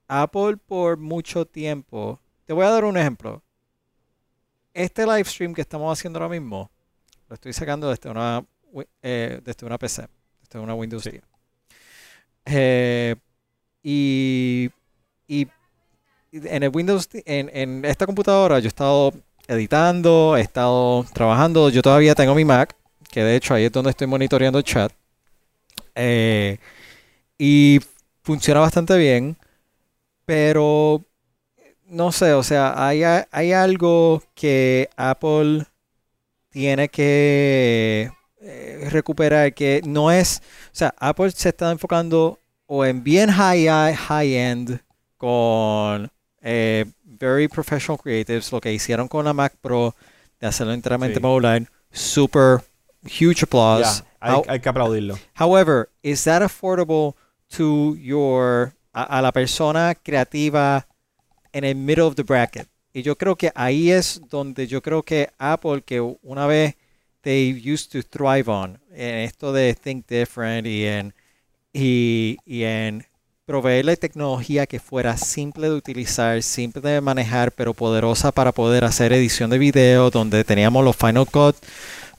Apple 0.07 0.57
por 0.57 0.97
mucho 0.97 1.45
tiempo. 1.45 2.19
Te 2.45 2.53
voy 2.53 2.65
a 2.65 2.69
dar 2.69 2.85
un 2.85 2.97
ejemplo. 2.97 3.41
Este 4.73 5.05
live 5.05 5.25
stream 5.25 5.53
que 5.53 5.61
estamos 5.61 5.91
haciendo 5.97 6.19
ahora 6.19 6.29
mismo, 6.29 6.69
lo 7.29 7.33
estoy 7.33 7.53
sacando 7.53 7.89
desde 7.89 8.09
una, 8.11 8.45
desde 9.01 9.65
una 9.65 9.77
PC, 9.79 10.07
desde 10.43 10.59
una 10.59 10.75
Windows 10.75 11.03
10. 11.03 11.23
Eh, 12.45 13.15
y, 13.89 14.69
en 16.33 16.63
el 16.63 16.71
Windows, 16.73 17.07
en, 17.25 17.49
en 17.53 17.85
esta 17.85 18.05
computadora, 18.05 18.59
yo 18.59 18.65
he 18.65 18.67
estado 18.67 19.13
editando, 19.47 20.35
he 20.35 20.41
estado 20.41 21.05
trabajando. 21.13 21.69
Yo 21.69 21.81
todavía 21.81 22.13
tengo 22.13 22.35
mi 22.35 22.43
Mac, 22.43 22.75
que 23.09 23.23
de 23.23 23.37
hecho 23.37 23.53
ahí 23.53 23.63
es 23.63 23.71
donde 23.71 23.91
estoy 23.91 24.07
monitoreando 24.07 24.59
el 24.59 24.65
chat. 24.65 24.91
Eh, 25.95 26.57
y 27.37 27.79
funciona 28.23 28.59
bastante 28.59 28.97
bien, 28.97 29.37
pero 30.25 31.01
no 31.85 32.11
sé, 32.11 32.33
o 32.33 32.43
sea, 32.43 32.73
hay, 32.85 33.03
hay 33.03 33.53
algo 33.53 34.21
que 34.35 34.89
Apple 34.97 35.65
tiene 36.49 36.89
que 36.89 38.11
eh, 38.41 38.87
recuperar 38.91 39.53
que 39.53 39.81
no 39.85 40.11
es, 40.11 40.41
o 40.73 40.75
sea, 40.75 40.93
Apple 40.99 41.31
se 41.31 41.49
está 41.49 41.71
enfocando 41.71 42.39
o 42.67 42.85
en 42.85 43.03
bien 43.03 43.29
high, 43.29 43.95
high 43.95 44.35
end 44.35 44.79
con 45.17 46.11
eh, 46.41 46.85
very 47.03 47.47
professional 47.47 47.97
creatives, 47.97 48.51
lo 48.51 48.61
que 48.61 48.71
hicieron 48.71 49.07
con 49.07 49.25
la 49.25 49.33
Mac 49.33 49.55
Pro 49.61 49.95
de 50.39 50.47
hacerlo 50.47 50.73
enteramente 50.73 51.15
sí. 51.15 51.21
modular, 51.21 51.67
super 51.91 52.61
huge 53.03 53.43
applause. 53.43 54.03
Yeah, 54.21 54.35
hay, 54.35 54.41
hay, 54.47 54.59
que 54.59 54.69
aplaudirlo. 54.69 55.17
However, 55.33 55.89
is 56.03 56.23
that 56.25 56.41
affordable 56.41 57.15
to 57.57 57.95
your 57.95 58.73
a, 58.93 59.03
a, 59.03 59.21
la 59.21 59.31
persona 59.31 59.95
creativa 59.95 60.87
en 61.53 61.63
el 61.63 61.75
middle 61.75 62.05
of 62.05 62.15
the 62.15 62.23
bracket? 62.23 62.67
Y 62.93 63.01
yo 63.03 63.15
creo 63.15 63.35
que 63.35 63.51
ahí 63.55 63.91
es 63.91 64.21
donde 64.29 64.67
yo 64.67 64.81
creo 64.81 65.03
que 65.03 65.29
Apple, 65.37 65.81
que 65.83 66.01
una 66.01 66.47
vez 66.47 66.75
they 67.21 67.51
used 67.51 67.91
to 67.91 68.01
thrive 68.01 68.49
on, 68.49 68.79
en 68.91 69.17
esto 69.17 69.53
de 69.53 69.75
think 69.75 70.07
different 70.07 70.65
y 70.65 70.85
en, 70.85 71.13
y, 71.77 72.37
y 72.45 72.63
en 72.63 73.05
proveerle 73.45 73.95
tecnología 73.95 74.65
que 74.65 74.79
fuera 74.79 75.15
simple 75.15 75.69
de 75.69 75.75
utilizar, 75.75 76.41
simple 76.43 76.81
de 76.81 77.01
manejar, 77.01 77.51
pero 77.51 77.73
poderosa 77.73 78.31
para 78.31 78.51
poder 78.51 78.83
hacer 78.83 79.13
edición 79.13 79.49
de 79.49 79.57
video, 79.57 80.09
donde 80.09 80.43
teníamos 80.43 80.83
los 80.83 80.95
Final 80.95 81.27
Cut, 81.27 81.55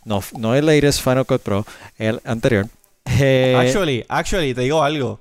no, 0.05 0.23
no 0.39 0.55
el 0.55 0.65
latest 0.65 1.03
Final 1.03 1.27
Cut 1.27 1.43
Pro, 1.43 1.67
el 1.97 2.21
anterior. 2.25 2.67
Eh, 3.21 3.57
actually, 3.57 4.05
actually, 4.07 4.53
te 4.53 4.61
digo 4.61 4.83
algo. 4.83 5.19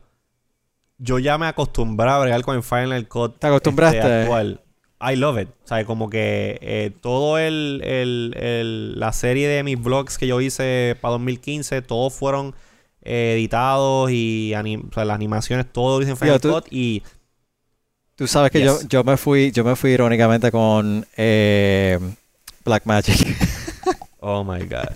Yo 0.97 1.19
ya 1.19 1.37
me 1.37 1.47
acostumbré 1.47 2.09
a 2.09 2.17
bregar 2.17 2.41
con 2.41 2.57
el 2.57 2.61
Final 2.61 3.07
Cut 3.07 3.39
¿Te 3.39 3.47
acostumbraste? 3.47 3.99
Este, 3.99 4.21
actual. 4.23 4.59
I 4.99 5.15
love 5.15 5.39
it. 5.39 5.47
O 5.63 5.67
sea, 5.69 5.85
como 5.85 6.09
que 6.09 6.59
eh, 6.61 6.91
todo 6.99 7.37
el, 7.37 7.81
el, 7.85 8.35
el, 8.37 8.99
la 8.99 9.13
serie 9.13 9.47
de 9.47 9.63
mis 9.63 9.81
vlogs 9.81 10.17
que 10.17 10.27
yo 10.27 10.41
hice 10.41 10.97
para 10.99 11.13
2015, 11.13 11.81
todos 11.81 12.13
fueron 12.13 12.55
editados 13.07 14.11
y 14.11 14.53
anim 14.53 14.87
o 14.89 14.93
sea, 14.93 15.05
las 15.05 15.15
animaciones, 15.15 15.65
todo 15.71 15.97
lo 15.97 16.03
hice 16.03 16.11
en 16.11 16.17
Final 16.17 16.41
Cut 16.41 16.67
y... 16.71 17.03
Tú 18.15 18.25
sabes 18.25 18.49
que 18.49 18.59
yes. 18.59 18.81
yo, 18.81 18.87
yo, 18.89 19.03
me 19.03 19.15
fui 19.15 19.51
yo 19.51 19.63
me 19.63 19.75
fui 19.75 19.91
irónicamente 19.91 20.51
con 20.51 21.05
eh, 21.17 21.99
Black 22.65 22.85
Magic. 22.85 23.37
oh 24.19 24.43
my 24.43 24.65
God. 24.65 24.89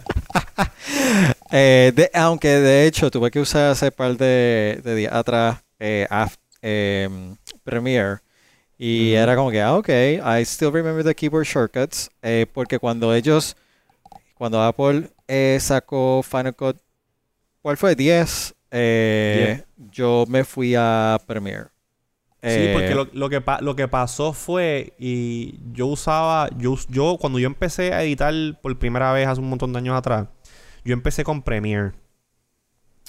eh, 1.52 1.92
de, 1.96 2.10
aunque 2.16 2.48
de 2.48 2.88
hecho 2.88 3.12
tuve 3.12 3.30
que 3.30 3.40
usar 3.40 3.70
hace 3.70 3.92
par 3.92 4.18
de, 4.18 4.82
de 4.84 4.96
días 4.96 5.14
atrás 5.14 5.60
eh, 5.80 6.08
em, 6.62 7.36
Premiere 7.64 8.20
y 8.78 9.14
mm. 9.14 9.18
era 9.18 9.36
como 9.36 9.52
que, 9.52 9.62
ah, 9.62 9.76
ok, 9.76 9.90
I 9.90 10.42
still 10.44 10.72
remember 10.72 11.04
the 11.04 11.14
keyboard 11.14 11.46
shortcuts 11.46 12.10
eh, 12.22 12.46
porque 12.52 12.80
cuando 12.80 13.14
ellos, 13.14 13.56
cuando 14.36 14.62
Apple 14.62 15.12
eh, 15.28 15.60
sacó 15.62 16.24
Final 16.24 16.56
Cut 16.56 16.78
¿Cuál 17.62 17.78
fue? 17.78 17.96
10. 17.96 18.56
Eh, 18.72 19.64
yo 19.92 20.26
me 20.28 20.44
fui 20.44 20.76
a 20.76 21.20
Premiere. 21.28 21.66
Sí, 22.44 22.70
porque 22.74 22.96
lo, 22.96 23.08
lo, 23.14 23.30
que 23.30 23.44
lo 23.60 23.76
que 23.76 23.88
pasó 23.88 24.34
fue, 24.34 24.94
y 24.98 25.60
yo 25.74 25.86
usaba, 25.86 26.50
yo, 26.58 26.76
yo 26.90 27.18
cuando 27.20 27.38
yo 27.38 27.46
empecé 27.46 27.94
a 27.94 28.02
editar 28.02 28.34
por 28.64 28.76
primera 28.80 29.14
vez 29.14 29.28
hace 29.28 29.40
un 29.40 29.50
montón 29.50 29.74
de 29.74 29.78
años 29.78 29.96
atrás, 29.96 30.28
yo 30.84 30.94
empecé 30.94 31.24
con 31.24 31.44
Premiere. 31.44 31.92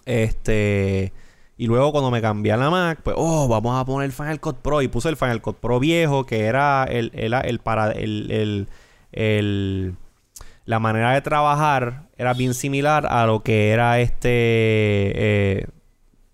Este, 0.05 1.14
y 1.57 1.66
luego 1.66 1.92
cuando 1.92 2.11
me 2.11 2.20
cambié 2.20 2.53
a 2.53 2.59
la 2.59 2.68
Mac, 2.68 3.00
pues, 3.03 3.16
oh, 3.18 3.48
vamos 3.48 3.80
a 3.80 3.86
poner 3.86 4.07
el 4.07 4.12
Final 4.12 4.38
Cut 4.40 4.59
Pro. 4.59 4.82
Y 4.82 4.88
puse 4.88 5.09
el 5.09 5.16
Final 5.16 5.40
Cut 5.40 5.57
Pro 5.57 5.80
viejo, 5.80 6.26
que 6.26 6.44
era 6.44 6.84
el, 6.84 7.11
el, 7.14 7.32
el 7.32 7.59
para, 7.61 7.92
el, 7.92 8.30
el, 8.30 8.68
el 9.12 9.96
la 10.64 10.78
manera 10.78 11.12
de 11.12 11.20
trabajar 11.20 12.04
era 12.16 12.34
bien 12.34 12.54
similar 12.54 13.06
a 13.06 13.26
lo 13.26 13.42
que 13.42 13.70
era 13.70 14.00
este 14.00 14.30
eh, 14.30 15.66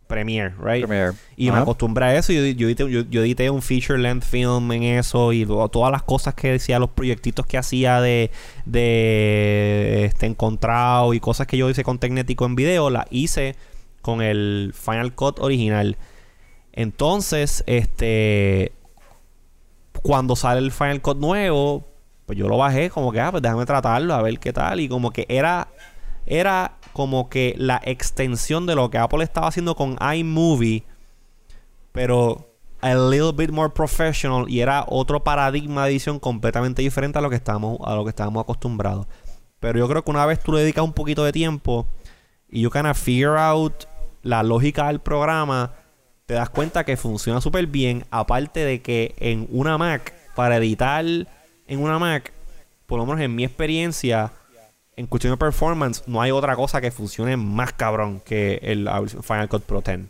Premiere, 0.09 0.55
right? 0.59 0.87
Premiere. 0.87 1.13
Y 1.37 1.51
me 1.51 1.59
acostumbré 1.59 2.07
a 2.07 2.17
eso. 2.17 2.33
Yo, 2.33 2.41
yo, 2.47 2.67
edité, 2.67 2.91
yo, 2.91 3.03
yo, 3.03 3.23
edité, 3.23 3.51
un 3.51 3.61
feature 3.61 3.99
length 3.99 4.25
film 4.25 4.73
en 4.73 4.83
eso 4.83 5.35
y 5.35 5.45
todas 5.45 5.93
las 5.93 6.03
cosas 6.03 6.35
que 6.35 6.53
decía, 6.53 6.79
los 6.79 6.89
proyectitos 6.91 7.45
que 7.45 7.59
hacía 7.59 8.01
de, 8.01 8.31
de 8.65 10.07
este 10.07 10.25
encontrado 10.25 11.13
y 11.13 11.21
cosas 11.21 11.47
que 11.47 11.59
yo 11.59 11.69
hice 11.69 11.85
con 11.85 11.99
Tecnético 11.99 12.47
en 12.47 12.57
video, 12.57 12.89
las 12.89 13.05
hice 13.11 13.55
con 14.01 14.23
el 14.23 14.73
Final 14.75 15.15
Cut 15.15 15.41
original. 15.41 15.99
Entonces, 16.73 17.63
este 17.67 18.73
cuando 20.03 20.37
sale 20.37 20.61
el 20.61 20.73
Final 20.73 21.03
Cut 21.03 21.19
nuevo, 21.19 21.85
pues 22.29 22.39
yo 22.39 22.47
lo 22.47 22.59
bajé 22.59 22.91
como 22.91 23.11
que, 23.11 23.23
ah, 23.23 23.31
pues 23.31 23.43
déjame 23.43 23.65
tratarlo, 23.65 24.13
a 24.13 24.21
ver 24.21 24.39
qué 24.39 24.53
tal. 24.53 24.81
Y 24.81 24.89
como 24.91 25.13
que 25.13 25.25
era, 25.31 25.69
era 26.27 26.73
como 26.93 27.31
que 27.31 27.55
la 27.57 27.81
extensión 27.83 28.67
de 28.67 28.75
lo 28.75 28.91
que 28.91 28.99
Apple 28.99 29.25
estaba 29.25 29.49
haciendo 29.49 29.75
con 29.75 29.97
iMovie, 30.15 30.85
pero 31.91 32.53
a 32.83 32.95
little 32.95 33.33
bit 33.33 33.51
more 33.51 33.73
professional 33.73 34.45
y 34.47 34.61
era 34.61 34.85
otro 34.89 35.25
paradigma 35.25 35.87
de 35.87 35.93
edición 35.93 36.19
completamente 36.19 36.83
diferente 36.83 37.19
a 37.19 37.23
lo 37.23 37.31
que 37.31 37.37
estábamos, 37.37 37.79
a 37.83 37.95
lo 37.95 38.05
que 38.05 38.11
estábamos 38.11 38.43
acostumbrados. 38.43 39.07
Pero 39.59 39.79
yo 39.79 39.89
creo 39.89 40.05
que 40.05 40.11
una 40.11 40.27
vez 40.27 40.39
tú 40.43 40.53
le 40.53 40.61
dedicas 40.61 40.85
un 40.85 40.93
poquito 40.93 41.25
de 41.25 41.33
tiempo 41.33 41.87
y 42.51 42.61
you 42.61 42.69
kind 42.69 42.95
figure 42.95 43.39
out 43.39 43.85
la 44.23 44.43
lógica 44.43 44.89
del 44.89 45.01
programa, 45.01 45.73
te 46.27 46.35
das 46.35 46.51
cuenta 46.51 46.85
que 46.85 46.99
funciona 46.99 47.41
súper 47.41 47.69
bien. 47.69 48.05
Aparte 48.11 48.67
de 48.67 48.83
que 48.83 49.15
en 49.19 49.49
una 49.51 49.79
Mac, 49.79 50.13
para 50.37 50.59
editar 50.59 51.07
en 51.69 51.81
una 51.81 51.99
Mac, 51.99 52.33
por 52.87 52.99
lo 52.99 53.07
menos 53.07 53.21
en 53.21 53.35
mi 53.35 53.45
experiencia, 53.45 54.33
en 54.97 55.07
cuestión 55.07 55.33
de 55.33 55.37
performance, 55.37 56.03
no 56.07 56.21
hay 56.21 56.33
otra 56.33 56.57
cosa 56.57 56.81
que 56.81 56.91
funcione 56.91 57.37
más 57.37 57.73
cabrón 57.73 58.21
que 58.25 58.59
el 58.63 58.89
Final 59.23 59.49
Cut 59.49 59.63
Pro 59.63 59.81
10. 59.81 60.01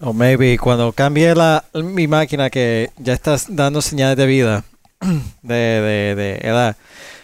O 0.00 0.12
maybe 0.12 0.58
cuando 0.58 0.92
cambie 0.92 1.34
la, 1.34 1.64
mi 1.74 2.06
máquina 2.06 2.50
que 2.50 2.90
ya 2.98 3.12
estás 3.12 3.46
dando 3.54 3.82
señales 3.82 4.16
de 4.16 4.26
vida, 4.26 4.64
de, 5.42 5.54
de, 5.54 6.14
de 6.14 6.34
edad. 6.42 6.76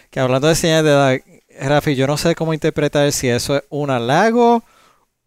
Que 0.09 0.19
hablando 0.19 0.47
de 0.47 0.55
señales 0.55 0.83
de 0.83 0.91
edad, 0.91 1.19
Rafi, 1.67 1.95
yo 1.95 2.05
no 2.05 2.17
sé 2.17 2.35
cómo 2.35 2.53
interpretar 2.53 3.11
si 3.11 3.29
eso 3.29 3.57
es 3.57 3.63
un 3.69 3.89
halago 3.89 4.63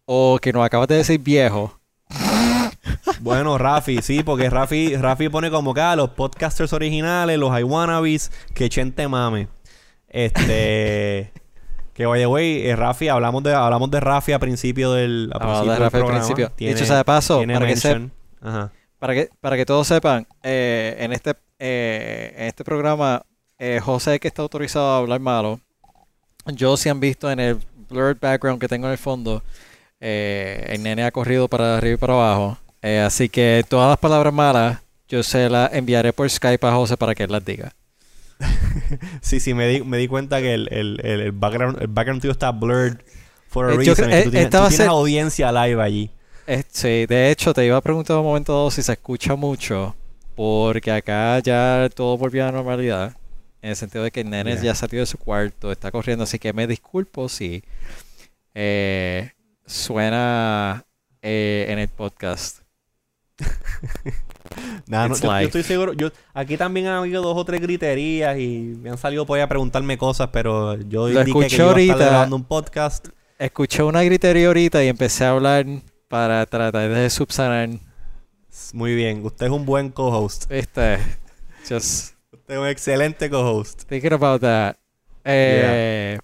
o 0.05 0.39
que 0.41 0.53
nos 0.53 0.65
acabas 0.65 0.87
de 0.87 0.95
decir 0.95 1.19
viejo. 1.19 1.78
Bueno, 3.21 3.57
Rafi, 3.57 4.01
sí, 4.01 4.23
porque 4.23 4.49
Rafi, 4.49 4.95
Rafi 4.95 5.29
pone 5.29 5.49
como 5.51 5.73
que 5.73 5.81
a 5.81 5.95
los 5.95 6.09
podcasters 6.11 6.73
originales, 6.73 7.37
los 7.37 7.57
iWannabes, 7.59 8.31
que 8.53 8.69
chente 8.69 9.07
mame. 9.07 9.47
Este. 10.07 11.31
que 11.93 12.05
oye, 12.05 12.25
güey, 12.25 12.67
eh, 12.67 12.75
Rafi, 12.75 13.07
hablamos 13.09 13.43
de, 13.43 13.53
hablamos 13.53 13.91
de 13.91 13.99
Rafi 13.99 14.31
a 14.31 14.39
principio 14.39 14.93
del, 14.93 15.29
a 15.33 15.35
Hablamos 15.35 15.59
principio 15.59 15.73
de 15.73 15.79
Rafi 15.79 15.97
al 15.97 16.01
programa. 16.01 16.19
principio. 16.19 16.51
Tiene- 16.55 16.73
Dicho 16.73 16.85
sea 16.85 16.97
de 16.97 17.03
paso, 17.05 17.39
que, 17.39 17.45
para, 18.99 19.13
que, 19.13 19.29
para 19.41 19.55
que 19.57 19.65
todos 19.65 19.87
sepan, 19.87 20.25
eh, 20.43 20.95
en, 20.99 21.11
este, 21.13 21.33
eh, 21.59 22.33
en 22.37 22.45
este 22.47 22.63
programa, 22.63 23.23
eh, 23.57 23.79
José, 23.83 24.19
que 24.19 24.27
está 24.29 24.41
autorizado 24.41 24.91
a 24.93 24.97
hablar 24.97 25.19
malo, 25.19 25.59
yo 26.45 26.77
si 26.77 26.89
han 26.89 26.99
visto 26.99 27.29
en 27.29 27.39
el 27.39 27.57
blurred 27.89 28.17
background 28.19 28.59
que 28.61 28.67
tengo 28.67 28.87
en 28.87 28.93
el 28.93 28.97
fondo, 28.97 29.43
eh, 29.99 30.65
el 30.69 30.83
nene 30.83 31.03
ha 31.03 31.11
corrido 31.11 31.47
para 31.49 31.77
arriba 31.77 31.95
y 31.95 31.97
para 31.97 32.13
abajo. 32.13 32.57
Eh, 32.81 32.99
así 32.99 33.29
que 33.29 33.63
todas 33.67 33.89
las 33.89 33.97
palabras 33.97 34.33
malas, 34.33 34.79
yo 35.07 35.21
se 35.23 35.49
las 35.49 35.73
enviaré 35.73 36.13
por 36.13 36.29
Skype 36.29 36.65
a 36.65 36.71
José 36.71 36.95
para 36.97 37.13
que 37.15 37.23
él 37.23 37.31
las 37.31 37.43
diga. 37.43 37.73
Sí, 39.21 39.39
sí, 39.39 39.53
me 39.53 39.67
di, 39.67 39.81
me 39.83 39.97
di 39.97 40.07
cuenta 40.07 40.39
que 40.41 40.53
el, 40.53 40.67
el, 40.71 40.99
el, 41.05 41.31
background, 41.31 41.81
el 41.81 41.87
background 41.87 42.21
tuyo 42.21 42.31
está 42.31 42.51
blurred 42.51 42.97
for 43.49 43.69
a 43.69 43.73
Eh, 43.73 43.77
reason. 43.77 43.95
creo- 43.95 44.05
tú 44.23 44.31
tienes, 44.31 44.49
tú 44.49 44.57
tienes 44.57 44.75
ser- 44.75 44.87
audiencia 44.87 45.51
live 45.51 45.81
allí. 45.81 46.09
Eh, 46.47 46.63
sí, 46.71 47.05
de 47.05 47.29
hecho, 47.31 47.53
te 47.53 47.65
iba 47.65 47.77
a 47.77 47.81
preguntar 47.81 48.17
un 48.17 48.23
momento 48.23 48.53
dado 48.53 48.71
si 48.71 48.81
se 48.81 48.93
escucha 48.93 49.35
mucho, 49.35 49.95
porque 50.35 50.91
acá 50.91 51.37
ya 51.39 51.89
todo 51.93 52.17
volvió 52.17 52.43
a 52.43 52.47
la 52.47 52.51
normalidad. 52.53 53.15
En 53.61 53.71
el 53.71 53.75
sentido 53.75 54.03
de 54.05 54.11
que 54.11 54.21
el 54.21 54.29
nene 54.29 54.53
Yeah. 54.53 54.63
ya 54.63 54.75
salió 54.75 55.01
de 55.01 55.05
su 55.05 55.17
cuarto, 55.17 55.71
está 55.71 55.91
corriendo, 55.91 56.23
así 56.23 56.39
que 56.39 56.53
me 56.53 56.65
disculpo 56.65 57.27
si 57.29 57.61
eh, 58.55 59.31
suena 59.65 60.85
eh, 61.21 61.65
en 61.69 61.77
el 61.79 61.89
podcast. 61.89 62.59
Nada, 64.87 65.07
no, 65.07 65.15
yo, 65.15 65.21
yo 65.21 65.37
estoy 65.39 65.63
seguro. 65.63 65.93
Yo, 65.93 66.09
aquí 66.33 66.57
también 66.57 66.87
han 66.87 66.95
habido 66.95 67.21
dos 67.21 67.37
o 67.37 67.45
tres 67.45 67.61
griterías 67.61 68.37
y 68.39 68.75
me 68.81 68.89
han 68.89 68.97
salido 68.97 69.25
por 69.25 69.37
ahí 69.37 69.43
a 69.43 69.47
preguntarme 69.47 69.97
cosas, 69.97 70.29
pero 70.31 70.75
yo 70.81 71.07
Lo 71.07 71.19
indiqué 71.21 71.39
que 71.39 71.45
escuché 71.45 71.57
yo 71.57 71.63
estar 71.69 71.69
ahorita. 71.69 71.95
grabando 71.97 72.35
un 72.35 72.43
podcast. 72.43 73.07
Escuché 73.37 73.83
una 73.83 74.03
gritería 74.03 74.47
ahorita 74.47 74.83
y 74.83 74.87
empecé 74.87 75.25
a 75.25 75.29
hablar 75.31 75.65
para 76.07 76.45
tratar 76.45 76.89
de 76.89 77.09
subsanar. 77.09 77.69
Muy 78.73 78.95
bien, 78.95 79.23
usted 79.25 79.45
es 79.45 79.51
un 79.51 79.65
buen 79.65 79.89
co-host. 79.89 80.49
Viste, 80.49 80.97
just 81.69 82.15
Usted 82.33 82.53
es 82.55 82.59
un 82.59 82.67
excelente 82.67 83.29
co-host. 83.29 83.83
thinking 83.87 84.13
about 84.13 84.41
that. 84.41 84.75
Eh, 85.23 86.17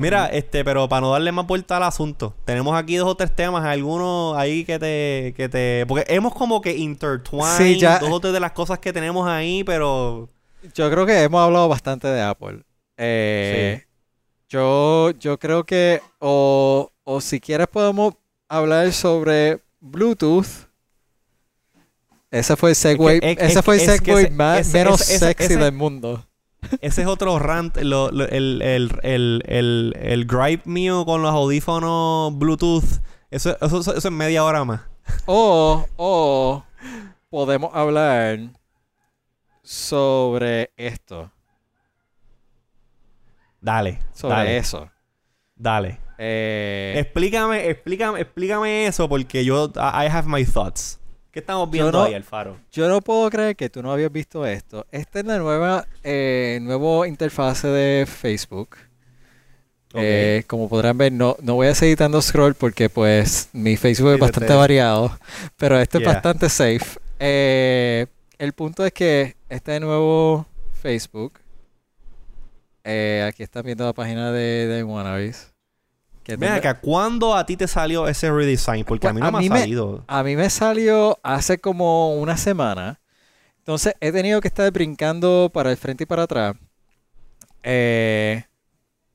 Mira, 0.00 0.26
este, 0.26 0.64
pero 0.64 0.88
para 0.88 1.00
no 1.02 1.12
darle 1.12 1.30
más 1.32 1.46
vuelta 1.46 1.76
al 1.76 1.82
asunto, 1.84 2.34
tenemos 2.44 2.76
aquí 2.76 2.96
dos 2.96 3.08
o 3.08 3.14
tres 3.14 3.34
temas, 3.34 3.64
algunos 3.64 4.36
ahí 4.36 4.64
que 4.64 4.78
te, 4.78 5.34
que 5.36 5.48
te, 5.48 5.84
porque 5.86 6.04
hemos 6.12 6.34
como 6.34 6.60
que 6.60 6.76
intertwined 6.76 7.56
Sí, 7.56 7.78
ya- 7.78 7.98
dos 7.98 8.10
o 8.10 8.20
tres 8.20 8.32
de 8.32 8.40
las 8.40 8.52
cosas 8.52 8.78
que 8.78 8.92
tenemos 8.92 9.28
ahí, 9.28 9.62
pero 9.64 10.28
Yo 10.74 10.90
creo 10.90 11.06
que 11.06 11.22
hemos 11.22 11.40
hablado 11.40 11.68
bastante 11.68 12.08
de 12.08 12.20
Apple. 12.22 12.62
Eh, 12.96 13.84
yo, 14.48 15.10
yo 15.12 15.38
creo 15.38 15.64
que, 15.64 16.00
o, 16.18 16.90
o 17.04 17.20
si 17.20 17.40
quieres 17.40 17.66
podemos 17.68 18.14
hablar 18.48 18.92
sobre 18.92 19.60
Bluetooth. 19.80 20.68
Ese 22.30 22.56
fue 22.56 22.70
el 22.70 22.76
segue, 22.76 23.16
es- 23.22 23.38
ese 23.38 23.58
es- 23.58 23.64
fue 23.64 23.74
el 23.76 23.80
es 23.90 24.00
que 24.00 24.12
segue 24.16 24.30
más, 24.30 24.66
menos 24.72 25.00
sexy 25.00 25.54
del 25.56 25.72
mundo. 25.72 26.24
Ese 26.80 27.02
es 27.02 27.08
otro 27.08 27.38
rant, 27.38 27.76
lo- 27.78 28.10
lo- 28.10 28.28
el, 28.28 28.62
el, 28.62 28.90
el, 29.02 29.42
el, 29.46 29.94
el 30.00 30.24
gripe 30.26 30.62
mío 30.68 31.04
con 31.04 31.22
los 31.22 31.32
audífonos 31.32 32.36
Bluetooth, 32.38 32.84
eso, 33.30 33.56
eso, 33.60 33.78
eso 33.80 33.96
es 33.96 34.10
media 34.10 34.44
hora 34.44 34.64
más. 34.64 34.82
O, 35.26 35.84
o 35.96 36.64
podemos 37.30 37.70
hablar 37.74 38.38
sobre 39.62 40.70
esto, 40.76 41.30
Dale, 43.60 44.00
sobre 44.14 44.34
dale, 44.36 44.56
eso. 44.56 44.90
dale. 45.56 45.98
Eh, 46.18 46.94
Explícame, 46.96 47.68
explícame, 47.68 48.20
explícame 48.20 48.86
eso 48.86 49.08
porque 49.08 49.44
yo, 49.44 49.70
I 49.76 50.06
have 50.06 50.26
my 50.28 50.44
thoughts. 50.44 50.99
¿Qué 51.32 51.38
estamos 51.40 51.70
viendo 51.70 51.92
no- 51.92 52.02
ahí, 52.04 52.14
Alfaro? 52.14 52.58
Yo 52.72 52.88
no 52.88 53.00
puedo 53.00 53.28
creer 53.30 53.54
que 53.56 53.70
tú 53.70 53.82
no 53.82 53.92
habías 53.92 54.10
visto 54.10 54.44
esto. 54.46 54.86
Esta 54.90 55.20
es 55.20 55.24
la 55.26 55.38
nueva 55.38 55.86
eh, 56.02 56.58
nuevo 56.62 57.06
interfase 57.06 57.68
de 57.68 58.06
Facebook. 58.06 58.70
Ok. 59.92 60.00
Eh, 60.02 60.44
como 60.46 60.68
podrán 60.68 60.96
ver, 60.98 61.12
no, 61.12 61.36
no 61.42 61.54
voy 61.54 61.66
a 61.68 61.74
seguir 61.74 61.96
dando 61.98 62.20
scroll 62.22 62.54
porque 62.54 62.88
pues 62.88 63.48
mi 63.52 63.76
Facebook 63.76 64.12
es 64.14 64.18
bastante 64.20 64.48
te- 64.48 64.54
variado, 64.54 65.16
pero 65.56 65.78
este 65.80 65.98
Yeah. 65.98 66.08
es 66.08 66.14
bastante 66.14 66.48
safe. 66.48 66.98
Eh, 67.18 68.06
el 68.38 68.52
punto 68.52 68.84
es 68.86 68.92
que 68.92 69.36
este 69.48 69.78
nuevo 69.80 70.46
Facebook, 70.80 71.34
eh, 72.84 73.24
aquí 73.28 73.42
están 73.42 73.64
viendo 73.64 73.84
la 73.84 73.92
página 73.92 74.32
de, 74.32 74.66
de 74.66 74.82
Wannabes. 74.84 75.49
Que 76.36 76.46
Ven 76.46 76.52
acá, 76.52 76.80
¿cuándo 76.80 77.34
a 77.34 77.44
ti 77.46 77.56
te 77.56 77.66
salió 77.68 78.06
ese 78.08 78.30
redesign? 78.30 78.84
Porque 78.84 79.08
a 79.08 79.12
mí 79.12 79.20
no 79.20 79.26
A 79.26 79.30
me 79.32 79.38
mí 79.40 79.46
ha 79.46 79.52
me- 79.52 79.60
salido. 79.60 80.04
A 80.06 80.22
mí 80.22 80.36
me 80.36 80.48
salió 80.50 81.18
hace 81.22 81.58
como 81.58 82.14
una 82.16 82.36
semana. 82.36 83.00
Entonces 83.58 83.94
he 84.00 84.10
tenido 84.12 84.40
que 84.40 84.48
estar 84.48 84.70
brincando 84.72 85.50
para 85.52 85.70
el 85.70 85.76
frente 85.76 86.04
y 86.04 86.06
para 86.06 86.22
atrás. 86.24 86.56
eh, 87.62 88.44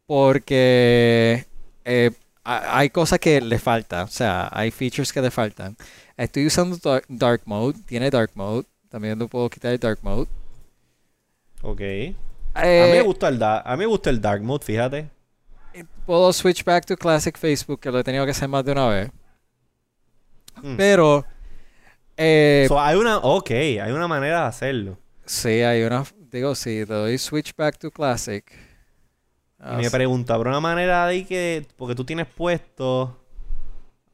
porque 0.07 1.45
eh, 1.83 2.11
ha- 2.43 2.77
hay 2.79 2.89
cosas 2.89 3.19
que 3.19 3.41
le 3.41 3.59
faltan. 3.59 4.03
O 4.05 4.07
sea, 4.07 4.49
hay 4.51 4.71
features 4.71 5.11
que 5.11 5.21
le 5.21 5.31
faltan. 5.31 5.75
Estoy 6.17 6.45
usando 6.45 6.77
dark, 6.77 7.05
dark 7.09 7.41
mode. 7.45 7.77
Tiene 7.85 8.09
dark 8.09 8.31
mode. 8.35 8.65
También 8.89 9.17
lo 9.19 9.27
puedo 9.27 9.49
quitar 9.49 9.71
el 9.73 9.79
dark 9.79 9.99
mode. 10.03 10.27
Ok. 11.61 11.81
Eh, 11.81 12.15
a, 12.55 12.85
mí 12.85 12.91
me 12.93 13.01
gusta 13.01 13.27
el 13.27 13.39
da- 13.39 13.61
a 13.61 13.71
mí 13.75 13.79
me 13.79 13.85
gusta 13.87 14.09
el 14.09 14.21
dark 14.21 14.41
mode, 14.43 14.63
fíjate. 14.63 15.09
Puedo 16.05 16.31
switch 16.33 16.63
back 16.63 16.85
to 16.85 16.95
classic 16.95 17.37
Facebook, 17.37 17.79
que 17.79 17.91
lo 17.91 17.99
he 17.99 18.03
tenido 18.03 18.25
que 18.25 18.31
hacer 18.31 18.47
más 18.47 18.63
de 18.63 18.71
una 18.71 18.87
vez. 18.87 19.11
Mm. 20.61 20.75
Pero... 20.77 21.25
eh, 22.17 22.65
So, 22.67 22.79
hay 22.79 22.95
una, 22.97 23.17
ok, 23.17 23.51
hay 23.51 23.91
una 23.91 24.07
manera 24.07 24.41
de 24.41 24.47
hacerlo. 24.47 24.97
Sí, 25.25 25.61
hay 25.61 25.83
una. 25.83 26.03
Digo, 26.31 26.55
si 26.55 26.79
le 26.79 26.85
doy 26.85 27.17
switch 27.17 27.55
back 27.55 27.77
to 27.77 27.91
classic. 27.91 28.51
Y 29.59 29.83
me 29.83 29.89
pregunta, 29.89 30.33
¿habrá 30.35 30.51
una 30.51 30.59
manera 30.59 31.07
de 31.07 31.25
que, 31.25 31.65
porque 31.75 31.95
tú 31.95 32.05
tienes 32.05 32.27
puesto, 32.27 33.19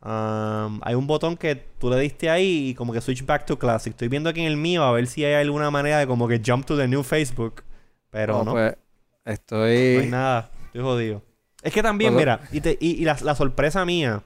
um, 0.01 0.79
hay 0.81 0.95
un 0.95 1.05
botón 1.07 1.35
que 1.35 1.55
tú 1.55 1.89
le 1.89 1.99
diste 1.99 2.29
ahí 2.29 2.69
y 2.69 2.73
como 2.73 2.93
que 2.93 3.01
switch 3.01 3.25
back 3.25 3.45
to 3.45 3.59
classic. 3.59 3.91
Estoy 3.91 4.07
viendo 4.07 4.29
aquí 4.29 4.39
en 4.39 4.47
el 4.47 4.55
mío 4.55 4.83
a 4.83 4.91
ver 4.93 5.07
si 5.07 5.25
hay 5.25 5.33
alguna 5.33 5.69
manera 5.69 5.99
de 5.99 6.07
como 6.07 6.27
que 6.27 6.41
jump 6.45 6.65
to 6.65 6.77
the 6.77 6.87
new 6.87 7.03
Facebook. 7.03 7.63
Pero 8.11 8.43
no, 8.43 8.43
no, 8.45 8.51
pues, 8.53 8.77
no 8.77 8.81
hay 9.25 9.33
estoy. 9.33 10.07
nada. 10.07 10.51
Estoy 10.67 10.81
jodido. 10.81 11.21
Es 11.61 11.73
que 11.73 11.83
también, 11.83 12.13
mira, 12.19 12.41
y, 12.51 12.61
te- 12.61 12.77
y- 12.79 13.01
y 13.01 13.05
la, 13.05 13.17
la 13.23 13.35
sorpresa 13.35 13.85
mía, 13.85 14.23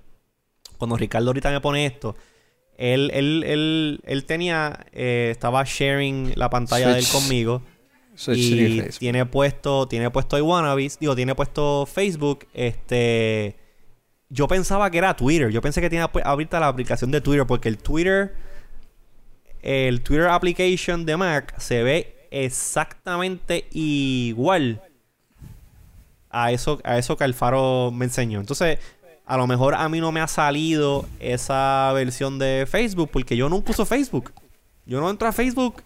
cuando 0.77 0.95
Ricardo 0.97 1.27
ahorita 1.29 1.51
me 1.51 1.59
pone 1.61 1.85
esto, 1.85 2.15
él, 2.77 3.11
él, 3.13 3.43
él, 3.45 3.99
él 4.03 4.25
tenía, 4.25 4.85
eh, 4.91 5.29
estaba 5.31 5.63
sharing 5.65 6.33
la 6.35 6.49
pantalla 6.49 6.89
de 6.93 6.99
él 6.99 7.05
conmigo. 7.11 7.61
Switch 8.15 8.37
y 8.37 8.81
tiene 8.99 9.25
puesto, 9.25 9.87
tiene 9.87 10.09
puesto 10.11 10.37
iWannabes, 10.37 10.97
digo, 10.99 11.15
tiene 11.15 11.35
puesto 11.35 11.85
Facebook, 11.85 12.47
este 12.53 13.57
yo 14.29 14.47
pensaba 14.47 14.89
que 14.89 14.97
era 14.97 15.15
Twitter, 15.15 15.49
yo 15.51 15.61
pensé 15.61 15.81
que 15.81 15.89
tenía 15.89 16.09
abierta 16.23 16.59
la 16.59 16.67
aplicación 16.69 17.11
de 17.11 17.21
Twitter 17.21 17.45
porque 17.45 17.67
el 17.69 17.77
Twitter 17.77 18.33
el 19.61 20.01
Twitter 20.01 20.27
application 20.27 21.05
de 21.05 21.17
Mac 21.17 21.53
se 21.59 21.83
ve 21.83 22.27
exactamente 22.31 23.67
igual 23.71 24.81
a 26.43 26.51
eso 26.51 26.79
a 26.83 26.97
eso 26.97 27.15
que 27.17 27.23
Alfaro 27.23 27.91
me 27.91 28.05
enseñó. 28.05 28.39
Entonces, 28.39 28.79
a 29.25 29.37
lo 29.37 29.47
mejor 29.47 29.75
a 29.75 29.87
mí 29.89 29.99
no 29.99 30.11
me 30.11 30.19
ha 30.21 30.27
salido 30.27 31.05
esa 31.19 31.91
versión 31.93 32.39
de 32.39 32.67
Facebook 32.69 33.09
porque 33.11 33.37
yo 33.37 33.49
nunca 33.49 33.71
uso 33.71 33.85
Facebook. 33.85 34.31
Yo 34.85 34.99
no 35.01 35.09
entro 35.09 35.27
a 35.27 35.31
Facebook 35.31 35.81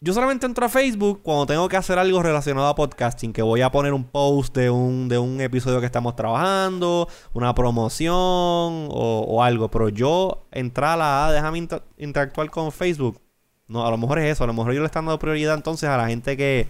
yo 0.00 0.12
solamente 0.12 0.44
entro 0.44 0.66
a 0.66 0.68
Facebook 0.68 1.20
cuando 1.22 1.46
tengo 1.46 1.66
que 1.66 1.78
hacer 1.78 1.98
algo 1.98 2.22
relacionado 2.22 2.66
a 2.68 2.74
podcasting, 2.74 3.32
que 3.32 3.40
voy 3.40 3.62
a 3.62 3.70
poner 3.72 3.94
un 3.94 4.04
post 4.04 4.54
de 4.54 4.68
un, 4.68 5.08
de 5.08 5.16
un 5.16 5.40
episodio 5.40 5.80
que 5.80 5.86
estamos 5.86 6.14
trabajando, 6.14 7.08
una 7.32 7.54
promoción 7.54 8.12
o, 8.12 9.24
o 9.26 9.42
algo. 9.42 9.70
Pero 9.70 9.88
yo 9.88 10.44
entrar 10.52 10.90
a 10.90 10.96
la, 10.98 11.26
ah, 11.26 11.32
déjame 11.32 11.56
inter- 11.56 11.82
interactuar 11.96 12.50
con 12.50 12.70
Facebook. 12.70 13.18
No, 13.66 13.86
a 13.86 13.90
lo 13.90 13.96
mejor 13.96 14.18
es 14.18 14.30
eso. 14.30 14.44
A 14.44 14.46
lo 14.46 14.52
mejor 14.52 14.74
yo 14.74 14.80
le 14.80 14.86
están 14.86 15.06
dando 15.06 15.18
prioridad 15.18 15.54
entonces 15.54 15.88
a 15.88 15.96
la 15.96 16.06
gente 16.08 16.36
que 16.36 16.68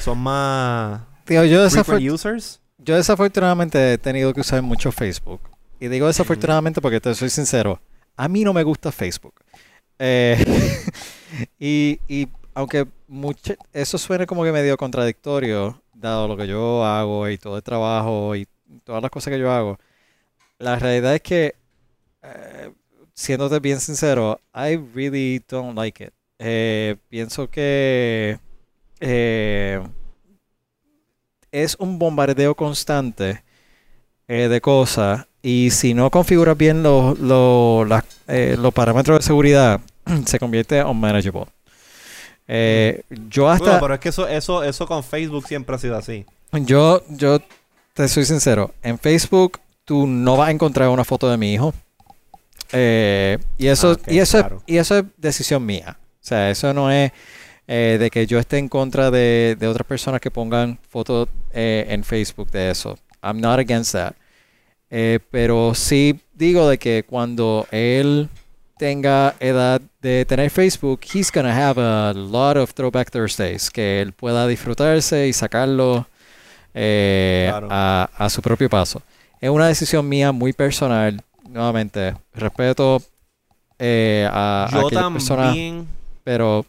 son 0.00 0.18
más 0.18 1.02
Tío, 1.24 1.44
yo, 1.44 1.64
desafor- 1.66 2.00
users. 2.12 2.60
yo 2.78 2.96
desafortunadamente 2.96 3.94
he 3.94 3.98
tenido 3.98 4.32
que 4.32 4.40
usar 4.40 4.62
mucho 4.62 4.92
Facebook. 4.92 5.40
Y 5.80 5.88
digo 5.88 6.06
desafortunadamente 6.06 6.80
porque 6.80 7.00
te 7.00 7.14
soy 7.14 7.28
sincero. 7.30 7.80
A 8.16 8.28
mí 8.28 8.44
no 8.44 8.52
me 8.52 8.62
gusta 8.62 8.90
Facebook. 8.92 9.34
Eh, 9.98 10.38
y, 11.58 11.98
y 12.08 12.28
aunque 12.54 12.86
mucho, 13.08 13.54
eso 13.72 13.98
suene 13.98 14.26
como 14.26 14.42
que 14.44 14.52
medio 14.52 14.76
contradictorio, 14.76 15.82
dado 15.94 16.28
lo 16.28 16.36
que 16.36 16.46
yo 16.46 16.84
hago 16.84 17.28
y 17.28 17.38
todo 17.38 17.56
el 17.56 17.62
trabajo 17.62 18.34
y 18.36 18.46
todas 18.84 19.02
las 19.02 19.10
cosas 19.10 19.32
que 19.32 19.38
yo 19.38 19.50
hago, 19.52 19.78
la 20.58 20.78
realidad 20.78 21.14
es 21.14 21.20
que, 21.20 21.54
eh, 22.22 22.72
siéndote 23.14 23.58
bien 23.60 23.80
sincero, 23.80 24.40
I 24.54 24.76
really 24.94 25.42
don't 25.48 25.76
like 25.76 26.02
it. 26.04 26.12
Eh, 26.38 26.96
pienso 27.08 27.48
que 27.50 28.38
eh, 29.00 29.80
es 31.52 31.76
un 31.78 31.98
bombardeo 31.98 32.54
constante 32.54 33.42
eh, 34.28 34.48
de 34.48 34.60
cosas 34.60 35.26
y 35.42 35.70
si 35.70 35.94
no 35.94 36.10
configuras 36.10 36.56
bien 36.56 36.82
los, 36.82 37.18
los, 37.18 37.88
las- 37.88 38.04
eh, 38.28 38.56
los 38.58 38.74
parámetros 38.74 39.18
de 39.20 39.24
seguridad, 39.24 39.80
se 40.26 40.38
convierte 40.38 40.78
en 40.78 40.86
unmanageable. 40.86 41.46
Eh, 42.48 43.02
yo 43.28 43.48
hasta... 43.48 43.64
Bueno, 43.64 43.80
pero 43.80 43.94
es 43.94 44.00
que 44.00 44.08
eso, 44.10 44.28
eso, 44.28 44.62
eso 44.62 44.86
con 44.86 45.02
Facebook 45.02 45.46
siempre 45.46 45.74
ha 45.76 45.78
sido 45.78 45.96
así. 45.96 46.24
Yo, 46.52 47.02
yo 47.08 47.40
te 47.94 48.08
soy 48.08 48.24
sincero, 48.24 48.74
en 48.82 48.98
Facebook 48.98 49.60
tú 49.84 50.06
no 50.06 50.36
vas 50.36 50.48
a 50.48 50.52
encontrar 50.52 50.88
una 50.88 51.04
foto 51.04 51.28
de 51.30 51.36
mi 51.36 51.52
hijo. 51.54 51.72
Eh, 52.72 53.38
y 53.58 53.68
eso, 53.68 53.92
Ah, 53.92 54.10
y 54.10 54.18
eso 54.18 54.38
claro. 54.38 54.56
es, 54.66 54.74
y 54.74 54.78
eso 54.78 54.98
es 54.98 55.04
decisión 55.16 55.64
mía. 55.64 55.96
O 56.00 56.26
sea, 56.26 56.50
eso 56.50 56.72
no 56.74 56.90
es 56.90 57.12
eh, 57.68 57.96
de 57.98 58.10
que 58.10 58.26
yo 58.26 58.38
esté 58.38 58.58
en 58.58 58.68
contra 58.68 59.10
de, 59.10 59.56
de 59.58 59.66
otras 59.66 59.86
personas 59.86 60.20
que 60.20 60.30
pongan 60.30 60.78
fotos 60.88 61.28
eh, 61.52 61.86
en 61.88 62.04
Facebook 62.04 62.50
de 62.50 62.70
eso. 62.70 62.98
I'm 63.22 63.40
not 63.40 63.58
against 63.58 63.92
that. 63.92 64.14
Eh, 64.90 65.18
pero 65.30 65.74
sí 65.74 66.20
digo 66.34 66.68
de 66.68 66.78
que 66.78 67.04
cuando 67.08 67.66
él 67.72 68.28
tenga 68.78 69.34
edad 69.40 69.80
de 70.00 70.24
tener 70.26 70.50
Facebook, 70.50 71.00
he's 71.12 71.32
gonna 71.32 71.50
have 71.70 71.80
a 71.80 72.12
lot 72.12 72.56
of 72.56 72.72
Throwback 72.74 73.10
Thursdays 73.10 73.70
que 73.70 74.00
él 74.00 74.12
pueda 74.12 74.46
disfrutarse 74.46 75.26
y 75.26 75.32
sacarlo 75.32 76.06
Claro. 77.48 77.68
a, 77.70 78.10
a 78.16 78.28
su 78.28 78.42
propio 78.42 78.68
paso. 78.68 79.00
Es 79.40 79.48
una 79.48 79.66
decisión 79.66 80.06
mía 80.08 80.30
muy 80.30 80.52
personal. 80.52 81.22
Nuevamente, 81.48 82.14
respeto 82.34 83.00
eh, 83.78 84.28
a, 84.30 84.66
a 84.70 84.70
Yo 84.82 84.88
personas, 84.90 85.46
también, 85.46 85.88
pero 86.22 86.66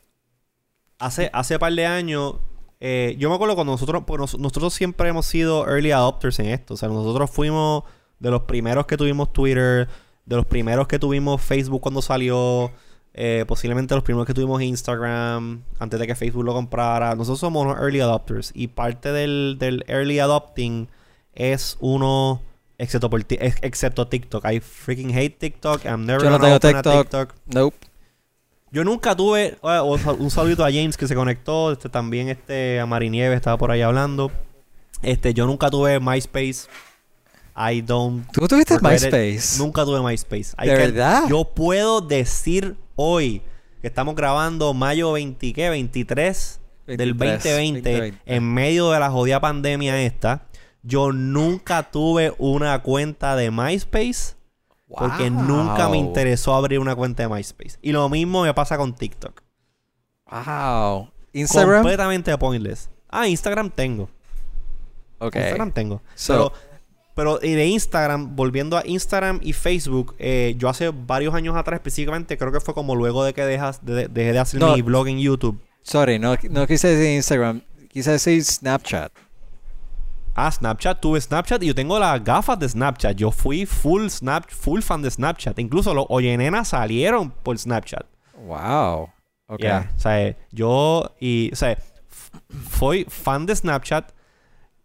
hace, 1.00 1.30
hace 1.34 1.60
par 1.60 1.74
de 1.74 1.86
años, 1.86 2.36
eh, 2.80 3.16
yo 3.18 3.30
me 3.30 3.36
acuerdo 3.36 3.56
cuando 3.56 3.74
nosotros, 3.74 4.04
pues 4.06 4.20
nos- 4.20 4.40
nosotros 4.40 4.74
siempre 4.74 5.10
hemos 5.10 5.26
sido 5.26 5.68
early 5.68 5.92
adopters 5.92 6.40
en 6.40 6.48
esto. 6.48 6.74
O 6.76 6.78
sea, 6.78 6.90
nosotros 6.90 7.30
fuimos 7.32 7.84
de 8.20 8.32
los 8.32 8.44
primeros 8.44 8.86
que 8.86 8.98
tuvimos 8.98 9.32
Twitter, 9.34 9.88
de 10.26 10.36
los 10.36 10.46
primeros 10.46 10.88
que 10.88 11.00
tuvimos 11.00 11.42
Facebook 11.42 11.82
cuando 11.82 12.02
salió, 12.02 12.72
eh, 13.14 13.46
posiblemente 13.48 13.96
los 13.96 14.04
primeros 14.04 14.28
que 14.28 14.34
tuvimos 14.34 14.62
Instagram, 14.62 15.64
antes 15.80 16.00
de 16.00 16.06
que 16.08 16.16
Facebook 16.16 16.44
lo 16.44 16.54
comprara. 16.54 17.16
Nosotros 17.16 17.40
somos 17.40 17.66
unos 17.66 17.78
early 17.80 18.00
adopters. 18.00 18.52
Y 18.54 18.68
parte 18.68 19.12
del, 19.12 19.56
del 19.60 19.84
early 19.88 20.20
adopting 20.20 20.88
es 21.34 21.78
uno, 21.80 22.42
excepto, 22.78 23.10
por 23.10 23.22
excepto 23.30 24.08
TikTok. 24.08 24.46
I 24.52 24.60
freaking 24.60 25.12
hate 25.16 25.38
TikTok. 25.40 25.86
I'm 25.86 26.06
never 26.06 26.22
Yo 26.24 26.30
no 26.30 26.38
gonna 26.38 26.60
tengo 26.60 26.80
open 26.80 26.96
a 26.96 27.02
TikTok. 27.04 27.34
nope. 27.48 27.76
Yo 28.72 28.84
nunca 28.84 29.16
tuve. 29.16 29.58
sal- 29.62 30.18
un 30.20 30.30
saludito 30.32 30.64
a 30.66 30.72
James 30.72 30.98
que 30.98 31.08
se 31.08 31.16
conectó. 31.16 31.72
Este, 31.72 31.90
también 31.90 32.30
este, 32.30 32.80
a 32.80 32.86
Marinieves 32.86 33.36
estaba 33.38 33.58
por 33.58 33.72
ahí 33.72 33.82
hablando. 33.82 34.32
Este, 35.02 35.34
yo 35.34 35.46
nunca 35.46 35.70
tuve 35.70 36.00
MySpace. 36.00 36.68
I 37.56 37.82
don't. 37.82 38.30
¿Tú 38.32 38.48
tuviste 38.48 38.76
it. 38.76 38.82
MySpace? 38.82 39.58
Nunca 39.58 39.84
tuve 39.84 40.02
MySpace. 40.02 40.54
¿De 40.62 40.76
verdad? 40.76 41.24
Yo 41.28 41.44
puedo 41.44 42.02
decir 42.02 42.76
hoy 42.96 43.42
que 43.82 43.88
estamos 43.88 44.16
grabando 44.16 44.74
mayo 44.74 45.12
20, 45.14 45.54
¿qué? 45.54 45.70
23 45.70 46.60
del 46.88 47.14
23, 47.14 47.44
2020, 47.44 47.92
2020. 47.92 48.22
en 48.36 48.54
medio 48.54 48.92
de 48.92 49.00
la 49.00 49.10
jodida 49.10 49.40
pandemia 49.42 50.02
esta. 50.04 50.44
Yo 50.84 51.12
nunca 51.12 51.84
tuve 51.92 52.34
una 52.38 52.80
cuenta 52.82 53.36
de 53.36 53.52
MySpace. 53.52 54.37
Porque 54.90 55.30
nunca 55.30 55.90
me 55.90 55.98
interesó 55.98 56.56
abrir 56.56 56.80
una 56.80 56.96
cuenta 56.96 57.24
de 57.24 57.30
MySpace. 57.30 57.78
Y 57.82 57.92
lo 57.92 58.08
mismo 58.10 58.44
me 58.44 58.54
pasa 58.54 58.78
con 58.78 58.94
TikTok. 58.96 59.42
Wow. 60.30 61.10
Instagram. 61.34 61.82
Completamente 61.82 62.38
pointless. 62.38 62.90
Ah, 63.10 63.28
Instagram 63.28 63.70
tengo. 63.70 64.10
Ok. 65.20 65.36
Instagram 65.36 65.72
tengo. 65.72 66.02
So- 66.16 66.52
pero, 67.16 67.38
pero 67.38 67.40
y 67.42 67.54
de 67.54 67.66
Instagram, 67.68 68.36
volviendo 68.36 68.78
a 68.78 68.84
Instagram 68.86 69.40
y 69.42 69.54
Facebook, 69.54 70.16
eh, 70.20 70.56
yo 70.58 70.70
hace 70.70 70.90
varios 70.90 71.34
años 71.34 71.56
atrás 71.56 71.80
específicamente, 71.80 72.38
creo 72.38 72.52
que 72.52 72.60
fue 72.60 72.74
como 72.74 72.96
luego 72.96 73.24
de 73.24 73.34
que 73.34 73.44
dejas, 73.46 73.84
de- 73.86 74.08
dejé 74.08 74.34
de 74.34 74.40
hacer 74.40 74.60
No. 74.60 74.76
mi 74.76 74.82
blog 74.82 75.08
en 75.08 75.20
YouTube. 75.20 75.60
Sorry, 75.82 76.20
no, 76.20 76.36
no 76.50 76.68
quise 76.68 76.90
decir 76.90 77.16
Instagram. 77.16 77.62
Quise 77.90 78.12
decir 78.12 78.44
Snapchat. 78.44 79.12
Ah, 80.40 80.52
Snapchat, 80.52 81.02
tuve 81.02 81.20
Snapchat 81.20 81.64
y 81.64 81.66
yo 81.66 81.74
tengo 81.74 81.98
las 81.98 82.24
gafas 82.24 82.60
de 82.60 82.70
Snapchat. 82.70 83.18
Yo 83.18 83.32
fui 83.32 83.66
full 83.66 84.08
Snap, 84.08 84.48
full 84.48 84.82
fan 84.82 85.02
de 85.02 85.10
Snapchat. 85.10 85.58
Incluso 85.58 85.96
los 85.96 86.06
Oye 86.10 86.38
Nena 86.38 86.64
salieron 86.64 87.32
por 87.32 87.58
Snapchat. 87.58 88.06
Wow. 88.46 89.10
Ok. 89.48 89.60
Yeah, 89.62 89.92
O 89.96 90.00
sea, 90.00 90.38
yo 90.52 91.16
y, 91.20 91.50
o 91.52 91.56
sea, 91.56 91.76
fui 92.70 93.08
fan 93.10 93.48
de 93.48 93.56
Snapchat. 93.56 94.12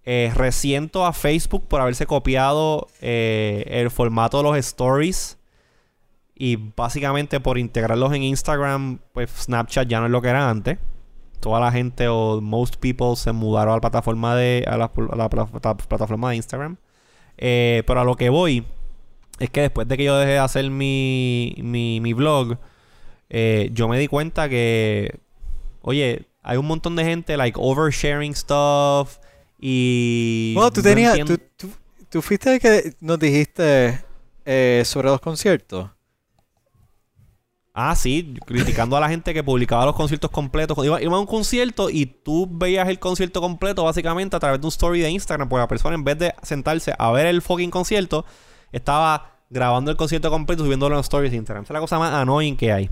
Eh, 0.04 0.32
resiento 0.34 1.04
a 1.04 1.12
Facebook 1.12 1.68
por 1.68 1.82
haberse 1.82 2.06
copiado 2.06 2.88
eh, 3.02 3.64
el 3.66 3.90
formato 3.90 4.38
de 4.38 4.44
los 4.44 4.56
stories. 4.56 5.36
Y 6.34 6.56
básicamente 6.56 7.40
por 7.40 7.58
integrarlos 7.58 8.14
en 8.14 8.22
Instagram, 8.22 9.00
pues 9.12 9.30
Snapchat 9.30 9.86
ya 9.86 10.00
no 10.00 10.06
es 10.06 10.12
lo 10.12 10.22
que 10.22 10.28
era 10.28 10.48
antes. 10.48 10.78
Toda 11.42 11.58
la 11.58 11.72
gente 11.72 12.06
o 12.06 12.40
most 12.40 12.76
people 12.76 13.16
se 13.16 13.32
mudaron 13.32 13.72
a 13.72 13.76
la 13.76 13.80
plataforma 13.80 14.36
de 14.36 14.64
a 14.68 14.76
la, 14.76 14.84
a 14.84 15.76
plataforma 15.76 16.30
de 16.30 16.36
Instagram. 16.36 16.76
Eh, 17.36 17.82
pero 17.84 18.00
a 18.00 18.04
lo 18.04 18.14
que 18.14 18.30
voy 18.30 18.64
es 19.40 19.50
que 19.50 19.62
después 19.62 19.88
de 19.88 19.96
que 19.96 20.04
yo 20.04 20.16
dejé 20.16 20.32
de 20.32 20.38
hacer 20.38 20.70
mi, 20.70 21.56
mi, 21.58 22.00
mi 22.00 22.12
blog, 22.12 22.58
eh, 23.28 23.70
yo 23.72 23.88
me 23.88 23.98
di 23.98 24.06
cuenta 24.06 24.48
que, 24.48 25.18
oye, 25.80 26.28
hay 26.42 26.58
un 26.58 26.66
montón 26.66 26.94
de 26.94 27.04
gente, 27.04 27.36
like, 27.36 27.58
oversharing 27.60 28.36
stuff 28.36 29.18
y... 29.58 30.52
Bueno, 30.54 30.70
tú 30.70 30.80
no 30.80 30.84
tenías. 30.84 31.18
Tú, 31.24 31.38
tú, 31.56 31.70
tú 32.08 32.22
fuiste 32.22 32.54
el 32.54 32.60
que 32.60 32.94
nos 33.00 33.18
dijiste 33.18 34.00
eh, 34.44 34.82
sobre 34.84 35.08
los 35.08 35.20
conciertos. 35.20 35.90
Ah, 37.74 37.96
sí, 37.96 38.34
criticando 38.46 38.96
a 38.98 39.00
la 39.00 39.08
gente 39.08 39.32
que 39.32 39.42
publicaba 39.42 39.86
los 39.86 39.94
conciertos 39.94 40.30
completos. 40.30 40.76
Iba, 40.84 41.00
iba 41.00 41.16
a 41.16 41.20
un 41.20 41.26
concierto 41.26 41.88
y 41.88 42.04
tú 42.04 42.46
veías 42.50 42.86
el 42.88 42.98
concierto 42.98 43.40
completo 43.40 43.84
básicamente 43.84 44.36
a 44.36 44.40
través 44.40 44.60
de 44.60 44.66
un 44.66 44.68
story 44.68 45.00
de 45.00 45.10
Instagram, 45.10 45.48
porque 45.48 45.60
la 45.60 45.68
persona 45.68 45.94
en 45.94 46.04
vez 46.04 46.18
de 46.18 46.34
sentarse 46.42 46.94
a 46.98 47.10
ver 47.12 47.26
el 47.26 47.40
fucking 47.40 47.70
concierto, 47.70 48.26
estaba 48.72 49.38
grabando 49.48 49.90
el 49.90 49.96
concierto 49.96 50.30
completo 50.30 50.62
y 50.62 50.66
subiéndolo 50.66 50.96
en 50.96 51.00
stories 51.00 51.30
de 51.30 51.38
Instagram. 51.38 51.64
Esa 51.64 51.72
es 51.72 51.74
la 51.74 51.80
cosa 51.80 51.98
más 51.98 52.12
annoying 52.12 52.56
que 52.56 52.72
hay. 52.72 52.90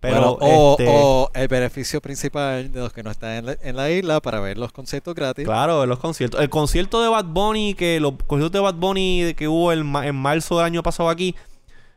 Pero, 0.00 0.36
Bueno, 0.38 0.38
o, 0.40 0.70
este, 0.72 0.86
o 0.88 1.30
el 1.34 1.48
beneficio 1.48 2.00
principal 2.00 2.72
de 2.72 2.80
los 2.80 2.92
que 2.92 3.02
no 3.02 3.10
están 3.10 3.32
en 3.32 3.46
la, 3.46 3.56
en 3.60 3.76
la 3.76 3.90
isla 3.90 4.20
para 4.20 4.40
ver 4.40 4.56
los 4.56 4.72
conciertos 4.72 5.14
gratis. 5.14 5.44
Claro, 5.44 5.84
los 5.84 5.98
conciertos. 5.98 6.40
El 6.40 6.48
concierto 6.48 7.02
de 7.02 7.08
Bad 7.08 7.26
Bunny, 7.26 7.74
que 7.74 8.00
los 8.00 8.14
conciertos 8.26 8.52
de 8.52 8.60
Bad 8.60 8.76
Bunny 8.76 9.34
que 9.36 9.46
hubo 9.46 9.72
el 9.72 9.80
en 9.80 10.16
marzo 10.16 10.56
del 10.56 10.64
año 10.64 10.82
pasado 10.82 11.10
aquí, 11.10 11.36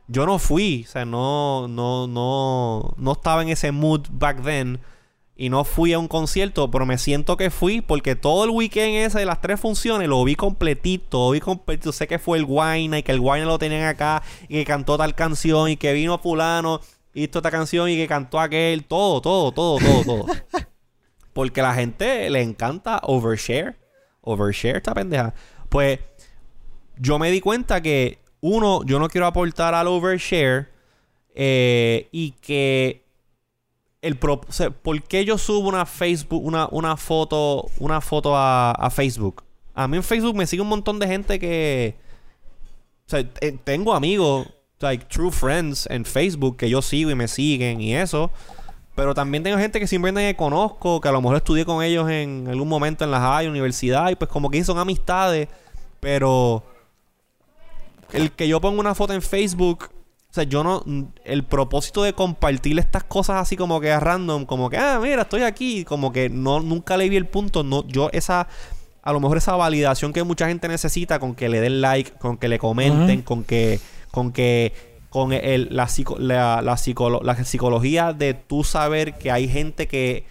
yo 0.08 0.26
no 0.26 0.38
fui. 0.38 0.84
O 0.86 0.90
sea, 0.90 1.04
no, 1.04 1.68
no, 1.68 2.06
no, 2.06 2.94
no 2.96 3.12
estaba 3.12 3.42
en 3.42 3.48
ese 3.48 3.72
mood 3.72 4.02
back 4.10 4.42
then. 4.42 4.80
Y 5.36 5.48
no 5.48 5.64
fui 5.64 5.92
a 5.92 5.98
un 5.98 6.06
concierto, 6.06 6.70
pero 6.70 6.86
me 6.86 6.96
siento 6.96 7.36
que 7.36 7.50
fui 7.50 7.80
porque 7.80 8.14
todo 8.14 8.44
el 8.44 8.50
weekend 8.50 8.98
ese 8.98 9.18
de 9.18 9.26
las 9.26 9.40
tres 9.40 9.58
funciones 9.58 10.08
lo 10.08 10.22
vi 10.22 10.36
completito, 10.36 11.26
lo 11.26 11.30
vi 11.32 11.40
completito. 11.40 11.90
Sé 11.90 12.06
que 12.06 12.20
fue 12.20 12.38
el 12.38 12.44
Wine 12.46 12.98
y 12.98 13.02
que 13.02 13.10
el 13.10 13.18
Wine 13.18 13.44
lo 13.44 13.58
tenían 13.58 13.82
acá 13.82 14.22
y 14.44 14.58
que 14.58 14.64
cantó 14.64 14.96
tal 14.96 15.16
canción 15.16 15.70
y 15.70 15.76
que 15.76 15.92
vino 15.92 16.18
fulano 16.18 16.80
y 17.14 17.24
esta 17.24 17.50
canción 17.50 17.88
y 17.88 17.96
que 17.96 18.06
cantó 18.06 18.38
aquel. 18.38 18.84
Todo, 18.84 19.20
todo, 19.20 19.52
todo, 19.52 19.78
todo, 19.78 20.04
todo. 20.04 20.26
Porque 21.32 21.62
la 21.62 21.74
gente 21.74 22.30
le 22.30 22.42
encanta 22.42 23.00
overshare. 23.02 23.76
Overshare 24.20 24.76
esta 24.76 24.94
pendeja. 24.94 25.34
Pues 25.68 25.98
yo 26.96 27.18
me 27.18 27.30
di 27.30 27.40
cuenta 27.40 27.80
que, 27.80 28.18
uno, 28.46 28.84
yo 28.84 28.98
no 28.98 29.08
quiero 29.08 29.26
aportar 29.26 29.74
al 29.74 29.86
overshare. 29.88 30.68
eh, 31.34 32.08
y 32.12 32.32
que 32.40 33.02
el 34.02 34.16
pro- 34.16 34.42
¿por 34.82 35.02
qué 35.02 35.24
yo 35.24 35.38
subo 35.38 35.68
una 35.68 35.86
Facebook, 35.86 36.44
una, 36.44 36.68
una 36.70 36.96
foto, 36.96 37.66
una 37.78 38.00
foto 38.00 38.36
a, 38.36 38.70
a 38.72 38.90
Facebook? 38.90 39.42
A 39.74 39.88
mí 39.88 39.96
en 39.96 40.02
Facebook 40.02 40.36
me 40.36 40.46
sigue 40.46 40.62
un 40.62 40.68
montón 40.68 40.98
de 40.98 41.06
gente 41.06 41.38
que. 41.38 41.96
Eh, 43.12 43.58
tengo 43.64 43.94
amigos, 43.94 44.46
like 44.80 45.06
true 45.06 45.30
friends 45.30 45.86
en 45.90 46.04
Facebook 46.04 46.56
que 46.56 46.68
yo 46.68 46.82
sigo 46.82 47.10
y 47.10 47.14
me 47.14 47.28
siguen 47.28 47.80
y 47.80 47.94
eso. 47.96 48.30
Pero 48.94 49.14
también 49.14 49.42
tengo 49.42 49.58
gente 49.58 49.80
que 49.80 49.86
simplemente 49.86 50.36
conozco, 50.36 51.00
que 51.00 51.08
a 51.08 51.12
lo 51.12 51.20
mejor 51.20 51.36
estudié 51.38 51.64
con 51.64 51.82
ellos 51.82 52.08
en 52.08 52.46
algún 52.48 52.68
momento 52.68 53.04
en 53.04 53.10
la 53.10 53.18
high, 53.20 53.48
universidad, 53.48 54.10
y 54.10 54.14
pues 54.14 54.30
como 54.30 54.50
que 54.50 54.62
son 54.62 54.78
amistades. 54.78 55.48
Pero 55.98 56.62
el 58.14 58.32
que 58.32 58.48
yo 58.48 58.60
ponga 58.60 58.80
una 58.80 58.94
foto 58.94 59.12
en 59.12 59.22
Facebook, 59.22 59.90
o 60.30 60.32
sea, 60.34 60.44
yo 60.44 60.64
no. 60.64 60.82
El 61.24 61.44
propósito 61.44 62.02
de 62.02 62.12
compartir 62.12 62.78
estas 62.78 63.04
cosas 63.04 63.36
así 63.40 63.56
como 63.56 63.80
que 63.80 63.92
a 63.92 64.00
random, 64.00 64.44
como 64.46 64.68
que, 64.70 64.76
ah, 64.78 64.98
mira, 65.02 65.22
estoy 65.22 65.42
aquí, 65.42 65.84
como 65.84 66.12
que 66.12 66.28
no, 66.28 66.60
nunca 66.60 66.96
le 66.96 67.08
vi 67.08 67.16
el 67.16 67.26
punto. 67.26 67.62
No, 67.62 67.86
yo 67.86 68.10
esa. 68.12 68.48
A 69.02 69.12
lo 69.12 69.20
mejor 69.20 69.36
esa 69.36 69.54
validación 69.54 70.12
que 70.14 70.22
mucha 70.24 70.48
gente 70.48 70.66
necesita 70.66 71.18
con 71.18 71.34
que 71.34 71.48
le 71.50 71.60
den 71.60 71.80
like, 71.82 72.12
con 72.12 72.38
que 72.38 72.48
le 72.48 72.58
comenten, 72.58 73.22
con 73.22 73.44
que. 73.44 73.78
con 74.10 74.32
que. 74.32 74.72
con 75.10 75.32
el, 75.32 75.68
la, 75.70 75.86
psico- 75.86 76.18
la, 76.18 76.62
la, 76.62 76.74
psicolo- 76.76 77.22
la 77.22 77.36
psicología 77.44 78.12
de 78.12 78.34
tú 78.34 78.64
saber 78.64 79.16
que 79.18 79.30
hay 79.30 79.46
gente 79.48 79.86
que 79.86 80.24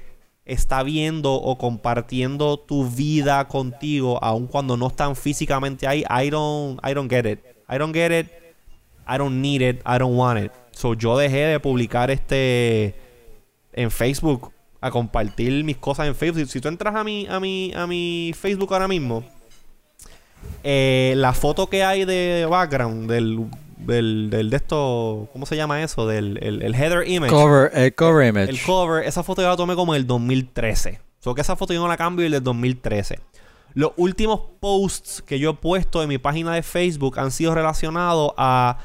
está 0.43 0.83
viendo 0.83 1.33
o 1.35 1.57
compartiendo 1.57 2.57
tu 2.57 2.89
vida 2.89 3.47
contigo, 3.47 4.21
aun 4.21 4.47
cuando 4.47 4.75
no 4.75 4.87
están 4.87 5.15
físicamente 5.15 5.87
ahí, 5.87 6.03
I 6.09 6.29
don't, 6.31 6.81
I 6.85 6.93
don't 6.93 7.09
get 7.09 7.25
it. 7.25 7.39
I 7.67 7.77
don't 7.77 7.93
get 7.93 8.11
it. 8.11 8.27
I 9.05 9.17
don't 9.17 9.41
need 9.41 9.61
it. 9.61 9.81
I 9.85 9.97
don't 9.97 10.15
want 10.15 10.39
it. 10.39 10.51
So 10.71 10.93
yo 10.93 11.17
dejé 11.17 11.47
de 11.47 11.59
publicar 11.59 12.09
este 12.11 12.95
en 13.73 13.91
Facebook 13.91 14.51
a 14.81 14.91
compartir 14.91 15.63
mis 15.63 15.77
cosas 15.77 16.07
en 16.07 16.15
Facebook. 16.15 16.45
Si, 16.45 16.53
si 16.53 16.61
tú 16.61 16.67
entras 16.67 16.95
a 16.95 17.03
mi 17.03 17.27
a 17.27 17.39
mi 17.39 17.73
a 17.75 17.87
mi 17.87 18.33
Facebook 18.35 18.73
ahora 18.73 18.87
mismo, 18.87 19.23
eh, 20.63 21.13
la 21.17 21.33
foto 21.33 21.67
que 21.67 21.83
hay 21.83 22.05
de 22.05 22.45
background 22.49 23.09
del 23.09 23.49
del, 23.77 24.29
del 24.29 24.49
de 24.49 24.57
esto, 24.57 25.27
¿cómo 25.33 25.45
se 25.45 25.55
llama 25.55 25.83
eso? 25.83 26.07
Del 26.07 26.39
el, 26.41 26.61
el 26.61 26.75
header 26.75 27.07
image. 27.07 27.31
Cover, 27.31 27.71
el 27.73 27.93
cover 27.93 28.27
image. 28.27 28.49
El 28.49 28.61
cover, 28.61 29.05
esa 29.05 29.23
foto 29.23 29.41
yo 29.41 29.49
la 29.49 29.57
tomé 29.57 29.75
como 29.75 29.93
en 29.93 30.01
el 30.01 30.07
2013. 30.07 30.99
Solo 31.19 31.35
que 31.35 31.41
esa 31.41 31.55
foto 31.55 31.73
yo 31.73 31.81
no 31.81 31.87
la 31.87 31.97
cambio 31.97 32.29
del 32.29 32.43
2013. 32.43 33.19
Los 33.73 33.91
últimos 33.97 34.41
posts 34.59 35.21
que 35.21 35.39
yo 35.39 35.51
he 35.51 35.53
puesto 35.55 36.03
en 36.03 36.09
mi 36.09 36.17
página 36.17 36.53
de 36.53 36.61
Facebook 36.61 37.19
han 37.19 37.31
sido 37.31 37.55
relacionados 37.55 38.31
a 38.37 38.77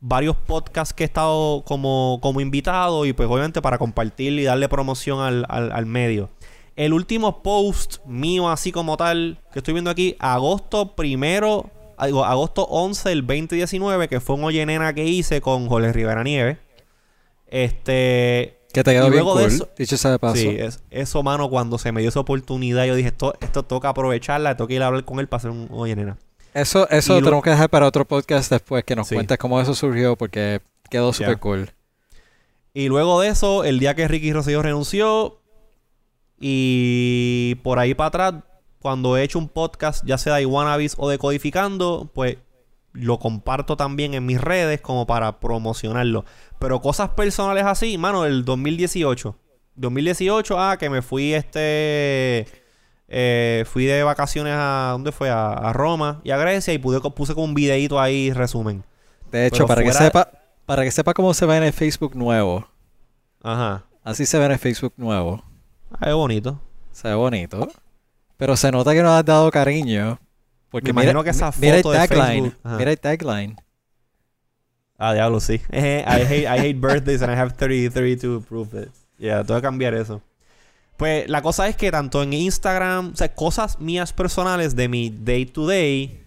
varios 0.00 0.36
podcasts 0.36 0.94
que 0.94 1.04
he 1.04 1.06
estado 1.06 1.64
como, 1.64 2.20
como 2.22 2.40
invitado 2.40 3.06
y 3.06 3.12
pues 3.12 3.28
obviamente 3.28 3.60
para 3.60 3.78
compartir 3.78 4.32
y 4.34 4.44
darle 4.44 4.68
promoción 4.68 5.20
al, 5.20 5.46
al, 5.48 5.86
medio. 5.86 6.30
El 6.76 6.92
último 6.92 7.42
post 7.42 8.04
mío 8.06 8.48
así 8.48 8.70
como 8.70 8.96
tal 8.96 9.38
que 9.52 9.58
estoy 9.60 9.74
viendo 9.74 9.90
aquí, 9.90 10.14
agosto 10.20 10.94
primero, 10.94 11.70
agosto 11.96 12.64
11 12.64 13.08
del 13.08 13.26
2019, 13.26 14.08
que 14.08 14.20
fue 14.20 14.36
un 14.36 14.44
Oye 14.44 14.64
Nena 14.64 14.94
que 14.94 15.04
hice 15.04 15.40
con 15.40 15.66
Jorge 15.68 15.92
Rivera 15.92 16.22
Nieves. 16.22 16.58
Este... 17.48 18.55
Que 18.76 18.84
te 18.84 18.90
y 18.92 18.94
quedó 18.94 19.04
bien 19.10 19.24
luego 19.24 19.36
de 19.38 19.44
cool. 19.46 19.54
eso- 19.54 19.68
Dicho 19.76 19.96
sea 19.96 20.10
de 20.12 20.18
paso. 20.18 20.36
Sí, 20.36 20.48
es- 20.48 20.80
eso, 20.90 21.22
mano, 21.22 21.48
cuando 21.50 21.78
se 21.78 21.92
me 21.92 22.00
dio 22.00 22.10
esa 22.10 22.20
oportunidad, 22.20 22.84
yo 22.84 22.94
dije, 22.94 23.08
esto, 23.08 23.34
esto 23.40 23.62
toca 23.64 23.88
aprovecharla, 23.88 24.56
tengo 24.56 24.68
que 24.68 24.74
ir 24.74 24.82
a 24.82 24.86
hablar 24.88 25.04
con 25.04 25.18
él 25.18 25.28
para 25.28 25.38
hacer 25.38 25.50
un 25.50 25.68
Oye 25.70 25.96
Nena. 25.96 26.16
Eso, 26.54 26.88
eso 26.90 27.14
lo 27.14 27.20
tenemos 27.22 27.42
que 27.44 27.50
dejar 27.50 27.68
para 27.70 27.86
otro 27.86 28.04
podcast 28.06 28.50
después 28.50 28.84
que 28.84 28.94
nos 28.96 29.08
Sí. 29.08 29.14
cuentes 29.14 29.36
cómo 29.38 29.60
eso 29.60 29.74
surgió 29.74 30.16
porque 30.16 30.60
quedó 30.90 31.12
súper 31.12 31.38
cool. 31.38 31.70
Y 32.74 32.88
luego 32.88 33.20
de 33.20 33.28
eso, 33.28 33.64
el 33.64 33.78
día 33.78 33.94
que 33.94 34.06
Ricky 34.08 34.32
Rosselló 34.32 34.60
renunció, 34.62 35.38
y 36.38 37.54
por 37.62 37.78
ahí 37.78 37.94
para 37.94 38.08
atrás, 38.08 38.34
cuando 38.80 39.16
he 39.16 39.22
hecho 39.22 39.38
un 39.38 39.48
podcast, 39.48 40.04
ya 40.06 40.18
sea 40.18 40.34
de 40.36 40.42
Iwanabis 40.42 40.94
o 40.98 41.08
de 41.08 41.18
Codificando, 41.18 42.10
pues 42.14 42.36
lo 42.96 43.18
comparto 43.18 43.76
también 43.76 44.14
en 44.14 44.26
mis 44.26 44.40
redes 44.40 44.80
como 44.80 45.06
para 45.06 45.38
promocionarlo. 45.40 46.24
Pero 46.58 46.80
cosas 46.80 47.10
personales 47.10 47.64
así, 47.64 47.98
mano, 47.98 48.24
el 48.24 48.44
2018. 48.44 49.36
2018, 49.76 50.58
ah, 50.58 50.76
que 50.78 50.88
me 50.88 51.02
fui 51.02 51.34
este... 51.34 52.46
eh, 53.08 53.64
fui 53.66 53.84
de 53.84 54.02
vacaciones 54.02 54.54
a... 54.56 54.90
¿Dónde 54.92 55.12
fue? 55.12 55.28
A, 55.30 55.52
a 55.52 55.72
Roma 55.72 56.20
y 56.24 56.30
a 56.30 56.38
Grecia 56.38 56.72
y 56.72 56.78
pude, 56.78 57.00
puse 57.10 57.34
con 57.34 57.44
un 57.44 57.54
videito 57.54 58.00
ahí, 58.00 58.32
resumen. 58.32 58.82
De 59.30 59.46
hecho, 59.46 59.66
Pero 59.66 59.68
para 59.68 59.82
que 59.82 59.92
sepa, 59.92 60.28
para 60.64 60.82
que 60.84 60.90
sepa 60.90 61.12
cómo 61.12 61.34
se 61.34 61.44
ve 61.46 61.56
en 61.58 61.64
el 61.64 61.72
Facebook 61.72 62.16
nuevo. 62.16 62.66
Ajá. 63.42 63.84
Así 64.02 64.24
se 64.24 64.38
ve 64.38 64.46
en 64.46 64.52
el 64.52 64.58
Facebook 64.58 64.94
nuevo. 64.96 65.44
Ah, 65.90 66.08
es 66.08 66.14
bonito. 66.14 66.60
Se 66.92 67.08
ve 67.08 67.14
bonito. 67.14 67.68
Pero 68.36 68.56
se 68.56 68.70
nota 68.70 68.92
que 68.94 69.02
nos 69.02 69.12
has 69.12 69.24
dado 69.24 69.50
cariño. 69.50 70.18
Porque 70.70 70.92
Me 70.92 71.00
mira, 71.00 71.12
imagino 71.12 71.24
que 71.24 71.30
esa 71.30 71.50
mi- 71.52 71.56
mira 71.60 71.76
el 71.76 71.82
foto 71.82 71.92
de 71.92 72.08
tagline. 72.08 72.52
Mira 72.64 72.90
el 72.90 72.98
tagline. 73.00 73.56
Ah, 74.98 75.12
diablo, 75.14 75.40
sí. 75.40 75.60
Eh, 75.70 76.04
I 76.06 76.22
hate, 76.22 76.42
I 76.44 76.58
hate 76.58 76.74
birthdays 76.80 77.22
and 77.22 77.32
I 77.32 77.36
have 77.36 77.52
30, 77.54 77.90
32 77.90 78.20
to 78.42 78.46
prove 78.46 78.74
it. 78.82 78.88
Yeah, 79.18 79.44
tengo 79.44 79.60
que 79.60 79.62
cambiar 79.66 79.94
eso. 79.94 80.20
Pues 80.96 81.28
la 81.28 81.42
cosa 81.42 81.68
es 81.68 81.76
que 81.76 81.90
tanto 81.90 82.22
en 82.22 82.32
Instagram, 82.32 83.10
o 83.12 83.16
sea, 83.16 83.34
cosas 83.34 83.78
mías 83.80 84.12
personales 84.14 84.74
de 84.74 84.88
mi 84.88 85.10
day 85.10 85.44
to 85.44 85.66
day, 85.66 86.22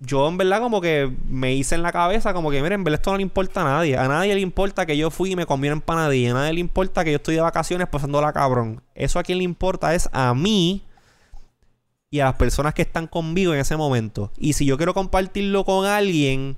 yo 0.00 0.28
en 0.28 0.36
verdad 0.36 0.60
como 0.60 0.82
que 0.82 1.10
me 1.26 1.54
hice 1.54 1.74
en 1.74 1.82
la 1.82 1.92
cabeza 1.92 2.34
como 2.34 2.50
que, 2.50 2.58
miren, 2.60 2.80
en 2.80 2.84
verdad 2.84 3.00
esto 3.00 3.10
no 3.12 3.16
le 3.16 3.22
importa 3.22 3.62
a 3.62 3.64
nadie. 3.64 3.96
A 3.96 4.06
nadie 4.06 4.34
le 4.34 4.42
importa 4.42 4.84
que 4.84 4.98
yo 4.98 5.10
fui 5.10 5.32
y 5.32 5.36
me 5.36 5.46
comí 5.46 5.68
una 5.68 5.76
empanadilla. 5.76 6.32
A 6.32 6.34
nadie 6.34 6.52
le 6.52 6.60
importa 6.60 7.02
que 7.04 7.12
yo 7.12 7.16
estoy 7.16 7.36
de 7.36 7.40
vacaciones 7.40 7.88
pasándola 7.88 8.34
cabrón. 8.34 8.82
Eso 8.94 9.18
a 9.18 9.22
quien 9.22 9.38
le 9.38 9.44
importa 9.44 9.94
es 9.94 10.10
a 10.12 10.34
mí 10.34 10.82
y 12.16 12.20
a 12.20 12.26
las 12.26 12.34
personas 12.34 12.74
que 12.74 12.82
están 12.82 13.06
conmigo 13.06 13.54
en 13.54 13.60
ese 13.60 13.76
momento. 13.76 14.32
Y 14.36 14.54
si 14.54 14.66
yo 14.66 14.76
quiero 14.76 14.94
compartirlo 14.94 15.64
con 15.64 15.86
alguien, 15.86 16.56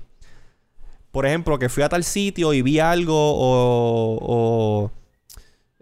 por 1.11 1.25
ejemplo, 1.25 1.59
que 1.59 1.69
fui 1.69 1.83
a 1.83 1.89
tal 1.89 2.03
sitio 2.03 2.53
y 2.53 2.61
vi 2.61 2.79
algo 2.79 3.15
o, 3.15 4.19
o 4.21 4.91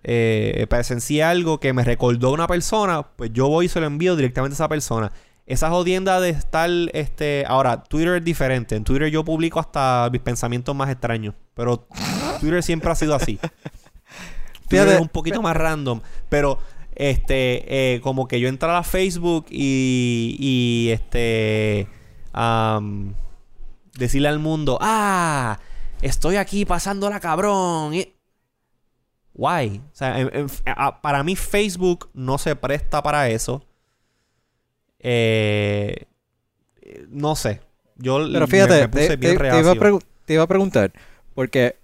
eh, 0.04 0.66
presencié 0.70 1.24
algo 1.24 1.60
que 1.60 1.74
me 1.74 1.84
recordó 1.84 2.30
a 2.30 2.32
una 2.32 2.48
persona, 2.48 3.04
pues 3.04 3.32
yo 3.34 3.50
voy 3.50 3.66
y 3.66 3.70
se 3.70 3.80
lo 3.82 3.88
envío 3.88 4.16
directamente 4.16 4.54
a 4.54 4.56
esa 4.56 4.70
persona. 4.70 5.12
Esa 5.46 5.70
jodienda 5.70 6.20
de 6.20 6.30
estar, 6.30 6.70
este... 6.94 7.46
Ahora, 7.48 7.84
Twitter 7.84 8.16
es 8.16 8.24
diferente. 8.24 8.76
En 8.76 8.84
Twitter 8.84 9.10
yo 9.10 9.24
publico 9.24 9.60
hasta 9.60 10.10
mis 10.12 10.22
pensamientos 10.22 10.76
más 10.76 10.90
extraños. 10.90 11.36
Pero 11.54 11.88
Twitter 12.40 12.62
siempre 12.64 12.92
ha 12.92 12.96
sido 12.96 13.16
así. 13.16 13.40
Twitter 14.70 14.90
es 14.90 15.00
un 15.00 15.08
poquito 15.08 15.42
más 15.42 15.56
random. 15.56 16.02
Pero, 16.30 16.60
este... 16.98 17.96
eh, 17.96 18.02
como 18.02 18.28
que 18.28 18.40
yo 18.40 18.50
entrar 18.50 18.76
a 18.76 18.84
Facebook 18.84 19.46
y... 19.50 20.36
Y, 20.40 20.90
este... 20.92 21.88
decirle 23.98 24.28
al 24.28 24.40
mundo... 24.40 24.78
¡Ah! 24.82 25.60
Estoy 26.02 26.36
aquí 26.36 26.66
pasándola 26.66 27.20
cabrón. 27.20 27.94
Y- 27.96 28.14
Why? 29.34 29.82
O 29.92 29.96
sea, 29.96 30.20
en- 30.20 30.30
en- 30.34 30.48
a- 30.66 31.02
para 31.02 31.24
mí 31.24 31.36
Facebook 31.36 32.10
no 32.14 32.38
se 32.38 32.56
presta 32.56 33.02
para 33.02 33.30
eso. 33.30 33.64
Eh, 35.00 36.06
no 37.10 37.36
sé. 37.36 37.62
Yo 37.98 38.28
Pero 38.32 38.48
fíjate, 38.48 38.82
me, 38.82 38.90
puse 38.90 39.08
te, 39.10 39.16
bien 39.18 39.38
te- 39.38 39.40
te 39.40 39.48
iba 39.48 39.58
a 39.58 39.64
reacio. 39.64 39.82
pregu- 39.82 40.04
te 40.26 40.34
iba 40.34 40.44
a 40.44 40.48
preguntar, 40.48 40.92
porque 41.34 41.76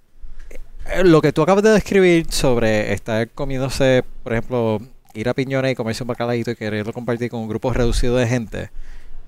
eh, 0.94 1.04
lo 1.04 1.22
que 1.22 1.32
tú 1.34 1.42
acabas 1.42 1.64
de 1.64 1.72
describir 1.72 2.32
sobre 2.32 2.94
estar 2.94 3.30
comiéndose, 3.32 4.04
por 4.24 4.34
ejemplo, 4.34 4.80
ir 5.14 5.30
a 5.30 5.34
Piñones 5.34 5.72
y 5.72 5.76
comerse 5.76 6.04
un 6.04 6.08
bacalaíto 6.08 6.52
y 6.52 6.56
quererlo 6.56 6.94
compartir 6.94 7.30
con 7.30 7.42
un 7.42 7.48
grupo 7.48 7.72
reducido 7.74 8.16
de 8.16 8.28
gente, 8.28 8.70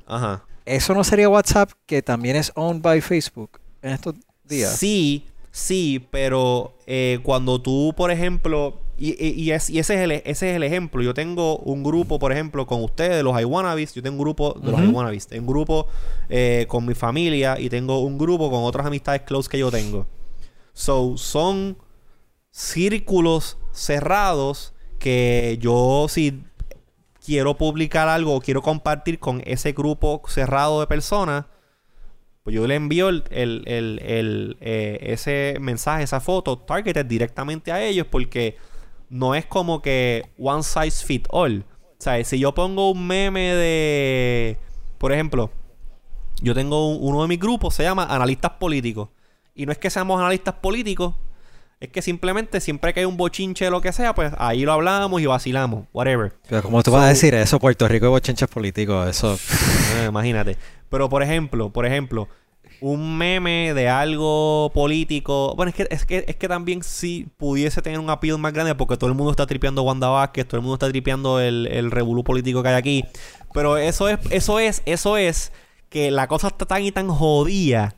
Ajá. 0.07 0.43
¿eso 0.65 0.93
no 0.93 1.03
sería 1.03 1.29
WhatsApp 1.29 1.71
que 1.85 2.01
también 2.01 2.35
es 2.35 2.51
owned 2.55 2.81
by 2.81 3.01
Facebook 3.01 3.59
en 3.81 3.91
estos 3.91 4.15
días? 4.43 4.75
Sí, 4.77 5.25
sí, 5.51 6.05
pero 6.11 6.75
eh, 6.87 7.19
cuando 7.23 7.61
tú, 7.61 7.93
por 7.95 8.11
ejemplo, 8.11 8.79
y, 8.97 9.09
y- 9.23 9.33
y 9.43 9.51
es- 9.51 9.69
y 9.69 9.79
ese, 9.79 9.95
es 9.95 10.01
el, 10.01 10.11
ese 10.11 10.49
es 10.51 10.55
el 10.55 10.63
ejemplo. 10.63 11.01
Yo 11.01 11.13
tengo 11.13 11.57
un 11.57 11.83
grupo, 11.83 12.17
por 12.17 12.31
ejemplo, 12.31 12.65
con 12.65 12.81
ustedes, 12.81 13.21
los 13.23 13.39
iWannabes. 13.41 13.93
Yo 13.93 14.01
tengo 14.01 14.15
un 14.15 14.21
grupo 14.23 14.53
de 14.53 14.71
los 14.71 14.79
Ujú. 14.79 14.89
iWannabes. 14.89 15.27
Tengo 15.27 15.41
un 15.41 15.47
grupo 15.53 15.87
eh, 16.29 16.65
con 16.69 16.85
mi 16.85 16.93
familia 16.95 17.59
y 17.59 17.67
tengo 17.69 17.99
un 17.99 18.17
grupo 18.17 18.49
con 18.49 18.63
otras 18.63 18.85
amistades 18.87 19.23
close 19.23 19.49
que 19.49 19.59
yo 19.59 19.69
tengo. 19.69 20.07
So, 20.73 21.17
son 21.17 21.77
círculos 22.51 23.57
cerrados 23.73 24.73
que 25.05 25.59
yo, 25.61 26.07
si 26.09 26.41
quiero 27.23 27.55
publicar 27.57 28.07
algo 28.07 28.33
o 28.33 28.41
quiero 28.41 28.63
compartir 28.63 29.19
con 29.19 29.43
ese 29.45 29.71
grupo 29.73 30.23
cerrado 30.27 30.79
de 30.79 30.87
personas, 30.87 31.45
pues 32.41 32.55
yo 32.55 32.65
le 32.65 32.73
envío 32.73 33.09
el, 33.09 33.23
el- 33.29 33.63
el- 33.67 34.57
eh, 34.61 34.97
ese 35.01 35.57
mensaje, 35.61 36.03
esa 36.03 36.19
foto, 36.21 36.57
targeted 36.57 37.05
directamente 37.05 37.71
a 37.71 37.83
ellos 37.83 38.07
porque 38.09 38.57
no 39.09 39.35
es 39.35 39.45
como 39.45 39.83
que 39.83 40.23
one 40.39 40.63
size 40.63 41.05
fit 41.05 41.27
all. 41.29 41.63
O 41.99 42.01
sea, 42.01 42.23
si 42.23 42.39
yo 42.39 42.55
pongo 42.55 42.89
un 42.89 43.05
meme 43.05 43.53
de, 43.53 44.57
por 44.97 45.11
ejemplo, 45.11 45.51
yo 46.41 46.55
tengo 46.55 46.89
un- 46.89 46.97
uno 47.07 47.21
de 47.21 47.27
mis 47.27 47.39
grupos, 47.39 47.75
se 47.75 47.83
llama 47.83 48.05
Analistas 48.09 48.53
Políticos. 48.59 49.09
Y 49.53 49.67
no 49.67 49.71
es 49.71 49.77
que 49.77 49.91
seamos 49.91 50.19
analistas 50.19 50.55
políticos, 50.55 51.13
es 51.79 51.89
que 51.89 52.01
simplemente 52.01 52.61
siempre 52.61 52.93
que 52.93 53.01
hay 53.01 53.05
un 53.05 53.17
bochinche 53.17 53.65
de 53.65 53.71
lo 53.71 53.81
que 53.81 53.91
sea, 53.91 54.15
pues 54.15 54.33
ahí 54.37 54.63
lo 54.63 54.73
hablamos 54.73 55.21
y 55.21 55.25
vacilamos, 55.25 55.85
whatever. 55.93 56.33
Pero 56.47 56.63
¿cómo 56.63 56.81
tú 56.83 56.91
vas 56.91 57.05
a 57.05 57.09
decir 57.09 57.33
eso? 57.33 57.59
Puerto 57.59 57.87
Rico 57.87 58.05
y 58.05 58.09
bochinches 58.09 58.47
políticos, 58.47 59.09
eso... 59.09 59.37
Eh, 59.97 60.05
imagínate. 60.09 60.57
Pero 60.89 61.09
por 61.09 61.21
ejemplo, 61.21 61.71
por 61.71 61.85
ejemplo, 61.85 62.29
un 62.81 63.17
meme 63.17 63.73
de 63.73 63.89
algo 63.89 64.71
político. 64.73 65.53
Bueno, 65.55 65.69
es 65.69 65.75
que, 65.75 65.87
es 65.89 66.05
que, 66.05 66.25
es 66.27 66.35
que 66.35 66.47
también 66.47 66.83
si 66.83 67.27
pudiese 67.37 67.81
tener 67.81 67.99
un 67.99 68.09
appeal 68.09 68.37
más 68.37 68.53
grande 68.53 68.75
porque 68.75 68.97
todo 68.97 69.09
el 69.09 69.15
mundo 69.15 69.31
está 69.31 69.45
tripeando 69.45 69.83
Wanda 69.83 70.07
Vázquez, 70.07 70.47
todo 70.47 70.57
el 70.57 70.61
mundo 70.61 70.75
está 70.75 70.89
tripeando 70.89 71.39
el, 71.39 71.67
el 71.67 71.91
revolú 71.91 72.23
político 72.23 72.63
que 72.63 72.69
hay 72.69 72.75
aquí. 72.75 73.05
Pero 73.53 73.77
eso 73.77 74.09
es, 74.09 74.19
eso 74.29 74.59
es, 74.59 74.81
eso 74.85 75.17
es 75.17 75.51
que 75.89 76.11
la 76.11 76.27
cosa 76.27 76.47
está 76.47 76.65
tan 76.65 76.83
y 76.83 76.91
tan 76.91 77.07
jodida 77.07 77.95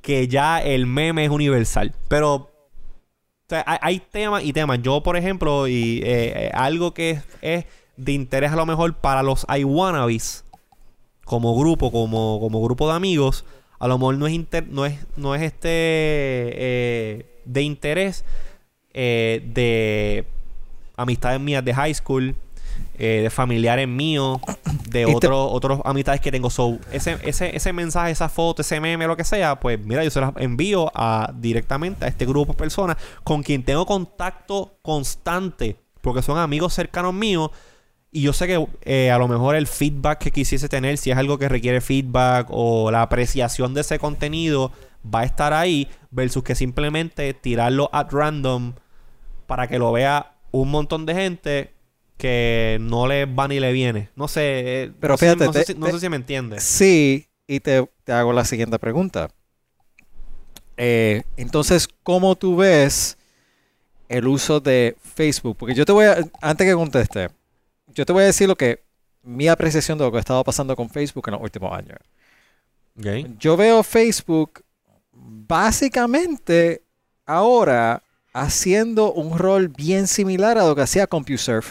que 0.00 0.28
ya 0.28 0.60
el 0.62 0.86
meme 0.86 1.24
es 1.24 1.30
universal. 1.30 1.94
Pero 2.08 2.53
hay, 3.66 4.00
temas 4.00 4.44
y 4.44 4.52
temas. 4.52 4.80
Yo, 4.82 5.02
por 5.02 5.16
ejemplo, 5.16 5.68
y 5.68 5.98
eh, 5.98 6.46
eh, 6.46 6.50
algo 6.54 6.94
que 6.94 7.20
es, 7.42 7.64
de 7.96 8.12
interés 8.12 8.50
a 8.52 8.56
lo 8.56 8.66
mejor 8.66 8.94
para 8.94 9.22
los 9.22 9.46
iWannabes 9.56 10.44
como 11.24 11.56
grupo, 11.56 11.92
como, 11.92 12.38
como 12.40 12.62
grupo 12.62 12.88
de 12.88 12.94
amigos, 12.96 13.44
a 13.78 13.88
lo 13.88 13.98
mejor 13.98 14.18
no 14.18 14.26
es, 14.26 14.32
inter- 14.32 14.68
no 14.68 14.84
es, 14.86 14.98
no 15.16 15.34
es 15.34 15.42
este 15.42 15.68
eh, 15.68 17.26
de 17.44 17.62
interés 17.62 18.24
de 18.92 20.24
amistades 20.96 21.40
mías 21.40 21.64
de 21.64 21.74
high 21.74 21.94
school, 21.94 22.36
eh, 22.98 23.20
de 23.22 23.30
familiares 23.30 23.88
míos, 23.88 24.38
de 24.88 25.04
te- 25.04 25.14
otros 25.14 25.48
otros 25.52 25.80
amistades 25.84 26.20
que 26.20 26.30
tengo. 26.30 26.50
So, 26.50 26.78
ese, 26.92 27.18
ese, 27.22 27.54
ese 27.56 27.72
mensaje, 27.72 28.10
esa 28.10 28.28
foto, 28.28 28.62
ese 28.62 28.80
meme, 28.80 29.06
lo 29.06 29.16
que 29.16 29.24
sea, 29.24 29.58
pues 29.58 29.78
mira, 29.78 30.04
yo 30.04 30.10
se 30.10 30.20
las 30.20 30.32
envío 30.36 30.90
a, 30.94 31.32
directamente 31.34 32.04
a 32.04 32.08
este 32.08 32.26
grupo 32.26 32.52
de 32.52 32.58
personas 32.58 32.96
con 33.22 33.42
quien 33.42 33.62
tengo 33.62 33.84
contacto 33.86 34.78
constante, 34.82 35.76
porque 36.00 36.22
son 36.22 36.38
amigos 36.38 36.74
cercanos 36.74 37.14
míos. 37.14 37.50
Y 38.16 38.22
yo 38.22 38.32
sé 38.32 38.46
que 38.46 38.64
eh, 38.82 39.10
a 39.10 39.18
lo 39.18 39.26
mejor 39.26 39.56
el 39.56 39.66
feedback 39.66 40.18
que 40.18 40.30
quisiese 40.30 40.68
tener, 40.68 40.98
si 40.98 41.10
es 41.10 41.16
algo 41.16 41.36
que 41.36 41.48
requiere 41.48 41.80
feedback 41.80 42.46
o 42.50 42.92
la 42.92 43.02
apreciación 43.02 43.74
de 43.74 43.80
ese 43.80 43.98
contenido, 43.98 44.70
va 45.04 45.20
a 45.20 45.24
estar 45.24 45.52
ahí, 45.52 45.88
versus 46.12 46.44
que 46.44 46.54
simplemente 46.54 47.34
tirarlo 47.34 47.90
at 47.92 48.12
random 48.12 48.74
para 49.48 49.66
que 49.66 49.80
lo 49.80 49.90
vea 49.90 50.36
un 50.52 50.70
montón 50.70 51.06
de 51.06 51.14
gente 51.14 51.73
que 52.16 52.78
no 52.80 53.06
le 53.06 53.26
va 53.26 53.48
ni 53.48 53.60
le 53.60 53.72
viene. 53.72 54.08
No 54.16 54.28
sé. 54.28 54.42
eh, 54.84 54.92
Pero 55.00 55.14
no 55.14 55.18
sé- 55.18 55.26
fíjate, 55.26 55.44
no, 55.46 55.52
sé, 55.52 55.64
si, 55.64 55.74
no 55.74 55.86
te- 55.86 55.92
sé 55.92 56.00
si 56.00 56.08
me 56.08 56.16
entiendes. 56.16 56.62
Sí, 56.62 57.26
y 57.46 57.60
te, 57.60 57.88
te 58.04 58.12
hago 58.12 58.32
la 58.32 58.44
siguiente 58.44 58.78
pregunta. 58.78 59.30
Eh, 60.76 61.22
entonces, 61.36 61.88
¿cómo 62.02 62.34
tú 62.36 62.56
ves 62.56 63.16
el 64.08 64.26
uso 64.26 64.60
de 64.60 64.96
Facebook? 65.14 65.56
Porque 65.58 65.74
yo 65.74 65.84
te 65.84 65.92
voy 65.92 66.06
a, 66.06 66.18
antes 66.40 66.66
que 66.66 66.74
conteste, 66.74 67.28
yo 67.94 68.04
te 68.04 68.12
voy 68.12 68.22
a 68.24 68.26
decir 68.26 68.48
lo 68.48 68.56
que 68.56 68.82
mi 69.22 69.48
apreciación 69.48 69.98
de 69.98 70.04
lo 70.04 70.10
que 70.10 70.16
ha 70.18 70.20
estado 70.20 70.42
pasando 70.44 70.74
con 70.76 70.90
Facebook 70.90 71.24
en 71.28 71.32
los 71.34 71.42
últimos 71.42 71.72
años. 71.76 71.98
Ok. 72.98 73.36
Yo 73.38 73.56
veo 73.56 73.82
Facebook 73.82 74.62
básicamente 75.12 76.82
ahora 77.24 78.02
haciendo 78.32 79.12
un 79.12 79.38
rol 79.38 79.68
bien 79.68 80.06
similar 80.06 80.58
a 80.58 80.66
lo 80.66 80.74
que 80.74 80.82
hacía 80.82 81.06
CompuServe. 81.06 81.68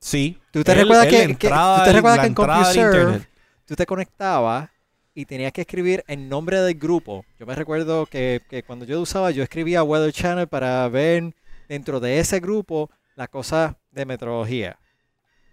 Sí. 0.00 0.38
¿Tú 0.50 0.64
te 0.64 0.72
Él- 0.72 0.78
recuerdas 0.78 1.04
él 1.06 1.10
que, 1.10 1.18
la 1.18 1.24
que- 1.26 1.30
entrada 1.46 1.78
tú 1.78 1.84
te 1.84 1.92
recuerdas 1.92 2.20
que 2.20 2.26
en 2.26 2.34
CompuServe 2.34 3.26
tú 3.66 3.76
te 3.76 3.86
conectabas 3.86 4.70
y 5.14 5.26
tenías 5.26 5.52
que 5.52 5.60
escribir 5.60 6.02
el 6.08 6.28
nombre 6.28 6.60
del 6.60 6.74
grupo? 6.78 7.24
Yo 7.38 7.46
me 7.46 7.54
recuerdo 7.54 8.06
que, 8.06 8.40
que 8.48 8.62
cuando 8.62 8.84
yo 8.84 9.00
usaba, 9.00 9.30
yo 9.30 9.42
escribía 9.42 9.82
Weather 9.82 10.12
Channel 10.12 10.48
para 10.48 10.88
ver 10.88 11.34
dentro 11.68 12.00
de 12.00 12.18
ese 12.18 12.40
grupo 12.40 12.90
las 13.14 13.28
cosas 13.28 13.74
de 13.90 14.06
meteorología. 14.06 14.78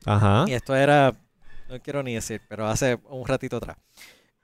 Ajá. 0.06 0.46
Y 0.48 0.54
esto 0.54 0.76
era, 0.76 1.14
no 1.70 1.80
quiero 1.82 2.02
ni 2.02 2.14
decir, 2.16 2.42
pero 2.48 2.68
hace 2.68 2.98
un 3.10 3.28
ratito 3.28 3.58
atrás. 3.58 3.76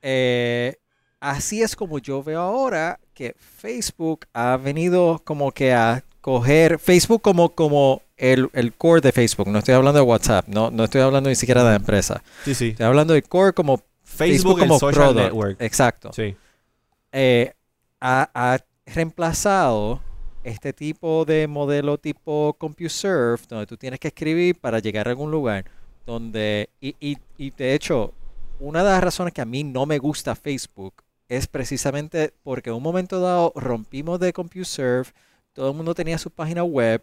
Eh, 0.02 0.76
así 1.22 1.62
es 1.62 1.76
como 1.76 2.00
yo 2.00 2.22
veo 2.22 2.42
ahora 2.42 3.00
que 3.14 3.36
Facebook 3.40 4.26
ha 4.34 4.58
venido 4.58 5.22
como 5.24 5.52
que 5.52 5.74
a 5.74 6.04
coger 6.20 6.80
Facebook 6.80 7.22
como, 7.22 7.50
como 7.56 8.02
el, 8.18 8.50
el 8.54 8.74
core 8.74 9.02
de 9.02 9.12
Facebook. 9.12 9.48
No 9.48 9.60
estoy 9.60 9.74
hablando 9.74 10.00
de 10.00 10.06
WhatsApp, 10.06 10.48
no, 10.48 10.72
no 10.72 10.84
estoy 10.86 11.02
hablando 11.02 11.30
ni 11.30 11.36
siquiera 11.36 11.64
de 11.64 11.70
la 11.72 11.76
empresa. 11.76 12.24
Sí, 12.46 12.54
sí. 12.54 12.70
Estoy 12.70 12.86
hablando 12.86 13.14
del 13.14 13.24
core 13.24 13.54
como 13.54 13.82
Facebook, 14.04 14.60
como 14.60 14.80
social 14.80 15.10
product. 15.10 15.26
network. 15.26 15.62
Exacto. 15.62 16.12
Sí. 16.14 16.36
Eh, 17.12 17.54
ha, 18.00 18.30
ha 18.34 18.60
reemplazado 18.86 20.02
este 20.44 20.74
tipo 20.74 21.26
de 21.26 21.48
modelo 21.48 21.98
tipo 21.98 22.56
CompuServe, 22.60 23.40
donde 23.48 23.66
tú 23.66 23.78
tienes 23.78 24.00
que 24.00 24.10
escribir 24.10 24.60
para 24.60 24.80
llegar 24.80 25.08
a 25.08 25.12
algún 25.12 25.32
lugar. 25.32 25.66
Donde, 26.06 26.70
y, 26.82 26.96
y, 27.00 27.18
y 27.38 27.52
de 27.52 27.74
hecho, 27.74 28.14
una 28.60 28.84
de 28.84 28.90
las 28.90 29.04
razones 29.04 29.34
que 29.34 29.42
a 29.42 29.46
mí 29.46 29.64
no 29.64 29.86
me 29.86 30.00
gusta 30.00 30.36
Facebook 30.36 30.96
es 31.30 31.48
precisamente 31.48 32.34
porque 32.44 32.70
en 32.70 32.76
un 32.76 32.84
momento 32.84 33.22
dado 33.22 33.54
rompimos 33.56 34.20
de 34.20 34.34
CompuServe, 34.34 35.12
todo 35.54 35.70
el 35.72 35.78
mundo 35.78 35.96
tenía 35.96 36.18
su 36.18 36.30
página 36.30 36.64
web, 36.64 37.02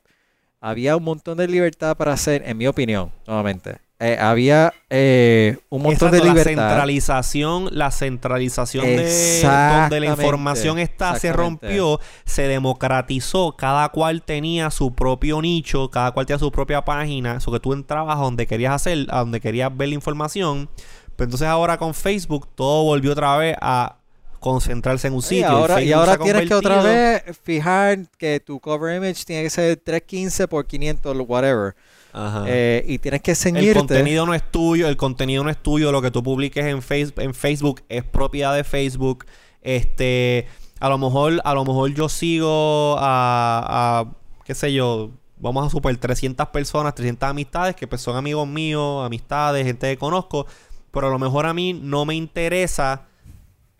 había 0.60 0.96
un 0.96 1.04
montón 1.04 1.38
de 1.38 1.48
libertad 1.48 1.96
para 1.96 2.12
hacer, 2.12 2.42
en 2.46 2.56
mi 2.58 2.66
opinión, 2.66 3.12
nuevamente. 3.26 3.78
eh, 4.02 4.16
había 4.18 4.72
eh, 4.88 5.58
un 5.68 5.82
montón 5.82 6.08
Exacto, 6.08 6.16
de 6.16 6.22
La 6.22 6.28
libertad. 6.34 6.50
centralización, 6.52 7.68
la 7.72 7.90
centralización 7.90 8.84
de 8.86 9.42
donde 9.42 10.00
la 10.00 10.06
información 10.06 10.78
está 10.78 11.16
se 11.16 11.32
rompió, 11.32 12.00
se 12.24 12.48
democratizó, 12.48 13.56
cada 13.56 13.88
cual 13.90 14.22
tenía 14.22 14.70
su 14.70 14.94
propio 14.94 15.42
nicho, 15.42 15.90
cada 15.90 16.12
cual 16.12 16.26
tenía 16.26 16.38
su 16.38 16.50
propia 16.50 16.84
página, 16.84 17.36
eso 17.36 17.52
que 17.52 17.60
tú 17.60 17.72
entrabas 17.74 18.16
a 18.16 18.20
donde 18.20 18.46
querías 18.46 18.72
hacer, 18.74 19.06
a 19.10 19.20
donde 19.20 19.40
querías 19.40 19.74
ver 19.76 19.88
la 19.90 19.94
información. 19.96 20.70
Pero 21.16 21.26
entonces 21.26 21.48
ahora 21.48 21.76
con 21.76 21.92
Facebook 21.94 22.48
todo 22.54 22.84
volvió 22.84 23.12
otra 23.12 23.36
vez 23.36 23.54
a 23.60 23.99
concentrarse 24.40 25.06
en 25.06 25.12
un 25.12 25.20
Y 25.20 25.22
sitio. 25.22 25.48
ahora, 25.48 25.80
y 25.82 25.92
ahora 25.92 26.14
se 26.14 26.20
ha 26.20 26.24
tienes 26.24 26.48
que 26.48 26.54
otra 26.54 26.82
vez 26.82 27.22
fijar 27.44 27.98
que 28.18 28.40
tu 28.40 28.58
cover 28.58 28.96
image 28.96 29.24
tiene 29.24 29.42
que 29.44 29.50
ser 29.50 29.76
315 29.76 30.48
por 30.48 30.66
500, 30.66 31.16
whatever. 31.28 31.74
Ajá. 32.12 32.44
Eh, 32.48 32.84
y 32.88 32.98
tienes 32.98 33.22
que 33.22 33.30
El 33.32 33.36
ceñirte. 33.36 33.78
contenido 33.78 34.26
no 34.26 34.34
es 34.34 34.42
tuyo, 34.50 34.88
el 34.88 34.96
contenido 34.96 35.44
no 35.44 35.50
es 35.50 35.58
tuyo, 35.62 35.92
lo 35.92 36.02
que 36.02 36.10
tú 36.10 36.22
publiques 36.24 36.64
en, 36.64 36.82
face- 36.82 37.12
en 37.18 37.34
Facebook 37.34 37.82
es 37.88 38.02
propiedad 38.02 38.54
de 38.56 38.64
Facebook. 38.64 39.26
Este, 39.62 40.46
a 40.80 40.88
lo 40.88 40.98
mejor, 40.98 41.40
a 41.44 41.54
lo 41.54 41.64
mejor 41.64 41.92
yo 41.94 42.08
sigo 42.08 42.96
a, 42.98 44.00
a, 44.00 44.06
qué 44.44 44.54
sé 44.54 44.72
yo, 44.72 45.10
vamos 45.38 45.66
a 45.66 45.70
super 45.70 45.96
300 45.96 46.48
personas, 46.48 46.94
300 46.94 47.28
amistades 47.28 47.76
que 47.76 47.86
pues 47.86 48.00
son 48.00 48.16
amigos 48.16 48.48
míos, 48.48 49.04
amistades, 49.06 49.64
gente 49.64 49.88
que 49.88 49.96
conozco, 49.96 50.46
pero 50.90 51.06
a 51.06 51.10
lo 51.10 51.18
mejor 51.18 51.46
a 51.46 51.54
mí 51.54 51.72
no 51.74 52.04
me 52.04 52.14
interesa 52.14 53.02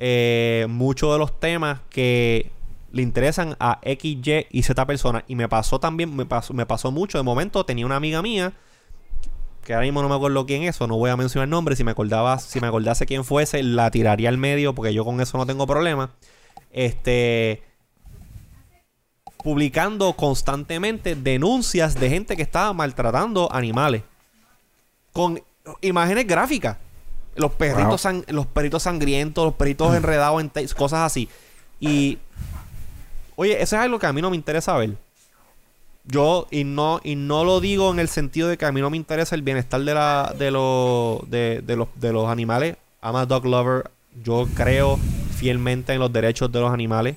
eh, 0.02 0.66
muchos 0.70 1.12
de 1.12 1.18
los 1.18 1.38
temas 1.38 1.80
que 1.90 2.50
le 2.90 3.02
interesan 3.02 3.54
a 3.60 3.78
X, 3.82 4.16
Y 4.26 4.46
y 4.50 4.62
Z 4.62 4.86
personas. 4.86 5.24
Y 5.28 5.36
me 5.36 5.46
pasó 5.46 5.78
también, 5.78 6.16
me 6.16 6.24
pasó, 6.24 6.54
me 6.54 6.64
pasó 6.64 6.90
mucho. 6.90 7.18
De 7.18 7.22
momento 7.22 7.64
tenía 7.64 7.84
una 7.84 7.96
amiga 7.96 8.22
mía, 8.22 8.54
que 9.62 9.74
ahora 9.74 9.84
mismo 9.84 10.00
no 10.00 10.08
me 10.08 10.14
acuerdo 10.14 10.46
quién 10.46 10.62
es, 10.62 10.80
o 10.80 10.86
no 10.86 10.96
voy 10.96 11.10
a 11.10 11.16
mencionar 11.18 11.44
el 11.44 11.50
nombre. 11.50 11.76
Si 11.76 11.84
me 11.84 11.90
acordaba, 11.90 12.38
si 12.38 12.60
me 12.60 12.66
acordase 12.66 13.04
quién 13.04 13.24
fuese, 13.24 13.62
la 13.62 13.90
tiraría 13.90 14.30
al 14.30 14.38
medio, 14.38 14.74
porque 14.74 14.94
yo 14.94 15.04
con 15.04 15.20
eso 15.20 15.36
no 15.36 15.44
tengo 15.44 15.66
problema. 15.66 16.10
Este 16.72 17.62
publicando 19.42 20.12
constantemente 20.14 21.14
denuncias 21.14 21.98
de 21.98 22.10
gente 22.10 22.36
que 22.36 22.42
estaba 22.42 22.72
maltratando 22.72 23.52
animales. 23.52 24.02
Con 25.12 25.42
imágenes 25.82 26.26
gráficas. 26.26 26.78
Los 27.36 27.52
perritos, 27.52 28.02
Wow. 28.02 28.24
los 28.28 28.46
perritos 28.46 28.82
sangrientos, 28.82 29.44
los 29.44 29.54
perritos 29.54 29.94
enredados 29.94 30.40
en 30.40 30.50
cosas 30.76 31.00
así. 31.00 31.28
Y 31.78 32.18
oye, 33.36 33.54
eso 33.62 33.76
es 33.76 33.82
algo 33.82 33.98
que 33.98 34.06
a 34.06 34.12
mí 34.12 34.20
no 34.20 34.30
me 34.30 34.36
interesa 34.36 34.76
ver. 34.76 34.96
Yo, 36.04 36.48
y 36.50 36.64
no, 36.64 37.00
y 37.04 37.14
no 37.14 37.44
lo 37.44 37.60
digo 37.60 37.90
en 37.92 38.00
el 38.00 38.08
sentido 38.08 38.48
de 38.48 38.58
que 38.58 38.64
a 38.66 38.72
mí 38.72 38.80
no 38.80 38.90
me 38.90 38.96
interesa 38.96 39.34
el 39.34 39.42
bienestar 39.42 39.80
de 39.82 39.94
la, 39.94 40.34
de 40.36 40.50
los, 40.50 41.28
de, 41.30 41.62
de 41.64 41.76
los, 41.76 41.88
de 41.94 42.12
los 42.12 42.28
animales. 42.28 42.76
I'm 43.02 43.16
a 43.16 43.26
dog 43.26 43.44
lover. 43.46 43.90
Yo 44.24 44.48
creo 44.54 44.98
fielmente 45.36 45.92
en 45.92 46.00
los 46.00 46.12
derechos 46.12 46.50
de 46.50 46.60
los 46.60 46.72
animales. 46.72 47.16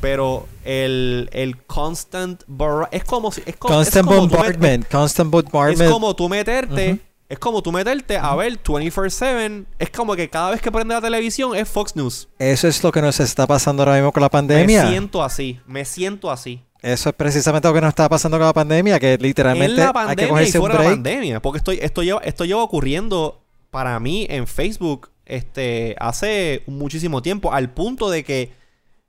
Pero 0.00 0.46
el, 0.64 1.30
el 1.32 1.56
constant 1.62 2.42
es 2.90 3.04
como 3.04 3.32
si 3.32 3.42
es 3.46 3.56
como, 3.56 3.74
constant 3.76 4.04
es 4.06 4.12
como 4.14 4.28
bombardment. 4.28 4.88
constant 4.90 5.28
es 5.28 5.30
bombardment. 5.30 5.90
como 5.90 6.14
tú 6.14 6.28
meterte. 6.28 6.98
Es 7.34 7.38
como 7.38 7.62
tú 7.62 7.70
meterte 7.72 8.16
a 8.16 8.34
ver 8.34 8.58
24/7 8.62 9.66
es 9.78 9.90
como 9.90 10.16
que 10.16 10.30
cada 10.30 10.50
vez 10.52 10.60
que 10.60 10.72
prende 10.72 10.94
la 10.94 11.00
televisión 11.00 11.54
es 11.54 11.68
Fox 11.68 11.94
News 11.96 12.28
Eso 12.38 12.66
es 12.68 12.82
lo 12.82 12.90
que 12.90 13.02
nos 13.02 13.20
está 13.20 13.46
pasando 13.46 13.82
ahora 13.82 13.94
mismo 13.94 14.12
con 14.12 14.22
la 14.22 14.30
pandemia. 14.30 14.84
me 14.84 14.88
siento 14.90 15.22
así 15.22 15.60
me 15.66 15.84
siento 15.84 16.30
así 16.30 16.62
Eso 16.80 17.08
es 17.10 17.14
precisamente 17.14 17.68
lo 17.68 17.74
que 17.74 17.80
nos 17.80 17.88
está 17.90 18.08
pasando 18.08 18.38
con 18.38 18.46
la 18.46 18.52
pandemia, 18.52 18.98
que 18.98 19.14
en 19.14 19.22
literalmente 19.22 19.76
la 19.76 19.86
hay 19.86 19.88
que 19.88 19.92
pandemia 19.92 20.24
y 20.24 20.28
cogerse 20.28 20.58
un 20.58 20.64
de 20.64 20.68
la 20.68 20.78
break. 20.78 20.90
pandemia 20.92 21.42
porque 21.42 21.58
estoy 21.58 21.78
esto 21.82 22.02
lleva 22.02 22.20
esto 22.24 22.44
lleva 22.44 22.62
ocurriendo 22.62 23.42
para 23.70 23.98
mí 24.00 24.26
en 24.30 24.46
Facebook 24.46 25.10
este 25.26 25.96
hace 25.98 26.62
muchísimo 26.66 27.20
tiempo 27.22 27.52
al 27.52 27.70
punto 27.70 28.10
de 28.10 28.22
que 28.24 28.52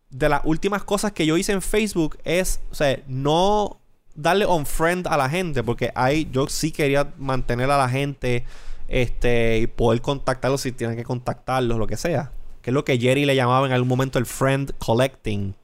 de 0.10 0.30
las 0.30 0.42
últimas 0.46 0.84
cosas 0.84 1.12
que 1.12 1.26
yo 1.26 1.36
hice 1.38 1.52
en 1.52 1.62
Facebook 1.62 2.18
es, 2.24 2.62
o 2.72 2.76
sea, 2.76 2.98
no 3.08 3.82
darle 4.16 4.46
on 4.46 4.66
friend 4.66 5.08
a 5.08 5.18
la 5.18 5.30
gente, 5.30 5.64
porque 5.64 5.92
ahí 5.94 6.28
yo 6.32 6.48
sí 6.48 6.72
quería 6.72 7.14
mantener 7.18 7.70
a 7.70 7.78
la 7.78 7.90
gente 7.90 8.46
este 8.88 9.60
y 9.60 9.68
poder 9.68 10.02
contactarlos 10.02 10.62
si 10.62 10.72
tienen 10.72 10.96
que 10.96 11.04
contactarlos, 11.04 11.78
lo 11.78 11.88
que 11.88 11.98
sea. 11.98 12.32
Que 12.62 12.72
es 12.72 12.74
lo 12.74 12.84
que 12.84 12.98
Jerry 12.98 13.26
le 13.26 13.36
llamaba 13.36 13.68
en 13.68 13.74
algún 13.74 13.90
momento 13.90 14.18
el 14.18 14.26
friend 14.26 14.74
collecting. 14.80 15.56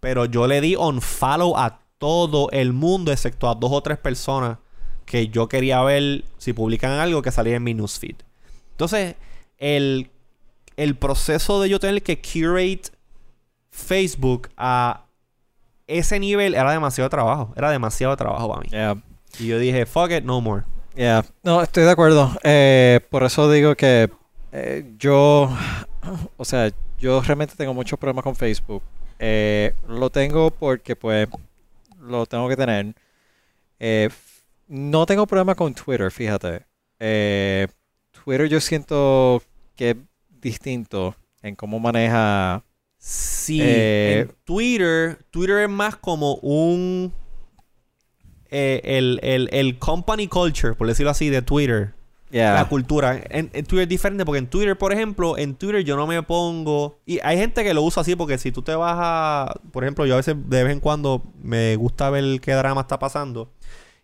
Pero 0.00 0.24
yo 0.24 0.46
le 0.46 0.60
di 0.60 0.76
on 0.76 1.00
follow 1.00 1.56
a 1.56 1.80
todo 1.98 2.50
el 2.50 2.72
mundo, 2.72 3.12
excepto 3.12 3.48
a 3.48 3.54
dos 3.54 3.72
o 3.72 3.82
tres 3.82 3.98
personas 3.98 4.58
que 5.04 5.28
yo 5.28 5.48
quería 5.48 5.82
ver 5.82 6.24
si 6.38 6.52
publican 6.52 6.92
algo 6.92 7.22
que 7.22 7.30
salía 7.30 7.56
en 7.56 7.62
mi 7.62 7.74
newsfeed. 7.74 8.16
Entonces, 8.70 9.16
el, 9.58 10.10
el 10.76 10.96
proceso 10.96 11.60
de 11.60 11.68
yo 11.68 11.78
tener 11.78 12.02
que 12.02 12.20
curate 12.20 12.90
Facebook 13.70 14.48
a 14.56 15.03
ese 15.86 16.18
nivel 16.18 16.54
era 16.54 16.70
demasiado 16.72 17.10
trabajo. 17.10 17.52
Era 17.56 17.70
demasiado 17.70 18.16
trabajo 18.16 18.48
para 18.48 18.60
mí. 18.62 18.68
Yeah, 18.70 18.96
Y 19.38 19.46
yo 19.48 19.58
dije, 19.58 19.86
fuck 19.86 20.10
it, 20.10 20.24
no 20.24 20.40
more. 20.40 20.64
yeah. 20.94 21.24
No, 21.42 21.62
estoy 21.62 21.84
de 21.84 21.90
acuerdo. 21.90 22.30
Eh, 22.42 23.00
por 23.10 23.22
eso 23.24 23.50
digo 23.50 23.74
que 23.74 24.10
eh, 24.52 24.92
yo, 24.98 25.50
o 26.36 26.44
sea, 26.44 26.70
yo 26.98 27.20
realmente 27.22 27.54
tengo 27.56 27.74
muchos 27.74 27.98
problemas 27.98 28.24
con 28.24 28.36
Facebook. 28.36 28.82
Eh, 29.18 29.74
lo 29.88 30.10
tengo 30.10 30.50
porque 30.50 30.96
pues 30.96 31.28
lo 32.00 32.26
tengo 32.26 32.48
que 32.48 32.56
tener. 32.56 32.94
Eh, 33.78 34.08
no 34.68 35.04
tengo 35.06 35.26
problema 35.26 35.54
con 35.54 35.74
Twitter, 35.74 36.10
fíjate. 36.10 36.64
Eh, 36.98 37.68
Twitter 38.24 38.48
yo 38.48 38.60
siento 38.60 39.42
que 39.76 39.90
es 39.90 39.96
distinto 40.40 41.14
en 41.42 41.54
cómo 41.56 41.78
maneja 41.78 42.62
Sí, 43.06 43.58
Eh, 43.62 44.20
en 44.20 44.34
Twitter, 44.44 45.18
Twitter 45.30 45.58
es 45.58 45.68
más 45.68 45.96
como 45.96 46.36
un... 46.36 47.12
eh, 48.50 48.80
el, 48.82 49.20
el, 49.22 49.50
el 49.52 49.78
company 49.78 50.26
culture, 50.26 50.72
por 50.74 50.86
decirlo 50.86 51.10
así, 51.10 51.28
de 51.28 51.42
Twitter. 51.42 51.92
Yeah. 52.30 52.54
La 52.54 52.66
cultura. 52.66 53.20
En, 53.28 53.50
en 53.52 53.66
Twitter 53.66 53.82
es 53.82 53.88
diferente 53.90 54.24
porque 54.24 54.38
en 54.38 54.46
Twitter, 54.48 54.78
por 54.78 54.90
ejemplo, 54.90 55.36
en 55.36 55.54
Twitter 55.54 55.84
yo 55.84 55.96
no 55.96 56.06
me 56.06 56.22
pongo... 56.22 56.98
Y 57.04 57.20
hay 57.22 57.36
gente 57.36 57.62
que 57.62 57.74
lo 57.74 57.82
usa 57.82 58.00
así 58.00 58.16
porque 58.16 58.38
si 58.38 58.52
tú 58.52 58.62
te 58.62 58.74
vas 58.74 58.96
a... 58.98 59.54
Por 59.70 59.84
ejemplo, 59.84 60.06
yo 60.06 60.14
a 60.14 60.16
veces 60.16 60.34
de 60.48 60.64
vez 60.64 60.72
en 60.72 60.80
cuando 60.80 61.22
me 61.42 61.76
gusta 61.76 62.08
ver 62.08 62.40
qué 62.40 62.52
drama 62.54 62.80
está 62.80 62.98
pasando. 62.98 63.52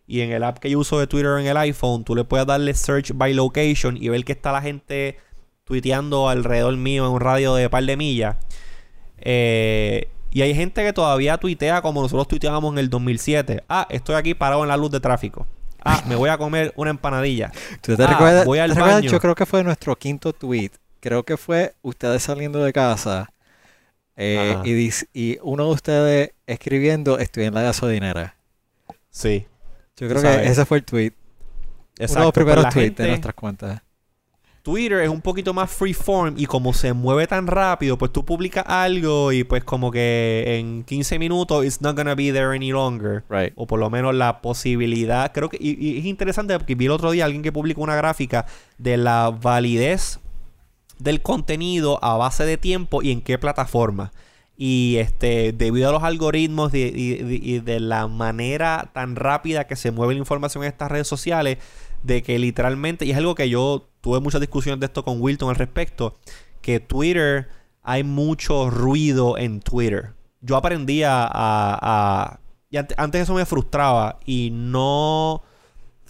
Y 0.06 0.20
en 0.20 0.30
el 0.30 0.44
app 0.44 0.58
que 0.58 0.68
yo 0.68 0.78
uso 0.78 0.98
de 0.98 1.06
Twitter 1.06 1.38
en 1.40 1.46
el 1.46 1.56
iPhone, 1.56 2.04
tú 2.04 2.14
le 2.14 2.24
puedes 2.24 2.46
darle 2.46 2.74
search 2.74 3.12
by 3.14 3.32
location 3.32 3.96
y 3.96 4.10
ver 4.10 4.24
que 4.26 4.32
está 4.32 4.52
la 4.52 4.60
gente 4.60 5.16
tuiteando 5.64 6.28
alrededor 6.28 6.76
mío 6.76 7.06
en 7.06 7.12
un 7.12 7.20
radio 7.20 7.54
de 7.54 7.70
par 7.70 7.84
de 7.84 7.96
millas. 7.96 8.36
Eh, 9.20 10.08
y 10.32 10.42
hay 10.42 10.54
gente 10.54 10.84
que 10.84 10.92
todavía 10.92 11.38
tuitea 11.38 11.82
como 11.82 12.02
nosotros 12.02 12.28
tuiteábamos 12.28 12.72
en 12.72 12.78
el 12.78 12.90
2007. 12.90 13.64
Ah, 13.68 13.86
estoy 13.90 14.14
aquí 14.14 14.34
parado 14.34 14.62
en 14.62 14.68
la 14.68 14.76
luz 14.76 14.90
de 14.90 15.00
tráfico. 15.00 15.46
Ah, 15.84 16.02
me 16.06 16.14
voy 16.14 16.28
a 16.30 16.38
comer 16.38 16.72
una 16.76 16.90
empanadilla. 16.90 17.50
¿Tú 17.80 17.96
te 17.96 18.02
Ah, 18.04 18.06
recuerdas? 18.08 18.44
voy 18.44 18.58
al 18.58 18.70
¿te 18.70 18.74
recuerdas? 18.74 19.00
baño. 19.00 19.10
Yo 19.10 19.18
creo 19.20 19.34
que 19.34 19.46
fue 19.46 19.64
nuestro 19.64 19.96
quinto 19.96 20.32
tweet. 20.32 20.70
Creo 21.00 21.24
que 21.24 21.36
fue 21.36 21.74
ustedes 21.82 22.22
saliendo 22.22 22.62
de 22.62 22.72
casa 22.72 23.32
eh, 24.16 24.92
y, 25.14 25.38
uno 25.42 25.64
de 25.64 25.70
ustedes 25.70 26.30
escribiendo 26.46 27.18
estoy 27.18 27.44
en 27.44 27.54
la 27.54 27.62
gasolinera. 27.62 28.36
Sí. 29.08 29.46
Yo 29.96 30.08
creo 30.08 30.20
que 30.22 30.28
sabes. 30.28 30.50
ese 30.50 30.64
fue 30.66 30.78
el 30.78 30.84
tweet. 30.84 31.12
Exacto. 31.98 32.12
uno 32.12 32.20
de 32.20 32.24
los 32.26 32.32
Pues 32.32 32.32
primeros 32.44 32.64
tweets 32.74 32.84
gente- 32.88 33.02
de 33.02 33.08
nuestras 33.08 33.34
cuentas. 33.34 33.82
Twitter 34.62 35.00
es 35.00 35.08
un 35.08 35.20
poquito 35.22 35.54
más 35.54 35.70
freeform 35.70 36.34
y 36.36 36.46
como 36.46 36.72
se 36.74 36.92
mueve 36.92 37.26
tan 37.26 37.46
rápido, 37.46 37.96
pues 37.96 38.12
tú 38.12 38.24
publicas 38.24 38.64
algo 38.66 39.32
y 39.32 39.44
pues 39.44 39.64
como 39.64 39.90
que 39.90 40.58
en 40.58 40.84
15 40.84 41.18
minutos 41.18 41.64
it's 41.64 41.80
not 41.80 41.96
gonna 41.96 42.14
be 42.14 42.30
there 42.32 42.54
any 42.54 42.70
longer. 42.70 43.24
Right. 43.30 43.52
O 43.56 43.66
por 43.66 43.78
lo 43.80 43.88
menos 43.90 44.14
la 44.14 44.42
posibilidad, 44.42 45.32
creo 45.32 45.48
que 45.48 45.56
y, 45.60 45.70
y 45.82 45.98
es 45.98 46.04
interesante 46.04 46.56
porque 46.58 46.74
vi 46.74 46.84
el 46.86 46.90
otro 46.90 47.10
día 47.10 47.24
alguien 47.24 47.42
que 47.42 47.52
publicó 47.52 47.80
una 47.82 47.96
gráfica 47.96 48.46
de 48.78 48.96
la 48.96 49.30
validez 49.30 50.20
del 50.98 51.22
contenido 51.22 51.98
a 52.04 52.16
base 52.18 52.44
de 52.44 52.58
tiempo 52.58 53.02
y 53.02 53.10
en 53.12 53.22
qué 53.22 53.38
plataforma. 53.38 54.12
Y 54.56 54.96
este, 54.98 55.52
debido 55.52 55.88
a 55.88 55.92
los 55.92 56.02
algoritmos 56.02 56.74
y, 56.74 56.82
y- 56.82 57.40
y 57.54 57.60
de 57.60 57.80
la 57.80 58.06
manera 58.08 58.90
tan 58.92 59.16
rápida 59.16 59.66
que 59.66 59.74
se 59.76 59.90
mueve 59.90 60.12
la 60.12 60.18
información 60.18 60.62
en 60.64 60.68
estas 60.68 60.90
redes 60.90 61.08
sociales, 61.08 61.56
de 62.02 62.22
que 62.22 62.38
literalmente, 62.38 63.06
y 63.06 63.12
es 63.12 63.16
algo 63.16 63.34
que 63.34 63.48
yo 63.48 63.88
tuve 64.00 64.20
muchas 64.20 64.40
discusiones 64.40 64.80
de 64.80 64.86
esto 64.86 65.04
con 65.04 65.20
Wilton 65.20 65.48
al 65.50 65.56
respecto, 65.56 66.18
que 66.62 66.80
Twitter, 66.80 67.48
hay 67.82 68.02
mucho 68.04 68.70
ruido 68.70 69.36
en 69.38 69.60
Twitter. 69.60 70.12
Yo 70.40 70.56
aprendí 70.56 71.02
a... 71.02 71.22
a- 71.24 71.78
a- 71.80 72.40
y 72.70 72.76
ante- 72.76 72.94
antes 72.98 73.22
eso 73.22 73.34
me 73.34 73.44
frustraba 73.46 74.18
y 74.24 74.50
no... 74.52 75.32
O 75.32 75.42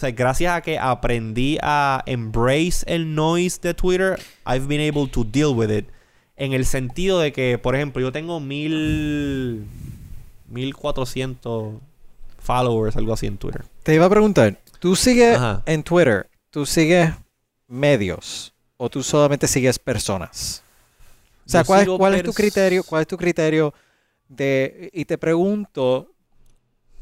sea, 0.01 0.11
gracias 0.13 0.55
a 0.55 0.61
que 0.63 0.79
aprendí 0.79 1.59
a 1.63 2.03
embrace 2.07 2.85
el 2.87 3.15
noise 3.15 3.59
de 3.63 3.75
Twitter, 3.75 4.19
I've 4.47 4.67
been 4.67 4.81
able 4.89 5.07
to 5.09 5.25
deal 5.25 5.55
with 5.55 5.71
it. 5.71 5.87
En 6.37 6.53
el 6.55 6.65
sentido 6.65 7.19
de 7.21 7.33
que, 7.33 7.59
por 7.59 7.75
ejemplo, 7.77 8.01
yo 8.01 8.13
tengo 8.13 8.41
mil... 8.41 9.67
1400 10.49 11.75
followers, 12.39 12.97
algo 12.97 13.13
así 13.13 13.27
en 13.27 13.39
Twitter. 13.39 13.65
Te 13.83 13.95
iba 13.95 14.07
a 14.07 14.11
preguntar, 14.11 14.59
¿tú 14.79 14.97
sigues 14.97 15.37
Ajá. 15.37 15.63
en 15.67 15.83
Twitter, 15.83 16.29
tú 16.51 16.67
sigues 16.67 17.13
medios 17.71 18.53
o 18.77 18.91
tú 18.91 19.03
solamente 19.03 19.47
sigues 19.47 19.79
personas? 19.79 20.63
O 21.47 21.49
sea, 21.49 21.65
¿cuál, 21.65 21.87
cuál 21.97 22.15
es 22.15 22.23
tu 22.23 22.33
criterio? 22.33 22.85
¿Cuál 22.85 23.03
es 23.03 23.09
tu 23.09 23.17
criterio 23.17 23.73
de 24.29 24.91
y 24.93 25.05
te 25.07 25.17
pregunto 25.17 26.13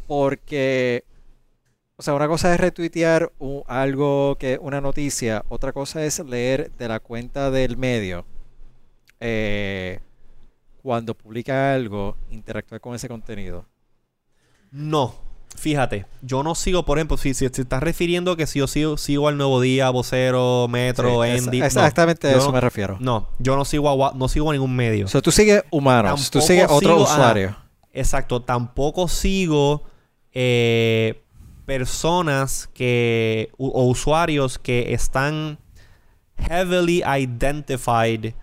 porque 0.07 1.05
o 1.97 2.03
sea, 2.03 2.15
una 2.15 2.29
cosa 2.29 2.55
es 2.55 2.61
retuitear 2.61 3.33
algo 3.67 4.37
que 4.39 4.57
una 4.63 4.81
noticia, 4.81 5.45
otra 5.49 5.73
cosa 5.73 6.05
es 6.05 6.21
leer 6.21 6.71
de 6.79 6.87
la 6.87 7.01
cuenta 7.01 7.51
del 7.51 7.77
medio 7.77 8.25
eh, 9.19 9.99
cuando 10.81 11.15
publica 11.15 11.75
algo, 11.75 12.17
interactuar 12.31 12.81
con 12.81 12.95
ese 12.95 13.09
contenido. 13.09 13.67
No, 14.71 15.17
fíjate, 15.57 16.07
yo 16.23 16.43
no 16.43 16.55
sigo, 16.55 16.85
por 16.85 16.99
ejemplo, 16.99 17.17
si, 17.17 17.35
si 17.35 17.49
te 17.51 17.63
estás 17.63 17.83
refiriendo 17.83 18.37
que 18.37 18.47
si 18.47 18.59
yo 18.61 18.67
sigo, 18.67 18.97
sigo 18.97 19.29
al 19.29 19.37
Nuevo 19.37 19.61
Día, 19.61 19.91
Vocero, 19.91 20.67
Metro, 20.69 21.23
Sí, 21.25 21.31
es- 21.31 21.45
Endy, 21.45 21.59
no, 21.61 21.67
exactamente 21.67 22.29
a 22.29 22.31
eso 22.37 22.47
no- 22.47 22.53
me 22.53 22.61
refiero. 22.61 22.97
no, 23.01 23.29
yo 23.39 23.57
no 23.57 23.65
sigo 23.65 24.07
a, 24.07 24.13
no 24.15 24.29
sigo 24.29 24.51
a 24.51 24.53
ningún 24.53 24.75
medio. 24.77 25.07
O 25.07 25.09
sea, 25.09 25.21
tú 25.21 25.31
sigues 25.33 25.65
humanos, 25.71 26.31
tú 26.31 26.41
sigues 26.41 26.67
otro 26.71 26.97
sigo- 26.99 27.03
usuario. 27.05 27.57
Exacto, 27.93 28.43
tampoco 28.43 29.09
sigo 29.09 29.83
eh, 30.33 31.25
personas 31.67 32.69
que 32.75 33.51
u- 33.57 33.69
o 33.69 33.85
usuarios 33.85 34.59
que 34.59 34.93
están 34.93 35.59
heavily 36.37 37.03
identified 37.03 38.35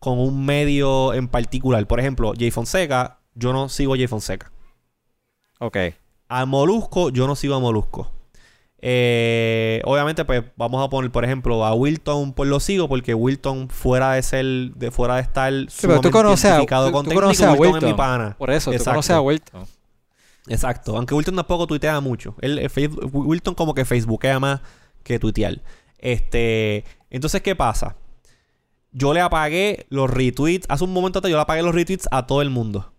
con 0.00 0.18
un 0.18 0.44
medio 0.44 1.14
en 1.14 1.28
particular. 1.28 1.86
Por 1.86 2.00
ejemplo, 2.00 2.32
Jay 2.36 2.50
Fonseca, 2.50 3.20
yo 3.34 3.52
no 3.52 3.68
sigo 3.68 3.94
a 3.94 3.96
Jay 3.96 4.06
Fonseca. 4.08 4.50
Ok. 5.60 5.76
A 6.28 6.44
Molusco, 6.46 7.10
yo 7.10 7.26
no 7.26 7.36
sigo 7.36 7.54
a 7.54 7.60
Molusco. 7.60 8.10
Eh, 8.78 9.80
obviamente, 9.84 10.24
pues 10.24 10.44
vamos 10.56 10.84
a 10.84 10.88
poner, 10.90 11.10
por 11.10 11.24
ejemplo, 11.24 11.64
a 11.64 11.72
Wilton, 11.74 12.32
pues 12.34 12.48
lo 12.48 12.60
sigo 12.60 12.88
porque 12.88 13.14
Wilton, 13.14 13.68
fuera 13.68 14.12
de 14.12 14.22
ser, 14.22 14.44
de 14.74 14.90
fuera 14.90 15.16
de 15.16 15.22
estar 15.22 15.52
pero 15.80 16.00
tú 16.00 16.10
conoces 16.10 16.50
a- 16.50 16.58
tú- 16.60 16.66
con 16.92 17.06
tú 17.06 17.14
conoces 17.14 17.42
a 17.42 17.52
Wilton 17.54 17.78
es 17.84 17.90
mi 17.90 17.94
pana. 17.94 18.36
Por 18.38 18.50
eso, 18.50 18.70
tú 18.70 18.74
Exacto. 18.76 18.90
conoces 18.92 19.10
a 19.16 19.20
Wilton. 19.20 19.64
Exacto. 20.48 20.96
Aunque 20.96 21.14
Wilton 21.14 21.34
tampoco 21.36 21.66
tuitea 21.66 21.98
mucho. 22.00 22.34
Él, 22.40 22.58
eh, 22.58 22.68
Facebook- 22.68 23.10
Wilton 23.12 23.54
como 23.54 23.74
que 23.74 23.84
facebookea 23.84 24.38
más 24.38 24.60
que 25.02 25.18
tuitear. 25.18 25.60
Este, 25.98 26.84
entonces, 27.10 27.40
¿qué 27.42 27.56
pasa? 27.56 27.96
Yo 28.92 29.12
le 29.14 29.20
apagué 29.20 29.86
los 29.88 30.08
retweets. 30.08 30.66
Hace 30.68 30.84
un 30.84 30.92
momento 30.92 31.18
atrás 31.18 31.30
yo 31.30 31.36
le 31.36 31.42
apagué 31.42 31.62
los 31.62 31.74
retweets 31.74 32.06
a 32.12 32.26
todo 32.26 32.42
el 32.42 32.50
mundo. 32.50 32.92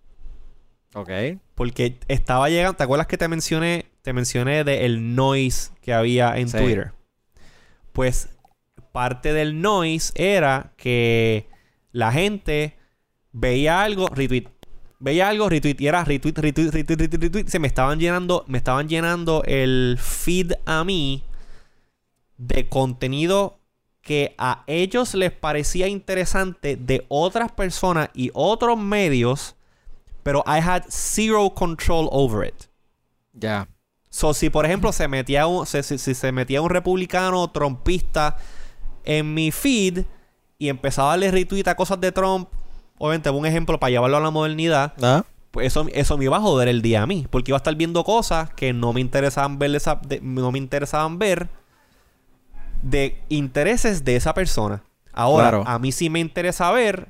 Ok. 0.93 1.09
Porque 1.57 1.97
estaba 2.07 2.49
llegando. 2.49 2.77
¿Te 2.77 2.83
acuerdas 2.83 3.07
que 3.07 3.17
te 3.17 3.27
mencioné? 3.27 3.87
Te 4.03 4.13
mencioné 4.13 4.63
de 4.63 4.85
el 4.85 5.15
noise 5.15 5.71
que 5.81 5.91
había 5.91 6.37
en 6.37 6.49
Sí. 6.49 6.57
Twitter. 6.59 6.91
Pues 7.93 8.29
parte 8.91 9.33
del 9.33 9.59
noise 9.59 10.13
era 10.13 10.73
que 10.77 11.49
la 11.91 12.11
gente 12.11 12.77
veía 13.31 13.81
algo, 13.81 14.07
retweet. 14.07 14.45
Veía 14.99 15.29
algo, 15.29 15.49
retweet. 15.49 15.77
Y 15.79 15.87
era 15.87 16.05
retweet, 16.05 16.33
retweet, 16.37 16.69
retweet, 16.69 16.95
retweet, 16.95 17.21
retweet. 17.23 17.47
Se 17.47 17.57
me 17.57 17.67
estaban 17.67 17.99
llenando, 17.99 18.45
me 18.47 18.59
estaban 18.59 18.87
llenando 18.87 19.41
el 19.47 19.97
feed 19.99 20.53
a 20.67 20.83
mí 20.83 21.23
de 22.37 22.69
contenido 22.69 23.57
que 24.03 24.35
a 24.37 24.63
ellos 24.67 25.15
les 25.15 25.31
parecía 25.31 25.87
interesante 25.87 26.75
de 26.75 27.03
otras 27.09 27.51
personas 27.51 28.09
y 28.13 28.29
otros 28.35 28.77
medios, 28.77 29.55
pero 30.27 30.43
I 30.45 30.59
had 30.59 30.83
zero 30.89 31.49
control 31.53 32.09
over 32.11 32.45
it. 32.45 32.65
Ya. 33.31 33.69
So, 34.09 34.33
si 34.33 34.49
por 34.49 34.65
ejemplo 34.65 34.91
se 34.91 35.07
metía 35.07 35.47
un, 35.47 35.65
si, 35.65 35.81
si 35.83 36.13
se 36.13 36.31
metía 36.33 36.61
un 36.61 36.69
republicano 36.69 37.49
trompista 37.49 38.35
en 39.05 39.33
mi 39.33 39.51
feed 39.51 40.03
y 40.57 40.67
empezaba 40.67 41.09
a 41.09 41.11
darle 41.11 41.31
retweet 41.31 41.67
a 41.69 41.75
cosas 41.75 42.01
de 42.01 42.11
Trump, 42.11 42.49
obviamente 42.97 43.29
un 43.29 43.45
ejemplo 43.45 43.79
para 43.79 43.91
llevarlo 43.91 44.17
a 44.17 44.19
la 44.19 44.31
modernidad, 44.31 44.93
¿Ah? 45.01 45.23
pues 45.51 45.67
eso, 45.67 45.87
eso 45.93 46.17
me 46.17 46.25
iba 46.25 46.35
a 46.35 46.41
joder 46.41 46.67
el 46.67 46.81
día 46.81 47.03
a 47.03 47.07
mí. 47.07 47.25
Porque 47.29 47.51
iba 47.51 47.55
a 47.57 47.59
estar 47.63 47.75
viendo 47.75 48.03
cosas 48.03 48.49
que 48.53 48.73
no 48.73 48.91
me 48.91 48.99
interesaban 48.99 49.59
ver 49.59 49.71
de 49.71 49.77
esa- 49.77 49.95
de- 50.03 50.19
no 50.19 50.51
me 50.51 50.57
interesaban 50.57 51.19
ver 51.19 51.47
de 52.81 53.21
intereses 53.29 54.03
de 54.03 54.17
esa 54.17 54.33
persona. 54.33 54.83
Ahora, 55.13 55.49
Claro. 55.49 55.63
a 55.65 55.79
mí 55.79 55.91
sí 55.93 56.09
me 56.09 56.19
interesa 56.19 56.69
ver 56.71 57.07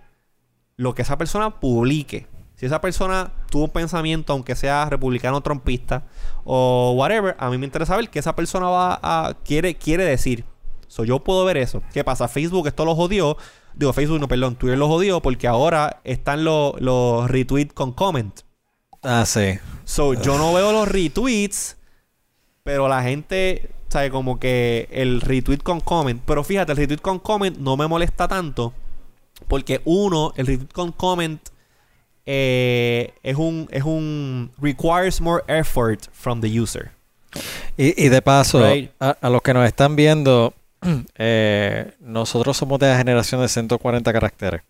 lo 0.77 0.93
que 0.93 1.01
esa 1.01 1.17
persona 1.17 1.59
publique. 1.59 2.27
Si 2.57 2.65
esa 2.65 2.81
persona 2.81 3.31
tuvo 3.51 3.65
un 3.65 3.69
pensamiento, 3.69 4.33
aunque 4.33 4.55
sea 4.55 4.89
republicano 4.89 5.41
trompista 5.41 6.03
o 6.43 6.95
whatever, 6.97 7.35
a 7.37 7.51
mí 7.51 7.57
me 7.59 7.65
interesa 7.65 7.95
ver 7.95 8.09
qué 8.09 8.17
esa 8.17 8.35
persona 8.35 8.67
va 8.67 8.99
a 9.03 9.35
quiere, 9.45 9.75
quiere 9.75 10.03
decir. 10.03 10.43
So, 10.87 11.03
yo 11.03 11.19
puedo 11.19 11.45
ver 11.45 11.57
eso. 11.57 11.83
¿Qué 11.93 12.03
pasa? 12.03 12.27
Facebook 12.27 12.67
esto 12.67 12.83
lo 12.83 12.95
jodió. 12.95 13.37
Digo, 13.75 13.93
Facebook 13.93 14.19
no, 14.19 14.27
perdón, 14.27 14.55
Twitter 14.55 14.77
lo 14.77 14.87
jodió 14.87 15.21
porque 15.21 15.47
ahora 15.47 16.01
están 16.03 16.43
los, 16.43 16.81
los 16.81 17.29
retweets 17.29 17.73
con 17.73 17.91
comment. 17.91 18.39
Ah, 19.03 19.25
sí. 19.27 19.59
So, 19.85 20.15
yo 20.15 20.39
no 20.39 20.51
veo 20.51 20.71
los 20.71 20.87
retweets, 20.87 21.77
pero 22.63 22.87
la 22.87 23.03
gente, 23.03 23.69
sabe, 23.87 24.09
como 24.09 24.39
que 24.39 24.87
el 24.91 25.21
retweet 25.21 25.59
con 25.59 25.79
comment. 25.79 26.23
Pero 26.25 26.43
fíjate, 26.43 26.71
el 26.71 26.77
retweet 26.79 27.01
con 27.01 27.19
comment 27.19 27.55
no 27.57 27.77
me 27.77 27.85
molesta 27.85 28.27
tanto. 28.27 28.73
Porque 29.47 29.79
uno, 29.85 30.33
el 30.37 30.47
retweet 30.47 30.73
con 30.73 30.91
comment 30.91 31.39
eh, 32.29 33.13
es 33.23 33.37
un, 33.37 33.67
es 33.71 33.83
un 33.83 34.51
requires 34.61 35.21
more 35.21 35.43
effort 35.47 36.01
from 36.11 36.41
the 36.41 36.59
user. 36.59 36.91
Y, 37.77 38.05
y 38.05 38.09
de 38.09 38.21
paso, 38.21 38.59
Right. 38.61 38.91
a, 38.99 39.15
a 39.21 39.29
los 39.29 39.41
que 39.41 39.53
nos 39.53 39.65
están 39.65 39.95
viendo, 39.95 40.53
eh, 41.15 41.93
nosotros 42.01 42.57
somos 42.57 42.79
de 42.79 42.89
la 42.89 42.97
generación 42.97 43.41
de 43.41 43.47
140 43.47 44.11
caracteres. 44.13 44.61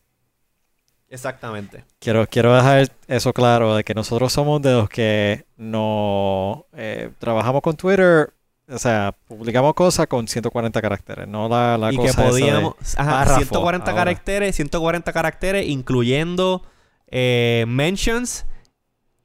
Exactamente. 1.09 1.83
Quiero, 1.99 2.27
quiero 2.27 2.53
dejar 2.55 2.91
eso 3.07 3.31
claro, 3.33 3.75
de 3.75 3.83
que 3.83 3.93
nosotros 3.93 4.33
somos 4.33 4.61
de 4.61 4.73
los 4.73 4.89
que 4.89 5.45
no 5.55 6.65
eh, 6.73 7.11
trabajamos 7.19 7.61
con 7.61 7.77
Twitter, 7.77 8.33
o 8.69 8.77
sea, 8.77 9.15
publicamos 9.27 9.73
cosas 9.73 10.07
con 10.07 10.27
140 10.27 10.81
caracteres, 10.81 11.25
no 11.27 11.47
la, 11.47 11.77
la 11.77 11.93
y 11.93 11.95
que 11.95 12.01
cosa 12.01 12.09
esa 12.11 12.23
de 12.23 12.29
podíamos. 12.29 12.73
Ajá, 12.97 13.11
párrafo 13.19 13.37
140 13.39 13.89
ahora. 13.91 14.01
caracteres, 14.03 14.55
140 14.57 15.13
caracteres, 15.13 15.65
incluyendo 15.67 16.61
eh, 17.07 17.65
mentions, 17.67 18.45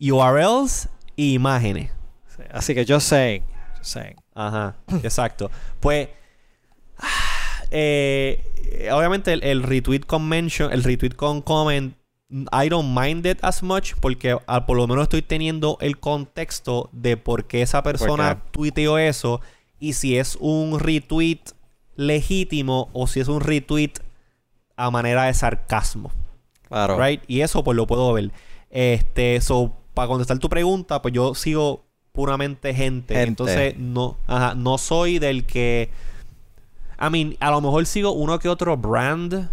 URLs 0.00 0.88
y 1.16 1.34
imágenes. 1.34 1.92
Sí, 2.36 2.42
Así 2.50 2.74
que 2.74 2.84
yo 2.84 2.96
just 2.96 3.08
saying. 3.08 3.44
Ajá, 4.34 4.76
exacto. 5.02 5.50
Pues 5.80 6.08
eh, 7.70 8.42
obviamente 8.92 9.32
el, 9.32 9.42
el 9.44 9.62
retweet 9.62 10.00
con 10.00 10.28
mention, 10.28 10.72
el 10.72 10.82
retweet 10.82 11.14
con 11.14 11.42
comment, 11.42 11.94
I 12.50 12.68
don't 12.70 12.98
mind 12.98 13.26
it 13.26 13.38
as 13.42 13.62
much 13.62 13.94
porque 14.00 14.38
ah, 14.46 14.64
por 14.64 14.76
lo 14.76 14.86
menos 14.86 15.02
estoy 15.02 15.20
teniendo 15.20 15.76
el 15.80 15.98
contexto 15.98 16.88
de 16.92 17.18
por 17.18 17.44
qué 17.44 17.60
esa 17.60 17.82
persona 17.82 18.42
tuiteó 18.52 18.96
eso 18.96 19.42
y 19.78 19.92
si 19.92 20.16
es 20.16 20.36
un 20.40 20.80
retweet 20.80 21.40
legítimo 21.94 22.88
o 22.94 23.06
si 23.06 23.20
es 23.20 23.28
un 23.28 23.40
retweet 23.40 23.92
a 24.76 24.90
manera 24.90 25.24
de 25.24 25.34
sarcasmo. 25.34 26.10
Claro. 26.72 26.98
Right? 26.98 27.22
Y 27.26 27.42
eso 27.42 27.62
pues 27.62 27.76
lo 27.76 27.86
puedo 27.86 28.12
ver. 28.12 28.30
Este, 28.70 29.40
so, 29.40 29.72
para 29.94 30.08
contestar 30.08 30.38
tu 30.38 30.48
pregunta, 30.48 31.02
pues 31.02 31.12
yo 31.12 31.34
sigo 31.34 31.84
puramente 32.12 32.74
gente. 32.74 33.14
Gente. 33.14 33.28
Entonces, 33.28 33.78
no, 33.78 34.16
ajá, 34.26 34.54
no 34.54 34.78
soy 34.78 35.18
del 35.18 35.44
que. 35.44 35.90
I 37.00 37.10
mean, 37.10 37.36
a 37.40 37.50
lo 37.50 37.60
mejor 37.60 37.84
sigo 37.86 38.12
uno 38.12 38.38
que 38.38 38.48
otro 38.48 38.76
brand. 38.76 39.50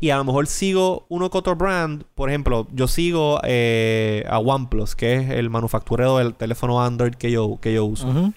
Y 0.00 0.10
a 0.10 0.16
lo 0.16 0.24
mejor 0.24 0.48
sigo 0.48 1.06
uno 1.08 1.30
que 1.30 1.38
otro 1.38 1.54
brand. 1.54 2.02
Por 2.16 2.28
ejemplo, 2.28 2.66
yo 2.72 2.88
sigo 2.88 3.40
eh, 3.44 4.24
a 4.28 4.40
OnePlus, 4.40 4.96
que 4.96 5.14
es 5.14 5.30
el 5.30 5.48
manufacturero 5.48 6.18
del 6.18 6.34
teléfono 6.34 6.82
Android 6.82 7.14
que 7.14 7.30
yo, 7.30 7.58
que 7.60 7.72
yo 7.72 7.84
uso. 7.84 8.08
Ujú. 8.08 8.32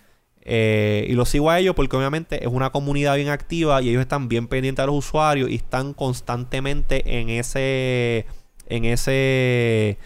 Eh, 0.48 1.08
y 1.10 1.14
lo 1.14 1.26
sigo 1.26 1.50
a 1.50 1.60
ellos 1.60 1.74
porque 1.74 1.98
obviamente 1.98 2.44
es 2.44 2.52
una 2.52 2.70
comunidad 2.70 3.16
bien 3.16 3.30
activa 3.30 3.82
y 3.82 3.90
ellos 3.90 4.02
están 4.02 4.28
bien 4.28 4.48
pendientes 4.48 4.84
a 4.84 4.86
los 4.86 4.96
usuarios 4.96 5.50
y 5.50 5.56
están 5.56 5.94
constantemente 5.94 7.20
en 7.20 7.30
ese 7.30 8.28
en 8.68 8.86
ese 8.86 9.98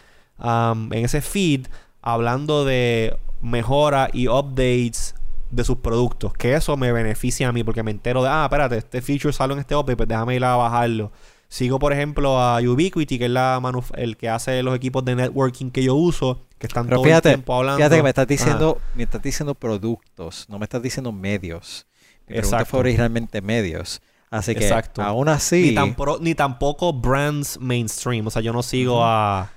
en 0.42 0.94
ese 0.94 1.22
feed 1.22 1.68
hablando 2.02 2.64
de 2.64 3.18
mejora 3.42 4.10
y 4.14 4.30
updates 4.30 5.14
de 5.52 5.64
sus 5.66 5.80
productos 5.80 6.32
que 6.32 6.54
eso 6.54 6.78
me 6.78 6.94
beneficia 6.94 7.50
a 7.50 7.52
mí 7.52 7.66
porque 7.66 7.84
me 7.84 7.92
entero 7.92 8.24
de 8.24 8.30
ah 8.30 8.44
espérate 8.46 8.78
este 8.78 9.02
feature 9.02 9.34
sale 9.34 9.52
en 9.52 9.60
este 9.60 9.76
update 9.76 9.98
pues 9.98 10.08
déjame 10.08 10.36
ir 10.38 10.46
a 10.46 10.56
bajarlo 10.56 11.12
sigo 11.50 11.80
por 11.80 11.92
ejemplo 11.92 12.40
a 12.40 12.60
Ubiquiti 12.62 13.18
que 13.18 13.26
es 13.26 13.32
la 13.32 13.60
el 13.96 14.16
que 14.18 14.30
hace 14.30 14.62
los 14.64 14.76
equipos 14.76 15.04
de 15.04 15.16
networking 15.16 15.72
que 15.72 15.84
yo 15.84 15.96
uso 15.96 16.46
que 16.60 16.68
están 16.68 16.86
Pero 16.86 16.98
todo 16.98 17.06
fíjate, 17.06 17.30
el 17.30 17.36
tiempo 17.36 17.56
hablando 17.56 17.78
fíjate 17.78 17.96
que 17.98 18.04
me 18.04 18.10
estás 18.10 18.24
Ajá. 18.24 18.28
diciendo, 18.30 18.82
me 18.96 19.04
estás 19.04 19.22
diciendo 19.22 19.56
productos, 19.56 20.46
no 20.50 20.60
me 20.60 20.66
estás 20.66 20.82
diciendo 20.82 21.12
medios. 21.12 21.88
Mi 22.28 22.36
pregunta 22.36 22.48
Exacto. 22.48 22.66
fue 22.72 22.80
originalmente 22.82 23.42
medios. 23.42 24.02
Así 24.30 24.54
que 24.54 24.64
Exacto. 24.66 25.02
aún 25.02 25.28
así, 25.30 25.70
Ni, 25.70 25.76
tampro- 25.76 26.20
ni 26.22 26.36
tampoco 26.36 26.94
brands 26.94 27.58
mainstream. 27.60 28.28
O 28.28 28.30
sea, 28.30 28.42
yo 28.44 28.54
no 28.54 28.62
sigo 28.62 29.04
a 29.04 29.50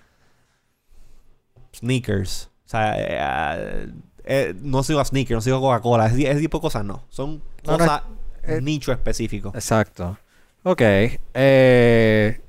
sneakers. 1.77 2.51
O 2.67 2.69
sea, 2.69 2.95
eh, 2.99 3.19
eh, 3.19 3.93
eh, 4.25 4.55
no 4.63 4.83
sigo 4.83 5.01
a 5.01 5.05
sneakers, 5.05 5.37
no 5.37 5.41
sigo 5.41 5.57
a 5.57 5.61
Coca-Cola. 5.61 6.07
Ese, 6.07 6.31
ese 6.31 6.41
tipo 6.41 6.59
de 6.59 6.63
cosas 6.63 6.85
no. 6.85 7.05
Son 7.11 7.43
No, 7.65 7.73
no, 7.73 7.79
cosas 7.79 8.03
eh, 8.45 8.61
nicho 8.63 8.93
específico. 8.93 9.53
exacto. 9.55 10.19
Ok. 10.65 10.81
Eh, 11.35 12.41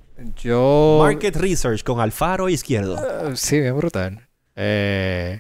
yo 0.42 1.00
Market 1.02 1.36
research 1.38 1.84
con 1.84 2.00
Alfaro 2.00 2.50
Izquierdo. 2.50 2.98
Eh, 3.32 3.36
sí, 3.36 3.60
bien 3.60 3.76
brutal. 3.78 4.28
Eh, 4.56 5.40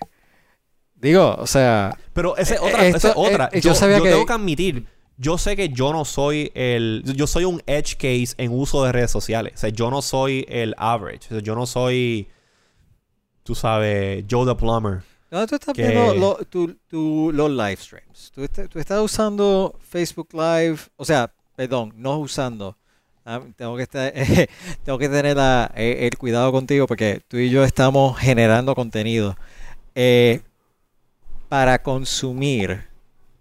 digo, 0.96 1.36
o 1.38 1.48
sea, 1.48 1.98
Pero 2.14 2.36
esa 2.38 2.56
es 2.56 2.62
otra. 2.62 2.88
esa 2.88 3.10
es 3.10 3.14
otra. 3.16 3.50
eh, 3.52 3.62
yo 3.62 3.70
yo 3.72 3.76
sabía 3.76 3.98
yo 3.98 4.04
que- 4.04 4.10
tengo 4.12 4.26
que 4.26 4.34
admitir. 4.34 4.88
Yo 5.18 5.38
sé 5.38 5.56
que 5.56 5.70
yo 5.70 5.94
no 5.94 6.06
soy 6.06 6.52
el. 6.56 7.04
Yo 7.16 7.28
soy 7.28 7.46
un 7.46 7.62
edge 7.68 7.96
case 7.98 8.34
en 8.38 8.52
uso 8.52 8.84
de 8.84 8.92
redes 8.92 9.12
sociales. 9.12 9.54
O 9.56 9.58
sea, 9.58 9.70
yo 9.70 9.92
no 9.92 10.02
soy 10.02 10.44
el 10.50 10.74
average. 10.78 11.28
O 11.28 11.30
sea, 11.36 11.40
yo 11.40 11.54
no 11.56 11.68
soy. 11.68 12.28
Tú 13.44 13.54
sabes, 13.54 14.26
Joe 14.30 14.46
the 14.52 14.56
Plumber. 14.56 15.04
no, 15.30 15.46
tú 15.48 15.56
estás 15.56 15.74
que- 15.76 15.88
viendo 15.88 16.16
lo- 16.16 16.36
tu- 16.50 16.74
tu- 16.88 17.32
los 17.32 17.52
live 17.52 17.76
streams. 17.76 18.32
Tú 18.34 18.44
estás 18.80 19.00
usando 19.02 19.78
Facebook 19.82 20.30
Live, 20.34 20.78
o 20.96 21.06
sea, 21.06 21.32
perdón, 21.56 21.94
no 21.96 22.18
usando. 22.20 22.78
Ah, 23.26 23.42
tengo 23.56 23.78
que 23.78 23.84
estar, 23.84 24.12
tengo 24.84 24.98
que 24.98 25.08
tener 25.10 25.38
la- 25.38 25.72
eh, 25.76 26.10
el 26.12 26.18
cuidado 26.18 26.52
contigo 26.52 26.88
porque 26.88 27.22
tú 27.28 27.38
y 27.38 27.50
yo 27.50 27.64
estamos 27.64 28.18
generando 28.18 28.76
contenido. 28.76 29.38
Eh, 29.96 30.42
para 31.50 31.82
consumir, 31.82 32.88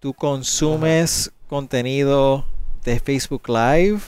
¿tú 0.01 0.13
consumes 0.15 1.33
contenido 1.49 2.45
de 2.85 3.01
Facebook 3.01 3.49
Live? 3.49 4.01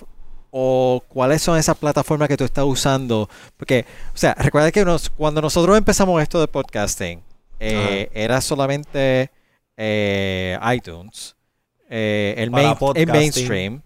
¿O 0.56 1.02
cuáles 1.08 1.42
son 1.42 1.58
esas 1.58 1.76
plataformas 1.76 2.28
que 2.28 2.36
tú 2.36 2.44
estás 2.44 2.64
usando? 2.64 3.28
Porque, 3.56 3.84
o 4.14 4.16
sea, 4.16 4.34
recuerda 4.34 4.70
que 4.70 4.84
nos- 4.84 5.10
cuando 5.10 5.40
nosotros 5.42 5.76
empezamos 5.76 6.22
esto 6.22 6.38
de 6.38 6.46
podcasting, 6.46 7.20
eh, 7.58 8.08
era 8.14 8.40
solamente 8.40 9.30
eh, 9.76 10.56
iTunes, 10.72 11.34
el, 12.36 12.50
main- 12.50 12.68
mainstream. 13.12 13.82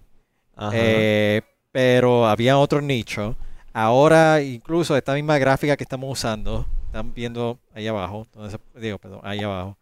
Eh, 0.72 1.42
pero 1.72 2.26
había 2.26 2.58
otro 2.58 2.80
nicho. 2.80 3.36
Ahora, 3.72 4.42
incluso 4.42 4.96
esta 4.96 5.14
misma 5.14 5.38
gráfica 5.38 5.76
que 5.76 5.84
estamos 5.84 6.10
usando, 6.10 6.66
están 6.86 7.14
viendo 7.14 7.58
ahí 7.74 7.86
abajo, 7.86 8.26
digo, 8.74 8.98
perdón, 8.98 9.20
ahí 9.22 9.40
abajo. 9.40 9.76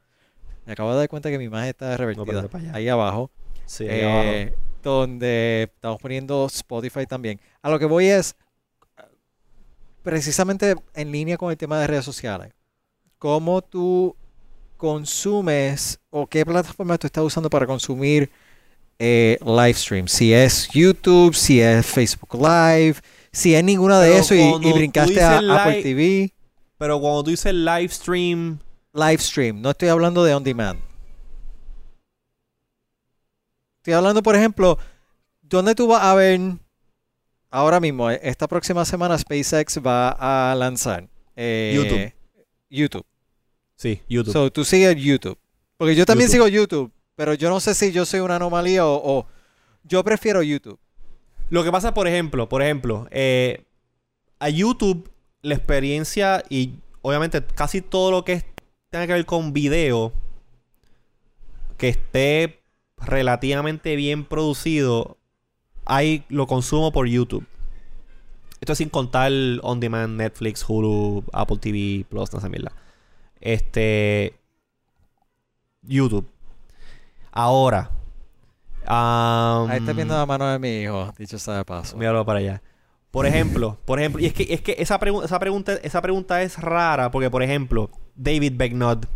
Me 0.66 0.72
acabo 0.72 0.92
de 0.92 0.98
dar 0.98 1.08
cuenta 1.08 1.30
que 1.30 1.38
mi 1.38 1.44
imagen 1.44 1.68
está 1.68 1.96
revertida. 1.96 2.48
ahí 2.72 2.88
abajo. 2.88 3.30
sí, 3.64 3.88
ahí 3.88 4.02
abajo. 4.02 4.28
eh, 4.28 4.54
donde 4.82 5.70
estamos 5.74 6.00
poniendo 6.00 6.46
Spotify 6.46 7.06
también. 7.06 7.40
A 7.62 7.70
lo 7.70 7.78
que 7.78 7.86
voy 7.86 8.06
es 8.06 8.36
precisamente 10.02 10.76
en 10.94 11.10
línea 11.10 11.36
con 11.36 11.50
el 11.50 11.56
tema 11.56 11.80
de 11.80 11.86
redes 11.86 12.04
sociales. 12.04 12.52
¿Cómo 13.18 13.62
tú 13.62 14.14
consumes 14.76 15.98
o 16.10 16.26
qué 16.26 16.44
plataforma 16.44 16.98
tú 16.98 17.06
estás 17.06 17.24
usando 17.24 17.50
para 17.50 17.66
consumir 17.66 18.30
eh, 18.98 19.38
live 19.44 19.74
stream? 19.74 20.08
Si 20.08 20.32
es 20.32 20.68
YouTube, 20.72 21.34
si 21.34 21.60
es 21.60 21.84
Facebook 21.86 22.34
Live, 22.34 22.96
si 23.32 23.54
es 23.54 23.62
ninguna 23.62 24.00
de 24.00 24.10
Pero 24.10 24.20
eso 24.20 24.34
y, 24.34 24.72
brincaste 24.72 25.22
a 25.22 25.38
Apple 25.38 25.82
TV, 25.82 26.32
Pero 26.78 27.00
cuando 27.00 27.24
tú 27.24 27.30
dices 27.30 27.52
live 27.52 27.88
stream, 27.88 28.58
live 28.92 29.18
stream, 29.18 29.60
no 29.60 29.70
estoy 29.70 29.88
hablando 29.88 30.24
de 30.24 30.34
on 30.34 30.42
demand. 30.44 30.80
Estoy 33.78 33.94
hablando, 33.94 34.22
por 34.22 34.34
ejemplo, 34.34 34.78
¿dónde 35.42 35.74
tú 35.74 35.86
vas 35.86 36.02
a 36.02 36.14
ver 36.14 36.40
ahora 37.50 37.78
mismo? 37.78 38.10
eh, 38.10 38.18
Esta 38.22 38.48
próxima 38.48 38.84
semana 38.84 39.16
SpaceX 39.16 39.78
va 39.78 40.10
a 40.50 40.54
lanzar 40.56 41.08
eh, 41.36 41.72
YouTube. 41.76 42.12
YouTube. 42.68 43.06
sí, 43.76 44.00
YouTube. 44.08 44.32
So, 44.32 44.50
tú 44.50 44.64
sigues 44.64 44.96
YouTube. 44.96 45.38
Porque 45.76 45.94
yo 45.94 46.04
también 46.04 46.28
YouTube. 46.28 46.48
sigo 46.48 46.48
YouTube, 46.48 46.92
pero 47.16 47.34
yo 47.34 47.48
no 47.48 47.60
sé 47.60 47.74
si 47.74 47.90
yo 47.92 48.04
soy 48.04 48.20
una 48.20 48.36
anomalía 48.36 48.86
o, 48.86 49.26
yo 49.82 50.04
prefiero 50.04 50.42
YouTube. 50.42 50.78
Lo 51.48 51.64
que 51.64 51.72
pasa, 51.72 51.94
por 51.94 52.08
ejemplo, 52.08 52.48
por 52.48 52.62
ejemplo, 52.62 53.06
eh, 53.10 53.64
a 54.38 54.48
YouTube 54.48 55.10
la 55.42 55.54
experiencia 55.54 56.42
y 56.48 56.74
obviamente 57.02 57.44
casi 57.44 57.80
todo 57.80 58.10
lo 58.10 58.24
que 58.24 58.44
tenga 58.90 59.06
que 59.06 59.12
ver 59.12 59.26
con 59.26 59.52
video 59.52 60.12
que 61.78 61.88
esté 61.88 62.60
relativamente 62.96 63.94
bien 63.96 64.24
producido, 64.24 65.18
ahí 65.84 66.24
lo 66.28 66.46
consumo 66.46 66.92
por 66.92 67.06
YouTube. 67.06 67.46
Esto 68.60 68.72
es 68.72 68.78
sin 68.78 68.88
contar 68.88 69.30
on 69.62 69.80
demand, 69.80 70.16
Netflix, 70.16 70.64
Hulu, 70.66 71.24
Apple 71.32 71.58
TV 71.58 72.04
Plus, 72.08 72.32
no 72.32 72.40
sé. 72.40 72.50
Este 73.40 74.34
YouTube. 75.82 76.26
Ahora. 77.36 77.90
am, 78.86 79.70
Ahí 79.70 79.78
estás 79.78 79.94
viendo 79.94 80.16
la 80.16 80.26
mano 80.26 80.46
de 80.46 80.58
mi 80.58 80.80
hijo, 80.82 81.12
dicho 81.18 81.38
sea 81.38 81.58
de 81.58 81.64
paso. 81.64 81.96
Míralo 81.96 82.24
para 82.24 82.38
allá. 82.38 82.62
Por 83.10 83.26
ejemplo, 83.26 83.78
por 83.84 83.98
ejemplo, 84.00 84.20
y 84.20 84.26
es 84.26 84.32
que, 84.32 84.46
es 84.50 84.60
que 84.60 84.76
esa, 84.78 84.98
pregu- 84.98 85.24
esa 85.24 85.38
pregunta, 85.38 85.74
esa 85.82 86.00
pregunta 86.02 86.42
es 86.42 86.58
rara, 86.58 87.10
porque 87.10 87.30
por 87.30 87.42
ejemplo, 87.42 87.90
David 88.14 88.52
Becknott. 88.56 89.06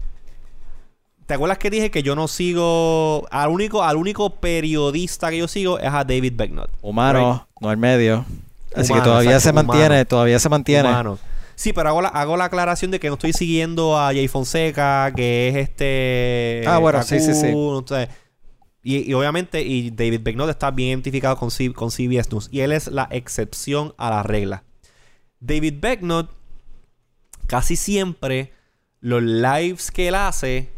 ¿Te 1.27 1.35
acuerdas 1.35 1.59
que 1.59 1.71
dije 1.71 1.91
que 1.93 2.03
yo 2.03 2.17
no 2.17 2.27
sigo 2.27 3.25
al 3.31 3.51
único, 3.51 3.85
al 3.85 3.97
único 3.97 4.31
periodista 4.37 5.31
que 5.31 5.39
yo 5.39 5.47
sigo 5.49 5.79
es 5.79 5.87
a 5.93 6.03
David 6.05 6.33
Becknott? 6.37 6.71
Humano, 6.83 7.47
no 7.61 7.71
el 7.71 7.77
medio. 7.77 8.25
Así 8.75 8.91
Humano, 8.93 9.05
que 9.05 9.09
todavía 9.11 9.31
exacto, 9.37 9.49
se 9.49 9.53
mantiene, 9.53 9.87
humano. 9.95 10.05
todavía 10.07 10.39
se 10.41 10.49
mantiene. 10.49 10.89
Humano. 10.89 11.19
Sí, 11.61 11.75
pero 11.75 11.91
hago 11.91 12.01
la, 12.01 12.09
hago 12.09 12.39
la 12.39 12.47
aclaración 12.47 12.91
de 12.91 12.99
que 12.99 13.09
no 13.09 13.15
estoy 13.17 13.35
siguiendo 13.35 13.99
a 13.99 14.07
Jay 14.15 14.29
Fonseca, 14.29 15.13
que 15.15 15.49
es 15.51 15.57
este. 15.57 16.65
Ah, 16.67 16.79
bueno, 16.79 17.03
sí, 17.03 17.21
sí, 17.21 17.35
sí. 17.35 17.49
Kaku, 17.49 17.73
no 17.83 17.85
sé. 17.87 18.09
Y, 18.83 19.11
y 19.11 19.13
obviamente, 19.13 19.61
y 19.61 19.91
David 19.91 20.21
Becknott 20.23 20.49
está 20.49 20.71
bien 20.71 20.89
identificado 20.89 21.37
con, 21.37 21.51
C- 21.51 21.75
con 21.75 21.91
CBS 21.91 22.31
News. 22.31 22.49
Y 22.51 22.61
él 22.61 22.73
es 22.73 22.87
la 22.87 23.09
excepción 23.11 23.93
a 23.99 24.09
la 24.09 24.23
regla. 24.23 24.65
David 25.39 25.75
Becknott, 25.83 26.31
casi 27.47 27.77
siempre, 27.77 28.55
los 29.01 29.23
lives 29.23 29.91
que 29.91 30.09
él 30.09 30.15
hace, 30.15 30.71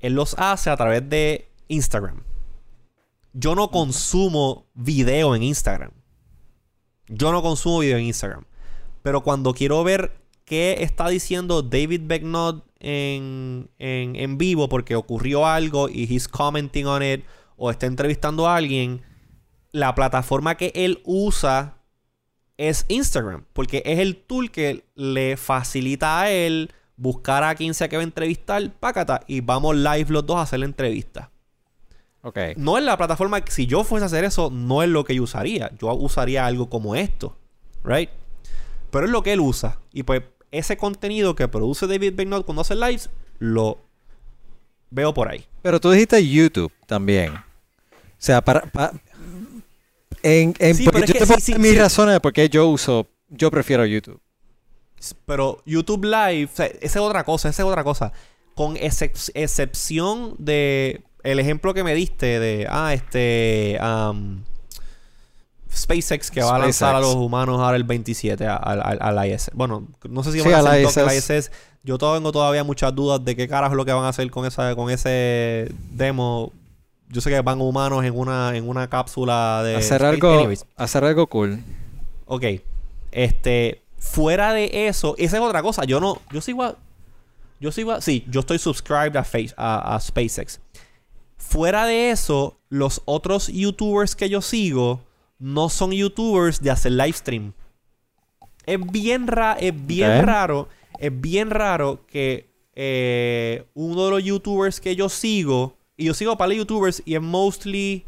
él 0.00 0.14
los 0.14 0.34
hace 0.36 0.68
a 0.68 0.76
través 0.76 1.08
de 1.08 1.48
Instagram. 1.68 2.24
Yo 3.34 3.54
no 3.54 3.70
consumo 3.70 4.66
video 4.74 5.36
en 5.36 5.44
Instagram. 5.44 5.92
Yo 7.06 7.30
no 7.30 7.40
consumo 7.40 7.78
video 7.78 7.98
en 7.98 8.04
Instagram. 8.06 8.46
Pero 9.04 9.20
cuando 9.22 9.54
quiero 9.54 9.84
ver 9.84 10.23
qué 10.44 10.76
está 10.80 11.08
diciendo 11.08 11.62
David 11.62 12.02
Becknott 12.04 12.64
en, 12.80 13.70
en, 13.78 14.16
en 14.16 14.38
vivo 14.38 14.68
porque 14.68 14.96
ocurrió 14.96 15.46
algo 15.46 15.88
y 15.88 16.04
he's 16.04 16.28
commenting 16.28 16.86
on 16.86 17.02
it 17.02 17.24
o 17.56 17.70
está 17.70 17.86
entrevistando 17.86 18.48
a 18.48 18.56
alguien, 18.56 19.02
la 19.72 19.94
plataforma 19.94 20.56
que 20.56 20.72
él 20.74 21.00
usa 21.04 21.78
es 22.56 22.84
Instagram, 22.88 23.44
porque 23.52 23.82
es 23.84 23.98
el 23.98 24.16
tool 24.16 24.50
que 24.50 24.84
le 24.94 25.36
facilita 25.36 26.20
a 26.20 26.30
él 26.30 26.72
buscar 26.96 27.42
a 27.42 27.54
quien 27.54 27.74
sea 27.74 27.88
que 27.88 27.96
va 27.96 28.02
a 28.02 28.04
entrevistar, 28.04 28.72
pácata, 28.78 29.20
y 29.26 29.40
vamos 29.40 29.76
live 29.76 30.06
los 30.08 30.24
dos 30.26 30.36
a 30.36 30.42
hacer 30.42 30.60
la 30.60 30.66
entrevista. 30.66 31.30
Ok. 32.22 32.38
No 32.56 32.78
es 32.78 32.84
la 32.84 32.96
plataforma, 32.96 33.40
si 33.48 33.66
yo 33.66 33.84
fuese 33.84 34.04
a 34.04 34.06
hacer 34.06 34.24
eso, 34.24 34.50
no 34.50 34.82
es 34.82 34.88
lo 34.88 35.04
que 35.04 35.14
yo 35.14 35.24
usaría. 35.24 35.70
Yo 35.78 35.92
usaría 35.94 36.46
algo 36.46 36.70
como 36.70 36.94
esto, 36.94 37.36
¿right? 37.82 38.08
Pero 38.90 39.06
es 39.06 39.12
lo 39.12 39.22
que 39.22 39.32
él 39.32 39.40
usa. 39.40 39.78
Y 39.92 40.04
pues 40.04 40.22
ese 40.54 40.76
contenido 40.76 41.34
que 41.34 41.48
produce 41.48 41.86
David 41.86 42.14
Bennett 42.14 42.44
cuando 42.44 42.62
hace 42.62 42.74
lives, 42.74 43.10
lo 43.38 43.78
veo 44.90 45.12
por 45.12 45.28
ahí. 45.28 45.44
Pero 45.62 45.80
tú 45.80 45.90
dijiste 45.90 46.26
YouTube 46.26 46.72
también. 46.86 47.34
O 47.34 47.42
sea, 48.18 48.40
para... 48.42 48.62
pa- 48.62 48.92
en, 50.22 50.54
en- 50.58 50.74
Sí, 50.74 50.84
porque 50.84 51.00
es 51.00 51.06
yo 51.08 51.12
que 51.14 51.18
te 51.20 51.26
sí, 51.26 51.28
puedo 51.32 51.40
sí, 51.40 51.52
dar 51.52 51.60
mis 51.60 51.70
sí. 51.72 51.78
razones 51.78 52.14
de 52.14 52.20
por 52.20 52.32
qué 52.32 52.48
yo 52.48 52.68
uso... 52.68 53.08
Yo 53.28 53.50
prefiero 53.50 53.84
YouTube. 53.84 54.20
Pero 55.26 55.60
YouTube 55.66 56.04
Live, 56.04 56.44
o 56.52 56.56
sea, 56.56 56.66
esa 56.66 56.78
es 56.80 56.96
otra 56.96 57.24
cosa, 57.24 57.48
esa 57.48 57.62
es 57.62 57.68
otra 57.68 57.82
cosa. 57.82 58.12
Con 58.54 58.76
excep- 58.76 59.32
excepción 59.34 60.36
de 60.38 61.02
el 61.24 61.40
ejemplo 61.40 61.74
que 61.74 61.82
me 61.82 61.94
diste 61.94 62.38
de, 62.38 62.66
ah, 62.70 62.94
este, 62.94 63.76
SpaceX 65.74 66.30
que 66.30 66.42
va 66.42 66.56
a 66.56 66.58
lanzar 66.58 66.94
a 66.94 67.00
los 67.00 67.14
humanos 67.14 67.60
ahora 67.60 67.76
el 67.76 67.84
27 67.84 68.46
a- 68.46 68.56
al- 68.56 69.28
ISS. 69.28 69.50
Bueno, 69.54 69.86
no 70.08 70.22
sé 70.22 70.32
si 70.32 70.38
Sí, 70.40 70.44
van 70.44 70.54
a 70.54 70.58
al 70.60 70.66
hacer 70.68 70.84
toque 70.86 71.00
al 71.00 71.16
ISS. 71.16 71.30
ISS. 71.30 71.50
Yo 71.82 71.98
tengo 71.98 72.32
todavía 72.32 72.64
muchas 72.64 72.94
dudas 72.94 73.24
de 73.24 73.36
qué 73.36 73.46
carajo 73.48 73.74
es 73.74 73.76
lo 73.76 73.84
que 73.84 73.92
van 73.92 74.04
a 74.04 74.08
hacer 74.08 74.30
con 74.30 74.46
esa 74.46 74.74
con 74.74 74.90
ese 74.90 75.70
demo. 75.92 76.52
Yo 77.10 77.20
sé 77.20 77.30
que 77.30 77.40
van 77.42 77.60
humanos 77.60 78.04
en 78.04 78.16
una 78.18 78.56
en 78.56 78.66
una 78.68 78.88
cápsula 78.88 79.62
de 79.62 79.76
hacer 79.76 80.02
algo... 80.04 80.32
anyways. 80.38 80.64
Hacer 80.76 81.04
algo 81.04 81.26
cool. 81.26 81.60
Ok. 82.26 82.44
Este. 83.12 83.82
Fuera 83.98 84.52
de 84.52 84.86
eso, 84.88 85.14
esa 85.18 85.36
es 85.38 85.42
otra 85.42 85.62
cosa. 85.62 85.84
Yo 85.84 86.00
no. 86.00 86.20
Yo 86.32 86.40
sigo 86.40 86.62
a. 86.62 86.76
Yo 87.60 87.70
sigo 87.72 87.92
a. 87.92 88.00
Sí, 88.00 88.24
yo 88.30 88.40
estoy 88.40 88.58
subscribed 88.58 89.16
a, 89.16 89.24
Face, 89.24 89.54
a, 89.56 89.94
a 89.94 90.00
SpaceX. 90.00 90.60
Fuera 91.36 91.84
de 91.86 92.10
eso, 92.10 92.56
los 92.70 93.02
otros 93.04 93.48
YouTubers 93.48 94.16
que 94.16 94.28
yo 94.28 94.40
sigo 94.42 95.00
no 95.38 95.68
son 95.68 95.92
YouTubers 95.92 96.60
de 96.60 96.70
hacer 96.70 96.92
live 96.92 97.12
stream. 97.12 97.52
Es 98.66 98.78
bien, 98.90 99.26
ra 99.26 99.54
es 99.60 99.74
bien 99.86 100.24
raro. 100.26 100.68
Es 100.98 101.20
bien 101.20 101.50
raro 101.50 102.06
que 102.06 102.48
eh, 102.74 103.64
uno 103.74 104.06
de 104.06 104.10
los 104.10 104.24
YouTubers 104.24 104.80
que 104.80 104.96
yo 104.96 105.08
sigo. 105.08 105.76
Y 105.96 106.06
yo 106.06 106.14
sigo 106.14 106.36
para 106.36 106.48
los 106.48 106.58
YouTubers 106.58 107.02
y 107.04 107.14
es 107.14 107.22
mostly. 107.22 108.04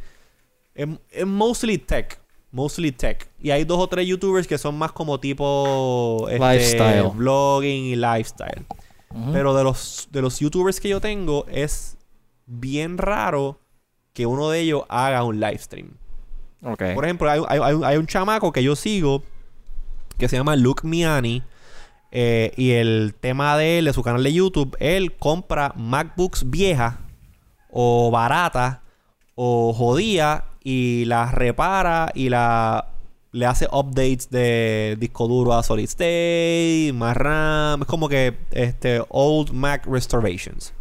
Es, 0.75 0.89
es 1.11 1.27
mostly 1.27 1.79
tech. 1.79 2.21
Mostly 2.51 2.93
tech. 2.93 3.29
Y 3.39 3.51
hay 3.51 3.65
dos 3.65 3.79
o 3.79 3.87
tres 3.87 4.07
YouTubers 4.07 4.47
que 4.47 4.59
son 4.59 4.79
más 4.79 4.93
como 4.93 5.21
tipo. 5.21 6.27
este, 6.31 6.39
Lifestyle. 6.39 7.11
Vlogging 7.15 7.85
y 7.85 7.97
lifestyle. 7.97 8.65
Pero 9.33 9.55
de 9.55 9.65
los, 9.65 10.09
de 10.11 10.21
los 10.21 10.39
YouTubers 10.41 10.79
que 10.79 10.91
yo 10.91 11.01
tengo, 11.01 11.47
es 11.49 11.97
bien 12.45 12.99
raro 12.99 13.61
que 14.13 14.27
uno 14.27 14.51
de 14.51 14.61
ellos 14.61 14.83
haga 14.89 15.25
un 15.25 15.41
live 15.41 15.59
stream. 15.59 15.97
Por 16.95 17.05
ejemplo, 17.05 17.31
hay 17.31 17.97
un 17.97 18.07
chamaco 18.07 18.53
que 18.53 18.63
yo 18.63 18.75
sigo 18.75 19.23
que 20.19 20.29
se 20.29 20.37
llama 20.37 20.57
Luke 20.57 20.87
Miani. 20.87 21.43
eh, 22.13 22.53
y 22.57 22.71
el 22.71 23.15
tema 23.21 23.57
de 23.59 23.79
él, 23.79 23.85
de 23.87 23.93
su 23.93 24.03
canal 24.03 24.23
de 24.23 24.33
YouTube, 24.33 24.77
él 24.81 25.17
compra 25.17 25.75
MacBooks 25.77 26.49
viejas 26.49 26.95
o 27.71 28.11
baratas 28.11 28.79
o 29.35 29.75
jodidas 29.75 30.45
y 30.63 31.05
las 31.07 31.35
repara 31.35 32.11
y 32.15 32.31
la 32.31 32.89
le 33.33 33.45
hace 33.45 33.67
updates 33.71 34.31
de 34.31 34.97
disco 34.99 35.29
duro 35.29 35.53
a 35.53 35.63
solid 35.63 35.85
state, 35.85 36.91
más 36.95 37.15
RAM, 37.17 37.83
es 37.83 37.87
como 37.87 38.09
que 38.09 38.39
este 38.51 39.03
old 39.11 39.53
Mac 39.53 39.85
restorations. 39.87 40.73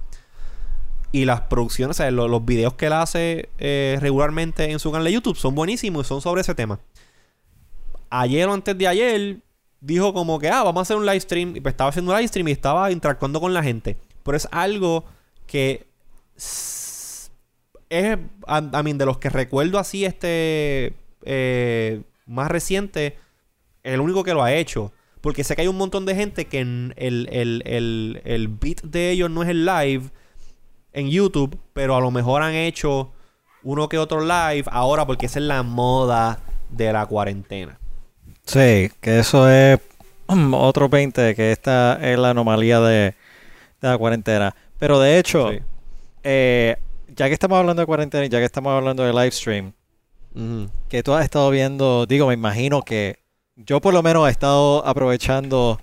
Y 1.16 1.24
las 1.24 1.40
producciones, 1.44 1.96
o 1.96 1.98
sea, 1.98 2.12
lo- 2.12 2.28
los, 2.28 2.44
videos 2.44 2.74
que 2.74 2.88
él 2.88 2.94
hace 2.94 3.48
eh, 3.58 3.98
regularmente 4.02 4.70
en 4.70 4.80
su 4.80 4.92
canal 4.92 5.06
de 5.06 5.14
YouTube 5.14 5.38
son 5.38 5.56
buenísimos 5.56 6.06
y 6.06 6.10
son 6.10 6.22
sobre 6.22 6.42
ese 6.42 6.54
tema. 6.56 6.82
Ayer 8.10 8.50
o 8.50 8.54
antes 8.54 8.78
de 8.78 8.86
ayer 8.86 9.38
dijo 9.80 10.14
como 10.14 10.40
que, 10.40 10.50
ah, 10.50 10.64
vamos 10.64 10.80
a 10.80 10.82
hacer 10.82 10.98
un 10.98 11.06
live 11.06 11.22
stream. 11.22 11.56
Y 11.56 11.62
pues 11.62 11.72
estaba 11.72 11.90
haciendo 11.90 12.12
un 12.12 12.18
live 12.18 12.28
stream 12.28 12.50
y 12.50 12.52
estaba 12.52 12.92
interactuando 12.92 13.40
con 13.40 13.54
la 13.54 13.64
gente. 13.64 13.96
Pero 14.24 14.36
es 14.36 14.46
algo 14.52 15.06
que 15.48 15.88
es, 16.36 17.32
a, 18.46 18.84
mí, 18.84 18.92
de 18.92 19.06
los 19.06 19.18
que 19.18 19.30
recuerdo 19.30 19.80
así, 19.80 20.04
este 20.04 20.98
eh, 21.24 22.02
más 22.26 22.52
reciente, 22.52 23.18
el 23.84 24.02
único 24.02 24.26
que 24.26 24.34
lo 24.34 24.44
ha 24.44 24.52
hecho. 24.52 24.92
Porque 25.22 25.46
sé 25.46 25.56
que 25.56 25.62
hay 25.62 25.70
un 25.70 25.78
montón 25.78 26.06
de 26.06 26.14
gente 26.14 26.44
que 26.48 26.60
el, 26.60 26.94
el, 26.98 27.30
el, 27.66 28.22
el 28.26 28.48
beat 28.50 28.82
de 28.82 29.12
ellos 29.12 29.30
no 29.32 29.44
es 29.44 29.50
el 29.50 29.66
live 29.66 30.12
en 30.96 31.10
YouTube, 31.10 31.58
pero 31.74 31.96
a 31.96 32.00
lo 32.02 32.10
mejor 32.10 32.42
han 32.42 32.54
hecho 32.56 33.12
uno 33.64 33.88
que 33.90 33.98
otro 33.98 34.22
live 34.22 34.64
ahora 34.72 35.06
porque 35.06 35.26
esa 35.28 35.40
es 35.40 35.46
la 35.46 35.62
moda 35.64 36.40
de 36.70 36.92
la 36.94 37.06
cuarentena. 37.06 37.78
Sí, 38.46 38.90
que 39.02 39.20
eso 39.20 39.50
es 39.50 39.80
mm, 40.28 40.54
otro 40.54 40.88
20, 40.90 41.36
que 41.36 41.52
esta 41.52 42.00
es 42.02 42.18
la 42.18 42.30
anomalía 42.32 42.80
de, 42.80 43.14
de 43.82 43.88
la 43.88 43.98
cuarentena. 43.98 44.56
Pero 44.80 45.00
de 45.00 45.20
hecho, 45.20 45.52
Sí. 45.52 45.60
eh, 46.24 46.76
ya 47.08 47.28
que 47.28 47.34
estamos 47.34 47.58
hablando 47.58 47.82
de 47.82 47.86
cuarentena 47.86 48.26
y 48.26 48.30
ya 48.30 48.40
que 48.40 48.46
estamos 48.46 48.72
hablando 48.72 49.04
de 49.04 49.12
live 49.14 49.32
stream, 49.32 49.74
que 50.90 51.02
tú 51.02 51.14
has 51.14 51.24
estado 51.24 51.50
viendo, 51.50 52.06
digo, 52.06 52.28
me 52.28 52.34
imagino 52.34 52.82
que 52.82 53.20
yo 53.56 53.80
por 53.80 53.94
lo 53.94 54.04
menos 54.04 54.28
he 54.28 54.32
estado 54.32 54.86
aprovechando 54.86 55.80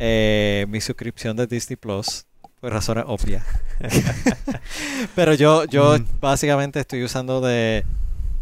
eh, 0.00 0.66
mi 0.68 0.80
suscripción 0.80 1.36
de 1.36 1.46
Disney 1.46 1.76
Plus 1.76 2.26
por 2.60 2.72
razones 2.72 3.04
obvias. 3.06 3.44
Pero 5.14 5.34
yo, 5.34 5.64
yo 5.64 5.98
Mm. 5.98 6.04
básicamente 6.20 6.80
estoy 6.80 7.04
usando 7.04 7.40
de... 7.40 7.84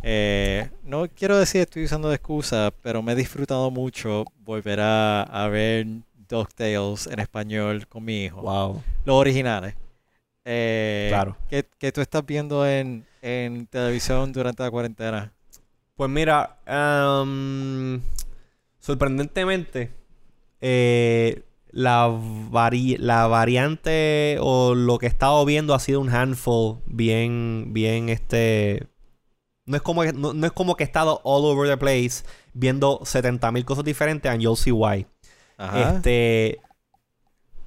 eh, 0.03 0.71
no 0.85 1.07
quiero 1.09 1.39
decir 1.39 1.63
estoy 1.63 1.85
usando 1.85 2.09
de 2.09 2.17
excusa, 2.17 2.73
pero 2.83 3.03
me 3.03 3.13
he 3.13 3.15
disfrutado 3.17 3.71
mucho 3.71 4.25
volver 4.45 4.81
a, 4.81 5.23
a 5.23 5.49
ver 5.49 5.87
DuckTales 6.29 7.07
en 7.07 7.21
español 7.21 7.87
con 7.89 8.05
mi 8.05 8.25
hijo. 8.25 8.43
Wow. 8.43 8.83
Los 9.05 9.17
originales. 9.17 9.75
Eh, 10.45 11.07
Claro. 11.11 11.37
¿qué, 11.49 11.65
qué 11.79 11.91
tú 11.93 12.01
estás 12.01 12.25
viendo 12.27 12.67
en, 12.67 13.05
en 13.23 13.67
televisión 13.67 14.33
durante 14.33 14.63
la 14.63 14.71
cuarentena? 14.71 15.33
Pues 15.97 16.11
mira, 16.11 16.57
am, 16.67 18.03
sorprendentemente, 18.81 19.91
eh, 20.61 21.43
la, 21.75 22.09
vari- 22.09 22.97
la 22.99 23.27
variante 23.27 24.37
o 24.41 24.75
lo 24.75 24.99
que 24.99 25.07
he 25.07 25.09
estado 25.09 25.45
viendo 25.45 25.75
ha 25.75 25.81
sido 25.81 26.01
un 26.01 26.09
handful 26.09 26.79
bien, 26.87 27.69
bien, 27.73 28.09
este... 28.09 28.87
No 29.67 29.77
es 29.77 29.83
como, 29.83 30.03
que- 30.03 30.13
no, 30.13 30.35
no 30.35 30.47
es 30.47 30.53
como 30.53 30.77
que 30.77 30.85
he 30.85 30.87
estado 30.87 31.21
all 31.25 31.45
over 31.45 31.69
the 31.69 31.77
place 31.77 32.23
viendo 32.53 33.01
70.000 33.01 33.65
cosas 33.65 33.85
diferentes 33.85 34.31
and 34.31 34.41
you'll 34.43 34.57
see 34.57 34.71
why. 34.73 35.07
Ajá. 35.57 35.97
Este. 35.97 36.61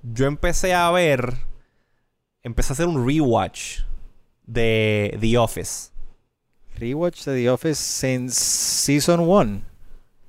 Yo 0.03 0.27
empecé 0.27 0.73
a 0.73 0.91
ver. 0.91 1.33
Empecé 2.43 2.71
a 2.71 2.73
hacer 2.75 2.87
un 2.87 3.05
rewatch 3.05 3.79
de 4.45 5.17
The 5.19 5.37
Office. 5.39 5.89
Rewatch 6.75 7.25
de 7.25 7.35
The 7.35 7.49
Office 7.49 7.81
since 7.81 8.35
Season 8.35 9.19
1. 9.19 9.61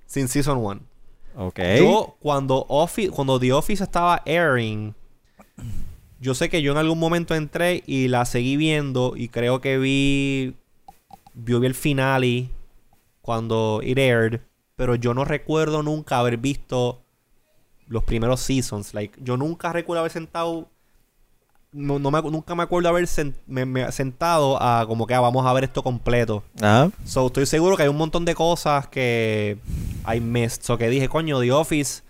Sin 0.07 0.27
Season 0.29 0.57
1. 0.57 0.81
Yo, 1.79 2.17
cuando, 2.19 2.67
Office, 2.69 3.11
cuando 3.11 3.39
The 3.39 3.53
Office 3.53 3.83
estaba 3.83 4.23
airing. 4.27 4.95
Yo 6.21 6.35
sé 6.35 6.49
que 6.49 6.63
yo 6.63 6.73
en 6.73 6.79
algún 6.79 6.99
momento 6.99 7.35
entré 7.35 7.85
y 7.87 8.09
la 8.09 8.25
seguí 8.25 8.57
viendo. 8.57 9.15
Y 9.17 9.29
creo 9.29 9.61
que 9.61 9.79
vi. 9.79 10.57
Yo 11.35 11.61
vi 11.61 11.67
el 11.67 11.75
finale. 11.75 12.51
Cuando 13.21 13.81
it 13.85 13.99
aired. 13.99 14.41
Pero 14.75 14.97
yo 14.97 15.15
no 15.15 15.25
recuerdo 15.25 15.83
nunca 15.83 16.19
haber 16.19 16.39
visto 16.39 17.03
los 17.87 18.03
primeros 18.03 18.41
seasons. 18.41 18.93
Like, 18.95 19.19
yo 19.23 19.37
nunca 19.37 19.73
recuerdo 19.73 20.01
haber 20.01 20.13
sentado. 20.13 20.69
No, 21.71 21.99
no 21.99 22.11
me, 22.11 22.23
nunca 22.23 22.55
me 22.55 22.63
acuerdo 22.63 22.89
haber 22.89 23.05
sen- 23.05 23.35
me- 23.47 23.67
me- 23.67 23.93
sentado 23.93 24.61
a 24.63 24.87
como 24.87 25.07
que 25.07 25.15
ah, 25.15 25.21
vamos 25.21 25.45
a 25.47 25.53
ver 25.53 25.65
esto 25.65 25.83
completo. 25.83 26.43
Ajá. 26.61 26.91
So, 27.05 27.27
estoy 27.27 27.45
seguro 27.47 27.77
que 27.77 27.83
hay 27.83 27.89
un 27.91 27.97
montón 27.97 28.25
de 28.25 28.35
cosas 28.35 28.89
que 28.89 29.59
hay 30.05 30.21
missed. 30.21 30.63
So, 30.63 30.79
que 30.79 30.89
dije, 30.89 31.09
coño, 31.09 31.41
The 31.41 31.53
Office. 31.53 32.03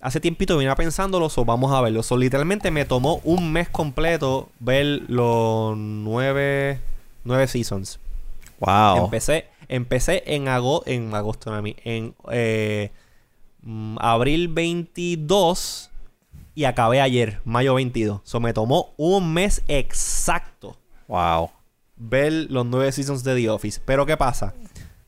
Hace 0.00 0.18
tiempito 0.18 0.58
vine 0.58 0.74
pensándolo, 0.74 1.28
so 1.28 1.44
vamos 1.44 1.70
a 1.72 1.80
verlo. 1.80 2.02
So, 2.02 2.16
literalmente 2.16 2.72
me 2.72 2.84
tomó 2.84 3.20
un 3.22 3.52
mes 3.52 3.68
completo 3.68 4.48
ver 4.58 5.02
los 5.06 5.76
nueve, 5.76 6.80
nueve 7.22 7.46
seasons. 7.46 8.00
Wow. 8.58 9.04
Empecé, 9.04 9.46
empecé 9.68 10.24
en, 10.26 10.48
ago- 10.48 10.82
en 10.86 11.14
agosto, 11.14 11.56
en 11.56 12.14
eh, 12.32 12.90
mm, 13.62 13.96
abril 14.00 14.48
22 14.48 15.88
y 16.54 16.64
acabé 16.64 17.00
ayer, 17.00 17.40
mayo 17.44 17.74
22. 17.74 18.20
So, 18.24 18.40
me 18.40 18.52
tomó 18.52 18.92
un 18.96 19.32
mes 19.32 19.62
exacto 19.68 20.76
Wow. 21.08 21.50
ver 21.96 22.32
los 22.50 22.64
nueve 22.66 22.90
seasons 22.92 23.24
de 23.24 23.34
The 23.36 23.50
Office. 23.50 23.80
Pero 23.84 24.06
¿qué 24.06 24.16
pasa? 24.16 24.54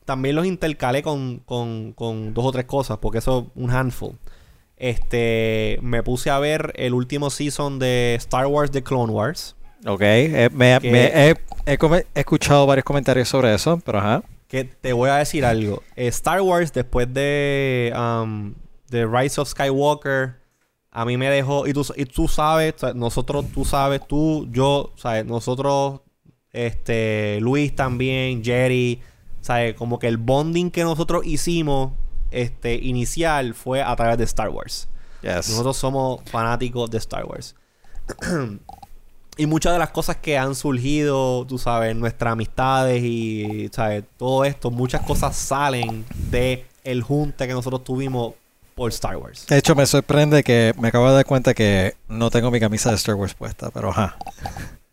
también 0.05 0.35
los 0.35 0.45
intercalé 0.45 1.01
con, 1.01 1.39
con, 1.45 1.91
con 1.93 2.35
dos 2.35 2.45
o 2.45 2.51
tres 2.51 2.65
cosas, 2.65 2.99
porque 2.99 3.17
eso 3.17 3.47
es 3.55 3.61
un 3.63 3.71
handful. 3.71 4.15
Este, 4.77 5.79
me 5.81 6.03
puse 6.03 6.29
a 6.29 6.37
ver 6.37 6.73
el 6.75 6.93
último 6.93 7.29
season 7.31 7.79
de 7.79 8.13
Star 8.19 8.45
Wars 8.45 8.69
The 8.69 8.83
Clone 8.83 9.11
Wars. 9.11 9.55
Ok, 9.87 10.01
eh, 10.01 10.49
me, 10.53 10.77
Que- 10.79 10.91
me- 10.91 11.29
he, 11.29 11.35
he 11.65 12.19
escuchado 12.19 12.67
varios 12.67 12.83
comentarios 12.85 13.27
sobre 13.29 13.53
eso, 13.53 13.81
pero 13.83 13.97
ajá. 13.99 14.23
Que 14.47 14.63
te 14.65 14.93
voy 14.93 15.09
a 15.09 15.15
decir 15.15 15.43
algo. 15.43 15.81
Eh, 15.95 16.07
Star 16.07 16.41
Wars, 16.41 16.71
después 16.71 17.11
de 17.11 17.91
um, 17.97 18.53
The 18.89 19.07
Rise 19.07 19.41
of 19.41 19.47
Skywalker, 19.49 20.35
a 20.95 21.03
mí 21.03 21.17
me 21.17 21.29
dejó. 21.29 21.67
Y 21.67 21.73
tú, 21.73 21.85
y 21.97 22.05
tú 22.05 22.29
sabes, 22.29 22.75
nosotros, 22.95 23.45
tú 23.53 23.65
sabes, 23.65 24.07
tú, 24.07 24.47
yo, 24.49 24.93
¿sabes? 24.95 25.25
Nosotros, 25.25 25.99
este, 26.53 27.37
Luis 27.41 27.75
también, 27.75 28.41
Jerry, 28.41 29.01
¿sabes? 29.41 29.75
Como 29.75 29.99
que 29.99 30.07
el 30.07 30.15
bonding 30.15 30.71
que 30.71 30.85
nosotros 30.85 31.25
hicimos, 31.25 31.91
este, 32.31 32.75
inicial, 32.75 33.55
fue 33.55 33.83
a 33.83 33.93
través 33.97 34.17
de 34.17 34.23
Star 34.23 34.47
Wars. 34.47 34.87
Yes. 35.21 35.49
Nosotros 35.49 35.75
somos 35.75 36.21
fanáticos 36.29 36.89
de 36.89 36.97
Star 36.99 37.25
Wars. 37.25 37.55
y 39.37 39.45
muchas 39.47 39.73
de 39.73 39.79
las 39.79 39.89
cosas 39.89 40.15
que 40.15 40.37
han 40.37 40.55
surgido, 40.55 41.45
tú 41.45 41.57
sabes, 41.57 41.93
nuestras 41.93 42.31
amistades 42.31 43.03
y, 43.03 43.67
¿sabes? 43.73 44.05
Todo 44.15 44.45
esto, 44.45 44.71
muchas 44.71 45.01
cosas 45.01 45.35
salen 45.35 46.05
de 46.31 46.65
el 46.85 47.03
junte 47.03 47.47
que 47.47 47.53
nosotros 47.53 47.83
tuvimos 47.83 48.35
por 48.75 48.91
Star 48.91 49.17
Wars. 49.17 49.47
De 49.47 49.57
hecho, 49.57 49.73
me 49.73 49.85
sorprende 49.85 50.43
que 50.43 50.73
me 50.77 50.89
acabo 50.89 51.07
de 51.09 51.15
dar 51.15 51.25
cuenta 51.25 51.53
que 51.53 51.95
no 52.07 52.29
tengo 52.29 52.51
mi 52.51 52.59
camisa 52.59 52.89
de 52.89 52.95
Star 52.97 53.15
Wars 53.15 53.33
puesta, 53.33 53.71
pero 53.71 53.89
ajá. 53.89 54.17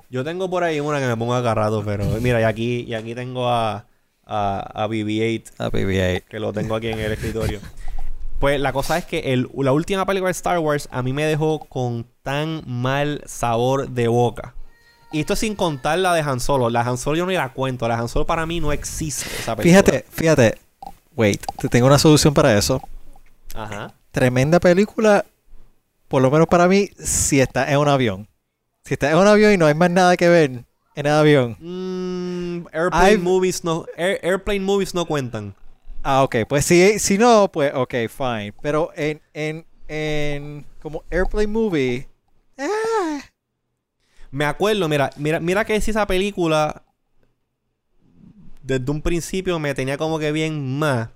Yo 0.08 0.24
tengo 0.24 0.48
por 0.48 0.62
ahí 0.64 0.78
una 0.80 1.00
que 1.00 1.06
me 1.06 1.16
pongo 1.16 1.34
agarrado, 1.34 1.84
pero 1.84 2.04
mira, 2.20 2.40
y 2.40 2.44
aquí, 2.44 2.84
y 2.86 2.94
aquí 2.94 3.14
tengo 3.14 3.48
a, 3.48 3.86
a, 4.24 4.84
a 4.84 4.86
BB-8 4.88 5.44
A 5.58 5.70
BB-8. 5.70 6.24
que 6.28 6.38
lo 6.38 6.52
tengo 6.52 6.74
aquí 6.76 6.88
en 6.88 6.98
el 7.00 7.12
escritorio. 7.12 7.60
Pues 8.38 8.60
la 8.60 8.72
cosa 8.72 8.98
es 8.98 9.04
que 9.04 9.32
el- 9.32 9.48
la 9.58 9.72
última 9.72 10.04
película 10.06 10.28
de 10.28 10.32
Star 10.32 10.58
Wars 10.58 10.88
a 10.92 11.02
mí 11.02 11.12
me 11.12 11.24
dejó 11.24 11.60
con 11.60 12.06
tan 12.22 12.62
mal 12.66 13.22
sabor 13.26 13.88
de 13.88 14.08
boca. 14.08 14.54
Y 15.12 15.20
esto 15.20 15.36
sin 15.36 15.54
contar 15.54 15.98
la 15.98 16.14
de 16.14 16.20
Han 16.22 16.40
Solo. 16.40 16.70
La 16.70 16.80
Han 16.82 16.98
Solo 16.98 17.16
yo 17.18 17.26
ni 17.26 17.34
la 17.34 17.52
cuento. 17.52 17.86
La 17.88 17.98
Han 17.98 18.08
Solo 18.08 18.26
para 18.26 18.46
mí 18.46 18.60
no 18.60 18.72
existe 18.72 19.28
esa 19.38 19.54
película. 19.56 19.82
Fíjate, 19.82 20.06
fíjate. 20.10 20.58
Wait, 21.14 21.40
te 21.58 21.68
tengo 21.68 21.86
una 21.86 21.98
solución 21.98 22.32
para 22.34 22.56
eso. 22.56 22.80
Ajá. 23.54 23.94
Tremenda 24.10 24.60
película, 24.60 25.24
por 26.08 26.22
lo 26.22 26.30
menos 26.30 26.46
para 26.46 26.68
mí, 26.68 26.90
si 26.98 27.40
está 27.40 27.70
en 27.72 27.78
un 27.78 27.88
avión. 27.88 28.28
Si 28.84 28.94
está 28.94 29.10
en 29.10 29.18
un 29.18 29.26
avión 29.26 29.52
y 29.52 29.56
no 29.56 29.66
hay 29.66 29.74
más 29.74 29.90
nada 29.90 30.16
que 30.16 30.28
ver 30.28 30.50
en 30.50 31.06
el 31.06 31.12
avión. 31.12 31.56
Mm, 31.60 32.66
airplane 32.72 33.12
I've- 33.14 33.18
movies 33.18 33.64
no... 33.64 33.86
air- 33.96 34.20
airplane 34.22 34.60
movies 34.60 34.94
no 34.94 35.06
cuentan. 35.06 35.54
Ah, 36.02 36.22
ok. 36.24 36.36
Pues 36.48 36.64
si, 36.64 36.98
si 36.98 37.16
no, 37.16 37.50
pues 37.52 37.72
ok, 37.74 37.94
fine. 38.08 38.52
Pero 38.60 38.90
en, 38.96 39.20
en, 39.32 39.64
en 39.88 40.66
como 40.80 41.04
Airplane 41.10 41.46
Movie... 41.46 42.08
ah, 42.58 43.20
Me 44.30 44.44
acuerdo, 44.44 44.88
mira, 44.88 45.10
mira, 45.16 45.38
mira 45.40 45.64
que 45.64 45.80
si 45.80 45.90
esa 45.92 46.06
película 46.06 46.82
desde 48.62 48.90
un 48.90 49.02
principio 49.02 49.58
me 49.58 49.74
tenía 49.74 49.96
como 49.96 50.18
que 50.18 50.32
bien 50.32 50.78
más. 50.78 51.08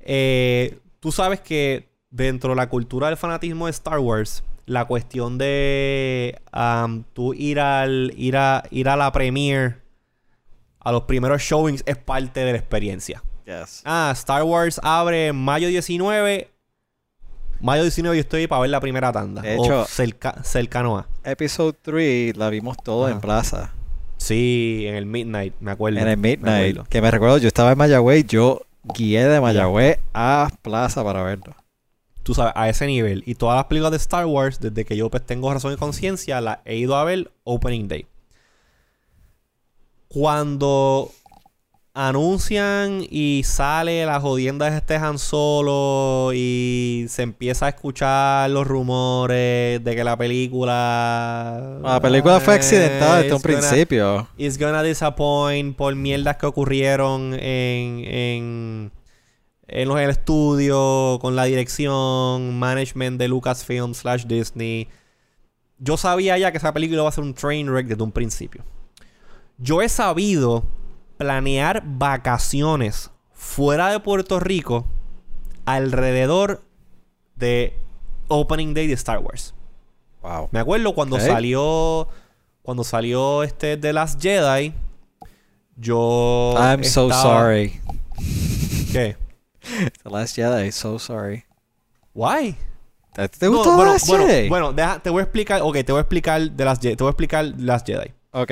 Eh, 0.00 0.78
tú 1.00 1.10
sabes 1.12 1.40
que 1.40 1.88
dentro 2.10 2.50
de 2.50 2.56
la 2.56 2.68
cultura 2.68 3.08
del 3.08 3.16
fanatismo 3.16 3.66
de 3.66 3.70
Star 3.72 3.98
Wars, 3.98 4.42
la 4.66 4.84
cuestión 4.84 5.38
de 5.38 6.40
am, 6.52 7.04
tú 7.12 7.34
ir 7.34 7.58
al 7.60 8.12
ir 8.16 8.36
a 8.36 8.62
ir 8.70 8.88
a 8.88 8.96
la 8.96 9.10
premiere 9.12 9.76
a 10.80 10.92
los 10.92 11.02
primeros 11.02 11.42
showings 11.42 11.82
es 11.86 11.96
parte 11.96 12.40
de 12.40 12.52
la 12.52 12.58
experiencia. 12.58 13.22
yes. 13.44 13.82
Ah, 13.84 14.10
Star 14.14 14.42
Wars 14.44 14.80
abre 14.82 15.32
mayo 15.32 15.68
19. 15.68 16.48
Mayo 17.60 17.82
19 17.82 18.16
yo 18.16 18.20
estoy 18.22 18.46
para 18.46 18.62
ver 18.62 18.70
la 18.70 18.80
primera 18.80 19.12
tanda. 19.12 19.42
De 19.42 19.56
o 19.58 19.64
hecho- 19.64 19.84
cerca- 19.84 20.42
cercano 20.44 20.96
a. 20.98 21.06
Episode 21.24 21.76
3 21.82 22.36
la 22.38 22.48
vimos 22.48 22.76
todo 22.82 23.08
en 23.10 23.20
plaza. 23.20 23.72
Sí, 24.16 24.84
en 24.86 24.94
el 24.94 25.04
Midnight, 25.06 25.54
me 25.60 25.70
acuerdo. 25.70 25.98
En 26.00 26.08
el 26.08 26.16
Midnight. 26.16 26.78
Que 26.88 27.02
me 27.02 27.10
recuerdo, 27.10 27.36
yo 27.38 27.48
estaba 27.48 27.72
en 27.72 27.78
Mayagüez, 27.78 28.26
yo 28.26 28.62
guié 28.84 29.24
de 29.24 29.40
Mayagüez 29.40 29.98
a 30.14 30.50
plaza 30.62 31.04
para 31.04 31.22
verlo. 31.22 31.54
Tú 32.22 32.34
sabes, 32.34 32.52
a 32.56 32.68
ese 32.68 32.86
nivel. 32.86 33.22
Y 33.26 33.34
todas 33.34 33.56
las 33.56 33.66
películas 33.66 33.92
de 33.92 33.96
Star 33.96 34.26
Wars, 34.26 34.60
desde 34.60 34.84
que 34.84 34.96
yo 34.96 35.10
pues, 35.10 35.24
tengo 35.24 35.52
razón 35.52 35.72
y 35.72 35.76
conciencia, 35.76 36.40
las 36.40 36.58
he 36.64 36.76
ido 36.76 36.96
a 36.96 37.04
ver 37.04 37.32
Opening 37.44 37.88
Day. 37.88 38.06
Cuando 40.08 41.12
anuncian 42.08 43.04
y 43.10 43.42
sale 43.44 44.06
la 44.06 44.20
jodienda 44.20 44.70
de 44.70 44.78
este 44.78 44.96
Han 44.96 45.18
Solo 45.18 46.32
y 46.34 47.04
se 47.08 47.22
empieza 47.22 47.66
a 47.66 47.68
escuchar 47.68 48.48
los 48.48 48.66
rumores 48.66 49.84
de 49.84 49.94
que 49.94 50.02
la 50.02 50.16
película... 50.16 51.78
La 51.82 52.00
película 52.00 52.40
fue 52.40 52.54
eh, 52.54 52.56
accidentada 52.56 53.18
desde 53.18 53.34
un 53.34 53.42
gonna- 53.42 53.42
principio. 53.42 54.28
It's 54.38 54.58
gonna 54.58 54.82
disappoint 54.82 55.76
por 55.76 55.94
mierdas 55.94 56.38
que 56.38 56.46
ocurrieron 56.46 57.34
en, 57.34 58.04
en, 58.06 58.92
en 59.68 59.88
los 59.88 60.00
el 60.00 60.08
estudio, 60.08 61.18
con 61.20 61.36
la 61.36 61.44
dirección, 61.44 62.58
management 62.58 63.18
de 63.18 63.28
Lucasfilm 63.28 63.92
slash 63.92 64.24
Disney. 64.24 64.88
Yo 65.78 65.98
sabía 65.98 66.38
ya 66.38 66.50
que 66.50 66.56
esa 66.56 66.72
película 66.72 67.00
iba 67.00 67.08
a 67.10 67.12
ser 67.12 67.24
un 67.24 67.34
train 67.34 67.68
wreck 67.68 67.88
desde 67.88 68.02
un 68.02 68.12
principio. 68.12 68.64
Yo 69.58 69.82
he 69.82 69.88
sabido 69.90 70.64
planear 71.20 71.82
vacaciones 71.84 73.10
fuera 73.34 73.90
de 73.90 74.00
Puerto 74.00 74.40
Rico 74.40 74.86
alrededor 75.66 76.62
de 77.36 77.76
Opening 78.28 78.72
Day 78.72 78.86
de 78.86 78.94
Star 78.94 79.18
Wars. 79.18 79.52
Wow. 80.22 80.48
Me 80.50 80.60
acuerdo 80.60 80.94
cuando 80.94 81.20
salió. 81.20 82.08
Cuando 82.62 82.84
salió 82.84 83.42
este 83.42 83.76
The 83.76 83.92
Last 83.92 84.20
Jedi. 84.22 84.72
Yo. 85.76 86.54
I'm 86.58 86.84
so 86.84 87.10
sorry. 87.12 87.80
¿Qué? 88.90 89.16
The 90.02 90.10
Last 90.10 90.36
Jedi, 90.36 90.72
so 90.72 90.98
sorry. 90.98 91.44
Why? 92.14 92.56
¿Te, 93.12 93.28
te 93.28 93.46
No, 93.46 93.52
gustó 93.58 93.70
The 93.72 93.76
bueno, 93.76 93.92
Last 93.92 94.08
bueno, 94.08 94.26
Jedi? 94.26 94.48
bueno, 94.48 94.72
deja- 94.72 95.00
te 95.02 95.10
voy 95.10 95.20
a 95.20 95.24
explicar. 95.24 95.60
Ok, 95.62 95.74
te 95.84 95.92
voy 95.92 95.98
a 95.98 96.02
explicar 96.02 96.40
The 96.56 96.64
Last 96.64 96.82
Jedi. 96.82 96.96
Te 96.96 97.04
voy 97.04 97.08
a 97.10 97.12
explicar 97.12 97.44
The 97.54 97.62
Last 97.62 97.86
Jedi. 97.86 98.10
Ok, 98.32 98.50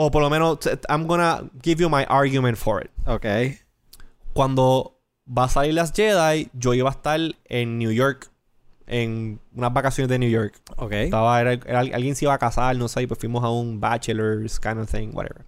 O 0.00 0.10
por 0.12 0.22
lo 0.22 0.30
menos, 0.30 0.58
I'm 0.88 1.06
gonna 1.08 1.50
give 1.62 1.80
you 1.82 1.88
my 1.90 2.04
argument 2.08 2.56
for 2.56 2.80
it. 2.84 2.90
ok. 3.06 3.26
Cuando 4.32 4.94
va 5.26 5.44
a 5.44 5.48
salir 5.48 5.74
Last 5.74 5.96
Jedi, 5.96 6.48
yo 6.54 6.72
iba 6.74 6.88
a 6.88 6.92
estar 6.92 7.18
en 7.46 7.78
New 7.78 7.90
York. 7.90 8.30
En 8.86 9.40
unas 9.54 9.72
vacaciones 9.72 10.08
de 10.08 10.18
New 10.20 10.30
York. 10.30 10.54
Ok. 10.76 10.92
Estaba, 10.92 11.40
era- 11.40 11.52
era- 11.54 11.80
alguien 11.80 12.14
se 12.14 12.24
iba 12.26 12.32
a 12.34 12.38
casar, 12.38 12.76
no 12.76 12.86
sé, 12.88 13.02
y 13.02 13.06
pues 13.06 13.18
fuimos 13.18 13.42
a 13.44 13.50
un 13.50 13.80
bachelor's 13.80 14.58
kind 14.60 14.78
of 14.78 14.88
thing, 14.90 15.10
whatever. 15.12 15.44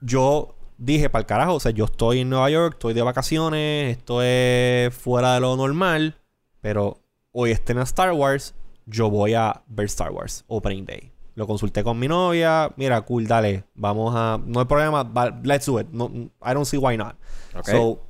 Yo 0.00 0.54
dije, 0.78 1.08
para 1.10 1.20
el 1.20 1.26
carajo, 1.26 1.54
o 1.54 1.60
sea, 1.60 1.70
yo 1.72 1.84
estoy 1.84 2.20
en 2.20 2.30
Nueva 2.30 2.50
York, 2.50 2.74
estoy 2.74 2.94
de 2.94 3.02
vacaciones, 3.02 3.96
esto 3.98 4.22
es 4.22 4.94
fuera 4.94 5.34
de 5.34 5.40
lo 5.40 5.56
normal, 5.56 6.16
pero 6.60 6.98
hoy 7.32 7.50
estén 7.52 7.78
a 7.78 7.82
Star 7.84 8.12
Wars, 8.12 8.54
yo 8.86 9.08
voy 9.10 9.34
a 9.34 9.62
ver 9.68 9.86
Star 9.86 10.10
Wars 10.10 10.44
Opening 10.48 10.84
Day. 10.86 11.09
Lo 11.36 11.46
consulté 11.46 11.82
con 11.84 11.98
mi 11.98 12.08
novia, 12.08 12.72
mira, 12.76 13.00
cool, 13.02 13.26
dale, 13.26 13.64
vamos 13.74 14.12
a, 14.16 14.38
no 14.44 14.60
hay 14.60 14.66
problema, 14.66 15.08
let's 15.44 15.66
do 15.66 15.80
it. 15.80 15.86
No, 15.90 16.06
I 16.44 16.52
don't 16.54 16.66
see 16.66 16.76
why 16.78 16.96
not. 16.96 17.14
Ok. 17.54 17.66
So, 17.68 18.00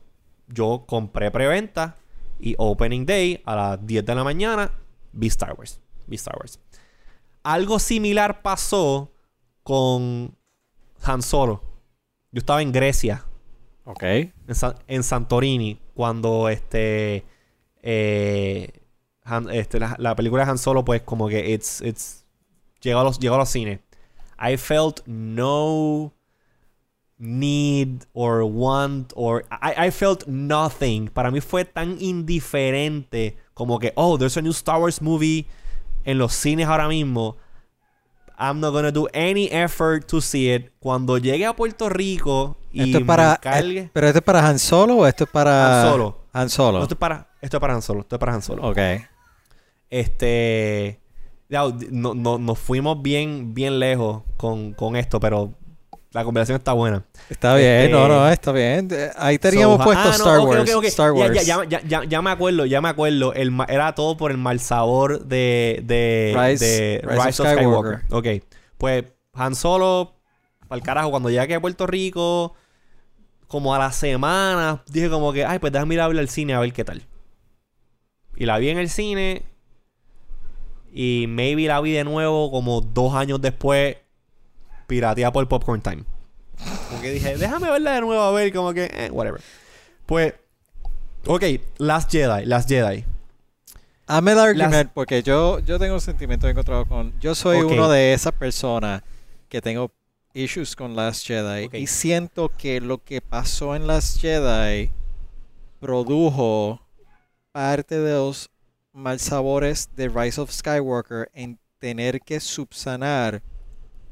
yo 0.48 0.84
compré 0.86 1.30
preventa 1.30 1.96
y 2.40 2.54
Opening 2.58 3.04
Day 3.06 3.42
a 3.44 3.54
las 3.54 3.86
10 3.86 4.04
de 4.04 4.14
la 4.14 4.24
mañana 4.24 4.72
vi 5.12 5.26
Star 5.28 5.52
Wars. 5.56 5.80
Vi 6.06 6.16
Star 6.16 6.36
Wars. 6.38 6.58
Algo 7.42 7.78
similar 7.78 8.42
pasó 8.42 9.12
con 9.62 10.36
Han 11.02 11.22
Solo. 11.22 11.62
Yo 12.32 12.38
estaba 12.40 12.62
en 12.62 12.72
Grecia, 12.72 13.24
ok. 13.84 14.02
en, 14.02 14.54
Sa- 14.54 14.76
en 14.88 15.02
Santorini, 15.02 15.78
cuando 15.94 16.48
este, 16.48 17.24
eh, 17.82 18.72
Han- 19.24 19.50
este, 19.50 19.78
la, 19.78 19.94
la 19.98 20.14
película 20.16 20.44
de 20.44 20.50
Han 20.50 20.58
Solo, 20.58 20.84
pues 20.84 21.02
como 21.02 21.28
que 21.28 21.50
it's, 21.52 21.80
it's, 21.82 22.19
llegó, 22.80 23.00
a 23.00 23.04
los, 23.04 23.18
llegó 23.18 23.34
a 23.36 23.38
los 23.38 23.48
cines. 23.48 23.80
I 24.38 24.56
felt 24.56 25.00
no 25.06 26.12
need 27.18 28.06
or 28.14 28.42
want 28.42 29.12
or 29.14 29.44
I, 29.50 29.88
I 29.88 29.90
felt 29.90 30.26
nothing. 30.26 31.08
Para 31.08 31.30
mí 31.30 31.40
fue 31.40 31.64
tan 31.64 32.00
indiferente 32.00 33.36
como 33.54 33.78
que, 33.78 33.92
oh, 33.96 34.16
there's 34.16 34.36
a 34.36 34.42
new 34.42 34.52
Star 34.52 34.80
Wars 34.80 35.02
movie 35.02 35.46
en 36.04 36.18
los 36.18 36.32
cines 36.32 36.66
ahora 36.66 36.88
mismo. 36.88 37.36
I'm 38.38 38.58
not 38.58 38.72
gonna 38.72 38.90
do 38.90 39.06
any 39.12 39.48
effort 39.52 40.06
to 40.06 40.22
see 40.22 40.50
it. 40.50 40.72
Cuando 40.80 41.18
llegue 41.18 41.44
a 41.44 41.54
Puerto 41.54 41.90
Rico 41.90 42.56
y 42.72 42.84
Esto 42.84 42.98
es 42.98 43.04
para. 43.04 43.32
me 43.32 43.38
cargue... 43.38 43.78
eh, 43.80 43.90
¿Pero 43.92 44.06
esto 44.06 44.18
es 44.20 44.24
para 44.24 44.48
Han 44.48 44.58
Solo 44.58 44.96
o 44.96 45.06
esto 45.06 45.24
es 45.24 45.30
para. 45.30 45.82
Han 45.82 45.90
Solo. 45.90 46.20
Han 46.32 46.48
Solo. 46.48 46.78
No, 46.78 46.84
esto 46.84 46.94
es 46.94 46.98
para, 46.98 47.28
esto 47.42 47.56
es 47.58 47.60
para 47.60 47.74
Han 47.74 47.82
Solo. 47.82 48.00
Esto 48.00 48.16
es 48.16 48.20
para 48.20 48.32
Han 48.34 48.40
Solo. 48.42 48.66
Ok. 48.66 48.78
Este. 49.90 51.00
No, 51.90 52.14
no- 52.14 52.38
nos 52.38 52.58
fuimos 52.58 53.02
bien, 53.02 53.54
bien 53.54 53.78
lejos 53.78 54.22
con, 54.36 54.72
con 54.72 54.96
esto, 54.96 55.18
pero 55.20 55.52
La 56.12 56.24
conversación 56.24 56.56
está 56.58 56.72
buena. 56.72 57.04
Está 57.28 57.54
bien, 57.54 57.82
Este- 57.82 57.92
no, 57.92 58.08
no, 58.08 58.28
está 58.28 58.50
bien. 58.50 58.88
Ahí 59.16 59.38
teníamos 59.38 59.78
So, 59.78 59.84
puesto 59.84 60.08
ah, 60.08 60.12
Star 60.16 60.40
Wars. 60.40 60.68
Star 60.86 61.06
Ya- 61.06 61.12
Wars. 61.14 61.46
Ya, 61.46 61.64
ya, 61.68 61.80
ya, 61.86 62.04
ya 62.04 62.20
me 62.22 62.30
acuerdo, 62.30 62.66
ya 62.66 62.80
me 62.80 62.88
acuerdo. 62.88 63.32
El 63.32 63.52
era 63.68 63.94
todo 63.94 64.16
por 64.16 64.32
el 64.32 64.36
mal 64.36 64.58
sabor 64.58 65.24
de, 65.26 65.80
de, 65.84 66.32
Rise- 66.36 66.64
de 66.64 67.00
Rise 67.04 67.16
of 67.18 67.26
Rise 67.26 67.42
of 67.42 67.48
Skywalker. 67.48 67.98
Skywalker. 68.06 68.38
Ok. 68.40 68.44
Pues 68.76 69.04
Han 69.34 69.54
Solo, 69.54 70.16
para 70.66 70.78
el 70.80 70.82
carajo, 70.84 71.10
cuando 71.10 71.30
llegué 71.30 71.54
a 71.54 71.60
Puerto 71.60 71.86
Rico, 71.86 72.54
como 73.46 73.72
a 73.72 73.78
la 73.78 73.92
semana, 73.92 74.82
dije 74.90 75.10
como 75.10 75.32
que, 75.32 75.44
ay, 75.44 75.60
pues 75.60 75.72
déjame 75.72 75.94
ir 75.94 76.00
a 76.00 76.08
verla 76.08 76.22
al 76.22 76.28
cine 76.28 76.54
a 76.54 76.58
ver 76.60 76.72
qué 76.72 76.84
tal. 76.84 77.06
Y 78.36 78.46
la 78.46 78.58
vi 78.58 78.70
en 78.70 78.78
el 78.78 78.88
cine. 78.90 79.44
Y 80.92 81.26
maybe 81.28 81.66
la 81.66 81.80
vi 81.80 81.92
de 81.92 82.04
nuevo 82.04 82.50
como 82.50 82.80
dos 82.80 83.14
años 83.14 83.40
después, 83.40 83.96
pirateada 84.86 85.32
por 85.32 85.46
Popcorn 85.48 85.80
Time. 85.80 86.04
Como 86.88 87.00
que 87.00 87.10
dije, 87.12 87.36
déjame 87.36 87.70
verla 87.70 87.92
de 87.94 88.00
nuevo 88.00 88.20
a 88.22 88.32
ver, 88.32 88.52
como 88.52 88.72
que, 88.74 88.84
eh, 88.92 89.10
whatever. 89.10 89.40
Pues, 90.06 90.34
ok, 91.26 91.44
Last 91.78 92.10
Jedi, 92.10 92.44
Last 92.44 92.68
Jedi. 92.68 93.04
Hazme 94.06 94.32
el 94.32 94.38
argument 94.40 94.72
Las- 94.86 94.92
porque 94.92 95.22
yo, 95.22 95.60
yo 95.60 95.78
tengo 95.78 96.00
sentimientos 96.00 96.50
encontrados 96.50 96.88
con... 96.88 97.12
Yo 97.20 97.34
soy 97.36 97.58
Ok. 97.60 97.70
uno 97.72 97.88
de 97.88 98.12
esas 98.12 98.32
personas 98.32 99.02
que 99.48 99.60
tengo 99.62 99.92
issues 100.34 100.74
con 100.74 100.96
Last 100.96 101.24
Jedi 101.26 101.68
y 101.78 101.86
siento 101.86 102.50
que 102.56 102.80
lo 102.80 102.98
que 103.04 103.20
pasó 103.20 103.76
en 103.76 103.86
Last 103.86 104.20
Jedi 104.20 104.90
produjo 105.80 106.80
parte 107.52 107.98
de 107.98 108.12
los 108.14 108.50
malsabores 109.00 109.88
de 109.96 110.08
Rise 110.08 110.40
of 110.40 110.50
Skywalker 110.52 111.30
en 111.34 111.58
tener 111.78 112.20
que 112.20 112.40
subsanar 112.40 113.42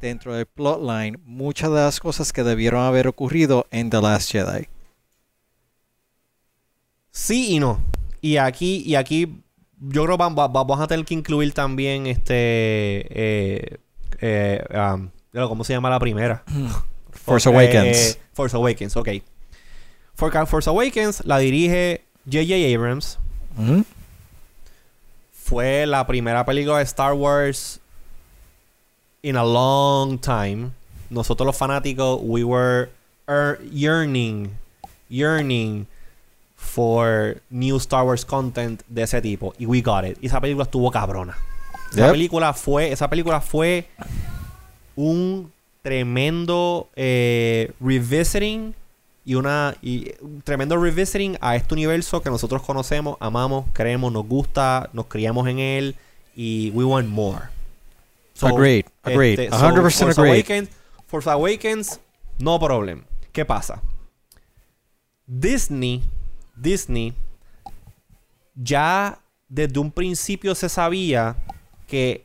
dentro 0.01 0.35
del 0.35 0.47
plotline 0.47 1.19
muchas 1.25 1.71
de 1.71 1.77
las 1.77 2.01
cosas 2.01 2.33
que 2.33 2.43
debieron 2.45 2.83
haber 2.85 3.07
ocurrido 3.09 3.67
en 3.71 3.91
The 3.91 4.01
Last 4.01 4.31
Jedi. 4.33 4.67
Sí 7.11 7.55
y 7.55 7.61
no. 7.61 7.81
Y 8.21 8.37
aquí, 8.37 8.83
y 8.87 8.95
aquí, 8.95 9.43
yo 9.81 10.05
creo 10.05 10.17
que 10.17 10.23
va- 10.25 10.29
va- 10.31 10.49
vamos 10.49 10.81
a 10.81 10.87
tener 10.87 11.05
que 11.05 11.15
incluir 11.15 11.53
también 11.53 12.07
este. 12.07 12.35
Eh, 13.11 13.77
eh, 14.21 14.65
um, 14.95 15.11
¿Cómo 15.33 15.63
se 15.65 15.73
llama 15.73 15.91
la 15.91 16.01
primera? 16.01 16.43
Force 17.13 17.49
Eh, 17.49 17.53
Awakens. 17.53 18.19
Force 18.33 18.57
Awakens, 18.57 18.97
ok. 18.97 19.09
For- 20.15 20.47
Force 20.47 20.69
Awakens 20.71 21.23
la 21.25 21.39
dirige 21.39 22.03
J.J. 22.31 22.55
Abrams. 22.75 23.19
Fue 25.49 25.87
la 25.87 26.07
primera 26.07 26.45
película 26.45 26.79
de 26.79 26.85
Star 26.85 27.15
Wars 27.15 27.81
in 29.23 29.37
a 29.37 29.45
long 29.45 30.19
time. 30.19 30.71
Nosotros 31.11 31.47
los 31.47 31.57
fanáticos, 31.57 32.21
we 32.23 32.45
were 32.45 32.91
ear- 33.27 33.59
yearning, 33.73 34.51
yearning 35.09 35.87
for 36.57 37.41
new 37.49 37.77
Star 37.79 38.05
Wars 38.05 38.25
content 38.27 38.83
de 38.89 39.03
ese 39.05 39.23
tipo. 39.23 39.55
Y 39.59 39.65
we 39.65 39.81
got 39.81 40.05
it. 40.05 40.19
Y 40.21 40.27
esa 40.27 40.39
película 40.41 40.65
estuvo 40.65 40.91
cabrona. 40.91 41.35
Esa 41.93 42.03
Yep. 42.07 42.11
película 42.11 42.53
fue, 42.53 42.93
esa 42.93 43.09
película 43.09 43.41
fue 43.41 43.89
un 44.97 45.51
tremendo 45.83 46.89
eh, 46.95 47.73
revisiting 47.81 48.75
y 49.29 49.35
una 49.35 49.77
y 49.83 50.15
un 50.23 50.41
tremendo 50.41 50.79
revisiting 50.79 51.37
a 51.43 51.55
este 51.55 51.75
universo 51.75 52.23
que 52.23 52.31
nosotros 52.31 52.63
conocemos, 52.63 53.19
amamos, 53.21 53.67
creemos, 53.75 54.11
nos 54.11 54.27
gusta, 54.27 54.89
nos 54.95 55.05
criamos 55.05 55.47
en 55.49 55.59
él 55.59 55.97
y 56.35 56.71
we 56.71 56.83
want 56.83 57.07
more. 57.07 57.43
So, 58.33 58.47
agreed, 58.47 58.87
agreed. 59.03 59.39
este, 59.39 59.51
100% 59.55 59.91
so, 59.91 60.07
Force 60.07 60.21
agreed. 60.21 60.33
Awakens, 60.33 60.71
Force 61.07 61.29
Awakens, 61.29 62.01
no 62.39 62.59
problem. 62.59 63.05
¿Qué 63.31 63.45
pasa? 63.45 63.83
Disney, 65.27 66.03
Disney, 66.57 67.13
ya 68.55 69.19
desde 69.47 69.79
un 69.79 69.91
principio 69.91 70.55
se 70.55 70.71
sabía 70.71 71.37
que 71.87 72.25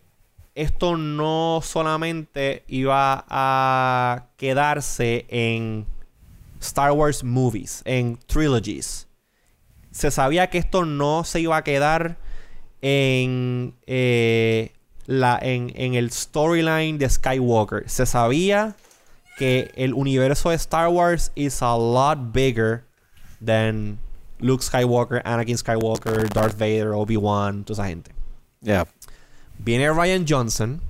esto 0.55 0.95
no 0.95 1.59
solamente 1.61 2.63
iba 2.69 3.25
a 3.27 4.27
quedarse 4.38 5.25
en 5.27 5.85
Star 6.64 6.91
Wars 6.94 7.23
movies, 7.23 7.81
en 7.85 8.18
trilogies. 8.26 9.07
Se 9.91 10.10
sabía 10.10 10.49
que 10.49 10.57
esto 10.57 10.85
no 10.85 11.23
se 11.23 11.41
iba 11.41 11.57
a 11.57 11.64
quedar 11.64 12.18
en, 12.81 13.76
eh, 13.85 14.72
la, 15.06 15.38
en, 15.41 15.72
en 15.76 15.94
el 15.94 16.11
storyline 16.11 16.98
de 16.98 17.10
Skywalker. 17.10 17.90
Se 17.90 18.06
sabía 18.06 18.76
que 19.38 19.72
el 19.76 19.94
universo 19.94 20.49
de 20.49 20.56
Star 20.56 20.90
Wars 20.90 21.31
is 21.35 21.61
a 21.61 21.76
lot 21.76 22.34
bigger 22.34 22.84
than 23.44 23.99
Luke 24.40 24.61
Skywalker, 24.61 25.22
Anakin 25.23 25.57
Skywalker, 25.57 26.27
Darth 26.30 26.57
Vader, 26.57 26.94
Obi-Wan, 26.94 27.64
toda 27.64 27.84
esa 27.84 27.88
gente. 27.88 28.11
Yeah. 28.61 28.85
Viene 29.60 29.91
Ryan 29.91 30.26
Johnson 30.27 30.81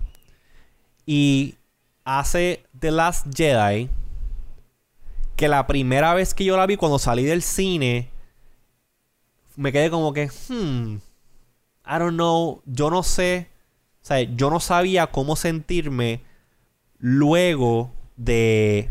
y 1.06 1.56
hace 2.06 2.64
The 2.80 2.91
Last 2.91 3.28
Jedi. 3.36 3.90
Que 5.35 5.47
la 5.47 5.68
primera 5.68 6.14
vez 6.14 6.34
que 6.34 6.45
yo 6.45 6.57
la 6.57 6.65
vi 6.65 6.77
cuando 6.77 6.99
salí 6.99 7.23
del 7.23 7.41
cine, 7.41 8.10
me 9.55 9.72
quedé 9.72 9.89
como 9.89 10.14
que, 10.14 10.30
hmm, 10.49 10.95
I 11.85 11.99
don't 11.99 12.14
know, 12.14 12.61
yo 12.65 12.89
no 12.89 13.03
sé, 13.03 13.47
o 14.01 14.05
sea, 14.05 14.22
yo 14.22 14.49
no 14.49 14.60
sabía 14.60 15.07
cómo 15.07 15.35
sentirme 15.35 16.22
luego 16.99 17.91
de 18.15 18.89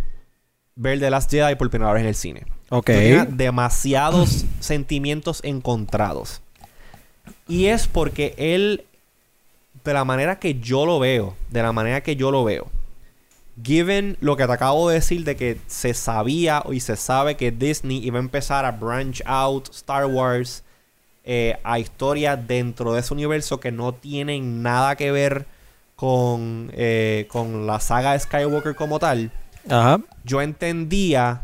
ver 0.75 1.01
The 1.01 1.11
Last 1.11 1.31
Jedi 1.31 1.55
por 1.55 1.71
primera 1.71 1.93
vez 1.93 2.03
en 2.03 2.09
el 2.09 2.15
cine. 2.15 2.47
Ok. 2.71 2.91
Yo 2.91 2.95
tenía 2.95 3.25
demasiados 3.25 4.45
sentimientos 4.61 5.41
encontrados. 5.45 6.43
Y 7.49 7.67
es 7.67 7.87
porque 7.87 8.35
él, 8.37 8.85
de 9.85 9.93
la 9.93 10.05
manera 10.05 10.39
que 10.39 10.59
yo 10.61 10.87
lo 10.87 10.99
veo, 10.99 11.37
de 11.51 11.63
la 11.63 11.73
manera 11.73 12.03
que 12.03 12.17
yo 12.17 12.31
lo 12.31 12.45
veo, 12.45 12.71
given 13.63 14.17
lo 14.21 14.37
que 14.37 14.47
te 14.47 14.53
acabo 14.53 14.89
de 14.89 14.97
decir 14.97 15.25
de 15.25 15.37
que 15.37 15.59
se 15.67 15.95
sabía 15.95 16.63
y 16.71 16.81
se 16.81 16.97
sabe 16.97 17.37
que 17.37 17.51
Disney 17.51 18.05
iba 18.05 18.19
a 18.19 18.23
empezar 18.23 18.65
a 18.65 18.73
branch 18.73 19.23
out 19.27 19.69
Star 19.71 20.07
Wars 20.07 20.65
eh, 21.25 21.59
a 21.63 21.79
historias 21.79 22.47
dentro 22.47 22.93
de 22.93 23.01
ese 23.01 23.15
universo 23.15 23.61
que 23.61 23.71
no 23.71 23.93
tienen 23.95 24.63
nada 24.63 24.97
que 24.97 25.13
ver 25.13 25.47
con, 25.97 26.71
eh, 26.75 27.27
con 27.29 27.67
la 27.67 27.79
saga 27.81 28.13
de 28.13 28.21
Skywalker 28.21 28.75
como 28.75 28.99
tal 28.99 29.31
Ajá. 29.69 30.01
yo 30.25 30.43
entendía 30.43 31.43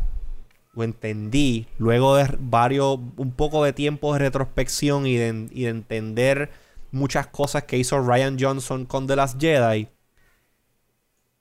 o 0.74 0.82
entendí 0.82 1.66
luego 1.78 2.16
de 2.16 2.28
varios 2.38 2.98
un 3.16 3.32
poco 3.32 3.64
de 3.64 3.72
tiempo 3.72 4.12
de 4.12 4.20
retrospección 4.20 5.06
y 5.06 5.16
de, 5.16 5.48
y 5.52 5.64
de 5.64 5.70
entender 5.70 6.50
muchas 6.90 7.26
cosas 7.26 7.64
que 7.64 7.78
hizo 7.78 8.00
Ryan 8.00 8.36
Johnson 8.40 8.86
con 8.86 9.06
The 9.06 9.16
Last 9.16 9.40
Jedi 9.40 9.88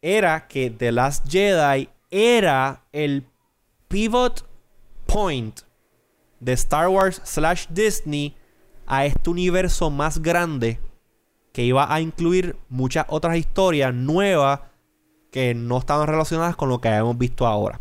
era 0.01 0.47
que 0.47 0.69
The 0.69 0.91
Last 0.91 1.27
Jedi 1.29 1.89
era 2.09 2.83
el 2.91 3.25
pivot 3.87 4.47
point 5.05 5.61
de 6.39 6.53
Star 6.53 6.89
Wars 6.89 7.21
slash 7.23 7.67
Disney 7.69 8.35
a 8.85 9.05
este 9.05 9.29
universo 9.29 9.89
más 9.89 10.21
grande 10.21 10.79
que 11.51 11.63
iba 11.63 11.91
a 11.91 11.99
incluir 12.01 12.55
muchas 12.69 13.05
otras 13.09 13.37
historias 13.37 13.93
nuevas 13.93 14.61
que 15.31 15.53
no 15.53 15.79
estaban 15.79 16.07
relacionadas 16.07 16.55
con 16.55 16.69
lo 16.69 16.79
que 16.79 16.89
habíamos 16.89 17.17
visto 17.17 17.47
ahora. 17.47 17.79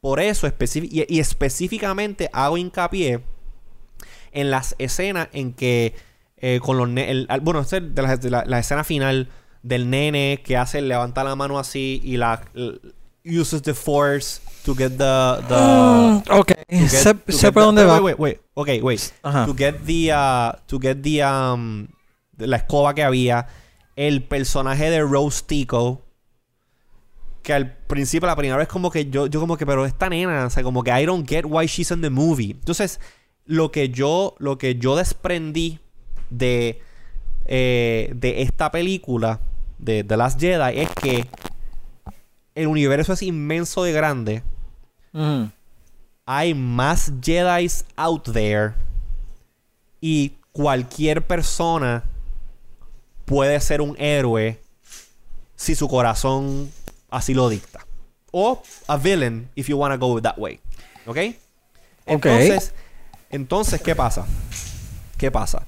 Por 0.00 0.20
eso, 0.20 0.46
y, 0.46 1.04
y 1.08 1.20
específicamente 1.20 2.30
hago 2.32 2.56
hincapié 2.56 3.22
en 4.32 4.50
las 4.50 4.74
escenas 4.78 5.28
en 5.32 5.52
que 5.52 5.94
eh, 6.36 6.60
con 6.62 6.78
los 6.78 6.88
bueno, 7.42 7.60
esta 7.60 7.78
es 7.78 8.20
de 8.20 8.30
la 8.30 8.58
escena 8.58 8.84
final 8.84 9.28
del 9.62 9.90
nene 9.90 10.40
que 10.44 10.56
hace 10.56 10.80
levanta 10.80 11.24
la 11.24 11.34
mano 11.36 11.58
así 11.58 12.00
y 12.04 12.16
la 12.16 12.42
uses 13.24 13.60
the 13.62 13.74
force 13.74 14.40
to 14.64 14.74
get 14.74 14.90
the, 14.96 15.42
the 15.48 15.54
Mm, 15.54 16.22
ok. 16.30 16.46
to 16.46 16.54
get- 16.68 17.24
Sé, 17.32 17.52
por 17.52 17.62
dónde 17.64 17.82
wait, 17.84 17.90
va. 17.90 18.00
Wait, 18.00 18.18
wait, 18.18 18.40
Okay, 18.54 18.80
wait. 18.80 19.12
To 19.22 19.54
get 19.56 19.84
the 19.84 20.12
uh, 20.12 20.52
to 20.66 20.78
get 20.80 21.02
the 21.02 21.24
um 21.24 21.88
la 22.38 22.56
escoba 22.58 22.94
que 22.94 23.02
había, 23.02 23.46
el 23.96 24.22
personaje 24.22 24.90
de 24.90 25.00
Rose 25.02 25.42
Tico 25.46 26.02
que 27.42 27.52
al 27.52 27.76
principio 27.76 28.26
la 28.26 28.36
primera 28.36 28.56
vez 28.58 28.68
como 28.68 28.90
que 28.90 29.08
yo 29.10 29.26
yo 29.26 29.40
como 29.40 29.56
que 29.56 29.64
pero 29.66 29.84
esta 29.86 30.08
nena, 30.08 30.46
o 30.46 30.50
sea, 30.50 30.62
como 30.62 30.82
que 30.82 30.90
I 31.00 31.04
don't 31.06 31.28
get 31.28 31.44
why 31.46 31.66
she's 31.66 31.90
in 31.90 32.00
the 32.00 32.10
movie. 32.10 32.50
Entonces, 32.52 33.00
lo 33.46 33.70
que 33.70 33.88
yo 33.90 34.34
lo 34.38 34.58
que 34.58 34.76
yo 34.76 34.96
desprendí 34.96 35.78
de 36.30 36.80
eh, 37.46 38.12
de 38.14 38.42
esta 38.42 38.70
película 38.70 39.40
de 39.78 40.04
The 40.04 40.16
Last 40.16 40.40
Jedi 40.40 40.80
es 40.80 40.90
que 40.90 41.26
el 42.54 42.66
universo 42.66 43.12
es 43.12 43.22
inmenso 43.22 43.84
de 43.84 43.92
grande 43.92 44.42
hay 46.30 46.52
más 46.52 47.10
Jedi 47.22 47.70
out 47.96 48.32
there 48.32 48.74
y 50.00 50.32
cualquier 50.52 51.26
persona 51.26 52.04
puede 53.24 53.58
ser 53.60 53.80
un 53.80 53.96
héroe 53.98 54.60
si 55.56 55.74
su 55.74 55.88
corazón 55.88 56.70
así 57.10 57.32
lo 57.32 57.48
dicta. 57.48 57.86
o 58.30 58.62
a 58.86 58.96
villain, 58.98 59.48
if 59.56 59.68
you 59.68 59.78
want 59.78 59.98
to 59.98 59.98
go 59.98 60.20
that 60.20 60.36
way. 60.36 60.60
¿Ok? 61.06 61.16
Entonces, 62.04 62.74
entonces, 63.30 63.80
¿qué 63.80 63.96
pasa? 63.96 64.26
¿Qué 65.16 65.30
pasa? 65.30 65.66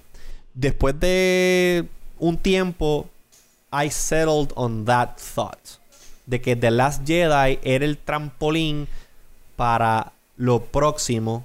Después 0.53 0.99
de 1.01 1.87
un 2.19 2.37
tiempo, 2.37 3.09
I 3.73 3.91
settled 3.91 4.53
on 4.57 4.85
that 4.85 5.17
thought. 5.17 5.79
De 6.27 6.41
que 6.41 6.57
The 6.57 6.71
Last 6.71 7.07
Jedi 7.07 7.59
era 7.63 7.85
el 7.85 7.99
trampolín 7.99 8.89
para 9.57 10.13
lo 10.37 10.65
próximo. 10.65 11.45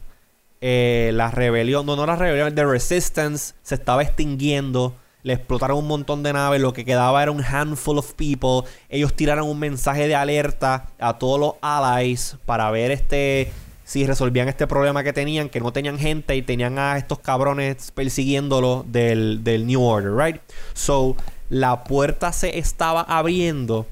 Eh, 0.61 1.11
la 1.13 1.31
rebelión, 1.31 1.85
no, 1.85 1.95
no 1.95 2.05
la 2.05 2.15
rebelión, 2.15 2.55
The 2.55 2.65
Resistance 2.65 3.53
se 3.61 3.75
estaba 3.75 4.03
extinguiendo. 4.03 4.95
Le 5.23 5.33
explotaron 5.33 5.79
un 5.79 5.87
montón 5.87 6.23
de 6.23 6.33
naves. 6.33 6.61
Lo 6.61 6.73
que 6.73 6.85
quedaba 6.85 7.21
era 7.23 7.31
un 7.31 7.43
handful 7.43 7.97
of 7.97 8.13
people. 8.13 8.69
Ellos 8.89 9.13
tiraron 9.15 9.47
un 9.47 9.59
mensaje 9.59 10.07
de 10.07 10.15
alerta 10.15 10.87
a 10.99 11.17
todos 11.17 11.39
los 11.39 11.53
allies 11.61 12.37
para 12.45 12.69
ver 12.71 12.91
este 12.91 13.51
si 13.85 14.05
resolvían 14.05 14.49
este 14.49 14.65
problema 14.65 15.03
que 15.03 15.13
tenían, 15.13 15.47
que 15.47 15.59
no 15.59 15.71
tenían 15.71 15.99
gente 15.99 16.35
y 16.35 16.41
tenían 16.41 16.79
a 16.79 16.97
estos 16.97 17.19
cabrones 17.19 17.91
persiguiéndolo 17.91 18.83
del, 18.87 19.43
del 19.43 19.67
New 19.67 19.81
Order, 19.81 20.15
right? 20.15 20.41
So, 20.73 21.15
la 21.49 21.83
puerta 21.83 22.31
se 22.31 22.57
estaba 22.57 23.01
abriendo 23.01 23.85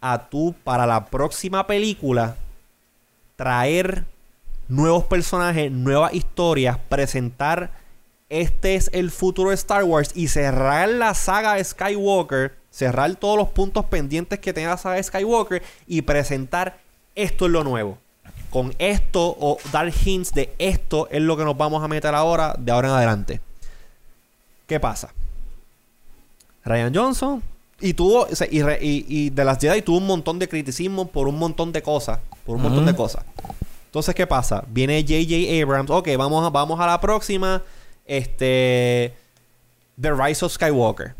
a 0.00 0.28
tú 0.28 0.54
para 0.64 0.86
la 0.86 1.06
próxima 1.06 1.66
película 1.66 2.36
traer 3.36 4.04
nuevos 4.68 5.04
personajes, 5.04 5.70
nuevas 5.70 6.14
historias, 6.14 6.78
presentar 6.88 7.70
este 8.28 8.74
es 8.74 8.90
el 8.92 9.10
futuro 9.10 9.50
de 9.50 9.54
Star 9.54 9.84
Wars 9.84 10.10
y 10.14 10.28
cerrar 10.28 10.88
la 10.90 11.14
saga 11.14 11.54
de 11.54 11.64
Skywalker, 11.64 12.54
cerrar 12.70 13.14
todos 13.16 13.38
los 13.38 13.48
puntos 13.48 13.86
pendientes 13.86 14.38
que 14.38 14.52
tenga 14.52 14.70
la 14.70 14.76
saga 14.76 14.96
de 14.96 15.02
Skywalker 15.02 15.62
y 15.86 16.02
presentar 16.02 16.78
esto 17.14 17.46
es 17.46 17.52
lo 17.52 17.64
nuevo 17.64 17.98
con 18.50 18.74
esto 18.78 19.36
o 19.38 19.58
dar 19.72 19.92
hints 20.04 20.32
de 20.32 20.54
esto 20.58 21.08
es 21.10 21.20
lo 21.20 21.36
que 21.36 21.44
nos 21.44 21.56
vamos 21.56 21.82
a 21.82 21.88
meter 21.88 22.14
ahora, 22.14 22.54
de 22.58 22.72
ahora 22.72 22.88
en 22.88 22.94
adelante. 22.94 23.40
¿Qué 24.66 24.80
pasa? 24.80 25.12
Ryan 26.68 26.94
Johnson 26.94 27.42
y 27.80 27.94
tuvo 27.94 28.26
y, 28.50 29.04
y, 29.08 29.30
de 29.30 29.44
las 29.44 29.58
Jedi 29.58 29.82
tuvo 29.82 29.98
un 29.98 30.06
montón 30.06 30.38
de 30.38 30.48
criticismo 30.48 31.06
por 31.06 31.28
un 31.28 31.38
montón 31.38 31.72
de 31.72 31.82
cosas, 31.82 32.18
por 32.44 32.56
un 32.56 32.62
montón 32.62 32.86
de 32.86 32.94
cosas. 32.94 33.24
Entonces, 33.86 34.14
¿qué 34.14 34.26
pasa? 34.26 34.64
Viene 34.68 35.00
J.J. 35.02 35.62
Abrams, 35.62 35.90
ok, 35.90 36.08
vamos 36.16 36.44
a, 36.44 36.50
vamos 36.50 36.78
a 36.78 36.86
la 36.86 37.00
próxima, 37.00 37.62
este, 38.04 39.14
The 40.00 40.12
Rise 40.12 40.44
of 40.44 40.52
Skywalker. 40.52 41.14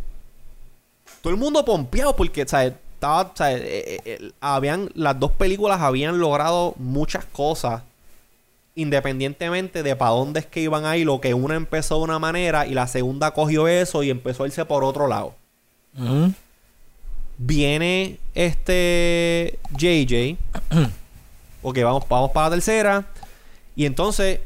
Todo 1.23 1.33
el 1.33 1.39
mundo 1.39 1.65
pompeado 1.65 2.15
porque, 2.15 2.47
¿sabes? 2.47 2.75
estaba, 2.99 3.33
eh, 3.51 3.61
eh, 3.65 4.01
eh, 4.05 4.33
habían, 4.41 4.91
las 4.95 5.19
dos 5.19 5.31
películas 5.33 5.81
habían 5.81 6.19
logrado 6.19 6.75
muchas 6.79 7.25
cosas 7.27 7.83
independientemente 8.79 9.83
de 9.83 9.97
para 9.97 10.13
dónde 10.13 10.39
es 10.39 10.47
que 10.47 10.61
iban 10.61 10.85
a 10.85 10.97
ir, 10.97 11.05
lo 11.05 11.21
que 11.21 11.35
una 11.35 11.57
empezó 11.57 11.97
de 11.97 12.05
una 12.05 12.21
manera 12.21 12.65
y 12.65 12.75
la 12.75 12.87
segunda 12.87 13.33
cogió 13.33 13.67
eso 13.67 14.05
y 14.05 14.11
empezó 14.11 14.45
a 14.45 14.47
irse 14.47 14.65
por 14.65 14.85
otro 14.85 15.09
lado. 15.09 15.35
Viene 17.39 18.21
este 18.37 19.59
JJ. 19.77 20.37
ok, 21.63 21.79
vamos, 21.83 22.05
vamos 22.09 22.31
para 22.31 22.51
la 22.51 22.55
tercera. 22.55 23.05
Y 23.75 23.85
entonces 23.85 24.41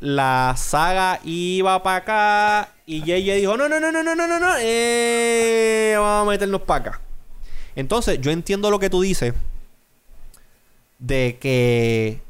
la 0.00 0.54
saga 0.56 1.20
iba 1.22 1.82
para 1.82 1.96
acá 1.96 2.72
y 2.86 3.00
JJ 3.02 3.34
dijo, 3.34 3.58
no, 3.58 3.68
no, 3.68 3.78
no, 3.78 3.92
no, 3.92 4.02
no, 4.02 4.14
no, 4.14 4.26
no, 4.26 4.38
no, 4.38 6.00
vamos 6.00 6.28
a 6.28 6.30
meternos 6.30 6.62
para 6.62 6.80
acá. 6.80 7.00
Entonces, 7.76 8.18
yo 8.22 8.30
entiendo 8.30 8.70
lo 8.70 8.78
que 8.78 8.88
tú 8.88 9.02
dices 9.02 9.34
de 10.98 11.36
que 11.38 12.22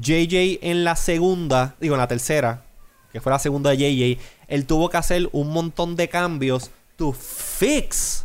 JJ 0.00 0.60
en 0.62 0.84
la 0.84 0.96
segunda, 0.96 1.74
digo 1.80 1.94
en 1.94 2.00
la 2.00 2.08
tercera, 2.08 2.64
que 3.12 3.20
fue 3.20 3.32
la 3.32 3.38
segunda 3.38 3.70
de 3.70 3.78
JJ, 3.78 4.20
él 4.48 4.66
tuvo 4.66 4.88
que 4.88 4.96
hacer 4.96 5.28
un 5.32 5.50
montón 5.50 5.96
de 5.96 6.08
cambios 6.08 6.70
to 6.96 7.12
fix 7.12 8.24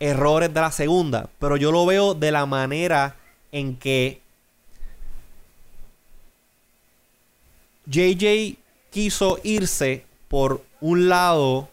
errores 0.00 0.52
de 0.52 0.60
la 0.60 0.72
segunda. 0.72 1.28
Pero 1.38 1.56
yo 1.56 1.72
lo 1.72 1.86
veo 1.86 2.14
de 2.14 2.32
la 2.32 2.46
manera 2.46 3.16
en 3.52 3.76
que 3.76 4.20
JJ 7.86 8.56
quiso 8.90 9.38
irse 9.42 10.04
por 10.28 10.64
un 10.80 11.08
lado. 11.08 11.68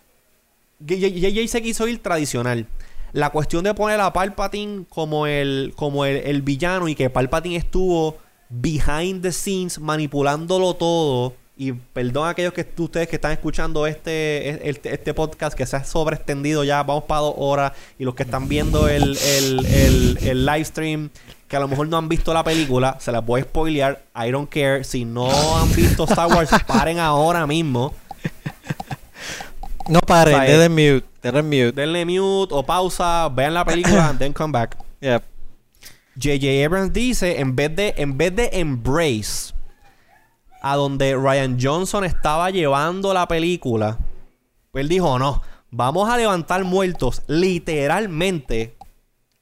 JJ 0.79 1.47
se 1.47 1.61
quiso 1.61 1.87
ir 1.87 2.01
tradicional 2.01 2.67
la 3.11 3.29
cuestión 3.31 3.63
de 3.63 3.73
poner 3.73 3.99
a 3.99 4.13
Palpatine 4.13 4.85
como 4.89 5.27
el, 5.27 5.73
como 5.75 6.05
el, 6.05 6.41
villano 6.41 6.87
y 6.87 6.95
que 6.95 7.09
Palpatine 7.09 7.55
estuvo 7.55 8.17
behind 8.49 9.21
the 9.21 9.31
scenes 9.31 9.79
manipulándolo 9.79 10.73
todo. 10.75 11.33
Y 11.55 11.73
perdón 11.73 12.25
a 12.25 12.29
aquellos 12.29 12.53
que 12.53 12.65
ustedes 12.77 13.09
que 13.09 13.17
están 13.17 13.33
escuchando 13.33 13.85
este, 13.85 14.69
este, 14.69 14.93
este, 14.93 15.13
podcast 15.13 15.57
que 15.57 15.65
se 15.65 15.75
ha 15.75 15.83
sobreextendido 15.83 16.63
ya, 16.63 16.81
vamos 16.83 17.03
para 17.03 17.19
dos 17.19 17.33
horas. 17.37 17.73
Y 17.97 18.05
los 18.05 18.15
que 18.15 18.23
están 18.23 18.47
viendo 18.47 18.87
el, 18.87 19.17
el, 19.17 20.17
el, 20.21 20.45
live 20.45 20.63
stream, 20.63 21.09
que 21.49 21.57
a 21.57 21.59
lo 21.59 21.67
mejor 21.67 21.89
no 21.89 21.97
han 21.97 22.07
visto 22.07 22.33
la 22.33 22.45
película, 22.45 22.95
se 23.01 23.11
las 23.11 23.25
voy 23.25 23.41
a 23.41 23.43
spoilear. 23.43 24.01
I 24.15 24.31
don't 24.31 24.49
care. 24.49 24.85
Si 24.85 25.03
no 25.03 25.29
han 25.57 25.75
visto 25.75 26.05
Star 26.05 26.27
Wars, 26.27 26.49
paren 26.67 26.97
ahora 26.97 27.45
mismo. 27.45 27.93
No 29.89 29.99
paren, 29.99 30.39
denle 30.39 30.69
mute. 30.69 31.07
Denle 31.21 31.43
mute. 31.43 31.71
Denle 31.73 32.05
mute 32.05 32.53
o 32.53 32.63
pausa, 32.63 33.27
vean 33.27 33.53
la 33.53 33.65
película 33.65 34.07
and 34.07 34.17
then 34.17 34.31
come 34.31 34.53
back. 34.53 34.77
Yep. 35.01 35.28
J.J. 36.21 36.65
Abrams 36.65 36.93
dice, 36.93 37.39
en 37.39 37.55
vez 37.55 37.75
de, 37.75 37.93
en 37.97 38.17
vez 38.17 38.35
de 38.35 38.49
embrace 38.53 39.53
a 40.61 40.75
donde 40.75 41.15
Ryan 41.15 41.57
Johnson 41.59 42.03
estaba 42.03 42.49
llevando 42.49 43.13
la 43.13 43.27
película, 43.27 43.97
pues 44.71 44.83
él 44.83 44.89
dijo, 44.89 45.17
no, 45.17 45.41
vamos 45.71 46.09
a 46.09 46.17
levantar 46.17 46.63
muertos 46.63 47.21
literalmente. 47.27 48.75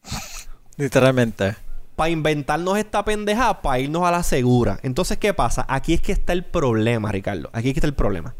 Literalmente. 0.78 1.56
Para 1.96 2.12
inventarnos 2.12 2.78
esta 2.78 3.04
pendeja, 3.04 3.64
para 3.64 3.80
irnos 3.80 4.04
a 4.04 4.12
la 4.12 4.22
segura. 4.22 4.80
Entonces, 4.84 5.18
¿qué 5.18 5.34
pasa? 5.34 5.66
Aquí 5.68 5.96
es 5.96 6.02
que 6.02 6.12
está 6.12 6.34
el 6.34 6.46
problema, 6.46 7.12
Ricardo. 7.12 7.50
Aquí 7.52 7.70
es 7.70 7.74
que 7.74 7.80
está 7.80 7.88
el 7.88 7.96
problema 7.96 8.36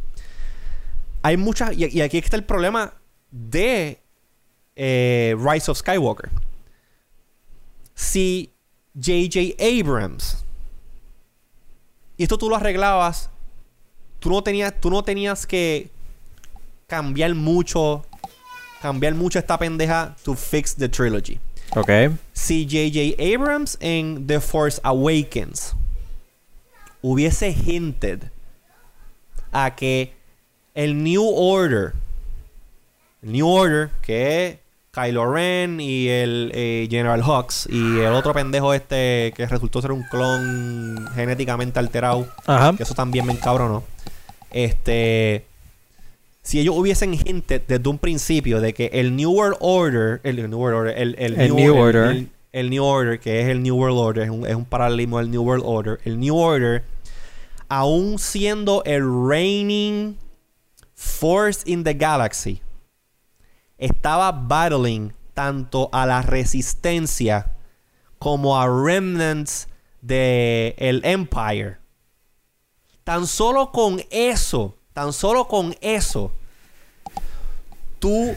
hay 1.28 1.38
muchas. 1.38 1.78
Y, 1.78 2.02
aquí 2.02 2.18
está 2.18 2.38
el 2.38 2.46
problema 2.46 2.94
de 3.32 4.00
eh, 4.76 5.36
Rise 5.38 5.72
of 5.72 5.78
Skywalker. 5.78 6.30
Si 7.98 8.52
J.J. 8.94 9.56
Abrams. 9.60 10.46
Y 12.16 12.24
esto 12.24 12.38
tú 12.38 12.48
lo 12.48 12.56
arreglabas. 12.56 13.32
Tú 14.20 14.30
no 14.30 14.44
tenías, 14.44 14.80
tú 14.80 14.92
no 14.92 15.04
tenías 15.04 15.48
que 15.48 15.90
cambiar 16.86 17.34
mucho. 17.34 18.06
Cambiar 18.82 19.16
mucho 19.16 19.40
esta 19.40 19.58
pendeja 19.58 20.16
to 20.24 20.36
fix 20.36 20.76
the 20.76 20.88
trilogy. 20.88 21.40
Ok. 21.76 21.90
Si 22.34 22.66
J.J. 22.66 23.16
Abrams 23.34 23.78
en 23.82 24.28
The 24.28 24.40
Force 24.40 24.80
Awakens 24.84 25.76
hubiese 27.02 27.52
hinted 27.52 28.30
a 29.52 29.76
que 29.76 30.14
el 30.76 31.04
New 31.04 31.26
Order. 31.26 31.94
El 33.24 33.32
New 33.32 33.48
Order, 33.48 33.90
que 34.04 34.60
Kylo 34.98 35.32
Ren 35.32 35.80
y 35.80 36.08
el 36.08 36.52
eh, 36.56 36.88
General 36.90 37.22
Hux 37.22 37.68
y 37.70 38.00
el 38.00 38.14
otro 38.14 38.34
pendejo 38.34 38.74
este 38.74 39.32
que 39.36 39.46
resultó 39.46 39.80
ser 39.80 39.92
un 39.92 40.04
clon 40.04 41.08
genéticamente 41.14 41.78
alterado. 41.78 42.28
Ajá. 42.48 42.76
Que 42.76 42.82
eso 42.82 42.96
también 42.96 43.26
me 43.26 43.34
encabronó. 43.34 43.84
Este. 44.50 45.46
Si 46.42 46.60
ellos 46.60 46.76
hubiesen 46.76 47.16
gente 47.16 47.62
desde 47.66 47.88
un 47.90 48.00
principio 48.00 48.60
de 48.60 48.74
que 48.74 48.90
el 48.94 49.16
New 49.16 49.32
World 49.32 49.58
Order, 49.60 50.22
el, 50.24 50.50
New 50.50 50.58
World 50.58 50.78
Order, 50.78 50.98
el, 50.98 51.54
New, 51.54 51.78
Order, 51.78 52.26
el, 52.54 52.70
New 52.70 52.84
Order, 52.84 53.20
que 53.20 53.42
es 53.42 53.50
el 53.50 53.62
New 53.62 53.76
World 53.76 53.98
Order, 53.98 54.24
es 54.24 54.30
un, 54.30 54.48
es 54.48 54.56
un 54.56 54.64
paralelismo 54.64 55.20
del 55.20 55.30
New 55.30 55.44
World 55.44 55.64
Order, 55.66 56.00
el 56.06 56.18
New 56.18 56.38
Order, 56.38 56.84
aún 57.68 58.18
siendo 58.18 58.82
el 58.86 59.04
reigning 59.28 60.18
Force 60.96 61.70
in 61.70 61.84
the 61.84 61.94
Galaxy 61.94 62.62
estaba 63.78 64.32
battling 64.32 65.14
tanto 65.34 65.90
a 65.92 66.06
la 66.06 66.22
resistencia 66.22 67.54
como 68.20 68.60
a 68.60 68.68
remnants 68.68 69.68
de 70.02 70.76
el 70.78 71.04
Empire. 71.06 71.78
Tan 73.04 73.28
solo 73.28 73.72
con 73.72 74.02
eso, 74.10 74.76
tan 74.94 75.14
solo 75.14 75.48
con 75.48 75.76
eso, 75.82 76.32
tú 78.00 78.36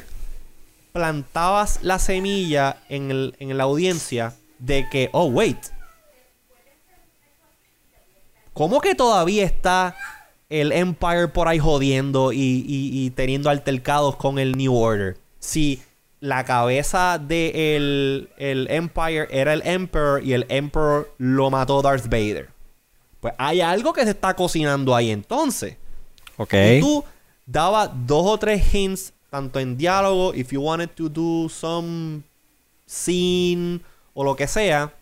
plantabas 0.92 1.82
la 1.82 1.98
semilla 1.98 2.82
en, 2.88 3.34
en 3.38 3.56
la 3.56 3.64
audiencia 3.64 4.34
de 4.58 4.88
que, 4.90 5.08
oh, 5.12 5.26
wait, 5.26 5.58
¿cómo 8.52 8.80
que 8.80 8.94
todavía 8.94 9.44
está 9.44 9.96
el 10.50 10.72
Empire 10.72 11.28
por 11.28 11.48
ahí 11.48 11.58
jodiendo 11.58 12.32
y, 12.32 13.10
teniendo 13.14 13.48
altercados 13.48 14.16
con 14.16 14.38
el 14.38 14.56
New 14.58 14.74
Order. 14.74 15.16
Si 15.40 15.82
la 16.20 16.44
cabeza 16.44 17.18
del 17.18 18.30
el 18.36 18.70
Empire 18.70 19.26
era 19.30 19.54
el 19.54 19.62
Emperor 19.64 20.22
y 20.22 20.34
el 20.34 20.46
Emperor 20.48 21.12
lo 21.18 21.50
mató 21.50 21.82
Darth 21.82 22.04
Vader. 22.04 22.50
Pues 23.20 23.34
hay 23.38 23.60
algo 23.60 23.92
que 23.92 24.04
se 24.04 24.10
está 24.10 24.34
cocinando 24.34 24.94
ahí 24.94 25.10
entonces. 25.10 25.76
Ok. 26.36 26.54
Y 26.54 26.80
tú 26.80 27.04
dabas 27.46 27.90
dos 28.06 28.26
o 28.26 28.38
tres 28.38 28.74
hints, 28.74 29.12
tanto 29.30 29.58
en 29.58 29.76
diálogo, 29.76 30.34
if 30.34 30.52
you 30.52 30.60
wanted 30.60 30.90
to 30.90 31.08
do 31.08 31.48
some 31.48 32.22
scene 32.86 33.80
o 34.14 34.24
lo 34.24 34.36
que 34.36 34.46
sea, 34.46 34.92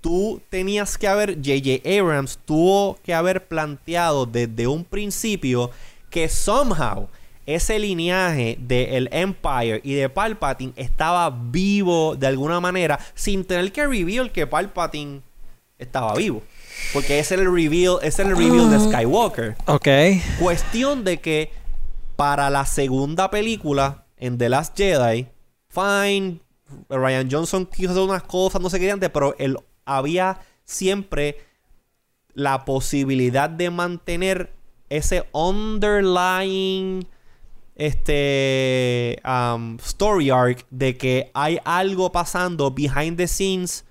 tú 0.00 0.40
tenías 0.48 0.96
que 0.96 1.08
haber, 1.08 1.36
J.J. 1.36 1.82
Abrams 1.98 2.38
tuvo 2.44 2.98
que 3.02 3.14
haber 3.14 3.46
planteado 3.46 4.26
desde 4.26 4.66
un 4.66 4.84
principio 4.84 5.70
que 6.10 6.28
somehow 6.28 7.08
ese 7.48 7.78
lineaje 7.78 8.58
del 8.60 9.08
Empire 9.10 9.80
y 9.82 9.94
de 9.94 10.10
Palpatine 10.10 10.74
estaba 10.76 11.30
vivo 11.30 12.14
de 12.14 12.26
alguna 12.26 12.60
manera 12.60 12.98
sin 13.14 13.42
tener 13.42 13.72
que 13.72 13.86
reveal 13.86 14.30
que 14.30 14.46
Palpatine 14.46 15.22
estaba 15.78 16.14
vivo. 16.14 16.42
Porque 16.92 17.18
ese 17.18 17.36
es 17.36 17.40
el 17.40 17.50
reveal, 17.50 17.96
ese 18.02 18.22
es 18.22 18.28
el 18.28 18.36
reveal 18.36 18.70
de 18.70 18.78
Skywalker. 18.78 19.56
Ok. 19.64 19.88
Cuestión 20.38 21.04
de 21.04 21.20
que 21.20 21.50
para 22.16 22.50
la 22.50 22.66
segunda 22.66 23.30
película, 23.30 24.04
en 24.18 24.36
The 24.36 24.50
Last 24.50 24.76
Jedi, 24.76 25.26
fine, 25.70 26.40
Ryan 26.90 27.30
Johnson 27.30 27.64
quiso 27.64 27.92
hacer 27.92 28.02
unas 28.02 28.24
cosas, 28.24 28.60
no 28.60 28.68
sé 28.68 28.78
qué 28.78 28.90
antes, 28.90 29.08
pero 29.08 29.34
él 29.38 29.56
había 29.86 30.38
siempre 30.64 31.38
la 32.34 32.66
posibilidad 32.66 33.48
de 33.48 33.70
mantener 33.70 34.52
ese 34.90 35.24
underlying 35.32 37.06
este 37.78 39.22
um, 39.24 39.76
story 39.76 40.30
arc 40.30 40.66
de 40.70 40.96
que 40.96 41.30
hay 41.32 41.58
algo 41.64 42.10
pasando 42.12 42.70
behind 42.72 43.16
the 43.16 43.28
scenes 43.28 43.84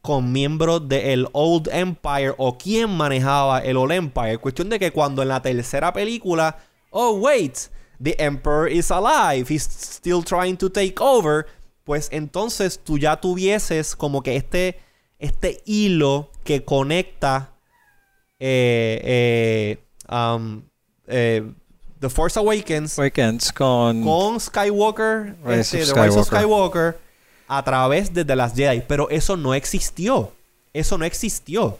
con 0.00 0.32
miembros 0.32 0.88
del 0.88 1.28
Old 1.32 1.68
Empire 1.72 2.34
o 2.38 2.56
quién 2.56 2.90
manejaba 2.90 3.60
el 3.60 3.76
Old 3.76 3.92
Empire. 3.92 4.38
Cuestión 4.38 4.68
de 4.68 4.78
que 4.78 4.90
cuando 4.90 5.22
en 5.22 5.28
la 5.28 5.42
tercera 5.42 5.92
película, 5.92 6.56
oh 6.90 7.18
wait, 7.18 7.68
the 8.00 8.16
Emperor 8.18 8.68
is 8.68 8.90
alive, 8.90 9.46
he's 9.48 9.62
still 9.62 10.22
trying 10.22 10.56
to 10.56 10.70
take 10.70 10.96
over, 11.00 11.46
pues 11.84 12.08
entonces 12.10 12.80
tú 12.82 12.98
ya 12.98 13.16
tuvieses 13.20 13.94
como 13.96 14.22
que 14.22 14.36
este, 14.36 14.80
este 15.18 15.62
hilo 15.64 16.30
que 16.44 16.64
conecta 16.64 17.52
eh, 18.40 19.00
eh, 19.04 19.78
um, 20.12 20.62
eh, 21.06 21.52
The 22.02 22.10
Force 22.10 22.36
Awakens 22.36 22.98
con... 23.54 24.02
con 24.02 24.40
Skywalker, 24.40 25.36
Rise 25.44 25.60
este, 25.60 25.82
of 25.82 25.94
The 25.94 26.02
Rise 26.02 26.18
of 26.18 26.26
Skywalker. 26.26 26.94
Skywalker, 26.96 26.98
a 27.46 27.62
través 27.62 28.12
de 28.12 28.24
The 28.24 28.34
Last 28.34 28.56
Jedi. 28.56 28.82
Pero 28.88 29.08
eso 29.08 29.36
no 29.36 29.54
existió. 29.54 30.32
Eso 30.72 30.98
no 30.98 31.04
existió. 31.04 31.78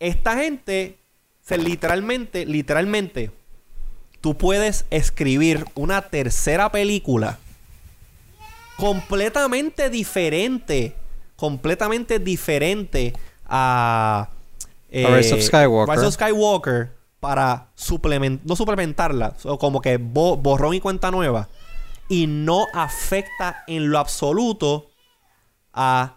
Esta 0.00 0.38
gente, 0.38 0.96
se 1.42 1.58
literalmente, 1.58 2.46
literalmente, 2.46 3.30
tú 4.22 4.34
puedes 4.34 4.86
escribir 4.88 5.66
una 5.74 6.00
tercera 6.00 6.72
película 6.72 7.38
completamente 8.78 9.90
diferente. 9.90 10.96
Completamente 11.36 12.18
diferente 12.18 13.12
a. 13.44 14.30
eh, 14.90 15.04
A 15.04 15.16
Rise 15.16 15.34
of 15.34 15.42
Skywalker. 15.42 15.94
Rise 15.94 16.06
of 16.06 16.14
Skywalker 16.14 17.01
para 17.22 17.68
suplementar. 17.76 18.44
No 18.44 18.56
suplementarla, 18.56 19.36
o 19.44 19.56
como 19.56 19.80
que 19.80 19.96
bo- 19.96 20.36
borrón 20.36 20.74
y 20.74 20.80
cuenta 20.80 21.12
nueva. 21.12 21.48
Y 22.08 22.26
no 22.26 22.66
afecta 22.74 23.62
en 23.68 23.90
lo 23.90 24.00
absoluto 24.00 24.90
a. 25.72 26.16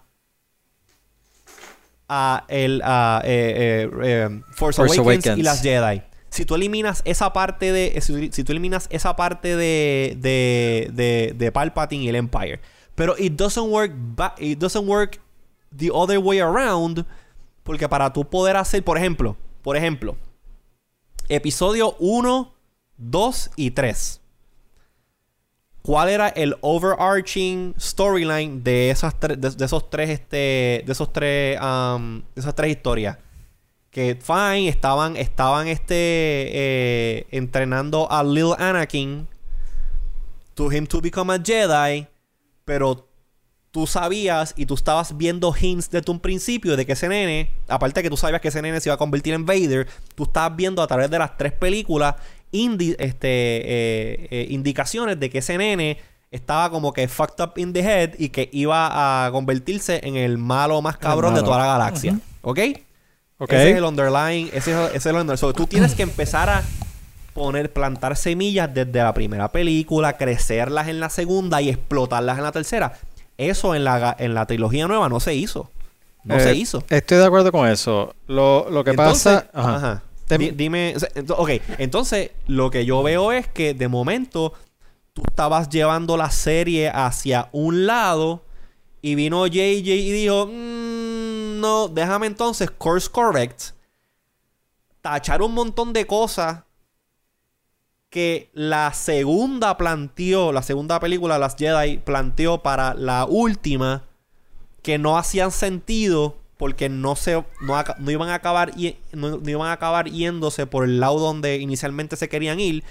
A 2.09 2.45
el 2.47 2.81
a, 2.83 3.21
eh, 3.23 3.87
eh, 3.87 3.89
eh, 4.03 4.41
Force, 4.53 4.81
Force 4.81 4.99
Awakens, 4.99 5.37
y 5.37 5.43
las 5.43 5.61
Jedi. 5.61 6.01
Si 6.29 6.43
tú 6.43 6.55
eliminas 6.55 7.03
esa 7.05 7.31
parte 7.33 7.71
de. 7.71 8.01
Si, 8.01 8.31
si 8.31 8.43
tú 8.43 8.51
eliminas 8.51 8.87
esa 8.89 9.15
parte 9.15 9.55
de. 9.55 10.17
De, 10.17 10.89
de, 10.91 11.33
de 11.35 11.51
Palpatine 11.51 12.03
y 12.05 12.09
el 12.09 12.15
Empire. 12.15 12.61
Pero 12.95 13.13
it 13.19 13.33
doesn't 13.33 13.71
work. 13.71 13.91
It 14.39 14.57
doesn't 14.57 14.87
work 14.87 15.19
the 15.75 15.91
other 15.93 16.17
way 16.17 16.39
around. 16.39 17.05
Porque 17.61 17.87
para 17.87 18.11
tú 18.11 18.27
poder 18.27 18.57
hacer. 18.57 18.83
Por 18.83 18.97
ejemplo. 18.97 19.37
Por 19.61 19.77
ejemplo. 19.77 20.15
Episodio 21.29 21.95
1, 21.99 22.53
2 22.97 23.51
y 23.55 23.71
3. 23.71 24.21
¿Cuál 25.81 26.09
era 26.09 26.29
el 26.29 26.55
overarching 26.61 27.75
storyline 27.79 28.63
de 28.63 28.89
esas 28.89 29.19
tres, 29.19 29.39
de, 29.39 29.51
de 29.51 29.65
esos 29.65 29.89
tres, 29.89 30.09
este, 30.09 30.83
de 30.83 30.85
esos 30.87 31.13
tres, 31.13 31.59
um, 31.61 32.21
de 32.33 32.41
esas 32.41 32.55
tres 32.55 32.71
historias? 32.71 33.19
Que 33.91 34.17
fine, 34.19 34.67
estaban, 34.67 35.15
estaban, 35.15 35.67
este, 35.67 35.93
eh, 35.95 37.27
entrenando 37.29 38.11
a 38.11 38.23
Lil 38.23 38.53
Anakin 38.57 39.27
to 40.55 40.71
him 40.71 40.87
to 40.87 41.01
become 41.01 41.31
a 41.31 41.37
Jedi, 41.37 42.07
pero 42.65 43.07
tú 43.75 43.85
sabías 43.87 44.53
y 44.55 44.65
tú 44.67 44.73
estabas 44.75 45.17
viendo 45.17 45.53
hints 45.53 45.89
desde 45.89 46.09
un 46.09 46.21
principio 46.21 46.77
de 46.77 46.85
que 46.85 46.93
ese 46.93 47.09
nene, 47.09 47.51
aparte 47.67 47.99
de 47.99 48.03
que 48.03 48.09
tú 48.09 48.15
sabías 48.15 48.39
que 48.39 48.47
ese 48.47 48.61
nene 48.61 48.79
se 48.79 48.87
iba 48.87 48.93
a 48.95 48.97
convertir 48.97 49.33
en 49.33 49.45
Vader, 49.45 49.85
tú 50.15 50.23
estabas 50.23 50.55
viendo 50.55 50.81
a 50.81 50.87
través 50.87 51.11
de 51.11 51.19
las 51.19 51.35
tres 51.37 51.51
películas 51.51 52.15
indi- 52.53 52.95
este, 52.99 53.27
eh, 53.27 54.27
eh, 54.31 54.47
indicaciones 54.49 55.19
de 55.19 55.29
que 55.29 55.39
ese 55.39 55.57
nene 55.57 55.97
estaba 56.31 56.69
como 56.69 56.93
que 56.93 57.09
fucked 57.09 57.43
up 57.43 57.51
in 57.57 57.73
the 57.73 57.81
head 57.81 58.11
y 58.17 58.29
que 58.29 58.47
iba 58.53 59.25
a 59.25 59.29
convertirse 59.33 59.99
en 60.07 60.15
el 60.15 60.37
malo 60.37 60.81
más 60.81 60.95
cabrón 60.97 61.33
de 61.35 61.41
toda 61.43 61.57
la 61.57 61.65
galaxia. 61.65 62.17
¿Ok? 62.43 62.59
Ok. 63.39 63.51
Ese 63.51 63.71
es 63.71 63.77
el 63.77 63.83
underlying, 63.83 64.49
ese 64.53 64.71
es, 64.71 64.87
ese 64.91 64.95
es 64.97 65.05
el 65.07 65.15
underlying. 65.17 65.37
So, 65.37 65.51
tú 65.53 65.67
tienes 65.67 65.95
que 65.95 66.03
empezar 66.03 66.49
a 66.49 66.63
poner, 67.33 67.73
plantar 67.73 68.15
semillas 68.15 68.73
desde 68.73 69.03
la 69.03 69.13
primera 69.13 69.51
película, 69.51 70.15
crecerlas 70.15 70.87
en 70.87 71.01
la 71.01 71.09
segunda 71.09 71.61
y 71.61 71.67
explotarlas 71.67 72.37
en 72.37 72.43
la 72.45 72.53
tercera. 72.53 72.93
Eso 73.37 73.75
en 73.75 73.83
la, 73.83 74.15
en 74.19 74.33
la 74.33 74.45
trilogía 74.45 74.87
nueva 74.87 75.09
no 75.09 75.19
se 75.19 75.35
hizo. 75.35 75.69
No 76.23 76.37
Eh, 76.37 76.39
se 76.39 76.55
hizo. 76.55 76.83
Estoy 76.89 77.17
de 77.17 77.25
acuerdo 77.25 77.51
con 77.51 77.67
eso. 77.67 78.15
Lo, 78.27 78.69
lo 78.69 78.83
que 78.83 78.91
Entonces, 78.91 79.43
pasa... 79.43 79.49
Ajá. 79.53 79.75
ajá. 79.75 80.03
Dime, 80.37 80.93
o 80.95 80.99
sea, 80.99 81.09
ento- 81.09 81.35
ok, 81.37 81.49
entonces 81.77 82.31
lo 82.47 82.71
que 82.71 82.83
yo 82.85 83.03
veo 83.03 83.31
es 83.31 83.47
que 83.47 83.75
de 83.75 83.87
momento 83.87 84.53
tú 85.13 85.21
estabas 85.27 85.69
llevando 85.69 86.17
la 86.17 86.31
serie 86.31 86.89
hacia 86.89 87.47
un 87.51 87.85
lado 87.85 88.41
y 89.03 89.13
vino 89.13 89.45
JJ 89.45 89.59
y 89.93 90.11
dijo, 90.11 90.47
"Mm, 90.47 91.59
no, 91.59 91.87
déjame 91.89 92.25
entonces 92.25 92.71
course 92.71 93.07
correct, 93.11 93.65
tachar 95.01 95.41
un 95.43 95.53
montón 95.53 95.93
de 95.93 96.07
cosas 96.07 96.63
que 98.15 98.49
la 98.53 98.93
segunda 98.93 99.75
planteó, 99.77 100.53
la 100.53 100.61
segunda 100.61 101.01
película, 101.01 101.37
Las 101.37 101.57
Jedi, 101.57 101.97
planteó 101.97 102.63
para 102.63 102.93
la 102.93 103.25
última 103.25 104.03
que 104.81 104.97
no 104.97 105.17
hacían 105.17 105.51
sentido 105.51 106.37
porque 106.55 106.87
no 106.87 107.17
se 107.17 107.43
no, 107.59 107.83
no 107.99 108.11
iban 108.11 108.29
a 108.29 108.35
acabar 108.35 108.71
y- 108.77 108.95
no, 109.11 109.35
no 109.39 109.49
iban 109.49 109.67
a 109.67 109.73
acabar 109.73 110.09
yéndose 110.09 110.65
por 110.65 110.85
el 110.85 111.01
lado 111.01 111.19
donde 111.19 111.57
inicialmente 111.57 112.15
se 112.15 112.29
querían 112.29 112.61
ir. 112.61 112.85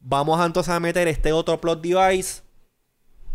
Vamos 0.00 0.40
a 0.40 0.46
entonces 0.46 0.72
a 0.72 0.80
meter 0.80 1.08
este 1.08 1.34
otro 1.34 1.60
plot 1.60 1.82
device 1.82 2.40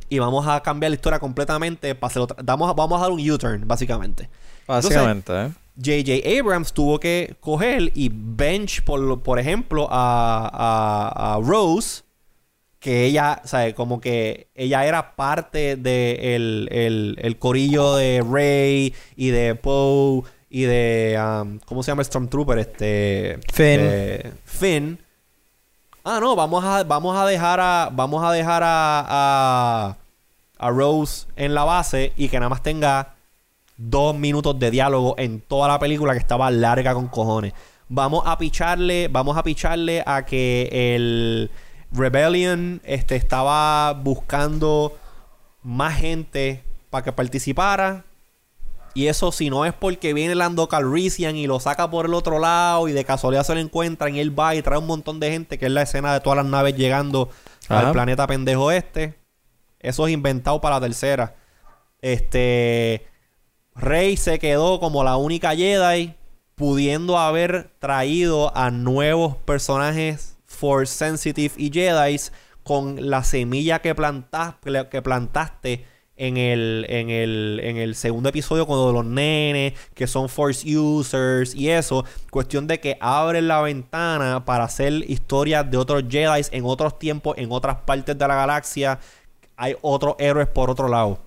y 0.09 0.17
vamos 0.17 0.47
a 0.47 0.63
cambiar 0.63 0.89
la 0.89 0.95
historia 0.95 1.19
completamente 1.19 1.93
para 1.93 2.09
hacer 2.09 2.23
otra- 2.23 2.37
damos 2.41 2.75
vamos 2.75 2.97
a 2.99 3.03
dar 3.03 3.11
un 3.11 3.19
U-turn 3.29 3.67
básicamente. 3.67 4.29
Básicamente, 4.65 5.31
¿eh? 5.45 5.51
J.J. 5.75 6.39
Abrams 6.39 6.71
tuvo 6.73 6.99
que 6.99 7.35
coger 7.39 7.91
y 7.95 8.09
bench, 8.13 8.83
por, 8.83 9.21
por 9.23 9.39
ejemplo, 9.39 9.87
a, 9.89 10.49
a- 10.53 11.33
a 11.35 11.39
Rose, 11.39 12.03
que 12.79 13.05
ella, 13.05 13.41
sea, 13.45 13.73
como 13.73 13.99
que 14.01 14.47
ella 14.55 14.85
era 14.85 15.15
parte 15.15 15.75
de 15.77 16.35
el, 16.35 16.67
el- 16.71 17.17
el 17.21 17.39
corillo 17.39 17.95
de 17.95 18.23
Rey 18.29 18.93
y 19.15 19.29
de 19.29 19.55
Poe 19.55 20.23
y 20.49 20.63
de, 20.63 21.19
um, 21.19 21.57
¿cómo 21.65 21.81
se 21.81 21.91
llama 21.91 22.01
el 22.01 22.05
Stormtrooper? 22.05 22.59
Este... 22.59 23.39
Finn. 23.51 23.79
eh, 23.81 24.31
Finn. 24.45 24.99
Ah, 26.03 26.19
no, 26.21 26.35
vamos 26.35 26.63
a, 26.65 26.83
vamos 26.83 27.17
a 27.17 27.25
dejar 27.25 27.59
a, 27.61 27.89
vamos 27.91 28.23
a 28.23 28.31
dejar 28.31 28.61
a, 28.63 29.05
a, 29.07 29.97
a 30.59 30.69
Rose 30.69 31.25
en 31.37 31.55
la 31.55 31.63
base 31.63 32.11
y 32.17 32.27
que 32.27 32.37
nada 32.37 32.49
más 32.49 32.61
tenga 32.61 33.12
dos 33.77 34.15
minutos 34.15 34.57
de 34.59 34.71
diálogo 34.71 35.15
en 35.17 35.41
toda 35.41 35.67
la 35.67 35.79
película 35.79 36.13
que 36.13 36.19
estaba 36.19 36.49
larga 36.51 36.93
con 36.93 37.07
cojones. 37.07 37.53
Vamos 37.89 38.23
a 38.25 38.37
picharle, 38.37 39.07
vamos 39.07 39.37
a 39.37 39.43
picharle 39.43 40.03
a 40.05 40.25
que 40.25 40.95
el 40.95 41.51
Rebellion 41.91 42.81
este, 42.83 43.15
estaba 43.15 43.93
buscando 43.93 44.97
más 45.61 45.97
gente 45.97 46.63
para 46.89 47.03
que 47.03 47.11
participara. 47.11 48.05
Y 48.95 49.07
eso 49.07 49.31
si 49.31 49.49
no 49.49 49.65
es 49.65 49.73
porque 49.73 50.13
viene 50.13 50.35
Lando 50.35 50.67
Calrissian 50.67 51.35
y 51.35 51.47
lo 51.47 51.59
saca 51.59 51.89
por 51.89 52.05
el 52.05 52.13
otro 52.13 52.37
lado 52.37 52.87
y 52.87 52.91
de 52.91 53.03
casualidad 53.03 53.43
se 53.43 53.55
lo 53.55 53.59
encuentran 53.59 54.15
y 54.15 54.19
él 54.19 54.37
va 54.37 54.53
y 54.53 54.61
trae 54.61 54.77
un 54.77 54.85
montón 54.85 55.19
de 55.19 55.31
gente, 55.31 55.57
que 55.57 55.65
es 55.65 55.71
la 55.71 55.81
escena 55.81 56.13
de 56.13 56.19
todas 56.19 56.37
las 56.37 56.45
naves 56.45 56.75
llegando 56.75 57.29
Ajá. 57.69 57.87
al 57.87 57.91
planeta 57.91 58.27
pendejo 58.27 58.71
este. 58.71 59.15
Eso 59.79 60.07
es 60.07 60.13
inventado 60.13 60.61
para 60.61 60.75
la 60.75 60.81
tercera. 60.81 61.35
Este. 62.01 63.07
Rey 63.75 64.17
se 64.17 64.39
quedó 64.39 64.79
como 64.79 65.03
la 65.03 65.17
única 65.17 65.55
Jedi 65.55 66.15
pudiendo 66.55 67.17
haber 67.17 67.71
traído 67.79 68.55
a 68.55 68.69
nuevos 68.69 69.35
personajes 69.37 70.37
Force 70.45 70.93
Sensitive 70.93 71.53
y 71.57 71.71
Jedi 71.71 72.17
con 72.63 73.09
la 73.09 73.23
semilla 73.23 73.79
que, 73.79 73.95
plantaste, 73.95 74.87
que 74.89 75.01
plantaste 75.01 75.85
en 76.15 76.37
el, 76.37 76.85
en, 76.87 77.09
el, 77.09 77.59
en 77.63 77.77
el 77.77 77.95
segundo 77.95 78.29
episodio 78.29 78.67
con 78.67 78.93
los 78.93 79.03
nenes 79.03 79.73
que 79.95 80.05
son 80.05 80.29
Force 80.29 80.77
Users 80.77 81.55
y 81.55 81.69
eso. 81.69 82.05
Cuestión 82.29 82.67
de 82.67 82.79
que 82.79 82.97
abren 83.01 83.47
la 83.47 83.61
ventana 83.61 84.45
para 84.45 84.65
hacer 84.65 84.93
historias 85.09 85.69
de 85.69 85.77
otros 85.77 86.03
Jedi 86.07 86.45
en 86.51 86.63
otros 86.65 86.99
tiempos, 86.99 87.35
en 87.37 87.51
otras 87.51 87.77
partes 87.77 88.17
de 88.17 88.27
la 88.27 88.35
galaxia. 88.35 88.99
Hay 89.57 89.75
otros 89.81 90.15
héroes 90.19 90.47
por 90.47 90.69
otro 90.69 90.87
lado. 90.87 91.19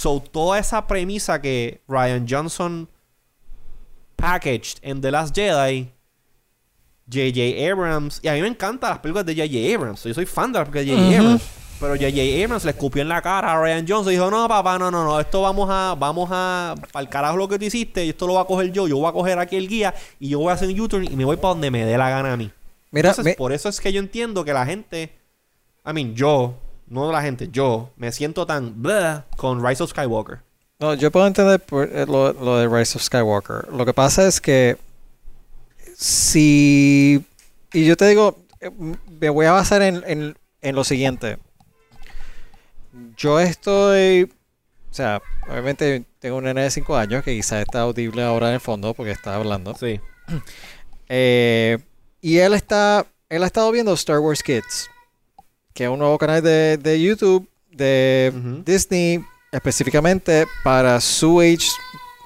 So, 0.00 0.18
toda 0.18 0.58
esa 0.58 0.86
premisa 0.86 1.42
que 1.42 1.82
Ryan 1.86 2.24
Johnson 2.26 2.88
packaged 4.16 4.78
en 4.80 5.02
The 5.02 5.10
Last 5.10 5.34
Jedi, 5.34 5.92
J.J. 7.12 7.70
Abrams, 7.70 8.18
y 8.22 8.28
a 8.28 8.32
mí 8.32 8.40
me 8.40 8.48
encantan 8.48 8.88
las 8.88 9.00
películas 9.00 9.26
de 9.26 9.34
J.J. 9.34 9.74
Abrams. 9.74 10.02
Yo 10.04 10.14
soy 10.14 10.24
fan 10.24 10.54
de 10.54 10.58
las 10.58 10.70
películas 10.70 10.96
de 10.96 11.02
J.J. 11.02 11.20
Abrams. 11.20 11.42
Pero 11.80 11.94
J.J. 11.96 12.44
Abrams 12.44 12.64
le 12.64 12.70
escupió 12.70 13.02
en 13.02 13.10
la 13.10 13.20
cara 13.20 13.52
a 13.52 13.62
Ryan 13.62 13.84
Johnson 13.86 14.10
y 14.10 14.16
dijo, 14.16 14.30
no, 14.30 14.48
papá, 14.48 14.78
no, 14.78 14.90
no, 14.90 15.04
no, 15.04 15.20
esto 15.20 15.42
vamos 15.42 15.68
a, 15.70 15.94
vamos 15.98 16.30
a, 16.32 16.74
al 16.94 17.08
carajo 17.10 17.36
lo 17.36 17.46
que 17.46 17.58
tú 17.58 17.66
hiciste, 17.66 18.06
y 18.06 18.08
esto 18.08 18.26
lo 18.26 18.32
voy 18.32 18.42
a 18.42 18.46
coger 18.46 18.72
yo, 18.72 18.88
yo 18.88 18.96
voy 18.96 19.06
a 19.06 19.12
coger 19.12 19.38
aquí 19.38 19.56
el 19.56 19.68
guía 19.68 19.94
y 20.18 20.30
yo 20.30 20.38
voy 20.38 20.48
a 20.48 20.54
hacer 20.54 20.68
un 20.68 20.76
YouTube 20.76 21.02
y 21.02 21.14
me 21.14 21.26
voy 21.26 21.36
para 21.36 21.48
donde 21.48 21.70
me 21.70 21.84
dé 21.84 21.98
la 21.98 22.08
gana 22.08 22.32
a 22.32 22.38
mí. 22.38 22.50
Mira, 22.90 23.14
por 23.36 23.52
eso 23.52 23.68
es 23.68 23.78
que 23.78 23.92
yo 23.92 24.00
entiendo 24.00 24.46
que 24.46 24.54
la 24.54 24.64
gente, 24.64 25.12
I 25.86 25.92
mean, 25.92 26.14
yo, 26.14 26.54
no 26.90 27.10
la 27.12 27.22
gente, 27.22 27.48
yo 27.50 27.90
me 27.96 28.12
siento 28.12 28.46
tan 28.46 28.82
con 29.36 29.64
Rise 29.64 29.82
of 29.82 29.90
Skywalker. 29.90 30.40
No, 30.80 30.94
yo 30.94 31.10
puedo 31.10 31.26
entender 31.26 31.62
eh, 31.70 32.04
lo, 32.06 32.32
lo, 32.32 32.56
de 32.56 32.66
Rise 32.68 32.98
of 32.98 33.04
Skywalker. 33.04 33.68
Lo 33.72 33.86
que 33.86 33.94
pasa 33.94 34.26
es 34.26 34.40
que 34.40 34.76
si... 35.96 37.24
Y 37.72 37.84
yo 37.84 37.96
te 37.96 38.08
digo, 38.08 38.38
eh, 38.60 38.70
me 39.20 39.28
voy 39.28 39.46
a 39.46 39.52
basar 39.52 39.82
en, 39.82 40.34
en, 40.60 40.74
lo 40.74 40.82
siguiente. 40.82 41.38
Yo 43.16 43.38
estoy... 43.38 44.32
O 44.90 44.94
sea, 44.94 45.22
obviamente 45.48 46.04
tengo 46.18 46.38
un 46.38 46.44
nene 46.44 46.62
de 46.62 46.70
5 46.70 46.96
años 46.96 47.22
que 47.22 47.36
quizás 47.36 47.62
está 47.62 47.82
audible 47.82 48.24
ahora 48.24 48.48
en 48.48 48.54
el 48.54 48.60
fondo 48.60 48.94
porque 48.94 49.12
está 49.12 49.36
hablando. 49.36 49.74
Sí. 49.74 50.00
Eh, 51.12 51.78
y 52.20 52.38
él 52.38 52.54
está... 52.54 53.04
Él 53.28 53.42
ha 53.42 53.46
estado 53.46 53.72
viendo 53.72 53.92
Star 53.94 54.20
Wars 54.20 54.44
Kids 54.44 54.88
que 55.74 55.84
es 55.84 55.90
un 55.90 55.98
nuevo 55.98 56.18
canal 56.18 56.42
de, 56.42 57.00
YouTube 57.00 57.48
de 57.70 58.32
Disney 58.64 59.24
específicamente 59.52 60.46
para 60.64 61.00
su 61.00 61.40
age 61.40 61.68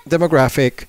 demographic 0.04 0.88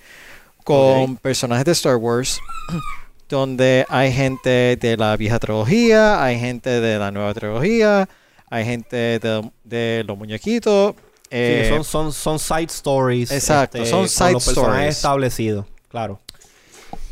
con 0.64 1.18
personajes 1.18 1.66
de 1.66 1.72
Star 1.74 1.96
Wars 1.98 2.40
donde 3.30 3.86
hay 3.90 4.12
gente 4.12 4.78
de 4.80 4.98
la 4.98 5.18
vieja 5.18 5.40
trilogía, 5.40 6.24
hay 6.24 6.40
gente 6.40 6.70
de 6.82 7.00
la 7.00 7.12
nueva 7.12 7.34
trilogía, 7.34 8.08
hay 8.50 8.66
gente 8.66 9.20
de, 9.20 10.04
los 10.06 10.18
muñequitos. 10.18 10.96
Eh, 11.32 11.68
son, 11.70 11.84
son, 11.84 12.14
son 12.14 12.40
side 12.40 12.68
stories. 12.70 13.32
Exacto, 13.32 13.80
este, 13.80 13.90
son 13.90 14.08
side 14.08 14.34
los 14.34 14.48
stories. 14.48 14.96
establecidos, 14.96 15.66
claro. 15.90 16.20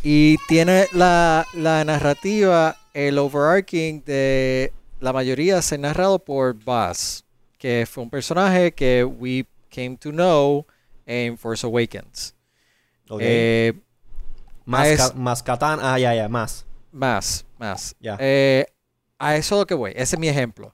Y 0.03 0.38
tiene 0.48 0.88
la, 0.94 1.45
la 1.53 1.84
narrativa, 1.84 2.78
el 2.94 3.18
overarching 3.18 4.03
de 4.06 4.72
la 5.04 5.12
mayoría 5.12 5.62
se 5.62 5.76
ha 5.76 5.78
narrado 5.78 6.18
por 6.18 6.54
Buzz, 6.54 7.26
que 7.58 7.86
fue 7.86 8.06
un 8.06 8.10
personaje 8.10 8.72
que 8.72 9.04
we 9.04 9.46
came 9.70 9.98
to 9.98 10.12
know 10.12 10.66
en 11.06 11.38
Force 11.38 11.68
Awakens. 11.68 12.34
Eh, 13.20 13.74
más, 14.64 15.14
más 15.14 15.44
ah, 15.46 16.00
ya, 16.00 16.16
ya, 16.16 16.30
más. 16.30 16.66
Más, 16.94 17.46
más. 17.60 17.94
Eh, 18.18 18.66
a 19.20 19.36
eso 19.36 19.56
es 19.56 19.60
lo 19.60 19.66
que 19.66 19.74
voy. 19.74 19.92
Ese 19.94 20.16
es 20.16 20.20
mi 20.20 20.30
ejemplo. 20.30 20.74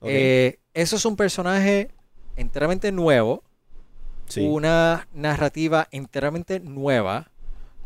Eh, 0.00 0.58
eso 0.72 0.96
es 0.96 1.04
un 1.04 1.16
personaje 1.16 1.90
enteramente 2.36 2.90
nuevo. 2.90 3.44
Una 4.36 5.06
narrativa 5.12 5.88
enteramente 5.90 6.58
nueva. 6.58 7.30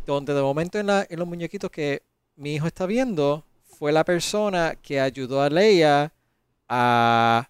Donde 0.06 0.32
de 0.32 0.42
momento 0.42 0.78
en, 0.78 0.88
en 0.90 1.18
los 1.18 1.26
muñequitos 1.26 1.72
que 1.72 2.04
mi 2.36 2.54
hijo 2.54 2.68
está 2.68 2.86
viendo, 2.86 3.45
fue 3.78 3.92
la 3.92 4.04
persona 4.04 4.74
que 4.80 5.00
ayudó 5.00 5.42
a 5.42 5.50
Leia 5.50 6.12
a 6.68 7.48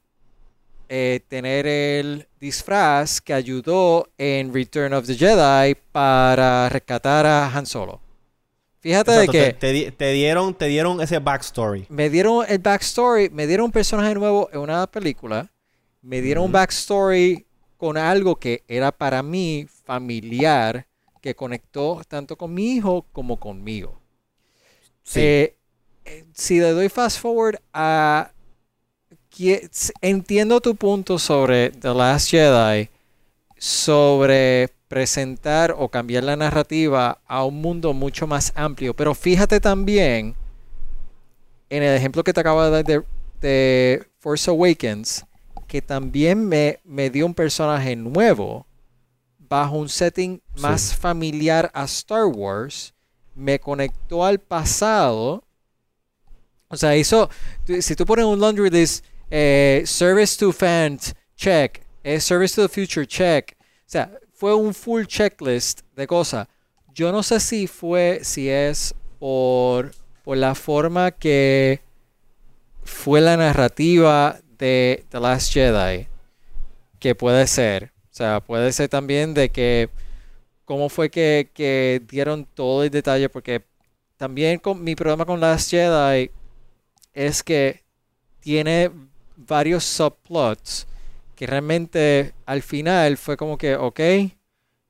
eh, 0.88 1.20
tener 1.28 1.66
el 1.66 2.26
disfraz 2.40 3.20
que 3.20 3.32
ayudó 3.32 4.08
en 4.18 4.52
Return 4.52 4.92
of 4.92 5.06
the 5.06 5.14
Jedi 5.14 5.76
para 5.92 6.68
rescatar 6.68 7.26
a 7.26 7.48
Han 7.48 7.66
Solo. 7.66 8.00
Fíjate 8.80 9.12
de 9.12 9.28
que... 9.28 9.52
Te, 9.52 10.12
dieron, 10.12 10.54
te 10.54 10.66
dieron 10.66 11.00
ese 11.00 11.18
backstory. 11.18 11.86
Me 11.88 12.10
dieron 12.10 12.44
el 12.48 12.58
backstory, 12.58 13.30
me 13.30 13.46
dieron 13.46 13.66
un 13.66 13.72
personaje 13.72 14.14
nuevo 14.14 14.48
en 14.52 14.60
una 14.60 14.86
película, 14.86 15.50
me 16.02 16.20
dieron 16.20 16.44
un 16.44 16.52
backstory 16.52 17.46
con 17.76 17.96
algo 17.96 18.36
que 18.36 18.64
era 18.66 18.90
para 18.90 19.22
mí 19.22 19.66
familiar, 19.84 20.86
que 21.20 21.34
conectó 21.34 22.02
tanto 22.08 22.36
con 22.36 22.52
mi 22.52 22.74
hijo 22.74 23.06
como 23.12 23.38
conmigo. 23.38 24.00
Sí. 25.02 25.20
Eh, 25.20 25.55
si 26.34 26.60
le 26.60 26.70
doy 26.72 26.88
fast 26.88 27.20
forward 27.20 27.60
a... 27.72 28.30
Entiendo 30.00 30.60
tu 30.60 30.74
punto 30.76 31.18
sobre 31.18 31.70
The 31.70 31.92
Last 31.92 32.30
Jedi, 32.30 32.88
sobre 33.58 34.70
presentar 34.88 35.74
o 35.76 35.88
cambiar 35.88 36.24
la 36.24 36.36
narrativa 36.36 37.20
a 37.26 37.44
un 37.44 37.60
mundo 37.60 37.92
mucho 37.92 38.26
más 38.26 38.52
amplio, 38.54 38.94
pero 38.94 39.14
fíjate 39.14 39.60
también 39.60 40.34
en 41.68 41.82
el 41.82 41.96
ejemplo 41.96 42.22
que 42.22 42.32
te 42.32 42.40
acabo 42.40 42.62
de 42.64 42.70
dar 42.70 43.04
de, 43.40 44.06
Force 44.18 44.50
Awakens, 44.50 45.24
que 45.66 45.82
también 45.82 46.48
me, 46.48 46.80
me, 46.84 47.10
dio 47.10 47.26
un 47.26 47.34
personaje 47.34 47.94
nuevo 47.94 48.66
bajo 49.38 49.76
un 49.76 49.88
setting 49.88 50.40
más 50.56 50.94
familiar 50.94 51.70
a 51.74 51.84
Star 51.84 52.26
Wars, 52.26 52.94
me 53.34 53.60
conectó 53.60 54.24
al 54.24 54.40
pasado 54.40 55.45
o 56.68 56.76
sea, 56.76 56.96
hizo, 56.96 57.30
si 57.80 57.94
tú 57.94 58.04
pones 58.04 58.24
un 58.24 58.40
laundry 58.40 58.70
list, 58.70 59.04
eh, 59.30 59.82
service 59.86 60.36
to 60.38 60.52
fans, 60.52 61.14
check, 61.36 61.82
eh, 62.02 62.20
service 62.20 62.54
to 62.54 62.66
the 62.66 62.68
future, 62.68 63.06
check. 63.06 63.56
O 63.60 63.88
sea, 63.88 64.10
fue 64.32 64.54
un 64.54 64.74
full 64.74 65.04
checklist 65.04 65.80
de 65.94 66.06
cosas. 66.06 66.48
Yo 66.94 67.12
no 67.12 67.22
sé 67.22 67.40
si 67.40 67.66
fue, 67.66 68.20
si 68.22 68.48
es 68.48 68.94
por, 69.18 69.92
por 70.24 70.36
la 70.36 70.54
forma 70.54 71.10
que 71.10 71.80
fue 72.84 73.20
la 73.20 73.36
narrativa 73.36 74.38
de 74.58 75.04
The 75.10 75.20
Last 75.20 75.52
Jedi, 75.52 76.08
que 76.98 77.14
puede 77.14 77.46
ser. 77.46 77.92
O 78.10 78.14
sea, 78.16 78.40
puede 78.40 78.72
ser 78.72 78.88
también 78.88 79.34
de 79.34 79.50
que 79.50 79.90
cómo 80.64 80.88
fue 80.88 81.10
que, 81.10 81.50
que 81.54 82.02
dieron 82.08 82.44
todo 82.44 82.82
el 82.82 82.90
detalle, 82.90 83.28
porque 83.28 83.62
también 84.16 84.58
con 84.58 84.82
mi 84.82 84.94
problema 84.94 85.24
con 85.24 85.40
Last 85.40 85.70
Jedi 85.70 86.30
es 87.16 87.42
que 87.42 87.82
tiene 88.40 88.90
varios 89.36 89.82
subplots 89.84 90.86
que 91.34 91.46
realmente 91.46 92.32
al 92.44 92.62
final 92.62 93.16
fue 93.16 93.36
como 93.36 93.58
que, 93.58 93.74
ok, 93.74 94.00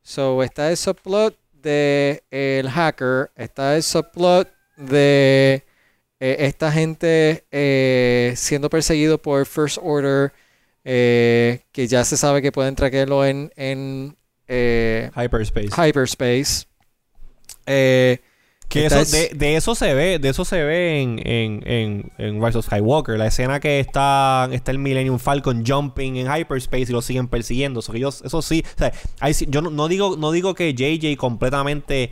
so 0.03 0.43
está 0.43 0.70
el 0.70 0.77
subplot 0.77 1.36
de 1.55 2.23
el 2.31 2.69
hacker, 2.69 3.31
está 3.36 3.77
el 3.77 3.82
subplot 3.82 4.48
de 4.77 5.65
eh, 6.20 6.36
esta 6.40 6.70
gente 6.70 7.44
eh, 7.51 8.35
siendo 8.36 8.70
perseguido 8.70 9.19
por 9.19 9.47
First 9.47 9.78
Order, 9.82 10.32
eh, 10.85 11.61
que 11.73 11.89
ya 11.89 12.05
se 12.05 12.16
sabe 12.16 12.43
que 12.43 12.53
pueden 12.53 12.77
traerlo 12.77 13.24
en, 13.24 13.53
en 13.57 14.16
hyperspace. 14.48 15.70
Hyperspace. 15.70 16.66
Que 18.68 18.86
eso, 18.86 19.05
de, 19.36 19.56
eso 19.56 19.76
se 19.76 19.94
ve, 19.94 20.18
de 20.18 20.28
eso 20.28 20.44
se 20.44 20.62
ve 20.64 21.01
en, 21.01 21.20
en, 21.24 22.12
en, 22.18 22.44
Rise 22.44 22.59
of 22.59 22.66
Skywalker. 22.66 23.16
La 23.16 23.28
escena 23.28 23.60
que 23.60 23.78
está, 23.78 24.48
está 24.51 24.72
el 24.72 24.78
Millennium 24.78 25.20
Falcon 25.20 25.64
jumping 25.64 26.16
en 26.16 26.26
hyperspace 26.26 26.86
y 26.88 26.93
lo 26.93 27.01
siguen 27.01 27.28
persiguiendo. 27.28 27.78
Eso, 27.80 27.93
eso 27.94 28.43
sí, 28.43 28.64
yo 29.48 29.62
no, 29.62 29.88
digo, 29.88 30.16
no 30.16 30.32
digo 30.32 30.55
que 30.55 30.74
JJ 30.74 31.16
completamente 31.16 32.10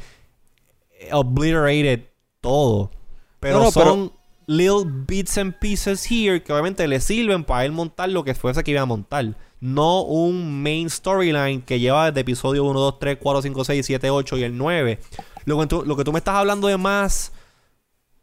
obliterated 1.10 2.04
todo. 2.40 2.92
Pero 3.40 3.70
son 3.72 4.12
little 4.46 4.84
bits 4.86 5.36
and 5.38 5.58
pieces 5.58 6.06
here 6.08 6.42
que 6.42 6.52
obviamente 6.52 6.86
le 6.86 7.00
sirven 7.00 7.44
para 7.44 7.64
él 7.64 7.72
montar 7.72 8.10
lo 8.10 8.22
que 8.22 8.34
fuese 8.34 8.62
que 8.62 8.70
iba 8.70 8.80
a 8.80 8.86
montar. 8.86 9.36
No 9.60 10.02
un 10.02 10.62
main 10.62 10.88
storyline 10.88 11.62
que 11.62 11.80
lleva 11.80 12.10
desde 12.10 12.20
episodio 12.20 12.64
1, 12.64 12.78
2, 12.78 12.98
3, 13.00 13.18
4, 13.20 13.42
5, 13.42 13.64
6, 13.64 13.86
7, 13.86 14.10
8 14.10 14.38
y 14.38 14.42
el 14.44 14.56
9 14.56 15.00
lo 15.44 15.58
que, 15.58 15.66
tú, 15.66 15.82
lo 15.84 15.96
que 15.96 16.04
tú 16.04 16.12
me 16.12 16.18
estás 16.18 16.36
hablando 16.36 16.68
de 16.68 16.76
más, 16.76 17.32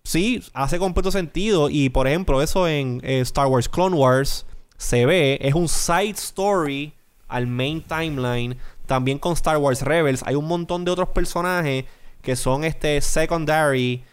sí, 0.04 0.44
hace 0.54 0.80
completo 0.80 1.12
sentido. 1.12 1.70
Y 1.70 1.90
por 1.90 2.08
ejemplo, 2.08 2.42
eso 2.42 2.68
en 2.68 3.02
Star 3.04 3.48
Wars 3.48 3.70
Clone 3.70 3.96
Wars 3.96 4.46
se 4.78 5.06
ve, 5.06 5.38
es 5.42 5.54
un 5.54 5.68
side 5.68 6.12
story 6.12 6.94
al 7.28 7.48
main 7.48 7.82
timeline. 7.82 8.58
También 8.86 9.20
con 9.20 9.34
Star 9.34 9.58
Wars 9.58 9.84
Rebels 9.84 10.24
hay 10.26 10.36
un 10.36 10.46
montón 10.46 10.84
de 10.84 10.92
otros 10.92 11.10
personajes 11.10 11.86
que 12.22 12.36
son 12.36 12.64
este 12.64 13.00
secondary 13.02 14.04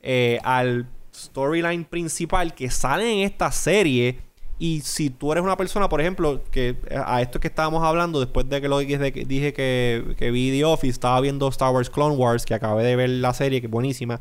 eh, 0.00 0.38
al 0.42 0.86
storyline 1.14 1.84
principal 1.84 2.54
que 2.54 2.70
salen 2.70 3.08
en 3.08 3.18
esta 3.20 3.52
serie. 3.52 4.20
Y 4.62 4.82
si 4.82 5.10
tú 5.10 5.32
eres 5.32 5.42
una 5.42 5.56
persona, 5.56 5.88
por 5.88 6.00
ejemplo, 6.00 6.44
que 6.52 6.76
a 7.04 7.20
esto 7.20 7.40
que 7.40 7.48
estábamos 7.48 7.82
hablando, 7.82 8.20
después 8.20 8.48
de 8.48 8.60
que 8.60 8.68
lo 8.68 8.78
dije, 8.78 8.96
dije 9.10 9.52
que, 9.52 10.14
que 10.16 10.30
vi 10.30 10.52
The 10.52 10.64
Office, 10.64 10.92
estaba 10.92 11.20
viendo 11.20 11.48
Star 11.48 11.74
Wars 11.74 11.90
Clone 11.90 12.14
Wars, 12.14 12.46
que 12.46 12.54
acabé 12.54 12.84
de 12.84 12.94
ver 12.94 13.10
la 13.10 13.34
serie, 13.34 13.60
que 13.60 13.66
es 13.66 13.70
buenísima, 13.72 14.20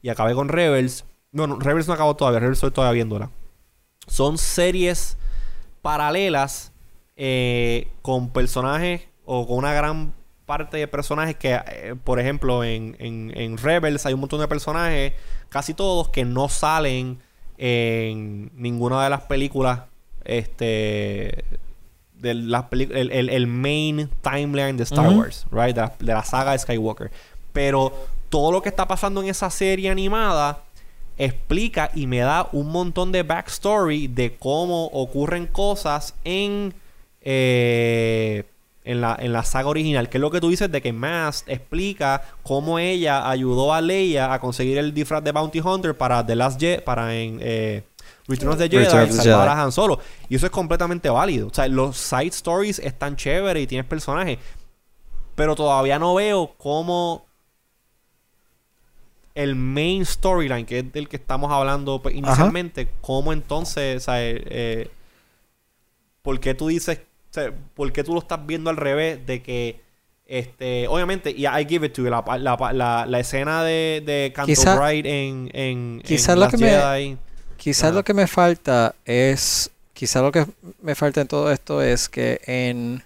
y 0.00 0.08
acabé 0.08 0.32
con 0.32 0.48
Rebels. 0.48 1.04
No, 1.30 1.46
no 1.46 1.58
Rebels 1.58 1.88
no 1.88 1.92
acabó 1.92 2.16
todavía, 2.16 2.40
Rebels 2.40 2.56
estoy 2.56 2.70
todavía 2.70 2.94
viéndola. 2.94 3.30
Son 4.06 4.38
series 4.38 5.18
paralelas 5.82 6.72
eh, 7.16 7.92
con 8.00 8.30
personajes 8.30 9.02
o 9.26 9.46
con 9.46 9.58
una 9.58 9.74
gran 9.74 10.14
parte 10.46 10.78
de 10.78 10.88
personajes 10.88 11.36
que, 11.36 11.52
eh, 11.52 11.96
por 12.02 12.18
ejemplo, 12.18 12.64
en, 12.64 12.96
en, 12.98 13.58
Rebels 13.58 14.06
hay 14.06 14.14
un 14.14 14.20
montón 14.20 14.40
de 14.40 14.48
personajes, 14.48 15.12
casi 15.50 15.74
todos, 15.74 16.08
que 16.08 16.24
no 16.24 16.48
salen 16.48 17.18
en 17.58 18.50
ninguna 18.54 19.02
de 19.04 19.10
las 19.10 19.22
películas 19.22 19.80
este 20.24 21.44
de 22.14 22.34
las 22.34 22.66
el, 22.70 23.10
el, 23.10 23.46
main 23.48 24.08
timeline 24.22 24.76
de 24.76 24.84
Star 24.84 25.10
Wars, 25.10 25.44
right? 25.50 25.76
De 25.76 26.14
la, 26.14 26.24
saga 26.24 26.52
de 26.52 26.58
Skywalker. 26.58 27.10
Pero 27.52 27.92
todo 28.28 28.52
lo 28.52 28.62
que 28.62 28.68
está 28.68 28.86
pasando 28.86 29.20
en 29.22 29.28
esa 29.28 29.50
serie 29.50 29.90
animada 29.90 30.62
explica 31.18 31.90
y 31.94 32.06
me 32.06 32.18
da 32.18 32.48
un 32.52 32.68
montón 32.68 33.10
de 33.10 33.24
backstory 33.24 34.06
de 34.06 34.36
cómo 34.36 34.86
ocurren 34.86 35.46
cosas 35.46 36.14
en 36.24 36.72
eh, 37.20 38.44
en 38.84 39.00
la, 39.00 39.16
en 39.18 39.32
la 39.32 39.44
saga 39.44 39.68
original, 39.68 40.08
que 40.08 40.18
es 40.18 40.20
lo 40.20 40.30
que 40.30 40.40
tú 40.40 40.48
dices 40.48 40.70
de 40.70 40.82
que 40.82 40.92
Mask 40.92 41.48
explica 41.48 42.22
cómo 42.42 42.78
ella 42.78 43.28
ayudó 43.28 43.72
a 43.72 43.80
Leia 43.80 44.32
a 44.32 44.40
conseguir 44.40 44.78
el 44.78 44.92
disfraz 44.92 45.22
de 45.22 45.32
Bounty 45.32 45.60
Hunter 45.60 45.96
para 45.96 46.24
The 46.24 46.34
Last 46.34 46.60
Jedi, 46.60 46.82
para 46.82 47.14
en 47.14 47.38
eh, 47.40 47.84
Return 48.26 48.52
of 48.52 48.58
the 48.58 48.68
Jedi, 48.68 48.86
salvar 48.86 49.48
a 49.48 49.62
Han 49.62 49.72
Solo. 49.72 50.00
Y 50.28 50.36
eso 50.36 50.46
es 50.46 50.52
completamente 50.52 51.08
válido. 51.10 51.48
O 51.48 51.54
sea, 51.54 51.68
los 51.68 51.96
side 51.96 52.28
stories 52.28 52.78
están 52.80 53.16
chéveres 53.16 53.62
y 53.62 53.66
tienes 53.66 53.86
personajes. 53.86 54.38
Pero 55.34 55.54
todavía 55.54 55.98
no 55.98 56.14
veo 56.14 56.52
cómo 56.58 57.24
el 59.34 59.54
main 59.54 60.04
storyline, 60.04 60.66
que 60.66 60.80
es 60.80 60.92
del 60.92 61.08
que 61.08 61.16
estamos 61.16 61.50
hablando 61.50 62.02
pues, 62.02 62.14
inicialmente, 62.14 62.90
cómo 63.00 63.32
entonces, 63.32 63.96
o 63.96 64.00
sea, 64.00 64.22
eh, 64.22 64.42
eh, 64.46 64.90
¿por 66.20 66.38
qué 66.38 66.54
tú 66.54 66.68
dices 66.68 67.00
o 67.32 67.34
sea, 67.34 67.50
¿por 67.74 67.90
qué 67.92 68.04
tú 68.04 68.12
lo 68.12 68.20
estás 68.20 68.44
viendo 68.44 68.68
al 68.68 68.76
revés 68.76 69.24
de 69.24 69.42
que 69.42 69.80
este, 70.26 70.86
obviamente, 70.86 71.30
y 71.30 71.46
I 71.46 71.66
give 71.66 71.86
it 71.86 71.94
to 71.94 72.02
you, 72.02 72.10
la, 72.10 72.22
la, 72.38 73.06
la, 73.06 73.18
escena 73.20 73.64
de, 73.64 74.02
de 74.04 74.32
Canto 74.34 74.76
Bright 74.76 75.06
en, 75.06 75.50
en, 75.54 76.02
quizás 76.04 76.36
lo 76.36 76.48
que 76.48 76.58
me 76.58 77.16
Quizás 77.56 77.94
lo 77.94 78.02
que 78.02 78.12
me 78.12 78.26
falta 78.26 78.94
es, 79.06 79.70
quizás 79.94 80.22
lo 80.22 80.30
que 80.30 80.46
me 80.82 80.94
falta 80.94 81.22
en 81.22 81.28
todo 81.28 81.50
esto 81.50 81.80
es 81.80 82.10
que 82.10 82.40
en 82.44 83.02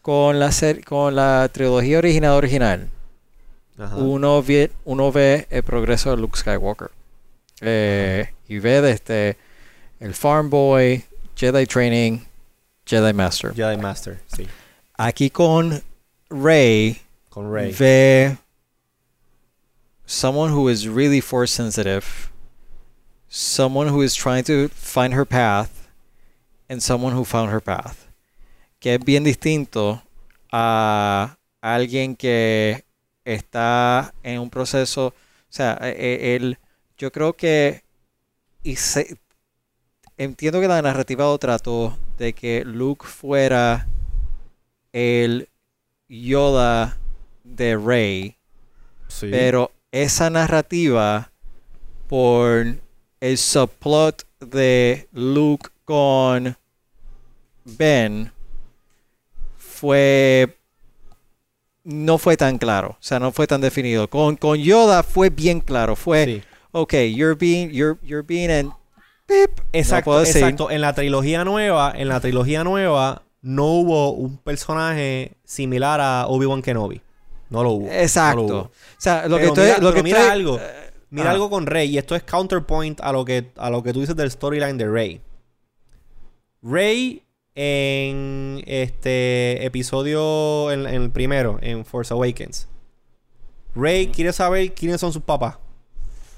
con 0.00 0.38
la 0.38 0.50
con 0.84 1.16
la 1.16 1.48
trilogía 1.52 1.98
original 1.98 2.32
original 2.32 2.88
uno 3.96 4.42
ve 4.42 4.70
uno 4.84 5.10
ve 5.10 5.46
el 5.50 5.62
progreso 5.64 6.10
de 6.10 6.18
Luke 6.18 6.38
Skywalker. 6.38 6.90
Eh, 7.62 8.32
y 8.48 8.58
ve 8.58 8.80
desde 8.80 9.36
el 9.98 10.14
farm 10.14 10.48
boy 10.48 11.02
Jedi 11.34 11.66
training 11.66 12.29
Jedi 12.90 13.14
Master. 13.14 13.52
Jedi 13.52 13.80
Master, 13.80 14.20
sí. 14.26 14.48
Aquí 14.98 15.30
con 15.30 15.80
Rey. 16.28 17.00
Con 17.30 17.50
Rey. 17.50 17.70
Ve 17.70 18.36
someone 20.04 20.50
who 20.50 20.66
is 20.66 20.88
really 20.88 21.20
force 21.20 21.52
sensitive, 21.52 22.32
someone 23.28 23.86
who 23.86 24.02
is 24.02 24.16
trying 24.16 24.42
to 24.42 24.68
find 24.68 25.14
her 25.14 25.24
path, 25.24 25.88
and 26.68 26.82
someone 26.82 27.12
who 27.12 27.24
found 27.24 27.50
her 27.50 27.60
path. 27.60 28.08
Que 28.80 28.94
es 28.94 29.04
bien 29.04 29.22
distinto 29.22 30.02
a 30.52 31.36
alguien 31.62 32.16
que 32.16 32.82
está 33.24 34.12
en 34.24 34.40
un 34.40 34.50
proceso, 34.50 35.06
o 35.06 35.14
sea, 35.48 35.78
él, 35.80 36.52
e, 36.52 36.58
yo 36.98 37.10
creo 37.12 37.36
que 37.36 37.82
y 38.64 38.74
se, 38.74 39.16
entiendo 40.20 40.60
que 40.60 40.68
la 40.68 40.82
narrativa 40.82 41.24
lo 41.24 41.38
trató 41.38 41.96
de 42.18 42.34
que 42.34 42.62
Luke 42.66 43.06
fuera 43.06 43.88
el 44.92 45.48
Yoda 46.08 46.98
de 47.42 47.76
Rey. 47.78 48.36
Pero 49.22 49.72
esa 49.90 50.28
narrativa 50.28 51.32
por 52.06 52.66
el 53.20 53.38
subplot 53.38 54.26
de 54.40 55.08
Luke 55.12 55.70
con 55.86 56.54
Ben 57.64 58.30
fue 59.56 60.58
no 61.82 62.18
fue 62.18 62.36
tan 62.36 62.58
claro, 62.58 62.90
o 62.90 63.02
sea, 63.02 63.18
no 63.18 63.32
fue 63.32 63.46
tan 63.46 63.62
definido. 63.62 64.08
Con, 64.08 64.36
con 64.36 64.58
Yoda 64.58 65.02
fue 65.02 65.30
bien 65.30 65.60
claro, 65.60 65.96
fue 65.96 66.44
ok, 66.72 66.92
you're 67.10 67.34
being 67.34 67.70
you're 67.70 67.98
you're 68.02 68.22
being 68.22 68.50
an 68.50 68.72
Exacto, 69.72 70.20
exacto. 70.20 70.70
En 70.70 70.80
la 70.80 70.94
trilogía 70.94 71.44
nueva, 71.44 71.92
en 71.96 72.08
la 72.08 72.20
trilogía 72.20 72.64
nueva, 72.64 73.22
no 73.42 73.66
hubo 73.66 74.12
un 74.12 74.36
personaje 74.38 75.36
similar 75.44 76.00
a 76.00 76.26
Obi-Wan 76.26 76.62
Kenobi. 76.62 77.00
No 77.48 77.62
lo 77.62 77.70
hubo. 77.70 77.90
Exacto. 77.90 78.58
O 78.58 78.70
sea, 78.98 79.26
lo 79.28 79.38
que 79.38 79.50
mira, 79.50 79.78
lo 79.78 79.92
que 79.92 80.02
mira 80.02 80.30
algo. 80.30 80.58
Mira 81.10 81.32
algo 81.32 81.50
con 81.50 81.66
Rey. 81.66 81.90
Y 81.90 81.98
esto 81.98 82.14
es 82.14 82.22
counterpoint 82.22 83.00
a 83.00 83.12
lo 83.12 83.24
que, 83.24 83.50
a 83.56 83.70
lo 83.70 83.82
que 83.82 83.92
tú 83.92 84.00
dices 84.00 84.14
del 84.16 84.30
storyline 84.30 84.78
de 84.78 84.88
Rey. 84.88 85.20
Rey 86.62 87.24
en 87.54 88.62
este 88.66 89.64
episodio, 89.64 90.70
en, 90.70 90.86
el 90.86 91.10
primero, 91.10 91.58
en 91.60 91.84
Force 91.84 92.14
Awakens. 92.14 92.68
Rey 93.74 94.08
quiere 94.08 94.32
saber 94.32 94.72
quiénes 94.72 95.00
son 95.00 95.12
sus 95.12 95.22
papás. 95.22 95.56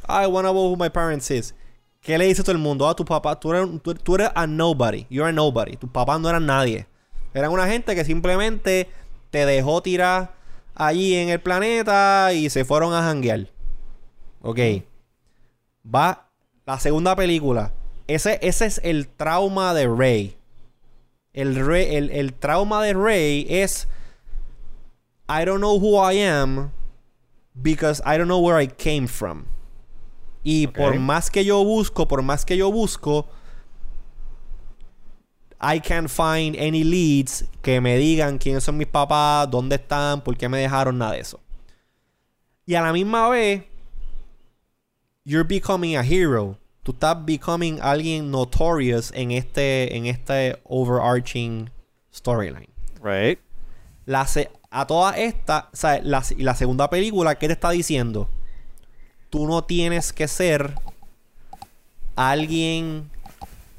I 0.09 0.27
wanna 0.27 0.51
know 0.51 0.73
who 0.73 0.77
my 0.77 0.89
parents 0.89 1.31
is. 1.31 1.55
¿Qué 2.03 2.19
le 2.19 2.27
dice 2.27 2.43
todo 2.43 2.53
el 2.53 2.59
mundo? 2.59 2.89
Ah, 2.89 2.97
tu 2.97 3.05
papá, 3.05 3.39
tú 3.39 3.55
eres, 3.55 3.69
tú, 4.03 4.15
eres 4.17 4.31
a 4.35 4.47
nobody. 4.47 5.07
You're 5.09 5.29
a 5.29 5.33
nobody. 5.33 5.77
Tu 5.77 5.87
papá 5.87 6.19
no 6.19 6.29
era 6.29 6.41
nadie. 6.41 6.87
Eran 7.33 7.53
una 7.53 7.69
gente 7.69 7.95
que 7.95 8.05
simplemente 8.05 8.91
te 9.31 9.47
dejó 9.47 9.83
tirar 9.83 10.35
allí 10.75 11.15
en 11.15 11.29
el 11.29 11.41
planeta 11.41 12.33
y 12.33 12.51
se 12.51 12.65
fueron 12.65 12.93
a 12.93 13.03
janguear. 13.03 13.49
Ok. 14.41 14.59
Va 15.95 16.29
la 16.67 16.81
segunda 16.81 17.15
película. 17.15 17.73
Ese, 18.09 18.41
ese 18.43 18.67
es 18.67 18.81
el 18.83 19.07
trauma 19.07 19.73
de 19.73 19.87
Rey. 19.87 20.37
El, 21.33 21.57
el, 21.57 22.11
el 22.11 22.35
trauma 22.35 22.83
de 22.83 22.95
Rey 22.95 23.47
es 23.49 23.87
I 25.29 25.45
don't 25.45 25.61
know 25.61 25.79
who 25.79 25.97
I 25.97 26.19
am 26.19 26.73
because 27.55 28.03
I 28.05 28.19
don't 28.19 28.27
know 28.27 28.41
where 28.41 28.61
I 28.61 28.67
came 28.67 29.07
from. 29.07 29.45
Y 30.43 30.67
por 30.67 30.99
más 30.99 31.31
que 31.31 31.45
yo 31.45 31.63
busco, 31.65 32.09
por 32.09 32.23
más 32.23 32.45
que 32.45 32.57
yo 32.57 32.71
busco, 32.73 33.29
I 35.61 35.79
can't 35.79 36.09
find 36.09 36.57
any 36.57 36.83
leads 36.83 37.45
que 37.63 37.81
me 37.81 37.97
digan 37.97 38.39
quiénes 38.39 38.65
son 38.65 38.77
mis 38.77 38.89
papás, 38.89 39.49
dónde 39.49 39.77
están, 39.77 40.21
por 40.21 40.37
qué 40.37 40.49
me 40.49 40.59
dejaron, 40.59 40.99
nada 40.99 41.13
de 41.13 41.21
eso. 41.21 41.39
Y 42.67 42.75
a 42.75 42.83
la 42.83 42.93
misma 42.93 43.29
vez, 43.29 43.63
you're 45.25 45.47
becoming 45.47 45.97
a 45.97 46.03
hero. 46.03 46.59
Tú 46.83 46.91
estás 46.91 47.25
becoming 47.25 47.79
alguien 47.81 48.33
notorious 48.33 49.13
en 49.15 49.31
este, 49.31 49.97
en 49.97 50.07
este 50.07 50.61
overarching 50.65 51.71
storyline. 52.13 52.71
Right. 53.01 53.39
La 54.05 54.27
a 54.71 54.87
toda 54.87 55.17
esta, 55.17 55.69
o 55.73 55.77
sea, 55.77 56.01
la, 56.03 56.25
la 56.39 56.55
segunda 56.57 56.91
película, 56.91 57.37
¿qué 57.37 57.47
te 57.47 57.53
está 57.53 57.71
diciendo? 57.71 58.29
Tú 59.33 59.47
no 59.47 59.65
tienes 59.65 60.13
que 60.13 60.29
ser 60.29 60.75
alguien 62.17 63.09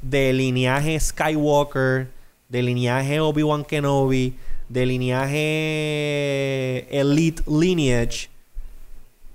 de 0.02 0.34
lineaje 0.34 1.00
Skywalker, 1.00 2.10
de 2.50 2.64
lineaje 2.64 3.20
Obi-Wan 3.20 3.64
Kenobi, 3.64 4.36
de 4.68 4.86
lineaje 4.88 6.88
Elite 6.90 7.44
Lineage 7.46 8.32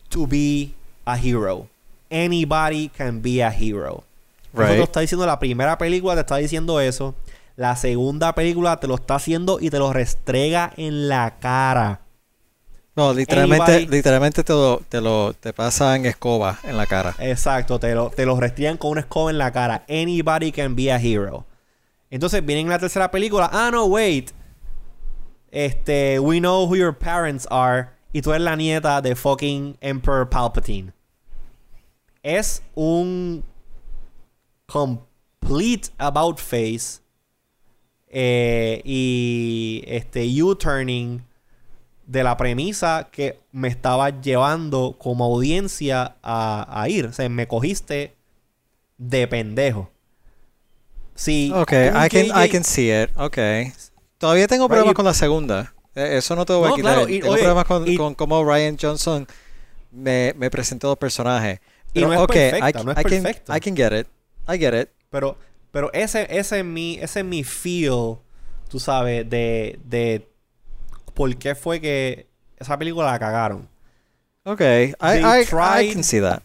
to 0.09 0.27
be 0.27 0.73
a 1.05 1.17
hero. 1.17 1.69
Anybody 2.11 2.89
can 2.89 3.23
be 3.23 3.41
a 3.41 3.53
hero. 3.53 4.03
Eso 4.53 4.67
te 4.67 4.77
lo 4.77 4.85
está 4.85 4.99
diciendo 4.99 5.25
la 5.25 5.39
primera 5.39 5.79
película, 5.79 6.17
te 6.17 6.23
está 6.23 6.39
diciendo 6.39 6.81
eso. 6.81 7.15
La 7.55 7.77
segunda 7.77 8.35
película 8.35 8.81
te 8.81 8.89
lo 8.89 8.97
está 8.97 9.15
haciendo 9.15 9.59
y 9.61 9.71
te 9.71 9.79
lo 9.79 9.93
restrega 9.93 10.73
en 10.77 11.09
la 11.09 11.39
cara. 11.39 12.01
No, 12.99 13.15
literalmente, 13.15 13.65
Anybody- 13.85 13.89
literalmente 13.91 14.43
te 14.43 14.53
lo, 14.53 14.83
te 14.89 15.01
lo 15.01 15.33
te 15.33 15.53
pasan 15.53 16.05
escoba 16.05 16.59
en 16.65 16.77
la 16.77 16.85
cara. 16.85 17.15
Exacto, 17.21 17.79
te 17.79 17.95
lo, 17.95 18.11
te 18.11 18.27
lo 18.27 18.39
restrían 18.41 18.77
con 18.77 18.91
una 18.91 19.03
escoba 19.03 19.31
en 19.31 19.39
la 19.39 19.53
cara. 19.53 19.85
Anybody 19.89 20.51
can 20.51 20.75
be 20.75 20.91
a 20.91 20.97
hero. 21.01 21.47
Entonces 22.11 22.45
viene 22.45 22.63
en 22.63 22.69
la 22.69 22.79
tercera 22.81 23.09
película. 23.11 23.49
Ah, 23.53 23.71
no, 23.73 23.87
wait. 23.87 24.33
Este, 25.53 26.19
we 26.19 26.41
know 26.41 26.67
who 26.67 26.75
your 26.75 26.93
parents 26.93 27.47
are. 27.53 27.91
Y 28.13 28.21
tú 28.21 28.33
eres 28.33 28.43
la 28.43 28.57
nieta 28.57 29.01
de 29.01 29.15
fucking 29.15 29.77
Emperor 29.81 30.29
Palpatine. 30.29 30.93
Es 32.25 32.63
un 32.75 33.45
complete 34.67 35.91
about 35.99 36.39
face. 36.41 37.01
eh, 38.11 38.81
y 38.85 39.85
este 39.87 40.27
U-turning 40.43 41.23
de 42.09 42.25
la 42.25 42.37
premisa 42.39 43.09
que 43.13 43.39
me 43.53 43.69
estaba 43.69 44.09
llevando 44.21 44.97
como 44.99 45.27
audiencia 45.27 46.17
a, 46.23 46.83
a 46.83 46.89
ir. 46.89 47.05
O 47.07 47.13
sea, 47.13 47.29
me 47.29 47.47
cogiste 47.47 48.15
de 48.97 49.29
pendejo. 49.29 49.91
Sí. 51.15 51.53
Ok, 51.55 51.73
un 51.73 52.05
I 52.05 52.09
can, 52.09 52.25
JJ 52.27 52.45
I 52.45 52.49
can 52.49 52.65
see 52.65 52.91
it. 52.91 53.11
Ok. 53.17 53.39
Todavía 54.19 54.47
tengo 54.49 54.69
problemas 54.69 54.95
con 54.95 55.05
la 55.05 55.15
segunda. 55.15 55.75
Eh, 55.95 56.17
Eso 56.19 56.35
no 56.35 56.47
te 56.47 56.53
voy 56.55 56.71
a 56.73 56.75
quitar. 56.75 56.95
claro, 56.95 57.09
y- 57.09 57.21
tengo 57.21 57.33
oye, 57.35 57.43
problemas 57.43 57.65
con, 57.67 57.87
y- 57.89 57.97
con 57.97 58.15
cómo 58.15 58.43
Ryan 58.45 58.77
Johnson 58.81 59.27
me, 59.93 60.33
me 60.37 60.51
presentó 60.51 60.89
los 60.89 60.99
personajes. 60.99 61.61
Y 61.93 62.01
no 62.01 62.13
es 62.13 62.19
ok, 62.21 62.33
perfecta, 62.33 62.81
I, 62.81 62.85
no 62.85 62.93
es 62.93 62.99
I 62.99 63.03
can. 63.05 63.57
I 63.57 63.61
can 63.61 63.77
get 63.77 63.93
it. 63.93 64.07
I 64.49 64.59
get 64.59 64.75
it. 64.81 64.89
Pero, 65.11 65.37
pero 65.73 65.93
ese, 65.93 66.27
ese 66.31 66.61
es 66.61 66.65
mi, 66.65 66.99
ese 67.01 67.21
es 67.21 67.27
mi 67.27 67.43
feel, 67.45 68.17
tú 68.69 68.79
sabes, 68.79 69.29
de, 69.29 69.79
de 69.85 70.28
por 71.19 71.37
qué 71.37 71.57
fue 71.57 71.81
que 71.81 72.29
esa 72.59 72.79
película 72.79 73.11
la 73.11 73.19
cagaron. 73.19 73.69
Ok, 74.45 74.61
I, 74.61 74.95
I, 75.01 75.93
can 75.93 76.05
see 76.05 76.21
that. 76.21 76.43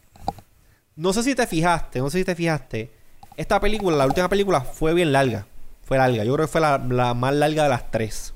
No 0.95 1.13
sé 1.13 1.21
si 1.23 1.35
te 1.35 1.45
fijaste, 1.45 1.99
no 1.99 2.09
sé 2.09 2.17
si 2.17 2.25
te 2.25 2.35
fijaste. 2.35 2.91
Esta 3.37 3.59
película, 3.59 3.95
la 3.95 4.05
última 4.07 4.27
película, 4.27 4.61
fue 4.61 4.93
bien 4.95 5.11
larga. 5.11 5.45
Fue 5.83 5.97
larga. 5.97 6.23
Yo 6.23 6.33
creo 6.33 6.47
que 6.47 6.51
fue 6.51 6.61
la, 6.61 6.77
la 6.79 7.13
más 7.13 7.33
larga 7.35 7.63
de 7.63 7.69
las 7.69 7.91
tres. 7.91 8.33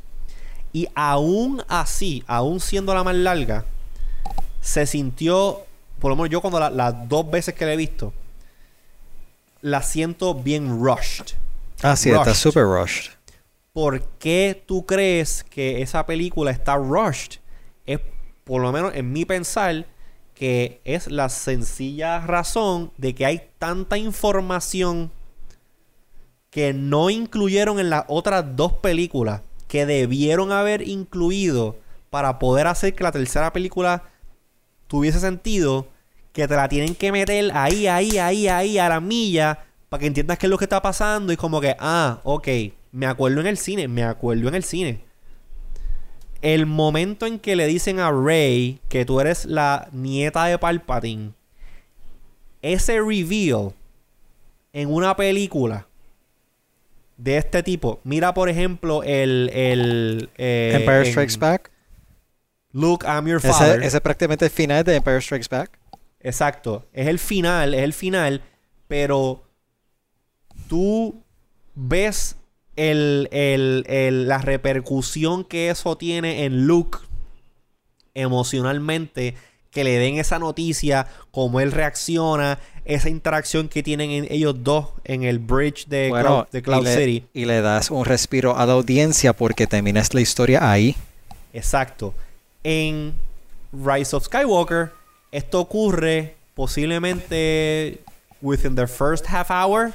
Y 0.74 0.88
aún 0.96 1.64
así, 1.68 2.24
aún 2.28 2.60
siendo 2.60 2.94
la 2.94 3.04
más 3.04 3.16
larga, 3.16 3.66
se 4.62 4.86
sintió, 4.86 5.66
por 6.00 6.10
lo 6.10 6.16
menos 6.16 6.30
yo 6.30 6.42
cuando 6.42 6.60
la- 6.60 6.70
las 6.70 7.10
dos 7.10 7.30
veces 7.32 7.56
que 7.56 7.66
la 7.66 7.74
he 7.74 7.78
visto, 7.78 8.14
la 9.62 9.82
siento 9.82 10.36
bien 10.36 10.80
rushed. 10.80 11.36
Ah, 11.82 11.96
sí, 11.96 12.10
está 12.12 12.34
super 12.36 12.64
rushed. 12.64 13.12
¿Por 13.78 14.02
qué 14.18 14.64
tú 14.66 14.88
crees 14.88 15.44
que 15.44 15.84
esa 15.84 16.08
película 16.08 16.50
está 16.50 16.78
rushed? 16.78 17.34
Es, 17.86 18.00
por 18.44 18.60
lo 18.60 18.72
menos 18.72 18.96
en 18.96 19.14
mi 19.14 19.24
pensar, 19.24 19.86
que 20.34 20.82
es 20.84 21.12
la 21.12 21.30
sencilla 21.30 22.22
razón 22.22 22.92
de 22.98 23.14
que 23.14 23.28
hay 23.28 23.52
tanta 23.60 24.00
información 24.00 25.12
que 26.50 26.74
no 26.74 27.12
incluyeron 27.12 27.80
en 27.80 27.92
las 27.92 28.06
otras 28.08 28.56
dos 28.56 28.74
películas 28.74 29.42
que 29.68 29.86
debieron 29.86 30.52
haber 30.52 30.82
incluido 30.82 31.76
para 32.10 32.40
poder 32.40 32.66
hacer 32.66 32.96
que 32.96 33.04
la 33.04 33.12
tercera 33.12 33.54
película 33.54 34.06
tuviese 34.88 35.20
sentido 35.20 35.88
que 36.34 36.48
te 36.48 36.56
la 36.56 36.68
tienen 36.68 36.96
que 36.96 37.12
meter 37.12 37.52
ahí, 37.54 37.86
ahí, 37.86 38.18
ahí, 38.18 38.48
ahí, 38.48 38.80
a 38.80 38.90
la 38.90 39.00
milla, 39.00 39.68
para 39.88 40.02
que 40.02 40.08
entiendas 40.08 40.40
qué 40.40 40.48
es 40.48 40.50
lo 40.50 40.58
que 40.58 40.66
está 40.66 40.82
pasando. 40.82 41.32
Y 41.32 41.38
como 41.38 41.62
que, 41.62 41.76
ah, 41.80 42.22
ok, 42.24 42.48
me 42.98 43.06
acuerdo 43.06 43.42
en 43.42 43.48
el 43.48 43.58
cine, 43.60 43.88
me 43.88 44.04
acuerdo 44.04 44.48
en 44.48 44.56
el 44.56 44.64
cine. 44.64 45.02
El 46.42 46.66
momento 46.66 47.28
en 47.28 47.38
que 47.38 47.56
le 47.56 47.68
dicen 47.68 48.00
a 48.00 48.12
Rey 48.12 48.80
que 48.90 49.06
tú 49.06 49.20
eres 49.22 49.46
la 49.46 49.88
nieta 49.92 50.46
de 50.46 50.58
Palpatine, 50.58 51.34
ese 52.64 53.00
reveal 53.00 53.74
en 54.74 54.92
una 54.92 55.16
película 55.16 55.88
de 57.18 57.38
este 57.38 57.62
tipo, 57.62 58.00
mira 58.04 58.34
por 58.34 58.50
ejemplo 58.50 59.04
el... 59.04 59.52
el 59.54 60.32
eh, 60.38 60.72
Empire 60.74 61.06
en 61.06 61.12
Strikes 61.12 61.38
Back. 61.38 61.72
Luke, 62.72 63.06
I'm 63.06 63.28
your 63.28 63.40
father. 63.40 63.78
Ese, 63.78 63.88
ese 63.88 63.98
es 63.98 64.02
prácticamente 64.02 64.46
el 64.46 64.52
final 64.52 64.84
de 64.84 64.96
Empire 64.96 65.22
Strikes 65.22 65.48
Back. 65.50 65.80
Exacto. 66.20 66.88
Es 66.94 67.06
el 67.06 67.20
final, 67.20 67.76
es 67.76 67.82
el 67.82 67.94
final. 67.94 68.42
Pero 68.88 69.44
tú 70.68 71.24
ves 71.76 72.36
el, 72.78 73.28
el- 73.32 73.84
el- 73.88 74.28
la 74.30 74.38
repercusión 74.38 75.44
que 75.44 75.70
eso 75.70 75.98
tiene 75.98 76.46
en 76.46 76.66
Luke 76.68 77.00
emocionalmente. 78.14 79.36
Que 79.72 79.84
le 79.84 80.00
den 80.00 80.18
esa 80.18 80.40
noticia, 80.40 81.08
cómo 81.30 81.60
él 81.60 81.72
reacciona, 81.72 82.58
esa 82.86 83.10
interacción 83.10 83.68
que 83.68 83.84
tienen 83.84 84.10
en- 84.12 84.28
ellos 84.32 84.56
dos 84.64 84.88
en 85.04 85.24
el 85.24 85.38
bridge 85.40 85.86
de 85.88 86.10
Bueno, 86.10 86.26
Cloud, 86.30 86.46
de 86.52 86.62
Cloud 86.64 86.82
y, 86.82 86.84
le, 86.86 86.96
City. 86.96 87.28
y 87.34 87.46
le 87.46 87.62
das 87.62 87.92
un 87.92 88.06
respiro 88.06 88.58
a 88.58 88.66
la 88.66 88.74
audiencia 88.74 89.34
porque 89.34 89.68
terminas 89.68 90.14
la 90.16 90.22
historia 90.22 90.72
ahí. 90.72 90.96
Exacto. 91.54 92.16
En 92.64 93.14
Rise 93.72 94.16
of 94.16 94.24
Skywalker, 94.26 94.92
esto 95.32 95.60
ocurre 95.60 96.36
posiblemente 96.56 98.02
within 98.42 98.74
the 98.76 98.88
first 98.88 99.26
half 99.28 99.52
hour. 99.52 99.92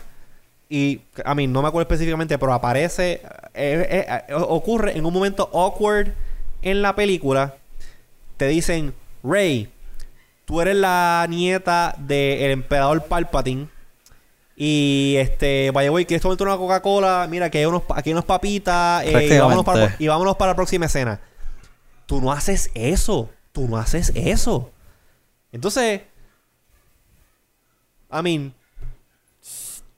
Y, 0.75 1.03
I 1.19 1.35
mean, 1.37 1.53
no 1.53 1.61
me 1.61 1.69
acuerdo 1.69 1.83
específicamente, 1.83 2.39
pero 2.39 2.55
aparece, 2.55 3.21
eh, 3.53 3.87
eh, 3.91 4.07
eh, 4.09 4.33
ocurre 4.33 4.97
en 4.97 5.05
un 5.05 5.13
momento 5.13 5.51
awkward 5.53 6.15
en 6.63 6.81
la 6.81 6.97
película. 6.97 7.57
Te 8.39 8.47
dicen, 8.47 8.95
Rey, 9.23 9.71
tú 10.47 10.63
eres 10.63 10.77
la 10.77 11.27
nieta 11.29 11.95
del 11.99 12.53
emperador 12.53 13.05
Palpatine. 13.05 13.69
Y 14.57 15.17
este, 15.19 15.71
vaya, 15.73 15.91
güey, 15.91 16.07
¿quieres 16.07 16.23
tomarte 16.23 16.43
una 16.43 16.57
Coca-Cola? 16.57 17.27
Mira, 17.29 17.51
que 17.51 17.59
hay 17.59 17.67
unos, 17.67 17.83
aquí 17.95 18.09
hay 18.09 18.15
unas 18.15 18.25
papitas. 18.25 19.05
eh, 19.05 19.29
y, 19.31 19.39
vámonos 19.39 19.67
para, 19.67 19.95
y 19.99 20.09
vámonos 20.09 20.37
para 20.37 20.53
la 20.53 20.57
próxima 20.57 20.87
escena. 20.87 21.21
Tú 22.07 22.19
no 22.23 22.33
haces 22.33 22.71
eso. 22.73 23.29
Tú 23.53 23.69
no 23.69 23.77
haces 23.77 24.11
eso. 24.15 24.73
Entonces, 25.53 26.01
I 28.11 28.23
mean, 28.23 28.55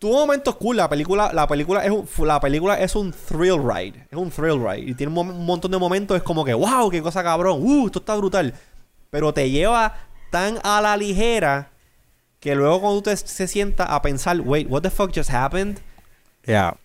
tuvo 0.04 0.18
momentos 0.18 0.56
cool. 0.56 0.76
La 0.76 0.86
película, 0.86 1.30
la 1.32 1.48
película 1.48 1.82
es 1.82 1.90
un, 1.90 2.06
la 2.26 2.38
película 2.38 2.78
es 2.78 2.94
un 2.94 3.10
thrill 3.10 3.58
ride. 3.58 4.06
Es 4.10 4.18
un 4.18 4.30
thrill 4.30 4.62
ride. 4.62 4.90
Y 4.90 4.94
tiene 4.94 5.18
un, 5.18 5.46
montón 5.46 5.70
de 5.70 5.78
momentos. 5.78 6.14
Es 6.14 6.22
como 6.22 6.44
que, 6.44 6.52
wow, 6.52 6.90
qué 6.90 7.00
cosa 7.00 7.22
cabrón. 7.22 7.60
Uh, 7.62 7.86
esto 7.86 8.00
está 8.00 8.14
brutal. 8.14 8.52
Pero 9.08 9.32
te 9.32 9.48
lleva 9.48 9.94
tan 10.30 10.58
a 10.62 10.82
la 10.82 10.94
ligera 10.98 11.70
que 12.38 12.54
luego 12.54 12.82
cuando 12.82 13.00
tú 13.00 13.10
te, 13.10 13.16
se 13.16 13.48
sienta 13.48 13.84
a 13.84 14.02
pensar, 14.02 14.38
wait, 14.42 14.70
what 14.70 14.82
the 14.82 14.90
fuck 14.90 15.10
just 15.14 15.30
happened? 15.30 15.78
Ya. 16.44 16.76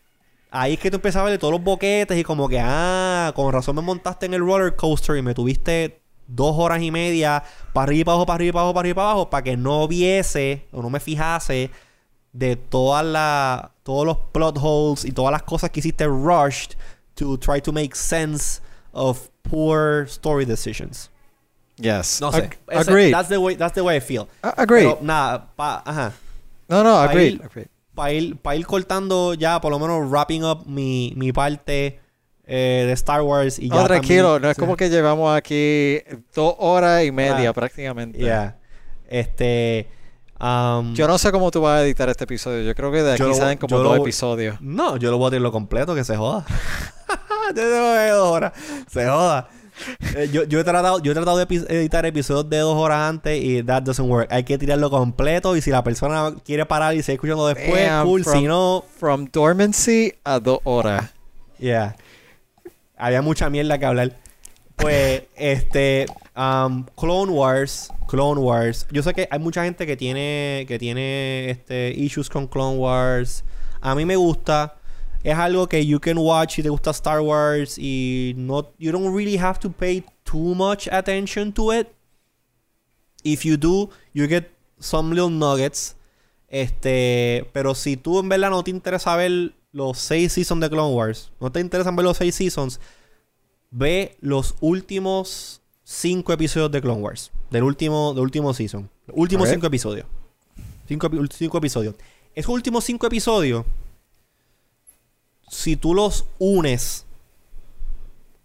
Ahí 0.50 0.76
es 0.76 0.80
que 0.80 0.90
tú 0.90 0.96
empiezas 0.96 1.22
a 1.22 1.26
ver 1.26 1.38
todos 1.38 1.52
los 1.52 1.62
boquetes 1.62 2.18
y 2.18 2.24
como 2.24 2.48
que, 2.48 2.62
ah, 2.64 3.34
con 3.36 3.52
razón 3.52 3.76
me 3.76 3.82
montaste 3.82 4.28
en 4.28 4.34
el 4.34 4.40
roller 4.40 4.78
coaster 4.78 5.18
y 5.18 5.22
me 5.22 5.34
tuviste 5.34 6.00
dos 6.26 6.56
horas 6.58 6.82
y 6.82 6.90
media 6.90 7.44
para 7.74 7.84
arriba 7.84 8.00
y 8.00 8.04
para 8.06 8.14
abajo, 8.14 8.26
para 8.28 8.36
arriba 8.36 8.50
y 8.50 8.54
para 8.54 8.62
abajo, 8.62 8.74
para 8.74 8.80
arriba 8.80 8.92
y 8.92 8.96
para 8.96 9.12
abajo, 9.12 9.30
para 9.30 9.44
que 9.44 9.58
no 9.58 9.88
viese 9.90 10.68
o 10.72 10.82
no 10.82 10.90
me 10.90 11.02
fijase 11.02 11.70
de 12.34 12.56
todas 12.56 13.04
la, 13.06 13.72
todos 13.84 14.06
los 14.06 14.18
plot 14.32 14.58
holes 14.62 15.06
y 15.06 15.12
todas 15.12 15.32
las 15.32 15.44
cosas 15.44 15.70
que 15.72 15.80
hiciste 15.80 16.06
rushed 16.08 16.76
to 17.16 17.38
try 17.38 17.60
to 17.62 17.72
make 17.72 17.96
sense 17.96 18.62
of 18.94 19.30
poor 19.44 20.06
story 20.08 20.46
decisions. 20.46 21.10
Yes. 21.78 22.20
No 22.22 22.32
sé. 22.32 22.38
Ag- 22.44 22.58
Ese- 22.68 22.90
agreed. 22.90 23.12
That's 23.14 23.30
the 23.30 23.38
way, 23.38 23.56
that's 23.56 23.74
the 23.74 23.82
way 23.82 23.98
I 23.98 24.02
feel. 24.02 24.28
A- 24.44 24.54
agreed. 24.62 24.84
Pero 24.86 25.00
nada, 25.02 25.48
pa- 25.56 25.82
ajá. 25.86 26.12
no, 26.68 26.84
no, 26.84 26.98
ahí- 27.00 27.10
agreed. 27.10 27.42
agreed. 27.42 27.68
para 27.96 28.14
ir, 28.14 28.38
pa' 28.38 28.56
ir 28.56 28.66
cortando 28.66 29.34
ya, 29.34 29.60
por 29.60 29.72
lo 29.72 29.80
menos 29.80 30.10
wrapping 30.10 30.44
up 30.46 30.66
mi, 30.66 31.12
mi 31.18 31.34
parte 31.34 32.00
eh, 32.46 32.84
de 32.88 32.94
Star 32.94 33.22
Wars. 33.22 33.60
Y 33.60 33.70
ya 33.70 33.76
No, 33.76 33.84
tranquilo, 33.86 34.34
también- 34.34 34.42
no 34.44 34.50
es 34.52 34.58
como 34.58 34.76
que 34.78 34.90
llevamos 34.90 35.36
aquí 35.36 36.00
dos 36.34 36.56
horas 36.60 37.04
y 37.04 37.12
media 37.12 37.50
Ah, 37.50 37.54
prácticamente. 37.54 38.18
Yeah. 38.20 38.58
Este. 39.08 39.88
Um, 40.40 40.94
Yo 40.94 41.08
no 41.08 41.18
sé 41.18 41.32
cómo 41.32 41.52
tú 41.52 41.62
vas 41.62 41.80
a 41.80 41.84
editar 41.84 42.10
este 42.10 42.24
episodio. 42.26 42.62
Yo 42.64 42.76
creo 42.76 42.92
que 42.92 43.04
de 43.04 43.14
aquí 43.14 43.24
lo- 43.24 43.34
salen 43.34 43.58
como 43.58 43.78
dos 43.78 43.98
lo- 43.98 44.02
episodios. 44.04 44.60
No, 44.62 44.98
yo 44.98 45.12
lo 45.12 45.18
voy 45.18 45.28
a 45.28 45.30
tirarlo 45.32 45.52
completo, 45.52 45.96
que 45.96 46.04
se 46.04 46.16
joda. 46.18 46.46
yo 47.50 47.54
tengo 47.56 47.94
que 47.94 48.10
dos 48.10 48.32
horas. 48.32 48.54
Se 48.90 49.08
joda. 49.08 49.50
Eh, 50.14 50.30
yo, 50.32 50.44
yo 50.44 50.60
he 50.60 50.64
tratado, 50.66 51.00
yo 51.00 51.14
he 51.14 51.16
tratado 51.16 51.38
de 51.38 51.48
epi- 51.48 51.66
editar 51.70 52.06
episodios 52.06 52.50
de 52.50 52.58
dos 52.58 52.76
horas 52.76 53.10
antes 53.10 53.42
y 53.42 53.64
that 53.64 53.82
doesn't 53.84 54.10
work. 54.10 54.28
Hay 54.32 54.44
que 54.44 54.58
tirarlo 54.58 54.90
completo 54.90 55.56
y 55.56 55.62
si 55.62 55.72
la 55.72 55.84
persona 55.86 56.34
quiere 56.44 56.66
parar 56.66 56.96
y 56.96 57.02
seguir 57.02 57.16
escuchando 57.18 57.48
después, 57.48 57.86
Damn, 57.88 58.06
cool. 58.06 58.24
from- 58.26 58.40
Si 58.40 58.46
no, 58.46 58.84
From 59.00 59.26
dormancy 59.32 60.14
a 60.26 60.40
dos 60.40 60.60
horas. 60.66 61.12
Yeah. 61.60 61.96
Había 62.98 63.22
mucha 63.22 63.50
mierda 63.50 63.78
que 63.78 63.86
hablar. 63.86 64.18
Pues, 64.76 65.24
este, 65.38 66.06
um, 66.36 66.86
Clone 66.98 67.32
Wars, 67.32 67.90
Clone 68.10 68.42
Wars. 68.42 68.88
Yo 68.92 69.04
sé 69.04 69.14
que 69.14 69.28
hay 69.30 69.40
mucha 69.40 69.64
gente 69.64 69.86
que 69.86 69.96
tiene, 69.96 70.66
que 70.68 70.80
tiene, 70.80 71.52
este, 71.52 71.94
issues 71.96 72.28
con 72.28 72.48
Clone 72.48 72.78
Wars. 72.78 73.44
A 73.82 73.94
mí 73.94 74.04
me 74.04 74.16
gusta. 74.16 74.76
Es 75.24 75.38
algo 75.38 75.68
que 75.68 75.86
you 75.86 76.00
can 76.00 76.18
watch 76.18 76.56
si 76.56 76.64
te 76.64 76.70
gusta 76.70 76.92
Star 76.92 77.22
Wars 77.22 77.78
y 77.78 78.34
no, 78.36 78.72
you 78.80 78.92
don't 78.92 79.14
really 79.14 79.38
have 79.38 79.60
to 79.60 79.70
pay 79.70 80.04
too 80.24 80.56
much 80.56 80.88
attention 80.92 81.54
to 81.54 81.72
it. 81.74 81.88
If 83.24 83.44
you 83.44 83.58
do, 83.58 83.90
you 84.14 84.28
get 84.28 84.50
some 84.80 85.14
little 85.14 85.30
nuggets. 85.30 85.96
Este, 86.48 87.48
pero 87.54 87.76
si 87.76 87.96
tú 87.96 88.20
en 88.20 88.30
verdad 88.30 88.50
no 88.50 88.64
te 88.64 88.72
interesa 88.72 89.16
ver 89.16 89.54
los 89.72 90.00
seis 90.00 90.34
seasons 90.34 90.62
de 90.62 90.70
Clone 90.70 90.96
Wars, 90.96 91.32
no 91.40 91.52
te 91.52 91.60
interesan 91.60 91.96
ver 91.96 92.06
los 92.06 92.18
seis 92.18 92.34
seasons, 92.34 92.80
ve 93.70 94.18
los 94.20 94.56
últimos 94.62 95.62
cinco 95.84 96.34
episodios 96.34 96.72
de 96.72 96.82
Clone 96.82 97.02
Wars, 97.02 97.32
del 97.50 97.64
último, 97.64 98.14
del 98.14 98.24
último 98.24 98.54
season, 98.54 98.90
los 99.08 99.18
últimos 99.18 99.50
cinco 99.50 99.68
episodios, 99.68 100.06
cinco, 100.88 101.10
cinco 101.32 101.58
episodios. 101.58 101.96
Esos 102.36 102.54
últimos 102.54 102.84
cinco 102.84 103.08
episodios, 103.08 103.66
si 105.50 105.76
tú 105.76 105.94
los 105.94 106.26
unes 106.38 107.06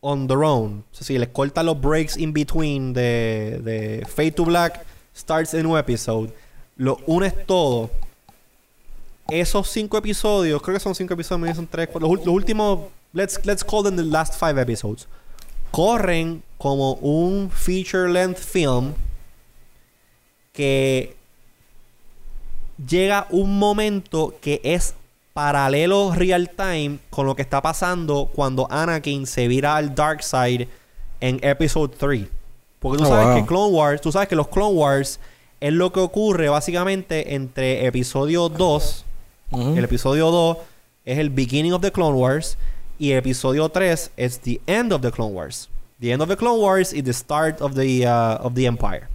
on 0.01 0.27
their 0.27 0.43
own, 0.43 0.85
o 0.91 0.95
sea, 0.95 1.07
si 1.07 1.19
les 1.19 1.29
cortas 1.29 1.65
los 1.65 1.81
breaks 1.81 2.17
in 2.17 2.33
between 2.33 2.93
de, 2.93 3.61
de 3.63 4.07
Fade 4.07 4.33
to 4.33 4.45
Black 4.45 4.85
starts 5.15 5.55
a 5.55 5.63
new 5.63 5.77
episode, 5.77 6.33
lo 6.77 6.99
unes 7.07 7.47
todo. 7.47 7.91
Esos 9.29 9.69
cinco 9.71 9.97
episodios, 9.97 10.61
creo 10.61 10.75
que 10.75 10.81
son 10.81 10.95
cinco 10.95 11.15
episodios, 11.15 11.57
son 11.57 11.67
tres, 11.67 11.89
los, 11.95 12.03
los 12.03 12.27
últimos, 12.27 12.81
let's, 13.13 13.41
let's 13.45 13.65
call 13.65 13.83
them 13.83 13.97
the 13.97 14.03
last 14.03 14.35
five 14.39 14.61
episodes, 14.61 15.07
corren 15.71 16.43
como 16.65 16.95
un 16.95 17.51
feature 17.51 18.11
length 18.11 18.39
film 18.39 18.95
que 20.55 21.15
llega 22.89 23.27
un 23.29 23.59
momento 23.59 24.33
que 24.41 24.63
es 24.65 24.95
paralelo 25.35 26.13
real 26.15 26.49
time 26.57 27.01
con 27.11 27.27
lo 27.27 27.37
que 27.37 27.43
está 27.43 27.61
pasando 27.61 28.31
cuando 28.35 28.67
Anakin 28.71 29.27
se 29.27 29.47
vira 29.47 29.77
al 29.77 29.95
dark 29.95 30.23
side 30.23 30.67
en 31.21 31.39
episode 31.43 31.95
3. 31.99 32.27
Porque 32.79 32.97
tú 32.97 33.05
Oh, 33.05 33.09
sabes 33.09 33.27
wow. 33.27 33.37
que 33.37 33.45
Clone 33.47 33.73
Wars, 33.75 34.01
tú 34.01 34.11
sabes 34.11 34.27
que 34.29 34.37
los 34.37 34.49
Clone 34.49 34.75
Wars 34.75 35.21
es 35.61 35.73
lo 35.75 35.93
que 35.93 36.01
ocurre 36.01 36.49
básicamente 36.49 37.35
entre 37.35 37.85
episodio 37.87 38.49
2, 38.49 39.05
Ujú. 39.51 39.77
el 39.77 39.85
episodio 39.85 40.31
2 40.31 40.57
es 41.05 41.19
el 41.19 41.29
beginning 41.29 41.75
of 41.75 41.83
the 41.83 41.93
Clone 41.93 42.17
Wars 42.17 42.57
y 42.99 43.13
episodio 43.13 43.69
3 43.69 44.13
es 44.17 44.39
the 44.41 44.63
end 44.67 44.95
of 44.95 45.03
the 45.03 45.11
Clone 45.11 45.35
Wars. 45.35 45.69
The 46.05 46.13
end 46.13 46.21
of 46.21 46.29
the 46.29 46.37
Clone 46.37 46.61
Wars 46.61 46.93
is 46.93 47.03
the 47.05 47.15
start 47.15 47.63
of 47.63 47.75
the 47.75 48.05
uh, 48.05 48.37
of 48.45 48.55
the 48.55 48.67
Empire. 48.67 49.09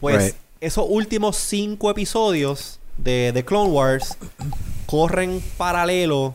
Pues 0.00 0.32
Right. 0.32 0.34
esos 0.58 0.86
últimos 0.88 1.36
cinco 1.36 1.90
episodios 1.90 2.78
de, 2.96 3.30
de 3.30 3.44
Clone 3.44 3.70
Wars 3.70 4.16
corren 4.86 5.42
paralelo 5.58 6.34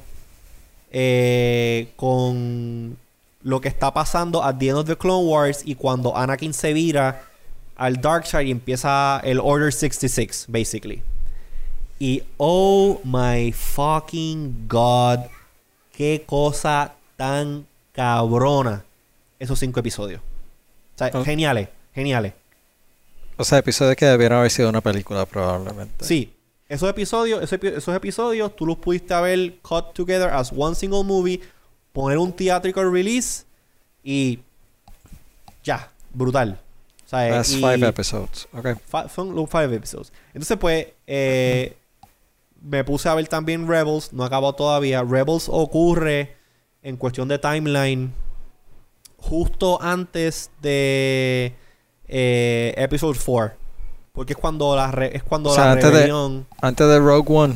eh, 0.92 1.92
con 1.96 3.00
lo 3.42 3.60
que 3.60 3.70
está 3.70 3.92
pasando 3.92 4.44
at 4.44 4.60
the 4.60 4.70
end 4.70 4.78
of 4.78 4.86
the 4.86 4.96
Clone 4.96 5.26
Wars 5.26 5.64
y 5.66 5.74
cuando 5.74 6.16
Anakin 6.16 6.54
se 6.54 6.72
vira 6.74 7.24
al 7.78 8.00
Dark 8.02 8.28
Side 8.28 8.44
y 8.46 8.52
empieza 8.52 9.22
el 9.24 9.40
Order 9.40 9.74
66, 9.74 10.46
basically. 10.48 11.02
Y 11.98 12.22
oh 12.38 13.02
my 13.04 13.52
fucking 13.54 14.68
god, 14.68 15.22
qué 15.98 16.24
cosa 16.28 16.94
tan 17.18 17.66
cabrona 17.92 18.86
esos 19.40 19.58
cinco 19.60 19.80
episodios. 19.80 20.22
O 20.96 20.98
sea, 20.98 21.12
Oh. 21.14 21.24
geniales, 21.24 21.70
geniales. 21.94 22.34
O 23.38 23.44
sea, 23.44 23.58
episodios 23.60 23.96
que 23.96 24.06
debieron 24.06 24.40
haber 24.40 24.52
sido 24.52 24.70
una 24.70 24.82
película 24.82 25.26
probablemente. 25.26 26.04
Sí, 26.04 26.34
esos 26.68 26.90
episodios, 26.90 27.42
esos, 27.42 27.58
epi- 27.60 27.76
esos 27.78 27.96
episodios 27.96 28.54
tú 28.56 28.66
los 28.66 28.78
pudiste 28.78 29.14
haber 29.14 29.58
cut 29.62 29.94
together 29.94 30.30
as 30.30 30.52
one 30.56 30.76
single 30.76 31.04
movie, 31.06 31.40
poner 31.94 32.18
un 32.18 32.34
theatrical 32.34 32.92
release 32.92 33.46
y 34.04 34.40
ya, 35.64 35.90
brutal. 36.14 36.60
O 37.06 37.10
sea, 37.10 37.30
That's 37.30 37.52
y- 37.54 37.62
five 37.62 37.88
episodes. 37.88 38.48
Okay. 38.54 38.76
Son 39.14 39.34
los 39.34 39.50
five 39.50 39.74
episodes. 39.76 40.12
Entonces, 40.34 40.58
pues, 40.58 40.88
eh, 41.08 41.76
me 42.62 42.84
puse 42.84 43.08
a 43.10 43.16
ver 43.16 43.28
también 43.28 43.68
Rebels. 43.68 44.12
No 44.14 44.24
acabó 44.26 44.54
todavía. 44.54 45.02
Rebels 45.02 45.48
ocurre 45.50 46.36
en 46.84 46.98
cuestión 46.98 47.28
de 47.30 47.40
timeline 47.40 48.14
justo 49.22 49.82
antes 49.82 50.50
de 50.62 51.54
eh, 52.08 52.74
Episode 52.78 53.18
4. 53.24 53.56
Porque 54.14 54.34
es 54.34 54.40
cuando 54.40 54.76
la, 54.76 54.92
re- 54.92 55.16
es 55.16 55.24
cuando 55.24 55.52
O 55.52 55.54
sea, 55.56 55.66
la 55.66 55.72
antes 55.74 55.94
de-. 55.94 56.44
Antes 56.62 56.88
de 56.88 57.00
Rogue 57.00 57.26
One. 57.34 57.56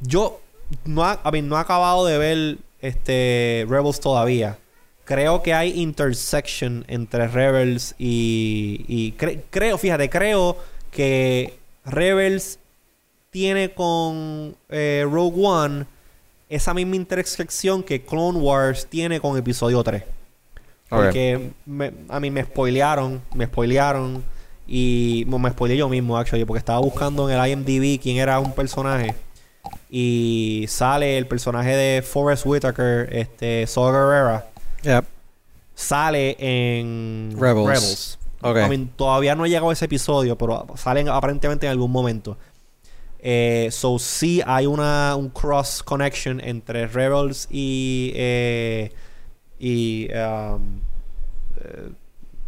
Yo 0.00 0.40
no, 0.84 1.04
ha- 1.04 1.20
I 1.24 1.30
mean, 1.32 1.48
no 1.48 1.56
he 1.56 1.60
acabado 1.60 2.06
de 2.06 2.18
ver 2.18 2.58
este 2.80 3.66
Rebels 3.68 4.00
todavía. 4.00 4.58
Creo 5.04 5.42
que 5.42 5.54
hay 5.54 5.80
intersection 5.80 6.84
entre 6.86 7.26
Rebels 7.28 7.94
y, 7.98 8.84
y 8.86 9.12
cre- 9.18 9.42
creo, 9.50 9.78
fíjate, 9.78 10.10
creo 10.10 10.56
que 10.90 11.58
Rebels 11.84 12.58
tiene 13.30 13.72
con 13.72 14.54
eh, 14.68 15.06
Rogue 15.10 15.42
One 15.44 15.86
esa 16.48 16.72
misma 16.74 16.96
intersección 16.96 17.82
que 17.82 18.02
Clone 18.02 18.38
Wars 18.38 18.86
tiene 18.88 19.20
con 19.20 19.36
Episodio 19.36 19.82
3. 19.82 20.02
Ok. 20.02 20.08
Porque 20.88 21.50
me- 21.66 21.92
a 22.08 22.18
mí 22.20 22.30
me 22.30 22.42
spoilearon, 22.44 23.20
me 23.34 23.46
spoilearon 23.46 24.24
y 24.66 25.24
bueno, 25.24 25.40
me 25.40 25.50
spoileé 25.50 25.76
yo 25.78 25.88
mismo, 25.88 26.16
actually, 26.16 26.44
porque 26.44 26.58
estaba 26.58 26.78
buscando 26.80 27.28
en 27.30 27.38
el 27.38 27.48
IMDb 27.50 28.00
quién 28.00 28.16
era 28.18 28.38
un 28.40 28.52
personaje 28.54 29.14
y 29.90 30.64
sale 30.68 31.18
el 31.18 31.26
personaje 31.26 31.70
de 31.76 32.02
Forrest 32.02 32.44
Whitaker, 32.46 33.08
este, 33.12 33.66
Saw 33.66 33.92
Gerrera, 33.92 34.46
Yep. 34.82 35.04
sale 35.74 36.36
en 36.38 37.34
Rebels. 37.38 38.18
Ok. 38.40 38.56
I 38.66 38.68
mean, 38.68 38.88
todavía 38.94 39.34
no 39.34 39.44
ha 39.44 39.48
llegado 39.48 39.72
ese 39.72 39.86
episodio, 39.86 40.36
pero 40.38 40.66
salen 40.76 41.08
aparentemente 41.08 41.66
en 41.66 41.72
algún 41.72 41.90
momento. 41.90 42.36
Eh, 43.20 43.68
so 43.72 43.98
sí 43.98 44.40
hay 44.46 44.66
una 44.66 45.16
un 45.16 45.28
cross 45.30 45.82
connection 45.82 46.40
entre 46.40 46.86
Rebels 46.86 47.48
y 47.50 48.12
eh, 48.14 48.92
y 49.58 50.06
um, 50.12 50.80
eh, 51.60 51.90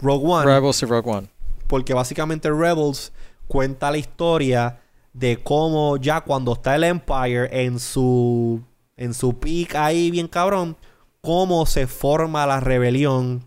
Rogue 0.01 0.25
One 0.25 0.47
Rebels 0.47 0.81
y 0.85 0.87
Rogue 0.87 1.11
One. 1.11 1.29
porque 1.67 1.93
básicamente 1.93 2.49
Rebels 2.51 3.13
cuenta 3.49 3.91
la 3.91 3.99
historia 3.99 4.79
de 5.13 5.39
cómo 5.43 5.97
ya 5.97 6.21
cuando 6.21 6.53
está 6.53 6.77
el 6.77 6.85
Empire 6.85 7.49
en 7.65 7.81
su 7.81 8.63
en 8.97 9.13
su 9.13 9.41
peak 9.41 9.75
ahí 9.75 10.13
bien 10.13 10.29
cabrón, 10.29 10.77
cómo 11.21 11.67
se 11.67 11.89
forma 11.89 12.47
la 12.47 12.61
rebelión, 12.61 13.45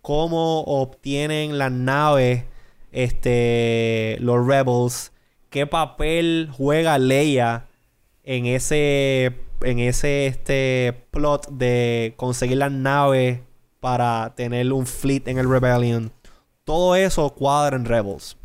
cómo 0.00 0.62
obtienen 0.62 1.58
las 1.58 1.72
naves 1.72 2.44
este 2.90 4.16
los 4.20 4.46
Rebels, 4.46 5.12
qué 5.54 5.68
papel 5.68 6.50
juega 6.50 6.98
Leia 6.98 7.68
en 8.24 8.46
ese 8.46 9.36
en 9.62 9.78
ese 9.78 10.26
este 10.26 11.06
plot 11.12 11.46
de 11.48 12.14
conseguir 12.16 12.56
las 12.58 12.72
naves 12.72 13.38
para 13.78 14.34
tener 14.34 14.72
un 14.72 14.84
fleet 14.84 15.28
en 15.28 15.38
el 15.38 15.48
Rebellion. 15.48 16.10
Todo 16.64 16.96
eso 16.96 17.30
cuadra 17.30 17.76
en 17.76 17.84
Rebels. 17.84 18.36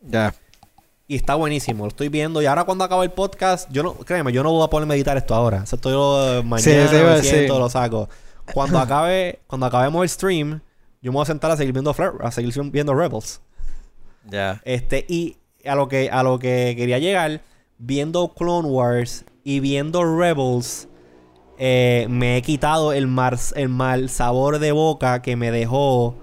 Ya. 0.00 0.34
Y 1.06 1.14
está 1.14 1.36
buenísimo, 1.36 1.84
lo 1.84 1.90
estoy 1.90 2.08
viendo. 2.08 2.42
Y 2.42 2.46
ahora 2.46 2.64
cuando 2.64 2.82
acabe 2.82 3.04
el 3.04 3.12
podcast, 3.12 3.70
yo 3.70 3.84
no, 3.84 3.94
créeme, 3.94 4.32
yo 4.32 4.42
no 4.42 4.50
voy 4.50 4.64
a 4.64 4.68
ponerme 4.68 4.94
a 4.94 4.96
editar 4.96 5.16
esto 5.16 5.36
ahora. 5.36 5.62
O 5.62 5.66
sea, 5.66 5.76
estoy 5.76 5.92
lo- 5.92 6.42
mañana, 6.42 6.60
Sí, 6.60 6.70
me 6.72 6.88
siento, 6.88 7.14
decir. 7.14 7.48
lo 7.50 7.70
saco. 7.70 8.08
Cuando 8.52 8.80
acabe, 8.80 9.38
cuando 9.46 9.66
acabemos 9.66 10.02
el 10.02 10.08
stream, 10.08 10.60
yo 11.02 11.12
me 11.12 11.18
voy 11.18 11.22
a 11.22 11.26
sentar 11.26 11.52
a 11.52 11.56
seguir 11.56 11.72
viendo 11.72 11.94
a 12.20 12.30
seguir 12.32 12.52
viendo 12.72 12.94
Rebels. 12.96 13.40
Ya. 14.28 14.60
Este, 14.64 15.06
y 15.08 15.36
a 15.68 15.74
lo 15.74 15.88
que, 15.88 16.10
a 16.10 16.22
lo 16.22 16.38
que 16.38 16.74
quería 16.76 16.98
llegar, 16.98 17.42
viendo 17.78 18.32
Clone 18.34 18.68
Wars 18.68 19.24
y 19.44 19.60
viendo 19.60 20.04
Rebels, 20.04 20.88
eh, 21.58 22.06
me 22.08 22.36
he 22.36 22.42
quitado 22.42 22.92
el, 22.92 23.06
mar- 23.06 23.38
el 23.56 23.68
mal 23.68 24.08
sabor 24.10 24.58
de 24.58 24.72
boca 24.72 25.22
que 25.22 25.36
me 25.36 25.50
dejó 25.50 26.14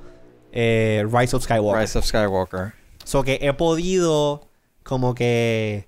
eh, 0.52 1.06
Rise 1.12 1.36
of 1.36 1.44
Skywalker. 1.44 1.82
Rise 1.82 1.98
of 1.98 2.06
Skywalker. 2.06 2.74
So 3.04 3.24
que 3.24 3.40
he 3.42 3.54
podido 3.54 4.48
como 4.84 5.14
que 5.14 5.88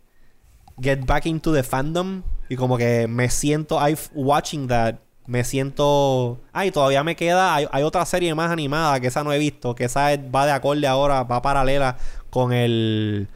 get 0.82 1.06
back 1.06 1.26
into 1.26 1.54
the 1.54 1.64
fandom 1.64 2.24
y 2.50 2.56
como 2.56 2.78
que 2.78 3.08
me 3.08 3.30
siento 3.30 3.80
I 3.88 3.98
watching 4.14 4.68
that 4.68 4.96
me 5.26 5.44
siento 5.44 6.40
ay 6.54 6.72
todavía 6.72 7.04
me 7.04 7.16
queda 7.16 7.54
hay, 7.56 7.68
hay 7.72 7.84
otra 7.84 8.06
serie 8.06 8.34
más 8.36 8.50
animada 8.52 9.00
que 9.00 9.08
esa 9.08 9.24
no 9.24 9.34
he 9.34 9.40
visto 9.40 9.76
que 9.76 9.86
esa 9.86 10.14
es- 10.14 10.20
va 10.34 10.46
de 10.46 10.52
acorde 10.52 10.88
ahora 10.88 11.24
va 11.24 11.42
paralela 11.42 11.98
con 12.30 12.54
el 12.54 13.28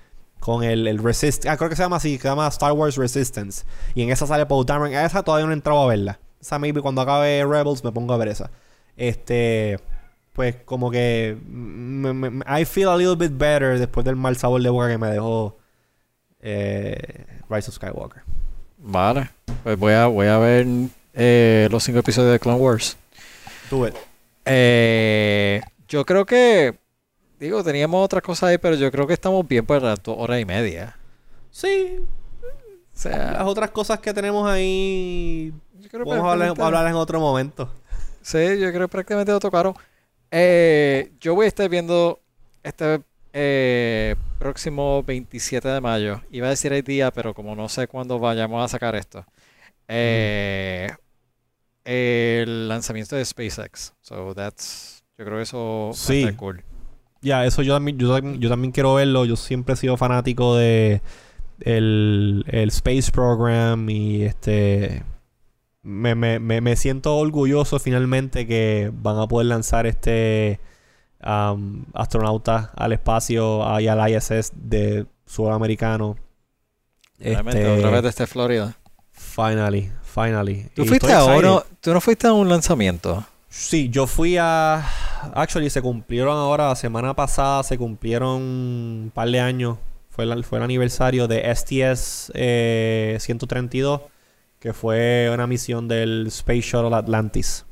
con 0.41 0.63
el, 0.65 0.85
el 0.87 0.97
Resist 1.01 1.45
ah, 1.45 1.55
creo 1.55 1.69
que 1.69 1.77
se 1.77 1.83
llama 1.83 1.95
así 1.95 2.17
se 2.17 2.27
llama 2.27 2.45
Star 2.49 2.73
Wars 2.73 2.97
Resistance 2.97 3.63
y 3.95 4.01
en 4.03 4.09
esa 4.11 4.27
sale 4.27 4.45
Paul 4.45 4.65
Dameron 4.65 4.93
esa 4.93 5.23
todavía 5.23 5.45
no 5.45 5.53
he 5.53 5.55
entrado 5.55 5.81
a 5.81 5.87
verla 5.87 6.19
esa 6.41 6.59
maybe 6.59 6.81
cuando 6.81 6.99
acabe 7.01 7.45
Rebels 7.45 7.83
me 7.85 7.91
pongo 7.93 8.13
a 8.13 8.17
ver 8.17 8.27
esa 8.27 8.51
este 8.97 9.79
pues 10.33 10.55
como 10.65 10.89
que 10.91 11.37
me- 11.47 12.13
me- 12.13 12.29
me- 12.31 12.61
I 12.61 12.65
feel 12.65 12.89
a 12.89 12.97
little 12.97 13.15
bit 13.15 13.37
better 13.37 13.77
después 13.79 14.05
del 14.05 14.15
mal 14.17 14.35
sabor 14.35 14.61
de 14.61 14.69
boca 14.69 14.89
que 14.89 14.97
me 14.97 15.07
dejó 15.09 15.57
eh, 16.41 17.25
Rise 17.49 17.69
of 17.69 17.75
Skywalker. 17.75 18.23
Vale. 18.77 19.29
Pues 19.63 19.77
voy 19.77 19.93
a, 19.93 20.07
voy 20.07 20.27
a 20.27 20.37
ver 20.39 20.65
eh, 21.13 21.67
los 21.69 21.83
cinco 21.83 21.99
episodios 21.99 22.31
de 22.31 22.39
Clone 22.39 22.57
Wars. 22.57 22.97
Do 23.69 23.87
it. 23.87 23.93
Eh, 24.45 25.61
yo 25.87 26.03
creo 26.05 26.25
que, 26.25 26.79
digo, 27.41 27.63
teníamos 27.63 28.05
otras 28.05 28.21
cosas 28.23 28.49
ahí, 28.49 28.57
pero 28.57 28.75
yo 28.75 28.91
creo 28.91 29.07
que 29.07 29.13
estamos 29.13 29.45
bien 29.47 29.65
dos 29.67 30.15
horas 30.17 30.39
y 30.39 30.45
media. 30.45 30.95
Sí. 31.49 31.99
O 32.93 32.97
sea, 32.97 33.31
Las 33.33 33.47
otras 33.47 33.71
cosas 33.71 33.99
que 33.99 34.13
tenemos 34.13 34.47
ahí. 34.49 35.51
yo 35.79 35.89
creo 35.89 36.05
Vamos 36.05 36.25
a 36.25 36.31
hablar, 36.65 36.87
en 36.87 36.93
otro 36.95 37.19
momento. 37.19 37.69
Sí, 38.21 38.37
yo 38.59 38.69
creo 38.71 38.81
que 38.81 38.87
prácticamente 38.89 39.31
lo 39.31 39.39
tocaron. 39.39 39.73
Eh, 40.29 41.11
yo 41.19 41.33
voy 41.35 41.45
a 41.45 41.47
estar 41.47 41.67
viendo 41.67 42.19
este 42.63 43.01
eh, 43.33 44.15
próximo 44.37 45.01
27 45.03 45.67
de 45.67 45.81
mayo. 45.81 46.21
Iba 46.29 46.47
a 46.47 46.51
decir 46.51 46.71
el 46.73 46.83
día, 46.83 47.11
pero 47.11 47.33
como 47.33 47.55
no 47.55 47.67
sé 47.69 47.87
cuándo 47.87 48.19
vayamos 48.19 48.63
a 48.63 48.67
sacar 48.67 48.95
esto. 48.95 49.25
eh, 49.87 50.89
el 51.83 52.67
lanzamiento 52.69 53.15
de 53.15 53.25
SpaceX. 53.25 53.93
So 54.01 54.35
that's, 54.35 55.03
yo 55.17 55.25
creo 55.25 55.37
que 55.37 55.43
eso 55.43 55.91
Sí. 55.95 56.27
cool. 56.37 56.63
Ya, 57.21 57.45
eso 57.45 57.61
yo 57.61 57.73
también, 57.75 57.97
yo, 57.97 58.13
también- 58.15 58.39
yo 58.39 58.49
también 58.49 58.71
quiero 58.71 58.95
verlo. 58.95 59.25
Yo 59.25 59.35
siempre 59.35 59.73
he 59.73 59.77
sido 59.77 59.95
fanático 59.97 60.55
de 60.55 61.01
el, 61.59 62.43
el 62.47 62.69
Space 62.69 63.11
Program 63.11 63.87
y 63.89 64.23
este 64.23 65.03
me, 65.83 66.15
me, 66.15 66.39
me, 66.39 66.61
me 66.61 66.75
siento 66.75 67.15
orgulloso 67.17 67.79
finalmente 67.79 68.47
que 68.47 68.91
van 68.93 69.17
a 69.19 69.27
poder 69.27 69.47
lanzar 69.47 69.85
este 69.87 70.59
um, 71.23 71.85
astronauta 71.93 72.71
al 72.75 72.93
espacio 72.93 73.61
y 73.79 73.87
al 73.87 74.09
ISS 74.11 74.51
de 74.55 75.05
sudamericano. 75.25 76.15
Realmente, 77.19 77.61
Este, 77.61 77.77
otra 77.77 77.91
vez 77.91 78.03
desde 78.03 78.25
Florida. 78.27 78.75
Finally, 79.11 79.91
finally. 80.03 80.65
¿Tú 80.73 80.83
Y 80.83 80.87
fuiste 80.87 81.13
a 81.13 81.23
uno? 81.25 81.63
¿Tú 81.79 81.93
no 81.93 82.01
fuiste 82.01 82.25
a 82.27 82.33
un 82.33 82.49
lanzamiento? 82.49 83.23
Sí, 83.51 83.89
yo 83.89 84.07
fui 84.07 84.37
a. 84.39 84.81
Actually, 85.33 85.69
se 85.69 85.81
cumplieron 85.81 86.37
ahora, 86.37 86.69
la 86.69 86.75
semana 86.77 87.13
pasada 87.13 87.63
se 87.63 87.77
cumplieron 87.77 88.41
un 88.41 89.11
par 89.13 89.29
de 89.29 89.41
años. 89.41 89.77
Fue 90.09 90.23
el, 90.23 90.45
fue 90.45 90.57
el 90.59 90.63
aniversario 90.63 91.27
de 91.27 91.53
STS 91.53 92.31
eh, 92.33 93.17
132, 93.19 94.01
que 94.57 94.71
fue 94.71 95.29
una 95.33 95.47
misión 95.47 95.89
del 95.89 96.27
Space 96.27 96.61
Shuttle 96.61 96.95
Atlantis. 96.95 97.65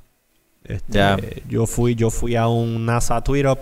Este. 0.65 1.43
Yo 1.47 1.65
fui, 1.65 1.95
yo 1.95 2.09
fui 2.09 2.35
a 2.35 2.49
un 2.49 2.85
NASA 2.85 3.17
Up 3.17 3.59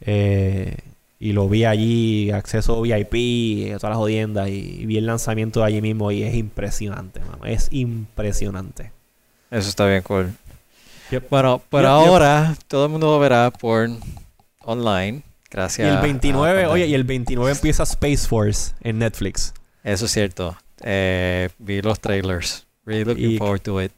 eh, 0.00 0.78
y 1.20 1.32
lo 1.32 1.48
vi 1.48 1.64
allí, 1.64 2.32
acceso 2.32 2.82
VIP, 2.82 3.14
eh, 3.14 3.76
todas 3.76 3.90
las 3.90 3.98
jodiendas, 3.98 4.48
y, 4.48 4.84
vi 4.84 4.96
el 4.96 5.06
lanzamiento 5.06 5.60
de 5.60 5.66
allí 5.66 5.80
mismo 5.80 6.10
y 6.10 6.24
es 6.24 6.34
impresionante, 6.34 7.20
mano. 7.20 7.44
Es 7.44 7.68
impresionante. 7.70 8.90
Eso 9.50 9.68
está 9.68 9.86
bien 9.86 10.02
cool. 10.02 10.32
Yep. 11.10 11.28
Bueno, 11.30 11.60
por 11.68 11.82
Yep, 11.82 11.90
yep. 11.90 11.90
ahora 12.08 12.54
todo 12.68 12.84
el 12.86 12.90
mundo 12.92 13.18
verá 13.18 13.50
por 13.50 13.88
online. 14.60 15.18
Y 15.18 15.22
Gracias. 15.50 15.88
el 15.90 15.96
a- 15.98 16.00
29, 16.00 16.64
a- 16.64 16.70
oye, 16.70 16.86
y 16.86 16.94
el 16.94 17.04
29 17.04 17.50
empieza 17.52 17.82
Space 17.82 18.28
Force 18.28 18.74
en 18.82 18.98
Netflix. 19.00 19.52
Eso 19.82 20.04
es 20.06 20.12
cierto. 20.12 20.56
Eh, 20.82 21.48
vi 21.58 21.82
los 21.82 21.98
trailers. 22.00 22.66
Really 22.86 23.04
looking 23.04 23.30
Y- 23.32 23.38
forward 23.38 23.60
to 23.62 23.82
it. 23.82 23.92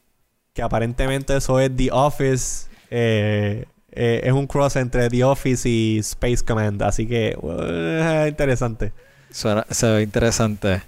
Que 0.55 0.63
aparentemente 0.63 1.37
eso 1.37 1.61
es 1.61 1.71
The 1.77 1.91
Office. 1.93 2.69
eh, 2.95 3.65
eh, 3.91 4.21
es 4.25 4.33
un 4.33 4.47
cross 4.47 4.77
entre 4.77 5.09
The 5.09 5.25
Office 5.25 5.67
y 5.69 5.99
Space 6.01 6.45
Command. 6.45 6.83
Así 6.83 7.07
que, 7.07 7.37
uh, 7.41 8.27
interesante. 8.29 8.93
Suena, 9.31 9.65
se 9.71 9.87
ve 9.91 10.03
interesante. 10.03 10.83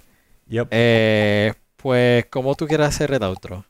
Yep. 0.47 0.67
Pues, 1.77 2.25
¿cómo 2.29 2.53
tú 2.55 2.67
quieres 2.67 2.87
hacer 2.87 3.11
el 3.13 3.23
outro? 3.23 3.65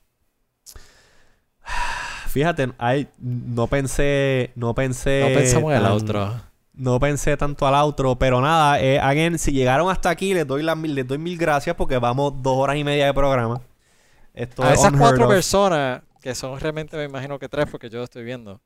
Fíjate, 2.35 2.73
hay- 2.77 3.07
no 3.17 3.67
pensé. 3.67 4.51
No 4.55 4.75
pensé. 4.75 5.21
No 5.21 5.39
pensamos 5.39 5.71
en 5.71 5.77
el 5.79 5.85
outro. 5.85 6.41
No 6.73 6.99
pensé 6.99 7.37
tanto 7.37 7.65
al 7.65 7.75
outro, 7.75 8.17
pero 8.19 8.41
nada, 8.41 8.81
eh, 8.81 8.99
again, 8.99 9.39
si 9.39 9.53
llegaron 9.53 9.89
hasta 9.89 10.09
aquí, 10.09 10.33
les 10.33 10.45
doy, 10.45 10.61
las 10.61 10.75
mil, 10.75 10.93
les 10.93 11.07
doy 11.07 11.17
mil 11.17 11.37
gracias 11.37 11.77
porque 11.77 11.97
vamos 11.97 12.33
dos 12.43 12.57
horas 12.57 12.75
y 12.75 12.83
media 12.83 13.05
de 13.05 13.13
programa. 13.13 13.61
Esto 14.33 14.61
A 14.63 14.73
es 14.73 14.79
esas 14.81 14.91
cuatro 14.99 15.23
of. 15.27 15.31
personas, 15.31 16.01
que 16.21 16.35
son 16.35 16.59
realmente, 16.59 16.97
me 16.97 17.05
imagino 17.05 17.39
que 17.39 17.47
tres, 17.47 17.67
porque 17.71 17.89
yo 17.89 17.99
lo 17.99 18.03
estoy 18.03 18.25
viendo. 18.25 18.59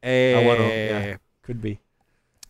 Ah, 0.00 0.40
bueno, 0.42 0.64
Eh, 0.66 1.18
Could 1.44 1.60
be. 1.60 1.78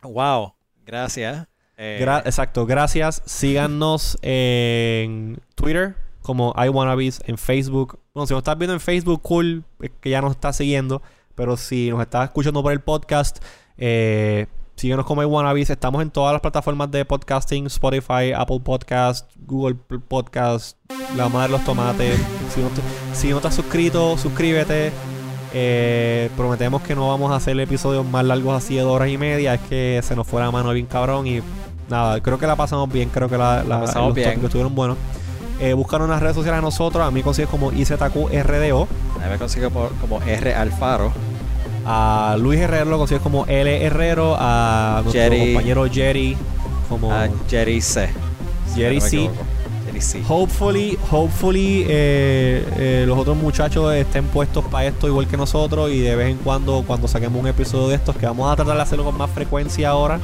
Wow, 0.02 0.54
gracias. 0.86 1.48
Eh, 1.76 1.98
Gra- 2.00 2.22
exacto, 2.24 2.64
gracias. 2.64 3.20
Síganos 3.26 4.16
en 4.22 5.40
Twitter 5.56 5.96
como 6.24 6.54
iWannabes, 6.56 7.22
en 7.26 7.36
Facebook. 7.38 7.98
Bueno, 8.14 8.26
si 8.26 8.32
nos 8.32 8.38
estás 8.40 8.56
viendo 8.58 8.72
en 8.74 8.80
Facebook, 8.80 9.20
cool, 9.22 9.62
es 9.80 9.90
que 10.00 10.08
ya 10.10 10.22
nos 10.22 10.30
estás 10.32 10.56
siguiendo. 10.56 11.02
Pero 11.34 11.56
si 11.56 11.90
nos 11.90 12.00
estás 12.00 12.24
escuchando 12.24 12.62
por 12.62 12.72
el 12.72 12.80
podcast, 12.80 13.44
eh, 13.76 14.46
síguenos 14.76 15.04
como 15.04 15.20
iWannabes. 15.22 15.68
Estamos 15.68 16.00
en 16.00 16.10
todas 16.10 16.32
las 16.32 16.40
plataformas 16.40 16.90
de 16.90 17.04
podcasting: 17.04 17.66
Spotify, 17.66 18.32
Apple 18.34 18.60
Podcast, 18.64 19.30
Google 19.46 19.74
Podcast, 20.08 20.78
La 21.16 21.28
Madre 21.28 21.52
de 21.52 21.58
los 21.58 21.64
Tomates. 21.66 22.18
Si 22.54 22.60
no, 22.60 22.68
te- 22.68 23.16
si 23.16 23.28
no 23.30 23.36
estás 23.36 23.54
suscrito, 23.54 24.16
suscríbete. 24.16 24.92
Eh, 25.52 26.30
prometemos 26.36 26.82
que 26.82 26.94
no 26.94 27.08
vamos 27.08 27.30
a 27.32 27.36
hacer 27.36 27.58
episodios 27.60 28.04
más 28.06 28.24
largos 28.24 28.56
así 28.56 28.74
de 28.76 28.80
dos 28.80 28.92
horas 28.92 29.08
y 29.10 29.18
media. 29.18 29.54
Es 29.54 29.60
que 29.62 30.00
se 30.02 30.16
nos 30.16 30.26
fue 30.26 30.40
la 30.40 30.50
mano 30.50 30.72
bien 30.72 30.86
cabrón 30.86 31.26
y 31.26 31.40
nada, 31.90 32.20
creo 32.22 32.38
que 32.38 32.46
la 32.46 32.56
pasamos 32.56 32.90
bien. 32.90 33.08
Creo 33.10 33.28
que 33.28 33.36
la, 33.36 33.62
la- 33.64 33.80
pasamos 33.82 34.08
los 34.08 34.14
bien. 34.14 34.40
estuvieron 34.44 34.74
buenos. 34.74 34.96
Eh, 35.60 35.72
búscanos 35.72 36.06
en 36.06 36.10
las 36.10 36.20
redes 36.22 36.34
sociales 36.36 36.58
a 36.58 36.62
nosotros. 36.62 37.06
A 37.06 37.10
mí 37.10 37.22
consigues 37.22 37.48
como 37.50 37.72
IZQRDO. 37.72 38.88
A 39.20 39.24
mí 39.24 39.30
me 39.30 39.38
consigo 39.38 39.70
por- 39.70 39.92
como 40.00 40.20
R 40.22 40.54
Alfaro. 40.54 41.12
A 41.86 42.36
Luis 42.38 42.60
Herrero 42.60 42.86
lo 42.86 42.98
consigues 42.98 43.22
como 43.22 43.46
L 43.46 43.84
Herrero. 43.84 44.36
A 44.38 45.00
nuestro 45.02 45.22
Jerry. 45.22 45.52
compañero 45.52 45.86
Jerry 45.90 46.36
como 46.88 47.12
A 47.12 47.28
Jerry 47.48 47.80
C. 47.80 48.08
Jerry 48.74 49.00
C. 49.00 49.30
Jerry 49.86 50.00
C. 50.00 50.22
Hopefully, 50.28 50.98
hopefully 51.10 51.84
eh, 51.88 52.66
eh, 52.78 53.04
los 53.06 53.16
otros 53.18 53.36
muchachos 53.36 53.94
estén 53.94 54.24
puestos 54.24 54.64
para 54.64 54.86
esto 54.86 55.06
igual 55.06 55.26
que 55.28 55.36
nosotros 55.36 55.90
y 55.90 56.00
de 56.00 56.16
vez 56.16 56.30
en 56.30 56.38
cuando 56.38 56.82
cuando 56.86 57.06
saquemos 57.06 57.40
un 57.40 57.46
episodio 57.48 57.88
de 57.88 57.94
estos 57.96 58.16
que 58.16 58.26
vamos 58.26 58.50
a 58.52 58.56
tratar 58.56 58.76
de 58.76 58.82
hacerlo 58.82 59.04
con 59.04 59.16
más 59.16 59.30
frecuencia 59.30 59.90
ahora 59.90 60.18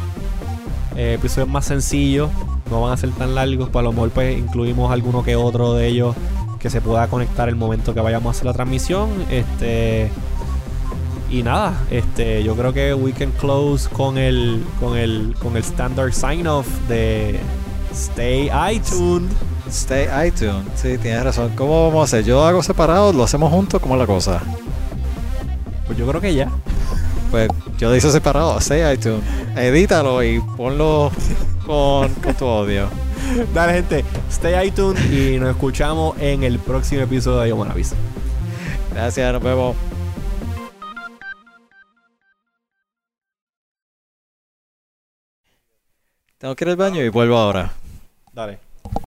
eh, 0.97 1.15
episodios 1.15 1.49
más 1.49 1.67
sencillos 1.67 2.31
no 2.71 2.83
van 2.83 2.93
a 2.93 2.97
ser 2.97 3.11
tan 3.11 3.35
largos 3.35 3.69
para 3.69 3.85
lo 3.85 3.93
mejor 3.93 4.11
pues 4.11 4.39
incluimos 4.39 4.93
alguno 4.93 5.23
que 5.23 5.37
otro 5.37 5.75
de 5.75 5.87
ellos 5.87 6.15
que 6.59 6.71
se 6.71 6.81
pueda 6.81 7.09
conectar 7.09 7.49
el 7.49 7.57
momento 7.57 7.95
que 7.95 8.01
vayamos 8.01 8.29
a 8.29 8.31
hacer 8.31 8.47
la 8.47 8.53
transmisión 8.53 9.11
este 9.31 10.11
y 11.31 11.43
nada 11.43 11.75
este 11.91 12.43
yo 12.43 12.57
creo 12.57 12.73
que 12.73 12.95
we 12.95 13.13
can 13.13 13.31
close 13.33 13.89
con 13.89 14.19
el 14.19 14.65
con 14.79 14.97
el 14.97 15.35
con 15.41 15.57
el 15.57 15.63
standard 15.63 16.13
sign 16.13 16.47
off 16.47 16.67
de 16.89 17.41
stay 17.93 18.51
iTunes 18.73 19.33
Stay 19.69 20.09
iTunes. 20.27 20.67
Sí, 20.75 20.99
tienes 20.99 21.23
razón. 21.23 21.53
¿Cómo 21.55 21.87
vamos 21.87 22.01
a 22.01 22.05
hacer? 22.05 22.25
¿Yo 22.25 22.45
hago 22.45 22.61
separado? 22.61 23.13
¿Lo 23.13 23.23
hacemos 23.23 23.53
juntos? 23.53 23.81
¿Cómo 23.81 23.95
es 23.95 24.01
la 24.01 24.07
cosa? 24.07 24.41
pues 25.91 25.99
yo 25.99 26.07
creo 26.07 26.21
que 26.21 26.33
ya 26.33 26.49
Pues 27.31 27.49
yo 27.79 27.95
hice 27.95 28.11
separado. 28.11 28.59
Stay 28.59 28.95
iTunes. 28.95 29.23
Edítalo 29.57 30.23
y 30.23 30.41
ponlo 30.57 31.11
con, 31.67 32.13
con 32.15 32.35
tu 32.35 32.47
audio. 32.47 32.89
Dale, 33.55 33.75
gente. 33.75 34.05
Stay 34.29 34.69
iTunes 34.69 35.01
y 35.11 35.39
nos 35.39 35.51
escuchamos 35.51 36.19
en 36.19 36.43
el 36.43 36.59
próximo 36.59 37.03
episodio 37.03 37.41
de 37.41 37.49
Yomanabis. 37.51 37.95
Gracias, 38.93 39.33
nos 39.33 39.43
vemos. 39.43 39.77
Tengo 46.39 46.57
que 46.57 46.65
ir 46.65 46.71
al 46.71 46.77
baño 46.77 47.03
y 47.03 47.09
vuelvo 47.11 47.37
ahora. 47.37 47.71
Dale. 48.33 48.59